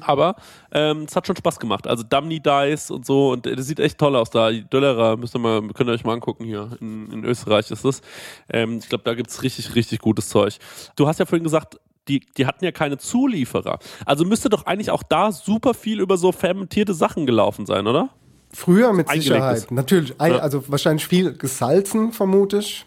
Aber 0.00 0.36
ähm, 0.72 1.04
es 1.08 1.14
hat 1.14 1.26
schon 1.26 1.36
Spaß 1.36 1.60
gemacht. 1.60 1.86
Also 1.86 2.02
Damni 2.02 2.40
Dice 2.40 2.90
und 2.90 3.06
so 3.06 3.32
und 3.32 3.46
äh, 3.46 3.54
das 3.56 3.66
sieht 3.66 3.78
echt 3.80 3.98
toll 3.98 4.16
aus 4.16 4.30
da. 4.30 4.50
Döllerer, 4.50 5.16
müsst 5.16 5.34
ihr 5.36 5.38
mal, 5.38 5.60
könnt 5.74 5.88
ihr 5.88 5.92
euch 5.92 6.04
mal 6.04 6.14
angucken 6.14 6.44
hier. 6.44 6.70
In, 6.80 7.10
in 7.12 7.24
Österreich 7.24 7.70
ist 7.70 7.84
das. 7.84 8.00
Ähm, 8.48 8.78
ich 8.78 8.88
glaube, 8.88 9.04
da 9.04 9.14
gibt's 9.14 9.42
richtig, 9.42 9.74
richtig 9.74 10.00
gutes 10.00 10.28
Zeug. 10.28 10.58
Du 10.96 11.06
hast 11.06 11.18
ja 11.20 11.26
vorhin 11.26 11.44
gesagt, 11.44 11.78
die, 12.08 12.20
die 12.36 12.46
hatten 12.46 12.64
ja 12.64 12.72
keine 12.72 12.98
Zulieferer. 12.98 13.78
Also 14.04 14.24
müsste 14.24 14.48
doch 14.48 14.66
eigentlich 14.66 14.90
auch 14.90 15.04
da 15.04 15.30
super 15.30 15.74
viel 15.74 16.00
über 16.00 16.16
so 16.16 16.32
fermentierte 16.32 16.94
Sachen 16.94 17.26
gelaufen 17.26 17.64
sein, 17.66 17.86
oder? 17.86 18.08
Früher 18.52 18.92
mit. 18.92 19.08
Sicherheit. 19.08 19.70
Natürlich, 19.70 20.10
Ja. 20.10 20.38
also 20.38 20.68
wahrscheinlich 20.68 21.06
viel 21.06 21.32
gesalzen, 21.32 22.12
vermute 22.12 22.58
ich. 22.58 22.84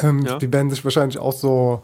Ähm, 0.00 0.24
Ja. 0.24 0.38
Die 0.38 0.52
werden 0.52 0.70
sich 0.70 0.84
wahrscheinlich 0.84 1.18
auch 1.18 1.32
so, 1.32 1.82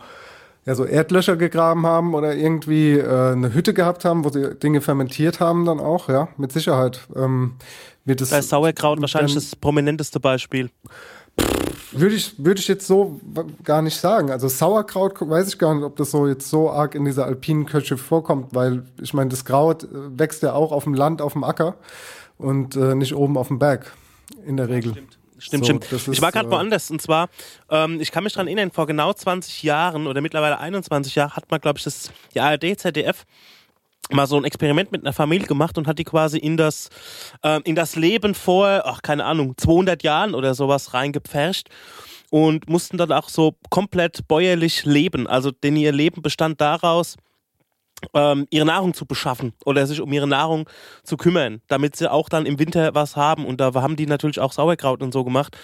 ja, 0.66 0.74
so 0.74 0.84
Erdlöcher 0.84 1.36
gegraben 1.36 1.86
haben 1.86 2.14
oder 2.14 2.34
irgendwie 2.34 2.92
äh, 2.98 3.32
eine 3.32 3.54
Hütte 3.54 3.72
gehabt 3.72 4.04
haben, 4.04 4.24
wo 4.24 4.28
sie 4.30 4.54
Dinge 4.56 4.80
fermentiert 4.80 5.40
haben 5.40 5.64
dann 5.64 5.78
auch, 5.80 6.08
ja, 6.08 6.28
mit 6.36 6.52
Sicherheit. 6.52 7.00
Ähm, 7.14 7.54
wird 8.04 8.20
es 8.20 8.32
ist 8.32 8.48
Sauerkraut 8.50 9.00
wahrscheinlich 9.00 9.34
dann- 9.34 9.42
das 9.42 9.56
prominenteste 9.56 10.20
Beispiel. 10.20 10.70
Würde 11.92 12.14
ich, 12.14 12.34
würde 12.42 12.60
ich 12.60 12.68
jetzt 12.68 12.86
so 12.86 13.20
gar 13.62 13.82
nicht 13.82 13.96
sagen. 13.98 14.30
Also 14.30 14.48
Sauerkraut 14.48 15.14
weiß 15.20 15.48
ich 15.48 15.58
gar 15.58 15.74
nicht, 15.74 15.84
ob 15.84 15.96
das 15.96 16.10
so 16.10 16.26
jetzt 16.26 16.48
so 16.48 16.70
arg 16.70 16.94
in 16.94 17.04
dieser 17.04 17.26
alpinen 17.26 17.66
Küche 17.66 17.96
vorkommt, 17.96 18.54
weil 18.54 18.84
ich 19.02 19.12
meine, 19.14 19.30
das 19.30 19.44
Kraut 19.44 19.84
äh, 19.84 19.88
wächst 20.18 20.42
ja 20.42 20.52
auch 20.54 20.72
auf 20.72 20.84
dem 20.84 20.94
Land, 20.94 21.20
auf 21.22 21.34
dem 21.34 21.44
Acker 21.44 21.76
und 22.38 22.74
äh, 22.76 22.94
nicht 22.94 23.14
oben 23.14 23.36
auf 23.36 23.48
dem 23.48 23.58
Berg 23.58 23.92
in 24.46 24.56
der 24.56 24.68
Regel. 24.68 24.92
Stimmt, 24.92 25.18
So, 25.38 25.56
stimmt. 25.64 25.86
ich 25.92 26.22
war 26.22 26.32
gerade 26.32 26.48
äh, 26.48 26.50
woanders. 26.50 26.90
Und 26.90 27.02
zwar, 27.02 27.28
ähm, 27.70 28.00
ich 28.00 28.10
kann 28.10 28.24
mich 28.24 28.32
daran 28.32 28.46
erinnern, 28.46 28.70
vor 28.70 28.86
genau 28.86 29.12
20 29.12 29.62
Jahren 29.62 30.06
oder 30.06 30.20
mittlerweile 30.20 30.58
21 30.58 31.14
Jahren 31.14 31.36
hat 31.36 31.50
man, 31.50 31.60
glaube 31.60 31.78
ich, 31.78 31.84
das 31.84 32.10
die 32.34 32.40
ARD, 32.40 32.78
ZDF 32.78 33.24
mal 34.10 34.26
so 34.26 34.36
ein 34.36 34.44
Experiment 34.44 34.92
mit 34.92 35.02
einer 35.02 35.12
Familie 35.12 35.46
gemacht 35.46 35.78
und 35.78 35.86
hat 35.86 35.98
die 35.98 36.04
quasi 36.04 36.38
in 36.38 36.56
das, 36.56 36.90
ähm, 37.42 37.62
in 37.64 37.74
das 37.74 37.96
Leben 37.96 38.34
vor, 38.34 38.82
ach, 38.84 39.02
keine 39.02 39.24
Ahnung, 39.24 39.56
200 39.56 40.02
Jahren 40.02 40.34
oder 40.34 40.54
sowas 40.54 40.94
reingepfercht 40.94 41.68
und 42.30 42.68
mussten 42.68 42.98
dann 42.98 43.12
auch 43.12 43.28
so 43.28 43.56
komplett 43.70 44.28
bäuerlich 44.28 44.84
leben. 44.84 45.26
Also, 45.26 45.50
denn 45.50 45.76
ihr 45.76 45.92
Leben 45.92 46.22
bestand 46.22 46.60
daraus, 46.60 47.16
ähm, 48.14 48.46
ihre 48.50 48.66
Nahrung 48.66 48.94
zu 48.94 49.06
beschaffen 49.06 49.52
oder 49.64 49.86
sich 49.86 50.00
um 50.00 50.12
ihre 50.12 50.26
Nahrung 50.26 50.68
zu 51.02 51.16
kümmern, 51.16 51.60
damit 51.68 51.96
sie 51.96 52.10
auch 52.10 52.28
dann 52.28 52.46
im 52.46 52.58
Winter 52.58 52.94
was 52.94 53.16
haben. 53.16 53.44
Und 53.46 53.60
da 53.60 53.72
haben 53.74 53.96
die 53.96 54.06
natürlich 54.06 54.40
auch 54.40 54.52
Sauerkraut 54.52 55.02
und 55.02 55.12
so 55.12 55.24
gemacht. 55.24 55.56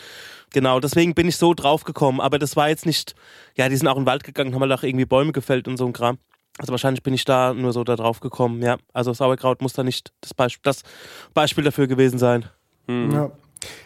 Genau, 0.53 0.81
deswegen 0.81 1.15
bin 1.15 1.29
ich 1.29 1.37
so 1.37 1.55
drauf 1.55 1.85
gekommen. 1.85 2.21
Aber 2.21 2.39
das 2.39 2.57
war 2.57 2.69
jetzt 2.69 2.87
nicht, 2.87 3.15
ja, 3.57 3.69
die 3.69 3.77
sind 3.77 3.89
auch 3.89 3.97
in 3.97 4.03
den 4.03 4.07
Wald 4.07 4.25
gegangen, 4.25 4.55
haben 4.55 4.63
halt 4.63 4.73
auch 4.73 4.83
irgendwie 4.83 5.07
Bäume 5.07 5.33
gefällt 5.33 5.69
und 5.69 5.77
so 5.77 5.87
ein 5.87 5.93
Kram. 5.93 6.19
Also 6.59 6.71
wahrscheinlich 6.71 7.03
bin 7.03 7.15
ich 7.15 7.25
da 7.25 7.55
nur 7.55 7.73
so 7.73 7.83
da 7.85 7.97
drauf 7.97 8.21
gekommen. 8.21 8.63
Ja, 8.63 8.77
also 8.93 9.13
Sauerkraut 9.13 9.63
muss 9.63 9.73
da 9.73 9.83
nicht 9.83 10.13
das 10.21 10.35
Beispiel, 10.35 10.63
das 10.65 10.83
Beispiel 11.33 11.65
dafür 11.65 11.87
gewesen 11.87 12.19
sein. 12.19 12.45
Ja. 12.89 13.31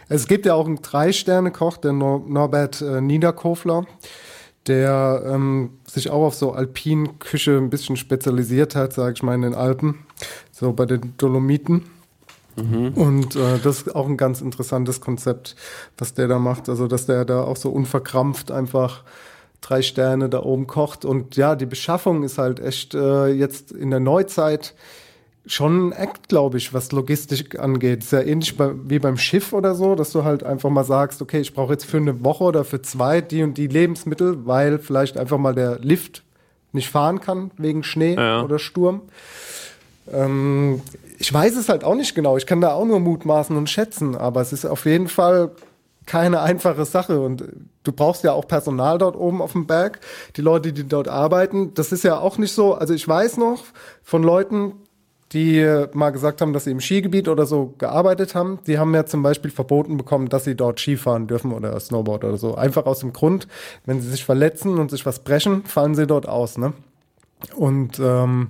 Es 0.09 0.27
gibt 0.27 0.47
ja 0.47 0.55
auch 0.55 0.67
einen 0.67 0.81
Drei-Sterne-Koch, 0.81 1.77
der 1.77 1.93
Nor 1.93 2.25
Norbert 2.27 2.81
äh, 2.81 3.01
Niederkofler, 3.01 3.87
der 4.67 5.23
ähm, 5.27 5.71
sich 5.87 6.11
auch 6.11 6.25
auf 6.25 6.35
so 6.35 6.53
Alpinküche 6.53 7.57
ein 7.57 7.71
bisschen 7.71 7.97
spezialisiert 7.97 8.75
hat, 8.75 8.93
sage 8.93 9.15
ich 9.15 9.23
mal, 9.23 9.35
in 9.35 9.43
den 9.43 9.55
Alpen, 9.55 10.07
so 10.53 10.73
bei 10.73 10.87
den 10.87 11.15
Dolomiten. 11.19 11.85
Und 12.95 13.37
äh, 13.37 13.59
das 13.63 13.83
ist 13.83 13.95
auch 13.95 14.07
ein 14.07 14.17
ganz 14.17 14.41
interessantes 14.41 15.01
Konzept, 15.01 15.57
was 15.99 16.15
der 16.15 16.27
da 16.27 16.39
macht. 16.39 16.69
Also, 16.69 16.89
dass 16.89 17.07
der 17.07 17.25
da 17.25 17.43
auch 17.43 17.57
so 17.57 17.71
unverkrampft 17.71 18.51
einfach 18.51 19.05
drei 19.61 19.83
Sterne 19.83 20.29
da 20.29 20.43
oben 20.43 20.67
kocht. 20.67 21.05
Und 21.05 21.37
ja, 21.37 21.55
die 21.55 21.67
Beschaffung 21.67 22.23
ist 22.23 22.39
halt 22.39 22.61
echt 22.61 22.95
äh, 22.95 23.29
jetzt 23.29 23.73
in 23.73 23.91
der 23.91 24.01
Neuzeit 24.01 24.75
schon 25.47 25.89
ein 25.89 25.93
Act, 25.93 26.29
glaube 26.29 26.59
ich, 26.59 26.75
was 26.75 26.93
Logistik 26.93 27.59
angeht. 27.59 28.03
Ist 28.03 28.13
ja 28.13 28.21
ähnlich 28.21 28.55
wie 28.59 28.99
beim 28.99 29.17
Schiff 29.17 29.53
oder 29.53 29.75
so, 29.75 29.95
dass 29.95 30.11
du 30.11 30.25
halt 30.25 30.43
einfach 30.43 30.71
mal 30.71 30.85
sagst, 30.85 31.23
okay, 31.23 31.41
ich 31.41 31.55
brauche 31.55 31.73
jetzt 31.73 31.85
für 31.87 31.99
eine 31.99 32.25
Woche 32.25 32.45
oder 32.45 32.65
für 32.65 32.83
zwei 32.83 33.21
die 33.21 33.43
und 33.43 33.57
die 33.57 33.69
Lebensmittel, 33.69 34.47
weil 34.47 34.79
vielleicht 34.79 35.17
einfach 35.17 35.39
mal 35.39 35.55
der 35.55 35.79
Lift 35.79 36.23
nicht 36.73 36.91
fahren 36.91 37.21
kann 37.21 37.51
wegen 37.57 37.83
Schnee 37.85 38.15
Ja. 38.15 38.43
oder 38.43 38.59
Sturm. 38.59 39.03
Ähm, 40.13 40.83
ich 41.19 41.33
weiß 41.33 41.57
es 41.57 41.69
halt 41.69 41.85
auch 41.85 41.95
nicht 41.95 42.15
genau. 42.15 42.37
Ich 42.37 42.47
kann 42.47 42.61
da 42.61 42.73
auch 42.73 42.85
nur 42.85 43.01
mutmaßen 43.01 43.57
und 43.57 43.71
schätzen, 43.71 44.15
aber 44.17 44.41
es 44.41 44.53
ist 44.53 44.65
auf 44.65 44.85
jeden 44.85 45.09
Fall 45.09 45.51
keine 46.05 46.41
einfache 46.41 46.85
Sache 46.85 47.21
und 47.21 47.45
du 47.83 47.93
brauchst 47.93 48.23
ja 48.23 48.33
auch 48.33 48.47
Personal 48.47 48.99
dort 48.99 49.17
oben 49.17 49.43
auf 49.43 49.53
dem 49.53 49.67
Berg, 49.67 50.01
die 50.37 50.41
Leute, 50.41 50.73
die 50.73 50.87
dort 50.87 51.09
arbeiten. 51.09 51.75
Das 51.75 51.91
ist 51.91 52.05
ja 52.05 52.19
auch 52.19 52.39
nicht 52.39 52.53
so, 52.53 52.75
also 52.75 52.95
ich 52.95 53.07
weiß 53.07 53.39
noch 53.39 53.65
von 54.05 54.23
Leuten, 54.23 54.73
die 55.33 55.59
äh, 55.59 55.89
mal 55.93 56.11
gesagt 56.11 56.41
haben, 56.41 56.53
dass 56.53 56.65
sie 56.65 56.71
im 56.71 56.81
Skigebiet 56.81 57.29
oder 57.29 57.47
so 57.47 57.75
gearbeitet 57.79 58.35
haben, 58.35 58.61
die 58.67 58.79
haben 58.79 58.95
ja 58.95 59.05
zum 59.07 59.23
Beispiel 59.23 59.51
verboten 59.51 59.97
bekommen, 59.97 60.29
dass 60.29 60.45
sie 60.45 60.55
dort 60.55 60.79
Skifahren 60.79 61.27
dürfen 61.27 61.53
oder 61.53 61.79
Snowboard 61.79 62.25
oder 62.25 62.37
so. 62.37 62.55
Einfach 62.55 62.87
aus 62.87 63.01
dem 63.01 63.13
Grund, 63.13 63.49
wenn 63.85 64.01
sie 64.01 64.09
sich 64.09 64.25
verletzen 64.25 64.79
und 64.79 64.91
sich 64.91 65.05
was 65.05 65.21
brechen, 65.21 65.65
fallen 65.65 65.95
sie 65.95 66.07
dort 66.07 66.29
aus, 66.29 66.59
ne? 66.59 66.73
Und 67.55 67.99
ähm, 67.99 68.49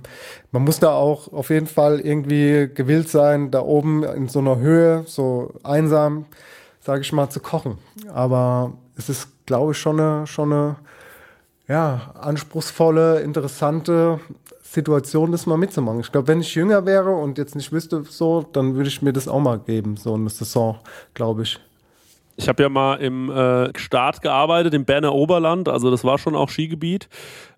man 0.51 0.63
muss 0.63 0.79
da 0.79 0.93
auch 0.93 1.31
auf 1.33 1.49
jeden 1.49 1.67
Fall 1.67 1.99
irgendwie 1.99 2.69
gewillt 2.73 3.09
sein, 3.09 3.51
da 3.51 3.61
oben 3.61 4.03
in 4.03 4.29
so 4.29 4.39
einer 4.39 4.59
Höhe, 4.59 5.03
so 5.05 5.53
einsam, 5.63 6.25
sage 6.79 7.01
ich 7.01 7.11
mal, 7.11 7.29
zu 7.29 7.41
kochen. 7.41 7.77
Aber 8.13 8.73
es 8.95 9.09
ist, 9.09 9.45
glaube 9.45 9.73
ich, 9.73 9.77
schon 9.77 9.99
eine, 9.99 10.25
schon 10.25 10.53
eine 10.53 10.75
ja, 11.67 12.13
anspruchsvolle, 12.17 13.19
interessante 13.19 14.21
Situation, 14.71 15.31
das 15.31 15.45
mal 15.45 15.57
mitzumachen. 15.57 16.01
Ich 16.01 16.11
glaube, 16.11 16.27
wenn 16.27 16.41
ich 16.41 16.53
jünger 16.53 16.85
wäre 16.85 17.11
und 17.11 17.37
jetzt 17.37 17.55
nicht 17.55 17.71
wüsste 17.71 18.03
so, 18.03 18.45
dann 18.51 18.75
würde 18.75 18.89
ich 18.89 19.01
mir 19.01 19.13
das 19.13 19.27
auch 19.27 19.39
mal 19.39 19.59
geben, 19.59 19.97
so 19.97 20.13
eine 20.13 20.29
Saison, 20.29 20.77
glaube 21.13 21.43
ich. 21.43 21.59
Ich 22.35 22.47
habe 22.47 22.61
ja 22.61 22.69
mal 22.69 22.95
im 22.95 23.31
äh, 23.31 23.75
Staat 23.77 24.21
gearbeitet, 24.21 24.73
im 24.73 24.85
Berner 24.85 25.13
Oberland, 25.13 25.69
also 25.69 25.89
das 25.89 26.03
war 26.03 26.19
schon 26.19 26.35
auch 26.35 26.49
Skigebiet. 26.49 27.09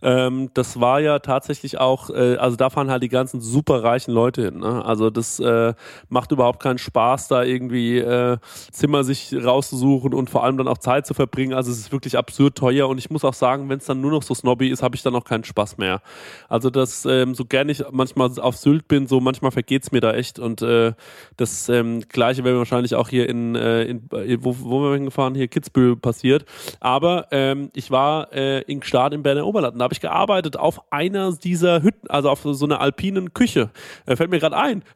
Ähm, 0.01 0.49
das 0.53 0.79
war 0.79 0.99
ja 0.99 1.19
tatsächlich 1.19 1.79
auch, 1.79 2.09
äh, 2.09 2.35
also 2.37 2.55
da 2.55 2.69
fahren 2.69 2.89
halt 2.89 3.03
die 3.03 3.09
ganzen 3.09 3.41
super 3.41 3.83
reichen 3.83 4.11
Leute 4.11 4.43
hin. 4.43 4.59
Ne? 4.59 4.83
Also 4.85 5.09
das 5.09 5.39
äh, 5.39 5.73
macht 6.09 6.31
überhaupt 6.31 6.61
keinen 6.61 6.77
Spaß, 6.77 7.27
da 7.27 7.43
irgendwie 7.43 7.97
äh, 7.97 8.37
Zimmer 8.71 9.03
sich 9.03 9.33
rauszusuchen 9.33 10.13
und 10.13 10.29
vor 10.29 10.43
allem 10.43 10.57
dann 10.57 10.67
auch 10.67 10.77
Zeit 10.77 11.05
zu 11.05 11.13
verbringen. 11.13 11.53
Also 11.53 11.71
es 11.71 11.79
ist 11.79 11.91
wirklich 11.91 12.17
absurd 12.17 12.57
teuer 12.57 12.87
und 12.87 12.97
ich 12.97 13.09
muss 13.09 13.25
auch 13.25 13.33
sagen, 13.33 13.69
wenn 13.69 13.79
es 13.79 13.85
dann 13.85 14.01
nur 14.01 14.11
noch 14.11 14.23
so 14.23 14.33
snobby 14.33 14.69
ist, 14.69 14.83
habe 14.83 14.95
ich 14.95 15.03
dann 15.03 15.15
auch 15.15 15.25
keinen 15.25 15.43
Spaß 15.43 15.77
mehr. 15.77 16.01
Also 16.47 16.69
das, 16.69 17.05
ähm, 17.05 17.35
so 17.35 17.45
gerne 17.45 17.71
ich 17.71 17.83
manchmal 17.91 18.29
auf 18.39 18.57
Sylt 18.57 18.87
bin, 18.87 19.07
so 19.07 19.19
manchmal 19.19 19.51
vergeht 19.51 19.83
es 19.83 19.91
mir 19.91 20.01
da 20.01 20.13
echt 20.13 20.39
und 20.39 20.61
äh, 20.61 20.93
das 21.37 21.69
ähm, 21.69 22.01
Gleiche 22.07 22.43
wäre 22.43 22.57
wahrscheinlich 22.57 22.95
auch 22.95 23.09
hier 23.09 23.27
in, 23.27 23.55
äh, 23.55 23.83
in 23.83 24.09
wo, 24.11 24.55
wo 24.59 24.81
wir 24.81 24.93
hingefahren, 24.93 25.35
hier 25.35 25.47
Kitzbühel 25.47 25.95
passiert. 25.95 26.45
Aber 26.79 27.27
ähm, 27.31 27.69
ich 27.73 27.91
war 27.91 28.31
äh, 28.33 28.61
in 28.61 28.81
Start 28.83 29.13
im 29.13 29.23
Berner 29.23 29.45
Oberland 29.45 29.75
habe 29.89 29.95
ich 29.95 30.01
gearbeitet 30.01 30.55
auf 30.55 30.83
einer 30.91 31.31
dieser 31.33 31.81
Hütten, 31.81 32.07
also 32.09 32.29
auf 32.29 32.41
so 32.43 32.63
einer 32.63 32.79
alpinen 32.79 33.33
Küche. 33.33 33.71
Äh, 34.05 34.15
fällt 34.15 34.29
mir 34.29 34.37
gerade 34.37 34.55
ein. 34.55 34.83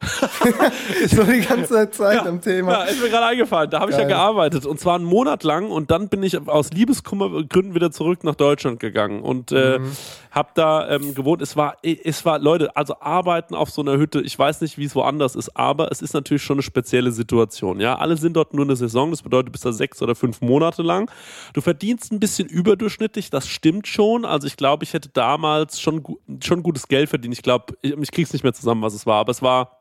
war 1.16 1.24
die 1.24 1.40
ganze 1.40 1.90
Zeit 1.90 2.14
ja, 2.14 2.26
am 2.26 2.40
Thema. 2.40 2.70
Ja, 2.70 2.82
ist 2.84 3.02
mir 3.02 3.10
gerade 3.10 3.26
eingefallen. 3.26 3.70
Da 3.70 3.80
habe 3.80 3.90
ich 3.90 3.98
ja 3.98 4.04
gearbeitet 4.04 4.66
und 4.66 4.78
zwar 4.78 4.94
einen 4.94 5.04
Monat 5.04 5.42
lang 5.42 5.68
und 5.68 5.90
dann 5.90 6.08
bin 6.08 6.22
ich 6.22 6.38
aus 6.46 6.70
Liebeskummergründen 6.70 7.74
wieder 7.74 7.90
zurück 7.90 8.22
nach 8.22 8.36
Deutschland 8.36 8.78
gegangen 8.78 9.20
und 9.20 9.50
äh, 9.50 9.80
mhm. 9.80 9.90
habe 10.30 10.50
da 10.54 10.88
ähm, 10.88 11.12
gewohnt. 11.12 11.42
Es 11.42 11.56
war, 11.56 11.76
es 11.82 12.24
war, 12.24 12.38
Leute, 12.38 12.76
also 12.76 13.00
arbeiten 13.00 13.56
auf 13.56 13.70
so 13.70 13.82
einer 13.82 13.98
Hütte, 13.98 14.20
ich 14.20 14.38
weiß 14.38 14.60
nicht, 14.60 14.78
wie 14.78 14.84
es 14.84 14.94
woanders 14.94 15.34
ist, 15.34 15.56
aber 15.56 15.90
es 15.90 16.02
ist 16.02 16.14
natürlich 16.14 16.44
schon 16.44 16.58
eine 16.58 16.62
spezielle 16.62 17.10
Situation. 17.10 17.80
Ja, 17.80 17.96
alle 17.98 18.16
sind 18.16 18.36
dort 18.36 18.54
nur 18.54 18.64
eine 18.64 18.76
Saison, 18.76 19.10
das 19.10 19.22
bedeutet, 19.22 19.48
du 19.48 19.52
bist 19.52 19.64
da 19.64 19.72
sechs 19.72 20.00
oder 20.02 20.14
fünf 20.14 20.40
Monate 20.40 20.82
lang. 20.82 21.10
Du 21.52 21.60
verdienst 21.60 22.12
ein 22.12 22.20
bisschen 22.20 22.48
überdurchschnittlich, 22.48 23.30
das 23.30 23.48
stimmt 23.48 23.88
schon. 23.88 24.24
Also 24.24 24.46
ich 24.46 24.56
glaube, 24.56 24.83
ich 24.84 24.92
hätte 24.92 25.08
damals 25.08 25.80
schon, 25.80 26.02
schon 26.42 26.62
gutes 26.62 26.88
Geld 26.88 27.08
verdient. 27.08 27.34
Ich 27.34 27.42
glaube, 27.42 27.76
ich, 27.82 27.92
ich 27.92 28.10
krieg's 28.12 28.32
nicht 28.32 28.42
mehr 28.42 28.54
zusammen, 28.54 28.82
was 28.82 28.94
es 28.94 29.06
war, 29.06 29.20
aber 29.20 29.30
es 29.30 29.42
war 29.42 29.80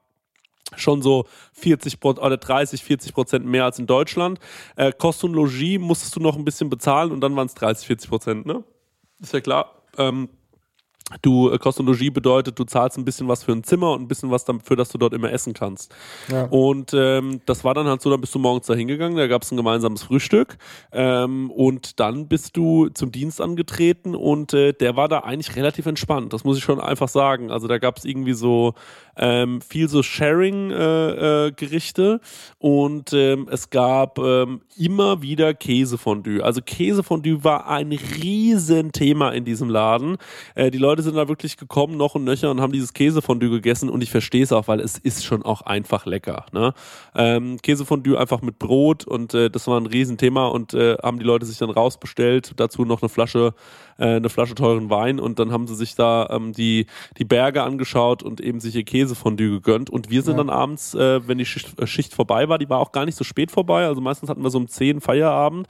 schon 0.76 1.02
so 1.02 1.26
40 1.54 2.04
oder 2.04 2.38
30, 2.38 2.84
40 2.84 3.14
Prozent 3.14 3.46
mehr 3.46 3.66
als 3.66 3.80
in 3.80 3.86
Deutschland. 3.86 4.40
Äh, 4.76 4.92
Kost 4.92 5.24
und 5.24 5.34
Logis 5.34 5.80
musstest 5.80 6.16
du 6.16 6.20
noch 6.20 6.36
ein 6.36 6.46
bisschen 6.46 6.70
bezahlen 6.70 7.12
und 7.12 7.22
dann 7.22 7.36
waren 7.36 7.48
es 7.48 7.54
30, 7.54 7.86
40 7.88 8.10
Prozent, 8.10 8.46
ne? 8.46 8.64
Ist 9.20 9.34
ja 9.34 9.42
klar. 9.42 9.84
Ähm, 9.98 10.30
Du, 11.22 11.50
äh, 11.50 11.58
Kost 11.58 11.80
und 11.80 11.86
Logis 11.86 12.12
bedeutet, 12.12 12.58
du 12.58 12.64
zahlst 12.64 12.98
ein 12.98 13.06
bisschen 13.06 13.28
was 13.28 13.44
für 13.44 13.52
ein 13.52 13.64
Zimmer 13.64 13.92
und 13.92 14.02
ein 14.02 14.08
bisschen 14.08 14.32
was 14.32 14.46
dafür, 14.46 14.76
dass 14.76 14.90
du 14.90 14.98
dort 14.98 15.14
immer 15.14 15.32
essen 15.32 15.54
kannst. 15.54 15.94
Ja. 16.32 16.46
Und 16.46 16.94
ähm, 16.94 17.42
das 17.46 17.64
war 17.64 17.74
dann 17.74 17.88
halt 17.88 18.02
so, 18.02 18.10
dann 18.10 18.22
bist 18.22 18.34
du 18.36 18.40
morgens 18.40 18.68
da 18.68 18.74
hingegangen, 18.74 19.18
da 19.18 19.28
gab 19.28 19.44
es 19.44 19.52
ein 19.52 19.58
gemeinsames 19.58 20.04
Frühstück 20.04 20.58
ähm, 20.92 21.52
und 21.52 22.00
dann 22.00 22.28
bist 22.28 22.58
du 22.58 22.90
zum 22.90 23.12
Dienst 23.12 23.42
angetreten 23.42 24.16
und 24.16 24.54
äh, 24.54 24.74
der 24.74 24.96
war 24.96 25.08
da 25.08 25.20
eigentlich 25.20 25.56
relativ 25.56 25.86
entspannt, 25.86 26.34
das 26.34 26.44
muss 26.44 26.58
ich 26.58 26.64
schon 26.64 26.80
einfach 26.80 27.10
sagen. 27.10 27.52
Also 27.52 27.68
da 27.68 27.78
gab 27.78 27.98
es 27.98 28.06
irgendwie 28.06 28.34
so 28.34 28.74
ähm, 29.16 29.62
viel 29.62 29.88
so 29.90 30.02
Sharing-Gerichte 30.02 32.04
äh, 32.04 32.16
äh, 32.16 32.20
und 32.60 33.14
ähm, 33.14 33.48
es 33.52 33.70
gab 33.70 34.18
ähm, 34.18 34.62
immer 34.78 35.22
wieder 35.22 35.54
Käsefondue. 35.54 36.44
Also 36.44 36.62
Käsefondue 36.62 37.44
war 37.44 37.68
ein 37.68 37.92
Riesenthema 37.92 39.30
in 39.30 39.46
diesem 39.46 39.70
Laden. 39.70 40.18
Äh, 40.56 40.72
die 40.72 40.80
Leute 40.80 41.03
sind 41.04 41.16
da 41.16 41.28
wirklich 41.28 41.58
gekommen, 41.58 41.98
noch 41.98 42.16
und 42.16 42.24
nöcher, 42.24 42.50
und 42.50 42.62
haben 42.62 42.74
dieses 42.74 42.94
Käsefondue 42.94 43.50
gegessen 43.50 43.90
und 43.90 44.02
ich 44.02 44.10
verstehe 44.10 44.44
es 44.44 44.52
auch, 44.52 44.68
weil 44.68 44.80
es 44.80 44.98
ist 44.98 45.24
schon 45.24 45.44
auch 45.44 45.62
einfach 45.62 46.06
lecker. 46.06 46.46
Ne? 46.52 46.74
Ähm, 47.16 47.62
Käsefondue 47.62 48.18
einfach 48.18 48.42
mit 48.42 48.60
Brot 48.60 49.06
und 49.06 49.34
äh, 49.34 49.50
das 49.50 49.68
war 49.68 49.80
ein 49.80 49.86
Riesenthema 49.86 50.48
und 50.48 50.74
äh, 50.74 50.96
haben 51.04 51.20
die 51.20 51.26
Leute 51.26 51.46
sich 51.46 51.58
dann 51.58 51.70
rausbestellt. 51.70 52.54
Dazu 52.58 52.86
noch 52.86 53.02
eine 53.02 53.10
Flasche 53.10 53.54
äh, 53.98 54.16
eine 54.16 54.30
Flasche 54.30 54.56
teuren 54.56 54.90
Wein 54.90 55.20
und 55.20 55.40
dann 55.40 55.52
haben 55.52 55.68
sie 55.68 55.76
sich 55.76 55.96
da 55.96 56.28
ähm, 56.32 56.54
die, 56.54 56.88
die 57.18 57.26
Berge 57.26 57.64
angeschaut 57.64 58.24
und 58.24 58.42
eben 58.42 58.60
sich 58.60 58.76
ihr 58.76 58.84
Käsefondue 58.84 59.50
gegönnt. 59.50 59.90
Und 59.90 60.10
wir 60.10 60.22
sind 60.22 60.38
ja. 60.38 60.44
dann 60.44 60.50
abends, 60.50 60.94
äh, 60.96 61.28
wenn 61.28 61.38
die 61.38 61.46
Schicht, 61.46 61.80
äh, 61.80 61.88
Schicht 61.88 62.14
vorbei 62.14 62.50
war, 62.50 62.58
die 62.58 62.70
war 62.70 62.80
auch 62.80 62.92
gar 62.92 63.06
nicht 63.06 63.18
so 63.18 63.24
spät 63.24 63.52
vorbei, 63.52 63.86
also 63.86 64.02
meistens 64.02 64.30
hatten 64.30 64.44
wir 64.44 64.50
so 64.50 64.58
um 64.58 64.68
10 64.68 65.02
Feierabend, 65.02 65.68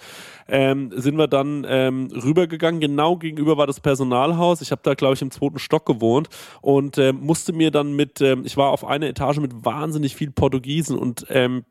ähm, 0.48 0.92
sind 0.96 1.18
wir 1.18 1.28
dann 1.28 1.66
ähm, 1.68 2.10
rübergegangen. 2.12 2.82
Genau 2.82 3.18
gegenüber 3.18 3.58
war 3.58 3.68
das 3.68 3.80
Personalhaus. 3.80 4.62
Ich 4.62 4.72
habe 4.72 4.82
da, 4.84 4.94
glaube 4.94 5.16
ich, 5.16 5.22
im 5.22 5.32
zweiten 5.32 5.60
Stock 5.60 5.86
gewohnt 5.86 6.30
und 6.62 6.98
äh, 6.98 7.14
musste 7.14 7.54
mir 7.54 7.72
dann 7.72 7.96
mit, 7.96 8.22
äh, 8.22 8.38
ich 8.44 8.58
war 8.58 8.70
auf 8.70 8.86
einer 8.86 9.08
Etage 9.08 9.38
mit 9.38 9.66
wahnsinnig 9.66 10.16
viel 10.16 10.32
Portugiesen 10.32 10.98
und 10.98 11.26
ähm, 11.30 11.66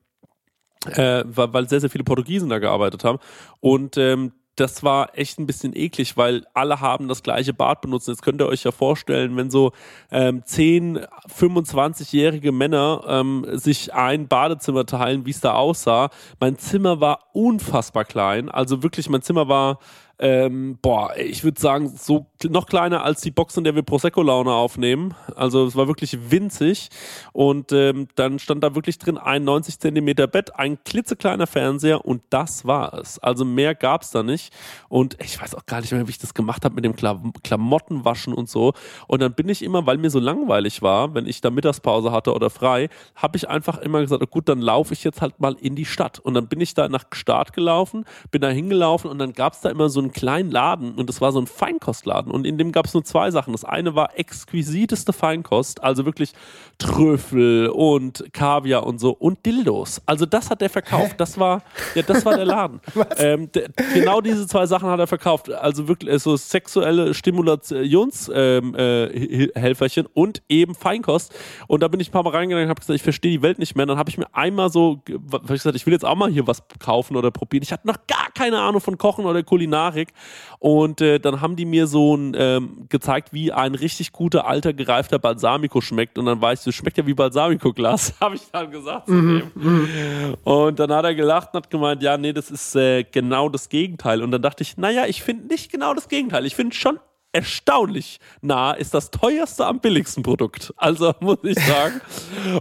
äh, 0.87 1.25
weil 1.27 1.69
sehr, 1.69 1.81
sehr 1.81 1.91
viele 1.91 2.05
Portugiesen 2.05 2.49
da 2.49 2.59
gearbeitet 2.59 3.05
haben. 3.05 3.19
Und 3.61 3.97
ähm, 3.97 4.33
das 4.57 4.83
war 4.83 5.17
echt 5.19 5.39
ein 5.39 5.47
bisschen 5.47 5.75
eklig, 5.75 6.17
weil 6.17 6.47
alle 6.53 6.81
haben 6.81 7.09
das 7.09 7.23
gleiche 7.23 7.55
Bad 7.55 7.81
benutzt. 7.81 8.09
Jetzt 8.09 8.23
könnt 8.23 8.41
ihr 8.41 8.47
euch 8.47 8.65
ja 8.65 8.71
vorstellen, 8.71 9.37
wenn 9.37 9.51
so 9.51 9.73
ähm, 10.11 10.43
10, 10.45 11.01
25-jährige 11.29 12.53
Männer 12.53 13.03
ähm, 13.09 13.47
sich 13.53 13.95
ein 13.95 14.29
Badezimmer 14.29 14.85
teilen, 14.85 15.25
wie 15.25 15.31
es 15.31 15.41
da 15.41 15.55
aussah. 15.55 16.11
Mein 16.39 16.59
Zimmer 16.59 17.01
war 17.01 17.31
unfassbar 17.33 18.05
klein. 18.05 18.51
Also 18.51 18.83
wirklich, 18.83 19.09
mein 19.09 19.23
Zimmer 19.23 19.49
war 19.49 19.79
ähm, 20.19 20.79
boah, 20.81 21.15
ich 21.17 21.45
würde 21.45 21.61
sagen, 21.61 21.93
so 21.97 22.27
noch 22.45 22.67
kleiner 22.67 23.05
als 23.05 23.21
die 23.21 23.31
Box, 23.31 23.57
in 23.57 23.65
der 23.65 23.75
wir 23.75 23.83
Prosecco-Laune 23.83 24.53
aufnehmen. 24.53 25.15
Also 25.37 25.67
es 25.67 25.77
war 25.77 25.89
wirklich 25.89 26.31
winzig. 26.31 26.91
Und 27.33 27.73
ähm, 27.73 28.09
dann 28.15 28.39
stand 28.39 28.63
da 28.63 28.75
wirklich 28.75 28.99
drin 28.99 29.19
ein 29.19 29.45
90 29.45 29.79
Zentimeter 29.81 30.27
Bett, 30.27 30.57
ein 30.57 30.83
klitzekleiner 30.85 31.47
Fernseher 31.47 32.05
und 32.05 32.23
das 32.31 32.65
war 32.67 32.95
es. 32.95 33.19
Also 33.19 33.45
mehr 33.45 33.75
gab 33.75 34.03
es 34.03 34.11
da 34.11 34.23
nicht. 34.23 34.53
Und 34.89 35.17
ich 35.23 35.41
weiß 35.41 35.55
auch 35.55 35.67
gar 35.67 35.81
nicht 35.81 35.93
mehr, 35.93 36.07
wie 36.07 36.11
ich 36.11 36.19
das 36.19 36.35
gemacht 36.35 36.65
habe 36.65 36.75
mit 36.75 36.85
dem 36.85 36.95
Klam 36.95 37.33
Klamottenwaschen 37.43 38.35
und 38.35 38.49
so. 38.49 38.73
Und 39.07 39.23
dann 39.23 39.35
bin 39.35 39.49
ich 39.49 39.63
immer, 39.63 39.87
weil 39.87 39.99
mir 39.99 40.11
so 40.11 40.19
langweilig 40.19 40.83
war, 40.83 41.15
wenn 41.15 41.27
ich 41.27 41.41
da 41.41 41.51
Mittagspause 41.51 42.13
hatte 42.13 42.35
oder 42.35 42.51
frei, 42.51 42.89
habe 43.15 43.37
ich 43.37 43.49
einfach 43.49 43.79
immer 43.79 44.01
gesagt, 44.01 44.23
oh 44.23 44.27
gut, 44.27 44.49
dann 44.49 44.61
laufe 44.61 44.93
ich 44.93 45.05
jetzt 45.05 45.21
halt 45.21 45.41
mal 45.41 45.57
in 45.61 45.77
die 45.77 45.85
Stadt. 45.85 46.19
Und 46.19 46.35
dann 46.35 46.49
bin 46.49 46.61
ich 46.61 46.75
da 46.75 46.89
nach 46.89 47.05
Start 47.13 47.53
gelaufen, 47.53 48.05
bin 48.31 48.41
da 48.41 48.49
hingelaufen 48.49 49.11
und 49.11 49.19
dann 49.19 49.33
gab 49.33 49.55
es 49.55 49.61
da 49.61 49.71
immer 49.71 49.89
so 49.89 50.01
ein 50.01 50.12
kleinen 50.13 50.51
Laden 50.51 50.95
und 50.95 51.09
das 51.09 51.21
war 51.21 51.33
so 51.33 51.41
ein 51.41 51.47
Feinkostladen 51.47 52.33
und 52.33 52.47
in 52.47 52.59
dem 52.59 52.73
gab 52.73 52.87
es 52.87 52.95
nur 52.95 53.05
zwei 53.05 53.31
Sachen. 53.31 53.53
Das 53.53 53.65
eine 53.65 53.95
war 53.95 54.19
exquisiteste 54.19 55.13
Feinkost, 55.13 55.83
also 55.83 56.05
wirklich 56.05 56.33
Trüffel 56.79 57.69
und 57.69 58.25
Kaviar 58.33 58.87
und 58.87 58.99
so 58.99 59.11
und 59.11 59.45
Dildos. 59.47 60.03
Also 60.07 60.27
das 60.27 60.51
hat 60.51 60.61
der 60.61 60.71
verkauft. 60.71 61.13
Hä? 61.13 61.17
Das 61.19 61.39
war, 61.39 61.63
ja, 61.95 62.03
das 62.03 62.25
war 62.25 62.37
der 62.37 62.45
Laden. 62.45 62.81
ähm, 63.19 63.51
der, 63.53 63.69
genau 63.95 64.21
diese 64.21 64.47
zwei 64.47 64.67
Sachen 64.67 64.89
hat 64.89 64.99
er 64.99 65.07
verkauft. 65.07 65.51
Also 65.51 65.89
wirklich 65.89 66.23
so 66.23 66.37
sexuelle 66.37 67.15
Stimulationshelferchen 67.15 70.07
ähm, 70.07 70.11
äh, 70.11 70.21
und 70.21 70.43
eben 70.49 70.75
Feinkost. 70.75 71.35
Und 71.69 71.83
da 71.83 71.89
bin 71.89 72.01
ich 72.01 72.09
ein 72.09 72.13
paar 72.13 72.25
Mal 72.25 72.31
reingegangen 72.31 72.67
und 72.67 72.71
habe 72.71 72.81
gesagt, 72.81 72.97
ich 72.97 73.03
verstehe 73.03 73.31
die 73.31 73.43
Welt 73.43 73.59
nicht 73.59 73.77
mehr. 73.77 73.85
Und 73.85 73.89
dann 73.89 73.99
habe 73.99 74.11
ich 74.11 74.19
mir 74.19 74.27
einmal 74.33 74.71
so, 74.71 75.03
ich 75.07 75.47
gesagt, 75.47 75.77
ich 75.77 75.87
will 75.87 75.93
jetzt 75.93 76.05
auch 76.05 76.17
mal 76.17 76.31
hier 76.31 76.47
was 76.47 76.63
kaufen 76.79 77.17
oder 77.17 77.31
probieren. 77.31 77.63
Ich 77.63 77.73
hatte 77.73 77.87
noch 77.87 77.99
gar 78.07 78.31
keine 78.35 78.61
Ahnung 78.61 78.81
von 78.81 78.99
Kochen 78.99 79.25
oder 79.25 79.43
Kulinarik 79.43 79.92
Thematik. 79.93 80.13
Und 80.59 81.01
äh, 81.01 81.19
dann 81.19 81.41
haben 81.41 81.57
die 81.57 81.65
mir 81.65 81.87
so 81.87 82.17
ein, 82.17 82.35
ähm, 82.37 82.87
gezeigt, 82.89 83.33
wie 83.33 83.53
ein 83.53 83.75
richtig 83.75 84.13
guter, 84.13 84.47
alter, 84.47 84.73
gereifter 84.73 85.19
Balsamico 85.19 85.81
schmeckt. 85.81 86.19
Und 86.19 86.27
dann 86.27 86.41
weißt 86.41 86.67
du, 86.67 86.73
schmeckt 86.73 86.99
ja 86.99 87.07
wie 87.07 87.15
Balsamico-Glas, 87.15 88.15
habe 88.21 88.37
ich 88.37 88.43
dann 88.53 88.71
gesagt 88.71 89.07
zu 89.07 89.13
mhm, 89.13 89.43
dem. 89.55 89.63
Mhm. 89.65 90.37
Und 90.45 90.79
dann 90.79 90.93
hat 90.93 91.05
er 91.05 91.15
gelacht 91.15 91.49
und 91.53 91.59
hat 91.59 91.71
gemeint, 91.71 92.03
ja, 92.03 92.17
nee, 92.17 92.33
das 92.33 92.51
ist 92.51 92.77
äh, 92.77 93.05
genau 93.05 93.49
das 93.49 93.69
Gegenteil. 93.69 94.23
Und 94.23 94.31
dann 94.31 94.43
dachte 94.43 94.63
ich, 94.63 94.77
naja, 94.77 95.07
ich 95.07 95.23
finde 95.23 95.47
nicht 95.49 95.71
genau 95.71 95.95
das 95.95 96.09
Gegenteil. 96.09 96.47
Ich 96.47 96.55
finde 96.55 96.75
schon 96.75 96.99
erstaunlich 97.33 98.21
nah, 98.43 98.73
ist 98.73 98.93
das 98.93 99.11
teuerste 99.11 99.67
am 99.67 99.81
billigsten 99.81 100.23
Produkt. 100.23 100.73
Also 100.77 101.15
muss 101.21 101.39
ich 101.43 101.59
sagen. 101.59 102.01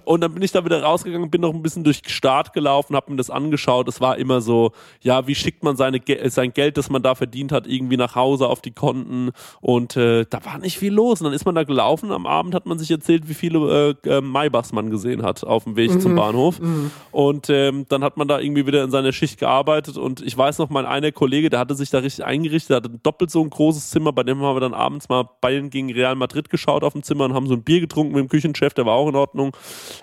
Und 0.05 0.21
dann 0.21 0.33
bin 0.33 0.41
ich 0.43 0.51
da 0.51 0.63
wieder 0.63 0.81
rausgegangen, 0.81 1.29
bin 1.29 1.41
noch 1.41 1.53
ein 1.53 1.61
bisschen 1.61 1.83
durch 1.83 2.01
den 2.01 2.09
Start 2.09 2.53
gelaufen, 2.53 2.95
habe 2.95 3.11
mir 3.11 3.17
das 3.17 3.29
angeschaut. 3.29 3.87
Es 3.89 3.99
war 3.99 4.17
immer 4.17 4.39
so, 4.39 4.71
ja, 5.01 5.27
wie 5.27 5.35
schickt 5.35 5.63
man 5.63 5.75
seine, 5.75 6.01
sein 6.25 6.53
Geld, 6.53 6.77
das 6.77 6.89
man 6.89 7.03
da 7.03 7.15
verdient 7.15 7.51
hat, 7.51 7.67
irgendwie 7.67 7.97
nach 7.97 8.15
Hause 8.15 8.47
auf 8.47 8.61
die 8.61 8.71
Konten. 8.71 9.31
Und 9.59 9.97
äh, 9.97 10.25
da 10.29 10.45
war 10.45 10.57
nicht 10.57 10.77
viel 10.77 10.93
los. 10.93 11.19
Und 11.19 11.25
dann 11.25 11.33
ist 11.33 11.45
man 11.45 11.55
da 11.55 11.63
gelaufen. 11.63 12.11
Am 12.11 12.25
Abend 12.25 12.55
hat 12.55 12.65
man 12.65 12.79
sich 12.79 12.89
erzählt, 12.91 13.27
wie 13.27 13.33
viele 13.33 13.95
äh, 14.03 14.09
äh 14.09 14.21
Maybachs 14.21 14.71
man 14.71 14.89
gesehen 14.89 15.23
hat 15.23 15.43
auf 15.43 15.65
dem 15.65 15.75
Weg 15.75 15.91
mhm. 15.91 15.99
zum 15.99 16.15
Bahnhof. 16.15 16.59
Mhm. 16.59 16.91
Und 17.11 17.49
ähm, 17.49 17.85
dann 17.89 18.03
hat 18.03 18.15
man 18.15 18.29
da 18.29 18.39
irgendwie 18.39 18.65
wieder 18.65 18.83
in 18.83 18.91
seiner 18.91 19.11
Schicht 19.11 19.37
gearbeitet. 19.37 19.97
Und 19.97 20.21
ich 20.21 20.37
weiß 20.37 20.59
noch, 20.59 20.69
mein 20.69 20.85
einer 20.85 21.11
Kollege, 21.11 21.49
der 21.49 21.59
hatte 21.59 21.75
sich 21.75 21.89
da 21.89 21.99
richtig 21.99 22.23
eingerichtet, 22.23 22.69
der 22.69 22.77
hatte 22.77 22.89
doppelt 22.89 23.31
so 23.31 23.41
ein 23.41 23.49
großes 23.49 23.89
Zimmer, 23.89 24.13
bei 24.13 24.23
dem 24.23 24.41
haben 24.41 24.55
wir 24.55 24.60
dann 24.61 24.73
abends 24.73 25.09
mal 25.09 25.27
Bayern 25.41 25.69
gegen 25.69 25.91
Real 25.91 26.15
Madrid 26.15 26.49
geschaut 26.49 26.83
auf 26.83 26.93
dem 26.93 27.03
Zimmer 27.03 27.25
und 27.25 27.33
haben 27.33 27.47
so 27.47 27.55
ein 27.55 27.63
Bier 27.63 27.81
getrunken 27.81 28.13
mit 28.13 28.21
dem 28.21 28.29
Küchenchef, 28.29 28.73
der 28.73 28.85
war 28.85 28.93
auch 28.93 29.09
in 29.09 29.15
Ordnung. 29.15 29.55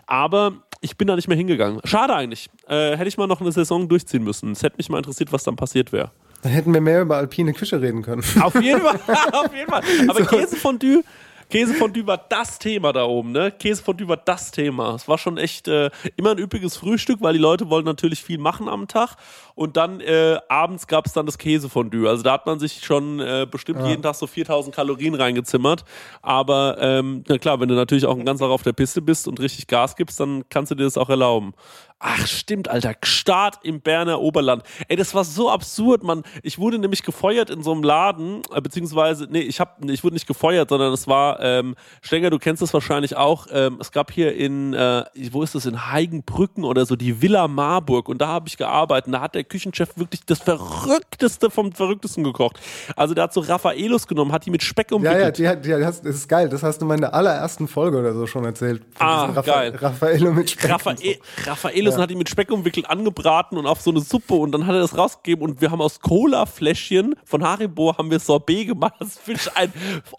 Aber 0.07 0.53
ich 0.81 0.97
bin 0.97 1.09
da 1.09 1.17
nicht 1.17 1.29
mehr 1.29 1.37
hingegangen. 1.37 1.81
Schade 1.85 2.15
eigentlich. 2.15 2.51
Äh, 2.69 2.97
hätte 2.97 3.09
ich 3.09 3.17
mal 3.17 3.27
noch 3.27 3.41
eine 3.41 3.53
Saison 3.53 3.89
durchziehen 3.89 4.23
müssen. 4.23 4.53
Es 4.53 4.63
hätte 4.63 4.77
mich 4.77 4.89
mal 4.89 4.99
interessiert, 4.99 5.33
was 5.33 5.43
dann 5.43 5.57
passiert 5.57 5.93
wäre. 5.93 6.11
Dann 6.43 6.53
hätten 6.53 6.73
wir 6.73 6.81
mehr 6.81 7.03
über 7.03 7.17
alpine 7.17 7.53
Küche 7.53 7.81
reden 7.81 8.03
können. 8.03 8.23
Auf 8.41 8.61
jeden 8.61 8.81
Fall, 8.81 9.01
auf 9.33 9.55
jeden 9.55 9.71
Fall. 9.71 9.83
Aber 10.09 10.23
so. 10.23 10.27
Käsefondue 10.27 11.03
Käsefondue 11.51 12.07
war 12.07 12.19
das 12.29 12.59
Thema 12.59 12.93
da 12.93 13.05
oben, 13.05 13.33
ne? 13.33 13.51
Käsefondue 13.51 14.07
war 14.07 14.19
das 14.19 14.51
Thema. 14.51 14.95
Es 14.95 15.09
war 15.09 15.17
schon 15.17 15.39
echt 15.39 15.67
äh, 15.67 15.91
immer 16.17 16.33
ein 16.33 16.39
üppiges 16.39 16.77
Frühstück, 16.77 17.23
weil 17.23 17.33
die 17.33 17.39
Leute 17.39 17.71
wollten 17.71 17.87
natürlich 17.87 18.23
viel 18.23 18.39
machen 18.39 18.69
am 18.69 18.87
Tag. 18.87 19.17
Und 19.59 19.77
dann 19.77 20.01
äh, 20.01 20.39
abends 20.49 20.87
gab 20.87 21.07
es 21.07 21.15
dann 21.15 21.27
das 21.27 21.37
Käsefondue. 21.37 22.09
Also 22.09 22.23
da 22.23 22.35
hat 22.35 22.47
man 22.47 22.61
sich 22.61 22.85
schon 22.85 23.19
äh, 23.19 23.45
bestimmt 23.51 23.81
ja. 23.81 23.89
jeden 23.89 24.03
Tag 24.03 24.15
so 24.15 24.29
4000 24.29 24.73
Kalorien 24.73 25.17
reingezimmert. 25.17 25.85
Aber 26.23 26.77
ähm, 26.81 27.25
na 27.27 27.39
klar, 27.39 27.59
wenn 27.59 27.69
du 27.69 27.75
natürlich 27.75 28.07
auch 28.07 28.17
ein 28.17 28.25
ganzer 28.25 28.47
auf 28.47 28.63
der 28.63 28.73
Piste 28.73 29.03
bist 29.03 29.27
und 29.27 29.41
richtig 29.41 29.67
Gas 29.67 29.97
gibst, 29.97 30.21
dann 30.21 30.45
kannst 30.49 30.71
du 30.71 30.77
dir 30.77 30.85
das 30.85 30.97
auch 30.97 31.11
erlauben. 31.11 31.55
Ach, 32.01 32.29
stimmt, 32.29 32.69
Alter. 32.69 32.95
Start 33.03 33.59
im 33.65 33.81
Berner 33.81 34.21
Oberland. 34.21 34.63
Ey, 34.87 34.95
das 34.95 35.15
war 35.15 35.25
so 35.25 35.51
absurd, 35.51 36.05
Mann. 36.05 36.23
Ich 36.45 36.61
wurde 36.61 36.79
nämlich 36.79 37.03
gefeuert 37.03 37.51
in 37.51 37.65
so 37.65 37.73
einem 37.73 37.83
Laden, 37.83 38.43
äh, 38.55 38.61
beziehungsweise, 38.61 39.27
nee, 39.29 39.41
ich 39.41 39.59
hab, 39.59 39.85
ich 39.85 40.05
wurde 40.05 40.15
nicht 40.15 40.29
gefeuert, 40.29 40.69
sondern 40.69 40.93
es 40.93 41.09
war, 41.09 41.41
ähm, 41.41 41.75
Stenger, 42.01 42.31
du 42.31 42.39
kennst 42.39 42.63
das 42.63 42.73
wahrscheinlich 42.73 43.17
auch. 43.17 43.49
Ähm, 43.51 43.79
es 43.81 43.91
gab 43.91 44.13
hier 44.13 44.37
in, 44.37 44.75
äh, 44.75 45.07
wo 45.33 45.43
ist 45.43 45.57
das, 45.57 45.67
in 45.67 45.91
Heigenbrücken 45.91 46.63
oder 46.63 46.87
so, 46.87 46.95
die 46.95 47.21
Villa 47.21 47.49
Marburg. 47.49 48.09
Und 48.09 48.19
da 48.19 48.29
habe 48.29 48.47
ich 48.47 48.57
gearbeitet. 48.57 49.09
Und 49.09 49.15
da 49.15 49.21
hat 49.21 49.35
der 49.35 49.43
Küchenchef 49.49 49.97
wirklich 49.97 50.21
das 50.25 50.39
Verrückteste 50.39 51.51
vom 51.51 51.73
Verrücktesten 51.73 52.23
gekocht. 52.23 52.61
Also 52.95 53.15
der 53.15 53.25
hat 53.25 53.33
so 53.33 53.41
Raffaelos 53.41 54.07
genommen, 54.07 54.33
hat 54.33 54.47
die 54.47 54.51
mit 54.51 54.63
Speck 54.63 54.93
umwickelt. 54.93 55.39
Ja, 55.39 55.45
ja, 55.47 55.57
die, 55.57 55.69
die, 55.69 55.81
das 55.81 56.01
ist 56.01 56.29
geil. 56.29 56.49
Das 56.49 56.63
hast 56.63 56.81
du 56.81 56.87
mal 56.87 56.95
in 56.95 57.01
der 57.01 57.15
allerersten 57.15 57.67
Folge 57.67 57.99
oder 57.99 58.15
so 58.15 58.27
schon 58.27 58.45
erzählt. 58.45 58.83
Ah, 58.99 59.25
Raffa 59.25 59.41
geil. 59.43 59.77
Raffaello 59.77 60.33
mit 60.33 60.51
Speck. 60.51 60.71
Raffa 60.71 60.95
so. 60.97 61.51
Raffaello 61.51 61.89
Penis 61.89 61.97
ja. 61.97 62.03
hat 62.03 62.11
ihn 62.11 62.19
mit 62.19 62.29
Speck 62.29 62.51
umwickelt 62.51 62.89
angebraten 62.91 63.57
und 63.57 63.67
auf 63.67 63.81
so 63.81 63.91
eine 63.91 64.01
Suppe 64.01 64.35
und 64.35 64.53
dann 64.53 64.67
hat 64.67 64.75
er 64.75 64.81
das 64.81 64.97
rausgegeben 64.97 65.45
und 65.49 65.61
wir 65.61 65.71
haben 65.71 65.81
aus 65.81 66.01
Cola-Fläschchen 66.01 67.15
von 67.25 67.43
Haribo 67.43 67.97
haben 67.97 68.11
wir 68.11 68.19
Sorbet 68.19 68.69
gemacht. 68.69 68.95
Das 68.99 69.17
ist 69.27 69.57
ein 69.57 69.73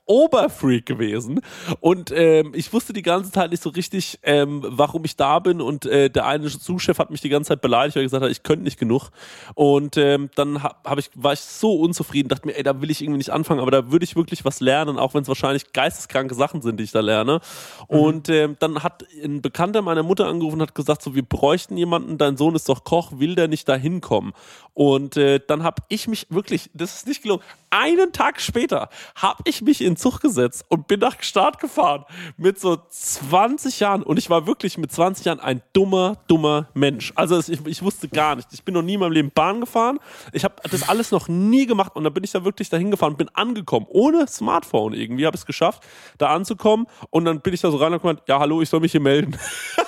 Oberfreak 0.06 0.86
gewesen 0.86 1.42
und 1.80 2.12
ähm, 2.12 2.54
ich 2.56 2.72
wusste 2.74 2.94
die 2.94 3.02
ganze 3.02 3.32
Zeit 3.32 3.52
nicht 3.52 3.62
so 3.62 3.70
richtig, 3.70 4.20
ähm, 4.24 4.64
warum 4.66 5.06
ich 5.06 5.16
da 5.16 5.40
bin 5.40 5.62
und 5.62 5.86
äh, 5.86 6.10
der 6.10 6.26
eine 6.26 6.48
Zuschef 6.48 6.98
hat 6.98 7.12
mich 7.12 7.22
die 7.22 7.30
ganze 7.30 7.50
Zeit 7.50 7.62
beleidigt, 7.62 7.96
weil 7.96 8.04
er 8.04 8.06
gesagt 8.06 8.24
hat, 8.24 8.32
ich 8.32 8.44
könnte 8.44 8.64
nicht 8.64 8.80
genug 8.80 9.10
und 9.56 9.98
ähm, 9.98 10.30
dann 10.36 10.64
hab, 10.64 10.88
hab 10.88 11.00
ich, 11.00 11.10
war 11.16 11.34
ich 11.34 11.40
so 11.40 11.74
unzufrieden, 11.74 12.30
dachte 12.30 12.48
mir, 12.48 12.56
ey, 12.56 12.64
da 12.64 12.82
will 12.82 12.90
ich 12.90 13.02
irgendwie 13.02 13.18
nicht 13.18 13.32
anfangen, 13.32 13.60
aber 13.60 13.72
da 13.72 13.92
würde 13.92 14.04
ich 14.04 14.16
wirklich 14.16 14.46
was 14.46 14.60
lernen, 14.60 14.98
auch 14.98 15.14
wenn 15.14 15.24
es 15.24 15.28
wahrscheinlich 15.28 15.74
geisteskranke 15.74 16.36
Sachen 16.36 16.62
sind, 16.62 16.80
die 16.80 16.84
ich 16.84 16.92
da 16.92 17.00
lerne. 17.00 17.42
Mhm. 17.90 18.00
Und 18.00 18.30
ähm, 18.30 18.58
dann 18.60 18.84
hat 18.84 19.06
ein 19.24 19.42
Bekannter 19.42 19.82
meiner 19.82 20.04
Mutter 20.04 20.28
angerufen 20.28 20.56
und 20.56 20.62
hat 20.62 20.76
gesagt, 20.76 21.02
so, 21.02 21.16
wir 21.16 21.24
bräuchten 21.24 21.78
jemanden, 21.78 22.18
dein 22.18 22.38
Sohn 22.38 22.56
ist 22.56 22.70
doch 22.70 22.84
Koch, 22.84 23.12
will 23.16 23.36
der 23.36 23.48
nicht 23.48 23.68
da 23.68 23.76
hinkommen? 23.76 24.34
Und 24.74 25.18
äh, 25.18 25.40
dann 25.46 25.64
habe 25.64 25.82
ich 25.90 26.08
mich 26.08 26.28
wirklich, 26.30 26.70
das 26.74 26.96
ist 26.96 27.08
nicht 27.08 27.24
gelungen, 27.24 27.44
einen 27.70 28.12
Tag 28.12 28.42
später 28.42 28.90
habe 29.16 29.44
ich 29.46 29.62
mich 29.62 29.82
in 29.82 29.96
Zug 29.96 30.20
gesetzt 30.20 30.66
und 30.70 30.88
bin 30.88 31.00
nach 31.00 31.22
Start 31.22 31.60
gefahren 31.60 32.06
mit 32.38 32.60
so 32.60 32.78
20 32.90 33.80
Jahren 33.80 34.04
und 34.04 34.18
ich 34.18 34.30
war 34.30 34.48
wirklich 34.48 34.78
mit 34.78 34.92
20 34.92 35.26
Jahren 35.26 35.40
ein 35.40 35.62
dummer, 35.74 36.18
dummer 36.28 36.70
Mensch. 36.74 37.14
Also 37.16 37.40
ich, 37.40 37.66
ich 37.66 37.82
wusste 37.84 38.08
gar 38.08 38.36
nicht. 38.36 38.48
Ich 38.54 38.64
bin 38.64 38.74
noch 38.74 38.82
nie 38.82 38.96
in 38.96 39.00
meinem 39.00 39.12
Leben 39.12 39.32
Bahn 39.32 39.60
gefahren. 39.60 40.00
Ich 40.34 40.44
habe 40.44 40.56
das 40.70 40.88
alles 40.90 41.12
noch 41.12 41.28
nie 41.28 41.66
gemacht 41.66 41.96
und 41.96 42.04
dann 42.04 42.14
bin 42.14 42.24
ich 42.24 42.32
da 42.32 42.44
wirklich 42.44 42.70
dahin 42.70 42.92
gefahren 42.92 43.16
bin 43.16 43.30
angekommen. 43.36 43.86
Ohne 43.90 44.28
Smartphone 44.28 44.94
irgendwie 44.94 45.26
habe 45.26 45.38
es 45.38 45.46
geschafft, 45.46 45.84
da 46.18 46.30
anzukommen 46.30 46.88
und 47.10 47.26
dann 47.26 47.42
bin 47.42 47.54
ich 47.54 47.62
da 47.62 47.72
so 47.72 47.78
rein 47.78 47.94
und 47.94 48.02
gemeint, 48.02 48.22
ja 48.28 48.40
hallo, 48.40 48.62
ich 48.62 48.70
soll 48.70 48.80
mich 48.80 48.92
hier 48.92 49.02
melden. 49.02 49.38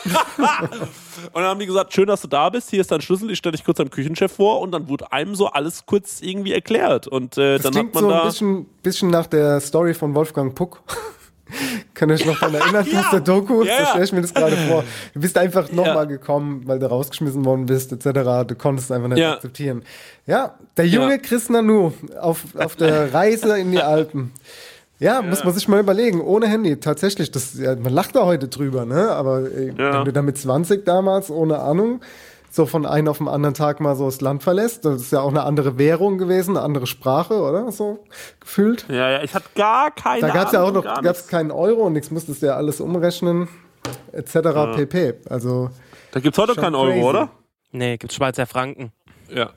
und 1.27 1.35
dann 1.35 1.45
haben 1.45 1.59
die 1.59 1.65
gesagt, 1.65 1.93
schön, 1.93 2.07
dass 2.07 2.21
du 2.21 2.27
da 2.27 2.49
bist, 2.49 2.69
hier 2.69 2.81
ist 2.81 2.91
dein 2.91 3.01
Schlüssel, 3.01 3.31
ich 3.31 3.37
stelle 3.37 3.55
dich 3.55 3.65
kurz 3.65 3.79
am 3.79 3.89
Küchenchef 3.89 4.31
vor 4.31 4.61
und 4.61 4.71
dann 4.71 4.89
wurde 4.89 5.11
einem 5.11 5.35
so 5.35 5.47
alles 5.47 5.85
kurz 5.85 6.21
irgendwie 6.21 6.53
erklärt 6.53 7.07
und 7.07 7.37
äh, 7.37 7.59
dann 7.59 7.73
klingt 7.73 7.95
so 7.95 8.09
ein 8.09 8.25
bisschen, 8.25 8.65
bisschen 8.83 9.09
nach 9.09 9.27
der 9.27 9.59
Story 9.59 9.93
von 9.93 10.15
Wolfgang 10.15 10.55
Puck. 10.55 10.81
Könnt 11.93 12.11
ihr 12.11 12.15
euch 12.15 12.25
noch 12.25 12.39
daran 12.39 12.55
erinnern, 12.55 12.87
ja. 12.91 12.99
aus 13.01 13.09
der 13.11 13.19
Doku? 13.19 13.63
Ja. 13.63 13.79
So 13.79 13.85
stelle 13.85 14.03
ich 14.05 14.13
mir 14.13 14.21
das 14.21 14.33
gerade 14.33 14.55
vor. 14.55 14.83
Du 15.13 15.19
bist 15.19 15.37
einfach 15.37 15.71
nochmal 15.71 15.95
ja. 15.95 16.05
gekommen, 16.05 16.61
weil 16.65 16.79
du 16.79 16.89
rausgeschmissen 16.89 17.43
worden 17.45 17.65
bist, 17.65 17.91
etc. 17.91 18.47
Du 18.47 18.55
konntest 18.55 18.89
es 18.89 18.95
einfach 18.95 19.09
nicht 19.09 19.19
ja. 19.19 19.33
akzeptieren. 19.33 19.83
Ja, 20.25 20.55
der 20.77 20.87
junge 20.87 21.19
Chris 21.19 21.49
Nanu 21.49 21.91
auf, 22.19 22.43
auf 22.55 22.75
der 22.75 23.13
Reise 23.13 23.59
in 23.59 23.71
die 23.71 23.81
Alpen. 23.81 24.31
Ja, 25.01 25.23
muss 25.23 25.43
man 25.43 25.51
sich 25.51 25.67
mal 25.67 25.79
überlegen, 25.79 26.21
ohne 26.21 26.47
Handy, 26.47 26.79
tatsächlich, 26.79 27.31
das, 27.31 27.55
man 27.55 27.91
lacht 27.91 28.15
da 28.15 28.23
heute 28.23 28.47
drüber, 28.47 28.85
ne? 28.85 29.09
Aber 29.09 29.39
ey, 29.51 29.73
wenn 29.75 30.05
du 30.05 30.13
da 30.13 30.21
mit 30.21 30.37
20 30.37 30.85
damals, 30.85 31.31
ohne 31.31 31.57
Ahnung, 31.57 32.01
so 32.51 32.67
von 32.67 32.85
einem 32.85 33.07
auf 33.07 33.17
den 33.17 33.27
anderen 33.27 33.55
Tag 33.55 33.79
mal 33.79 33.95
so 33.95 34.05
das 34.05 34.21
Land 34.21 34.43
verlässt. 34.43 34.85
Das 34.85 35.01
ist 35.01 35.11
ja 35.11 35.21
auch 35.21 35.29
eine 35.29 35.43
andere 35.43 35.79
Währung 35.79 36.19
gewesen, 36.19 36.55
eine 36.55 36.63
andere 36.63 36.85
Sprache, 36.85 37.41
oder? 37.41 37.71
So 37.71 38.03
gefühlt. 38.41 38.85
Ja, 38.89 39.09
ja, 39.09 39.23
ich 39.23 39.33
hatte 39.33 39.47
gar 39.55 39.89
keine 39.89 40.21
Da 40.21 40.29
gab 40.29 40.47
es 40.47 40.51
ja 40.51 40.61
auch 40.61 40.71
noch 40.71 40.83
gab's 40.83 41.27
keinen 41.27 41.49
Euro 41.49 41.83
und 41.83 41.93
nichts 41.93 42.11
musstest 42.11 42.43
du 42.43 42.47
ja 42.47 42.55
alles 42.55 42.79
umrechnen, 42.79 43.47
etc. 44.11 44.35
Ja. 44.35 44.65
pp. 44.73 45.13
Also. 45.29 45.71
Da 46.11 46.19
gibt 46.19 46.37
es 46.37 46.43
heute 46.43 46.59
keinen 46.59 46.75
Euro, 46.75 47.09
oder? 47.09 47.29
Nee, 47.71 47.97
gibt 47.97 48.13
Schweizer 48.13 48.45
Franken. 48.45 48.91
Ja. 49.29 49.51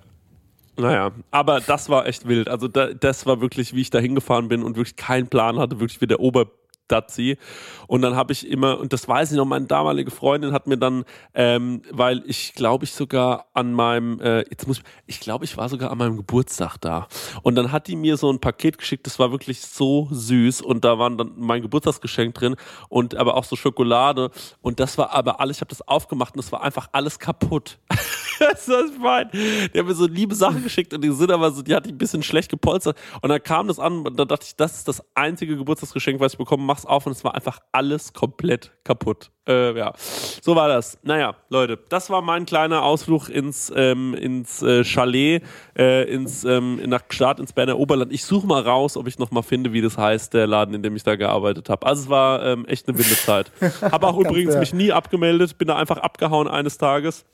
Naja, 0.76 1.12
aber 1.30 1.60
das 1.60 1.88
war 1.88 2.06
echt 2.06 2.26
wild. 2.26 2.48
Also 2.48 2.68
da, 2.68 2.92
das 2.92 3.26
war 3.26 3.40
wirklich, 3.40 3.74
wie 3.74 3.80
ich 3.80 3.90
da 3.90 3.98
hingefahren 3.98 4.48
bin 4.48 4.62
und 4.62 4.76
wirklich 4.76 4.96
keinen 4.96 5.28
Plan 5.28 5.58
hatte, 5.58 5.80
wirklich 5.80 6.00
wie 6.00 6.06
der 6.06 6.20
Ober 6.20 6.46
Dazi. 6.88 7.38
Und 7.86 8.02
dann 8.02 8.14
habe 8.14 8.32
ich 8.32 8.46
immer, 8.46 8.78
und 8.78 8.92
das 8.92 9.08
weiß 9.08 9.32
ich 9.32 9.36
noch, 9.36 9.46
meine 9.46 9.66
damalige 9.66 10.10
Freundin 10.10 10.52
hat 10.52 10.66
mir 10.66 10.76
dann, 10.76 11.04
ähm, 11.32 11.82
weil 11.90 12.22
ich 12.26 12.54
glaube 12.54 12.84
ich 12.84 12.92
sogar 12.92 13.46
an 13.54 13.72
meinem, 13.72 14.20
äh, 14.20 14.40
jetzt 14.50 14.66
muss 14.66 14.78
ich, 14.78 14.84
ich 15.06 15.20
glaube 15.20 15.44
ich 15.44 15.56
war 15.56 15.68
sogar 15.68 15.90
an 15.90 15.98
meinem 15.98 16.16
Geburtstag 16.16 16.76
da. 16.78 17.08
Und 17.42 17.54
dann 17.54 17.72
hat 17.72 17.88
die 17.88 17.96
mir 17.96 18.16
so 18.16 18.30
ein 18.30 18.38
Paket 18.38 18.78
geschickt, 18.78 19.06
das 19.06 19.18
war 19.18 19.30
wirklich 19.32 19.62
so 19.62 20.08
süß 20.10 20.60
und 20.60 20.84
da 20.84 20.98
waren 20.98 21.16
dann 21.16 21.32
mein 21.36 21.62
Geburtstagsgeschenk 21.62 22.34
drin 22.34 22.56
und 22.88 23.14
aber 23.14 23.36
auch 23.36 23.44
so 23.44 23.56
Schokolade 23.56 24.30
und 24.60 24.80
das 24.80 24.98
war 24.98 25.12
aber 25.14 25.40
alles, 25.40 25.56
ich 25.56 25.60
habe 25.62 25.70
das 25.70 25.86
aufgemacht 25.88 26.34
und 26.34 26.44
das 26.44 26.52
war 26.52 26.62
einfach 26.62 26.88
alles 26.92 27.18
kaputt. 27.18 27.78
das 28.38 28.68
ist 28.68 28.98
mein. 28.98 29.28
Die 29.32 29.78
haben 29.78 29.86
mir 29.86 29.94
so 29.94 30.06
liebe 30.06 30.34
Sachen 30.34 30.62
geschickt 30.62 30.92
und 30.94 31.02
die 31.02 31.10
sind 31.10 31.30
aber 31.30 31.50
so, 31.50 31.62
die 31.62 31.74
hatte 31.74 31.88
ich 31.88 31.94
ein 31.94 31.98
bisschen 31.98 32.22
schlecht 32.22 32.50
gepolstert 32.50 32.96
und 33.22 33.28
dann 33.28 33.42
kam 33.42 33.68
das 33.68 33.78
an 33.78 34.06
und 34.06 34.18
da 34.18 34.24
dachte 34.24 34.46
ich, 34.46 34.56
das 34.56 34.78
ist 34.78 34.88
das 34.88 35.02
einzige 35.14 35.56
Geburtstagsgeschenk, 35.56 36.20
was 36.20 36.32
ich 36.32 36.38
bekommen 36.38 36.66
mach's 36.66 36.86
auf 36.86 37.06
und 37.06 37.12
es 37.12 37.24
war 37.24 37.34
einfach 37.34 37.60
alles 37.72 38.12
komplett 38.12 38.72
kaputt. 38.84 39.30
Äh, 39.46 39.76
ja, 39.76 39.92
so 39.96 40.56
war 40.56 40.68
das. 40.68 40.98
Naja, 41.02 41.36
Leute, 41.50 41.78
das 41.90 42.08
war 42.08 42.22
mein 42.22 42.46
kleiner 42.46 42.82
Ausflug 42.82 43.28
ins, 43.28 43.70
ähm, 43.76 44.14
ins 44.14 44.62
äh, 44.62 44.84
Chalet, 44.84 45.42
äh, 45.76 46.04
ins, 46.10 46.44
ähm, 46.44 46.80
nach 46.86 47.02
Start 47.10 47.40
ins 47.40 47.52
Berner 47.52 47.78
Oberland. 47.78 48.10
Ich 48.12 48.24
suche 48.24 48.46
mal 48.46 48.62
raus, 48.62 48.96
ob 48.96 49.06
ich 49.06 49.18
noch 49.18 49.30
mal 49.30 49.42
finde, 49.42 49.72
wie 49.74 49.82
das 49.82 49.98
heißt, 49.98 50.32
der 50.32 50.46
Laden, 50.46 50.74
in 50.74 50.82
dem 50.82 50.96
ich 50.96 51.02
da 51.02 51.16
gearbeitet 51.16 51.68
habe. 51.68 51.86
Also 51.86 52.04
es 52.04 52.08
war 52.08 52.44
ähm, 52.44 52.64
echt 52.66 52.88
eine 52.88 52.96
wilde 52.96 53.16
Zeit. 53.16 53.52
Habe 53.82 54.06
auch 54.06 54.18
übrigens 54.18 54.56
mich 54.56 54.72
nie 54.72 54.92
abgemeldet, 54.92 55.58
bin 55.58 55.68
da 55.68 55.76
einfach 55.76 55.98
abgehauen 55.98 56.48
eines 56.48 56.78
Tages. 56.78 57.26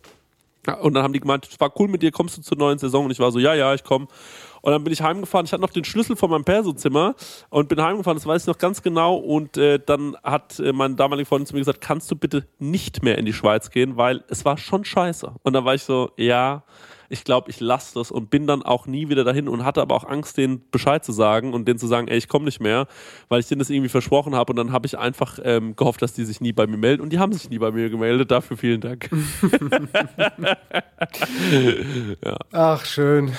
Und 0.82 0.94
dann 0.94 1.02
haben 1.02 1.12
die 1.12 1.20
gemeint, 1.20 1.48
war 1.58 1.72
cool 1.78 1.88
mit 1.88 2.02
dir, 2.02 2.10
kommst 2.10 2.36
du 2.36 2.42
zur 2.42 2.58
neuen 2.58 2.78
Saison? 2.78 3.06
Und 3.06 3.10
ich 3.10 3.18
war 3.18 3.32
so, 3.32 3.38
ja, 3.38 3.54
ja, 3.54 3.72
ich 3.72 3.82
komme. 3.82 4.08
Und 4.62 4.72
dann 4.72 4.84
bin 4.84 4.92
ich 4.92 5.00
heimgefahren. 5.00 5.46
Ich 5.46 5.52
hatte 5.52 5.62
noch 5.62 5.70
den 5.70 5.84
Schlüssel 5.84 6.16
von 6.16 6.30
meinem 6.30 6.44
Perso-Zimmer 6.44 7.14
und 7.48 7.68
bin 7.68 7.80
heimgefahren. 7.82 8.18
Das 8.18 8.26
weiß 8.26 8.42
ich 8.42 8.46
noch 8.46 8.58
ganz 8.58 8.82
genau. 8.82 9.16
Und 9.16 9.56
äh, 9.56 9.78
dann 9.84 10.16
hat 10.22 10.58
äh, 10.58 10.72
meine 10.72 10.96
damalige 10.96 11.26
Freundin 11.26 11.46
zu 11.46 11.54
mir 11.54 11.60
gesagt: 11.60 11.80
Kannst 11.80 12.10
du 12.10 12.16
bitte 12.16 12.46
nicht 12.58 13.02
mehr 13.02 13.16
in 13.16 13.24
die 13.24 13.32
Schweiz 13.32 13.70
gehen, 13.70 13.96
weil 13.96 14.22
es 14.28 14.44
war 14.44 14.58
schon 14.58 14.84
scheiße. 14.84 15.32
Und 15.42 15.52
dann 15.54 15.64
war 15.64 15.74
ich 15.74 15.82
so: 15.82 16.10
Ja 16.16 16.64
ich 17.10 17.24
glaube, 17.24 17.50
ich 17.50 17.58
lasse 17.58 17.94
das 17.94 18.12
und 18.12 18.30
bin 18.30 18.46
dann 18.46 18.62
auch 18.62 18.86
nie 18.86 19.08
wieder 19.08 19.24
dahin 19.24 19.48
und 19.48 19.64
hatte 19.64 19.82
aber 19.82 19.96
auch 19.96 20.04
Angst, 20.04 20.36
denen 20.38 20.62
Bescheid 20.70 21.04
zu 21.04 21.10
sagen 21.10 21.52
und 21.52 21.66
denen 21.66 21.78
zu 21.78 21.88
sagen, 21.88 22.06
ey, 22.06 22.16
ich 22.16 22.28
komme 22.28 22.44
nicht 22.44 22.60
mehr, 22.60 22.86
weil 23.28 23.40
ich 23.40 23.48
denen 23.48 23.58
das 23.58 23.68
irgendwie 23.68 23.88
versprochen 23.88 24.36
habe 24.36 24.52
und 24.52 24.56
dann 24.56 24.70
habe 24.70 24.86
ich 24.86 24.96
einfach 24.96 25.40
ähm, 25.42 25.74
gehofft, 25.74 26.00
dass 26.02 26.14
die 26.14 26.24
sich 26.24 26.40
nie 26.40 26.52
bei 26.52 26.68
mir 26.68 26.76
melden 26.76 27.02
und 27.02 27.12
die 27.12 27.18
haben 27.18 27.32
sich 27.32 27.50
nie 27.50 27.58
bei 27.58 27.72
mir 27.72 27.90
gemeldet. 27.90 28.30
Dafür 28.30 28.56
vielen 28.56 28.80
Dank. 28.80 29.10
ja. 32.24 32.36
Ach, 32.52 32.84
schön. 32.84 33.32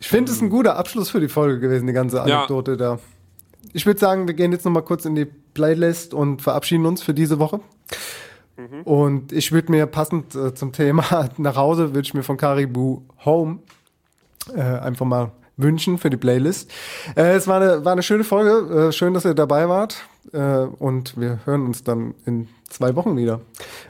Ich 0.00 0.08
finde 0.08 0.32
es 0.32 0.40
ein 0.40 0.48
guter 0.48 0.76
Abschluss 0.76 1.10
für 1.10 1.20
die 1.20 1.28
Folge 1.28 1.60
gewesen, 1.60 1.86
die 1.86 1.92
ganze 1.92 2.22
Anekdote 2.22 2.72
ja. 2.72 2.76
da. 2.78 2.98
ich 3.74 3.84
würde 3.84 4.00
sagen, 4.00 4.26
wir 4.26 4.34
gehen 4.34 4.52
jetzt 4.52 4.64
noch 4.64 4.72
mal 4.72 4.80
kurz 4.80 5.04
in 5.04 5.14
die 5.14 5.26
Playlist 5.26 6.14
und 6.14 6.40
verabschieden 6.40 6.86
uns 6.86 7.02
für 7.02 7.12
diese 7.12 7.38
Woche. 7.38 7.60
Mhm. 8.58 8.82
Und 8.82 9.32
ich 9.32 9.52
würde 9.52 9.70
mir 9.70 9.86
passend 9.86 10.34
äh, 10.34 10.52
zum 10.54 10.72
Thema 10.72 11.28
nach 11.38 11.56
Hause, 11.56 11.94
würde 11.94 12.06
ich 12.06 12.14
mir 12.14 12.22
von 12.22 12.36
Caribou 12.36 13.02
Home 13.24 13.60
äh, 14.54 14.60
einfach 14.60 15.06
mal 15.06 15.30
wünschen 15.56 15.98
für 15.98 16.10
die 16.10 16.16
Playlist. 16.16 16.70
Äh, 17.16 17.34
es 17.34 17.46
war 17.46 17.60
eine, 17.60 17.84
war 17.84 17.92
eine 17.92 18.02
schöne 18.02 18.24
Folge. 18.24 18.88
Äh, 18.88 18.92
schön, 18.92 19.14
dass 19.14 19.24
ihr 19.24 19.34
dabei 19.34 19.68
wart. 19.68 20.04
Äh, 20.32 20.38
und 20.38 21.18
wir 21.18 21.40
hören 21.44 21.66
uns 21.66 21.84
dann 21.84 22.14
in 22.26 22.48
zwei 22.68 22.94
Wochen 22.96 23.16
wieder. 23.16 23.40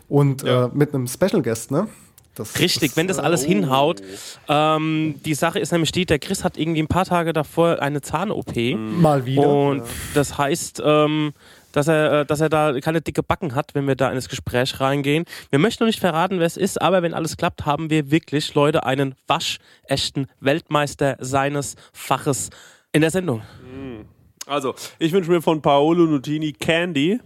Und 0.08 0.42
ja. 0.42 0.66
Äh, 0.66 0.70
mit 0.72 0.94
einem 0.94 1.06
Special 1.06 1.42
Guest, 1.42 1.70
ne? 1.70 1.88
Das, 2.34 2.58
Richtig, 2.60 2.90
das, 2.90 2.96
wenn 2.96 3.08
das 3.08 3.18
alles 3.18 3.44
oh. 3.44 3.48
hinhaut. 3.48 4.00
Ähm, 4.48 5.16
die 5.24 5.34
Sache 5.34 5.58
ist 5.58 5.72
nämlich 5.72 5.90
die, 5.90 6.06
der 6.06 6.20
Chris 6.20 6.44
hat 6.44 6.56
irgendwie 6.56 6.80
ein 6.80 6.86
paar 6.86 7.04
Tage 7.04 7.32
davor 7.32 7.82
eine 7.82 8.00
Zahn-OP. 8.00 8.54
Mal 8.76 9.26
wieder. 9.26 9.48
Und 9.48 9.78
ja. 9.78 9.84
das 10.14 10.38
heißt, 10.38 10.80
ähm, 10.84 11.32
dass 11.72 11.88
er, 11.88 12.20
äh, 12.20 12.26
dass 12.26 12.40
er 12.40 12.48
da 12.48 12.78
keine 12.80 13.00
dicke 13.00 13.22
Backen 13.22 13.54
hat, 13.54 13.74
wenn 13.74 13.86
wir 13.86 13.96
da 13.96 14.08
in 14.08 14.14
das 14.14 14.28
Gespräch 14.28 14.80
reingehen. 14.80 15.24
Wir 15.50 15.58
möchten 15.58 15.84
noch 15.84 15.88
nicht 15.88 16.00
verraten, 16.00 16.38
wer 16.38 16.46
es 16.46 16.56
ist, 16.56 16.80
aber 16.80 17.02
wenn 17.02 17.14
alles 17.14 17.36
klappt, 17.36 17.66
haben 17.66 17.90
wir 17.90 18.10
wirklich, 18.10 18.54
Leute, 18.54 18.84
einen 18.84 19.14
waschechten 19.26 20.26
Weltmeister 20.40 21.16
seines 21.20 21.76
Faches 21.92 22.50
in 22.92 23.02
der 23.02 23.10
Sendung. 23.10 23.42
Hm. 23.72 24.06
Also, 24.46 24.74
ich 24.98 25.12
wünsche 25.12 25.30
mir 25.30 25.42
von 25.42 25.60
Paolo 25.60 26.06
Nutini 26.06 26.52
Candy. 26.52 27.20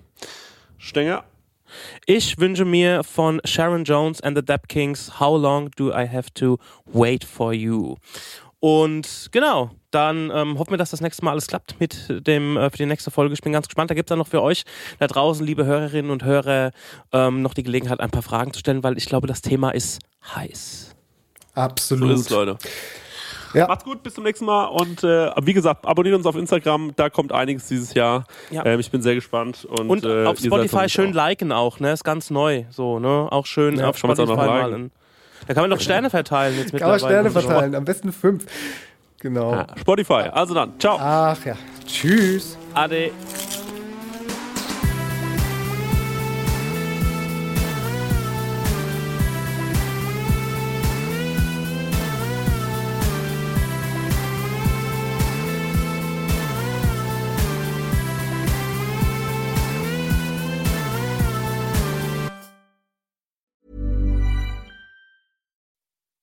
Stenger. 0.79 1.25
Ich 2.07 2.39
wünsche 2.39 2.65
mir 2.65 3.05
von 3.05 3.41
Sharon 3.45 3.85
Jones 3.85 4.21
and 4.21 4.37
the 4.37 4.45
Depp 4.45 4.69
Kings 4.69 5.21
How 5.21 5.41
Long 5.41 5.71
Do 5.77 5.91
I 5.91 6.07
Have 6.07 6.33
to 6.35 6.59
Wait 6.87 7.25
for 7.25 7.53
You? 7.53 7.97
Und 8.65 9.31
genau, 9.33 9.73
dann 9.91 10.31
ähm, 10.33 10.57
hoffen 10.57 10.71
wir, 10.71 10.79
dass 10.79 10.93
das 10.93 11.01
nächste 11.01 11.25
Mal 11.25 11.33
alles 11.33 11.49
klappt 11.49 11.81
mit 11.81 12.07
dem 12.29 12.57
äh, 12.57 12.71
für 12.71 12.77
die 12.77 12.87
nächste 12.87 13.11
Folge. 13.11 13.35
Ich 13.35 13.41
bin 13.41 13.53
ganz 13.53 13.67
gespannt. 13.67 13.91
Da 13.91 13.97
gibt 13.97 14.09
es 14.09 14.11
dann 14.11 14.21
noch 14.21 14.29
für 14.29 14.41
euch 14.41 14.63
da 15.01 15.09
draußen, 15.09 15.45
liebe 15.45 15.65
Hörerinnen 15.65 16.13
und 16.13 16.23
Hörer, 16.23 16.71
ähm, 17.11 17.43
noch 17.43 17.55
die 17.55 17.65
Gelegenheit, 17.65 17.99
ein 17.99 18.13
paar 18.13 18.23
Fragen 18.23 18.53
zu 18.53 18.61
stellen, 18.61 18.85
weil 18.85 18.97
ich 18.97 19.07
glaube, 19.07 19.27
das 19.27 19.43
Thema 19.43 19.71
ist 19.71 19.99
heiß. 20.37 20.95
Absolut. 21.55 22.09
So 22.11 22.15
ist 22.15 22.21
es, 22.21 22.31
Leute. 22.31 22.59
Ja. 23.53 23.67
Macht's 23.67 23.83
gut, 23.83 24.05
bis 24.05 24.15
zum 24.15 24.23
nächsten 24.23 24.45
Mal 24.45 24.67
und 24.67 25.03
äh, 25.03 25.33
wie 25.43 25.55
gesagt, 25.55 25.85
abonniert 25.85 26.15
uns 26.15 26.25
auf 26.25 26.37
Instagram, 26.37 26.93
da 26.95 27.11
kommt 27.11 27.33
einiges 27.33 27.67
dieses 27.67 27.93
Jahr. 27.95 28.27
Ja. 28.53 28.65
Ähm, 28.65 28.79
ich 28.79 28.93
bin 28.93 29.03
sehr 29.03 29.17
gespannt. 29.17 29.65
Und, 29.65 29.91
und 29.91 30.05
äh, 30.05 30.25
auf 30.25 30.39
Spotify 30.39 30.89
schön 30.89 31.11
auch. 31.11 31.15
liken 31.27 31.51
auch, 31.51 31.81
ne? 31.81 31.93
Ist 31.93 32.05
ganz 32.05 32.31
neu. 32.31 32.65
So, 32.71 33.01
ne? 33.01 33.27
Auch 33.29 33.47
schön 33.47 33.77
ja, 33.77 33.89
auf 33.89 33.99
Spotify 33.99 34.37
mal. 34.37 34.73
In, 34.73 34.91
da 35.47 35.55
kann 35.55 35.63
man 35.63 35.71
doch 35.71 35.81
Sterne 35.81 36.11
verteilen 36.11 36.57
jetzt 36.59 36.77
Kann 36.77 36.89
man 36.89 36.99
Sterne 36.99 37.31
verteilen, 37.31 37.75
am 37.75 37.85
besten 37.85 38.13
fünf. 38.13 38.47
Genau. 39.21 39.53
Ja, 39.53 39.67
Spotify. 39.81 40.31
Also 40.33 40.53
dann, 40.55 40.79
ciao. 40.81 40.99
Ach 41.01 41.45
ja. 41.45 41.55
Tschüss. 41.87 42.59
Ade. 42.75 43.13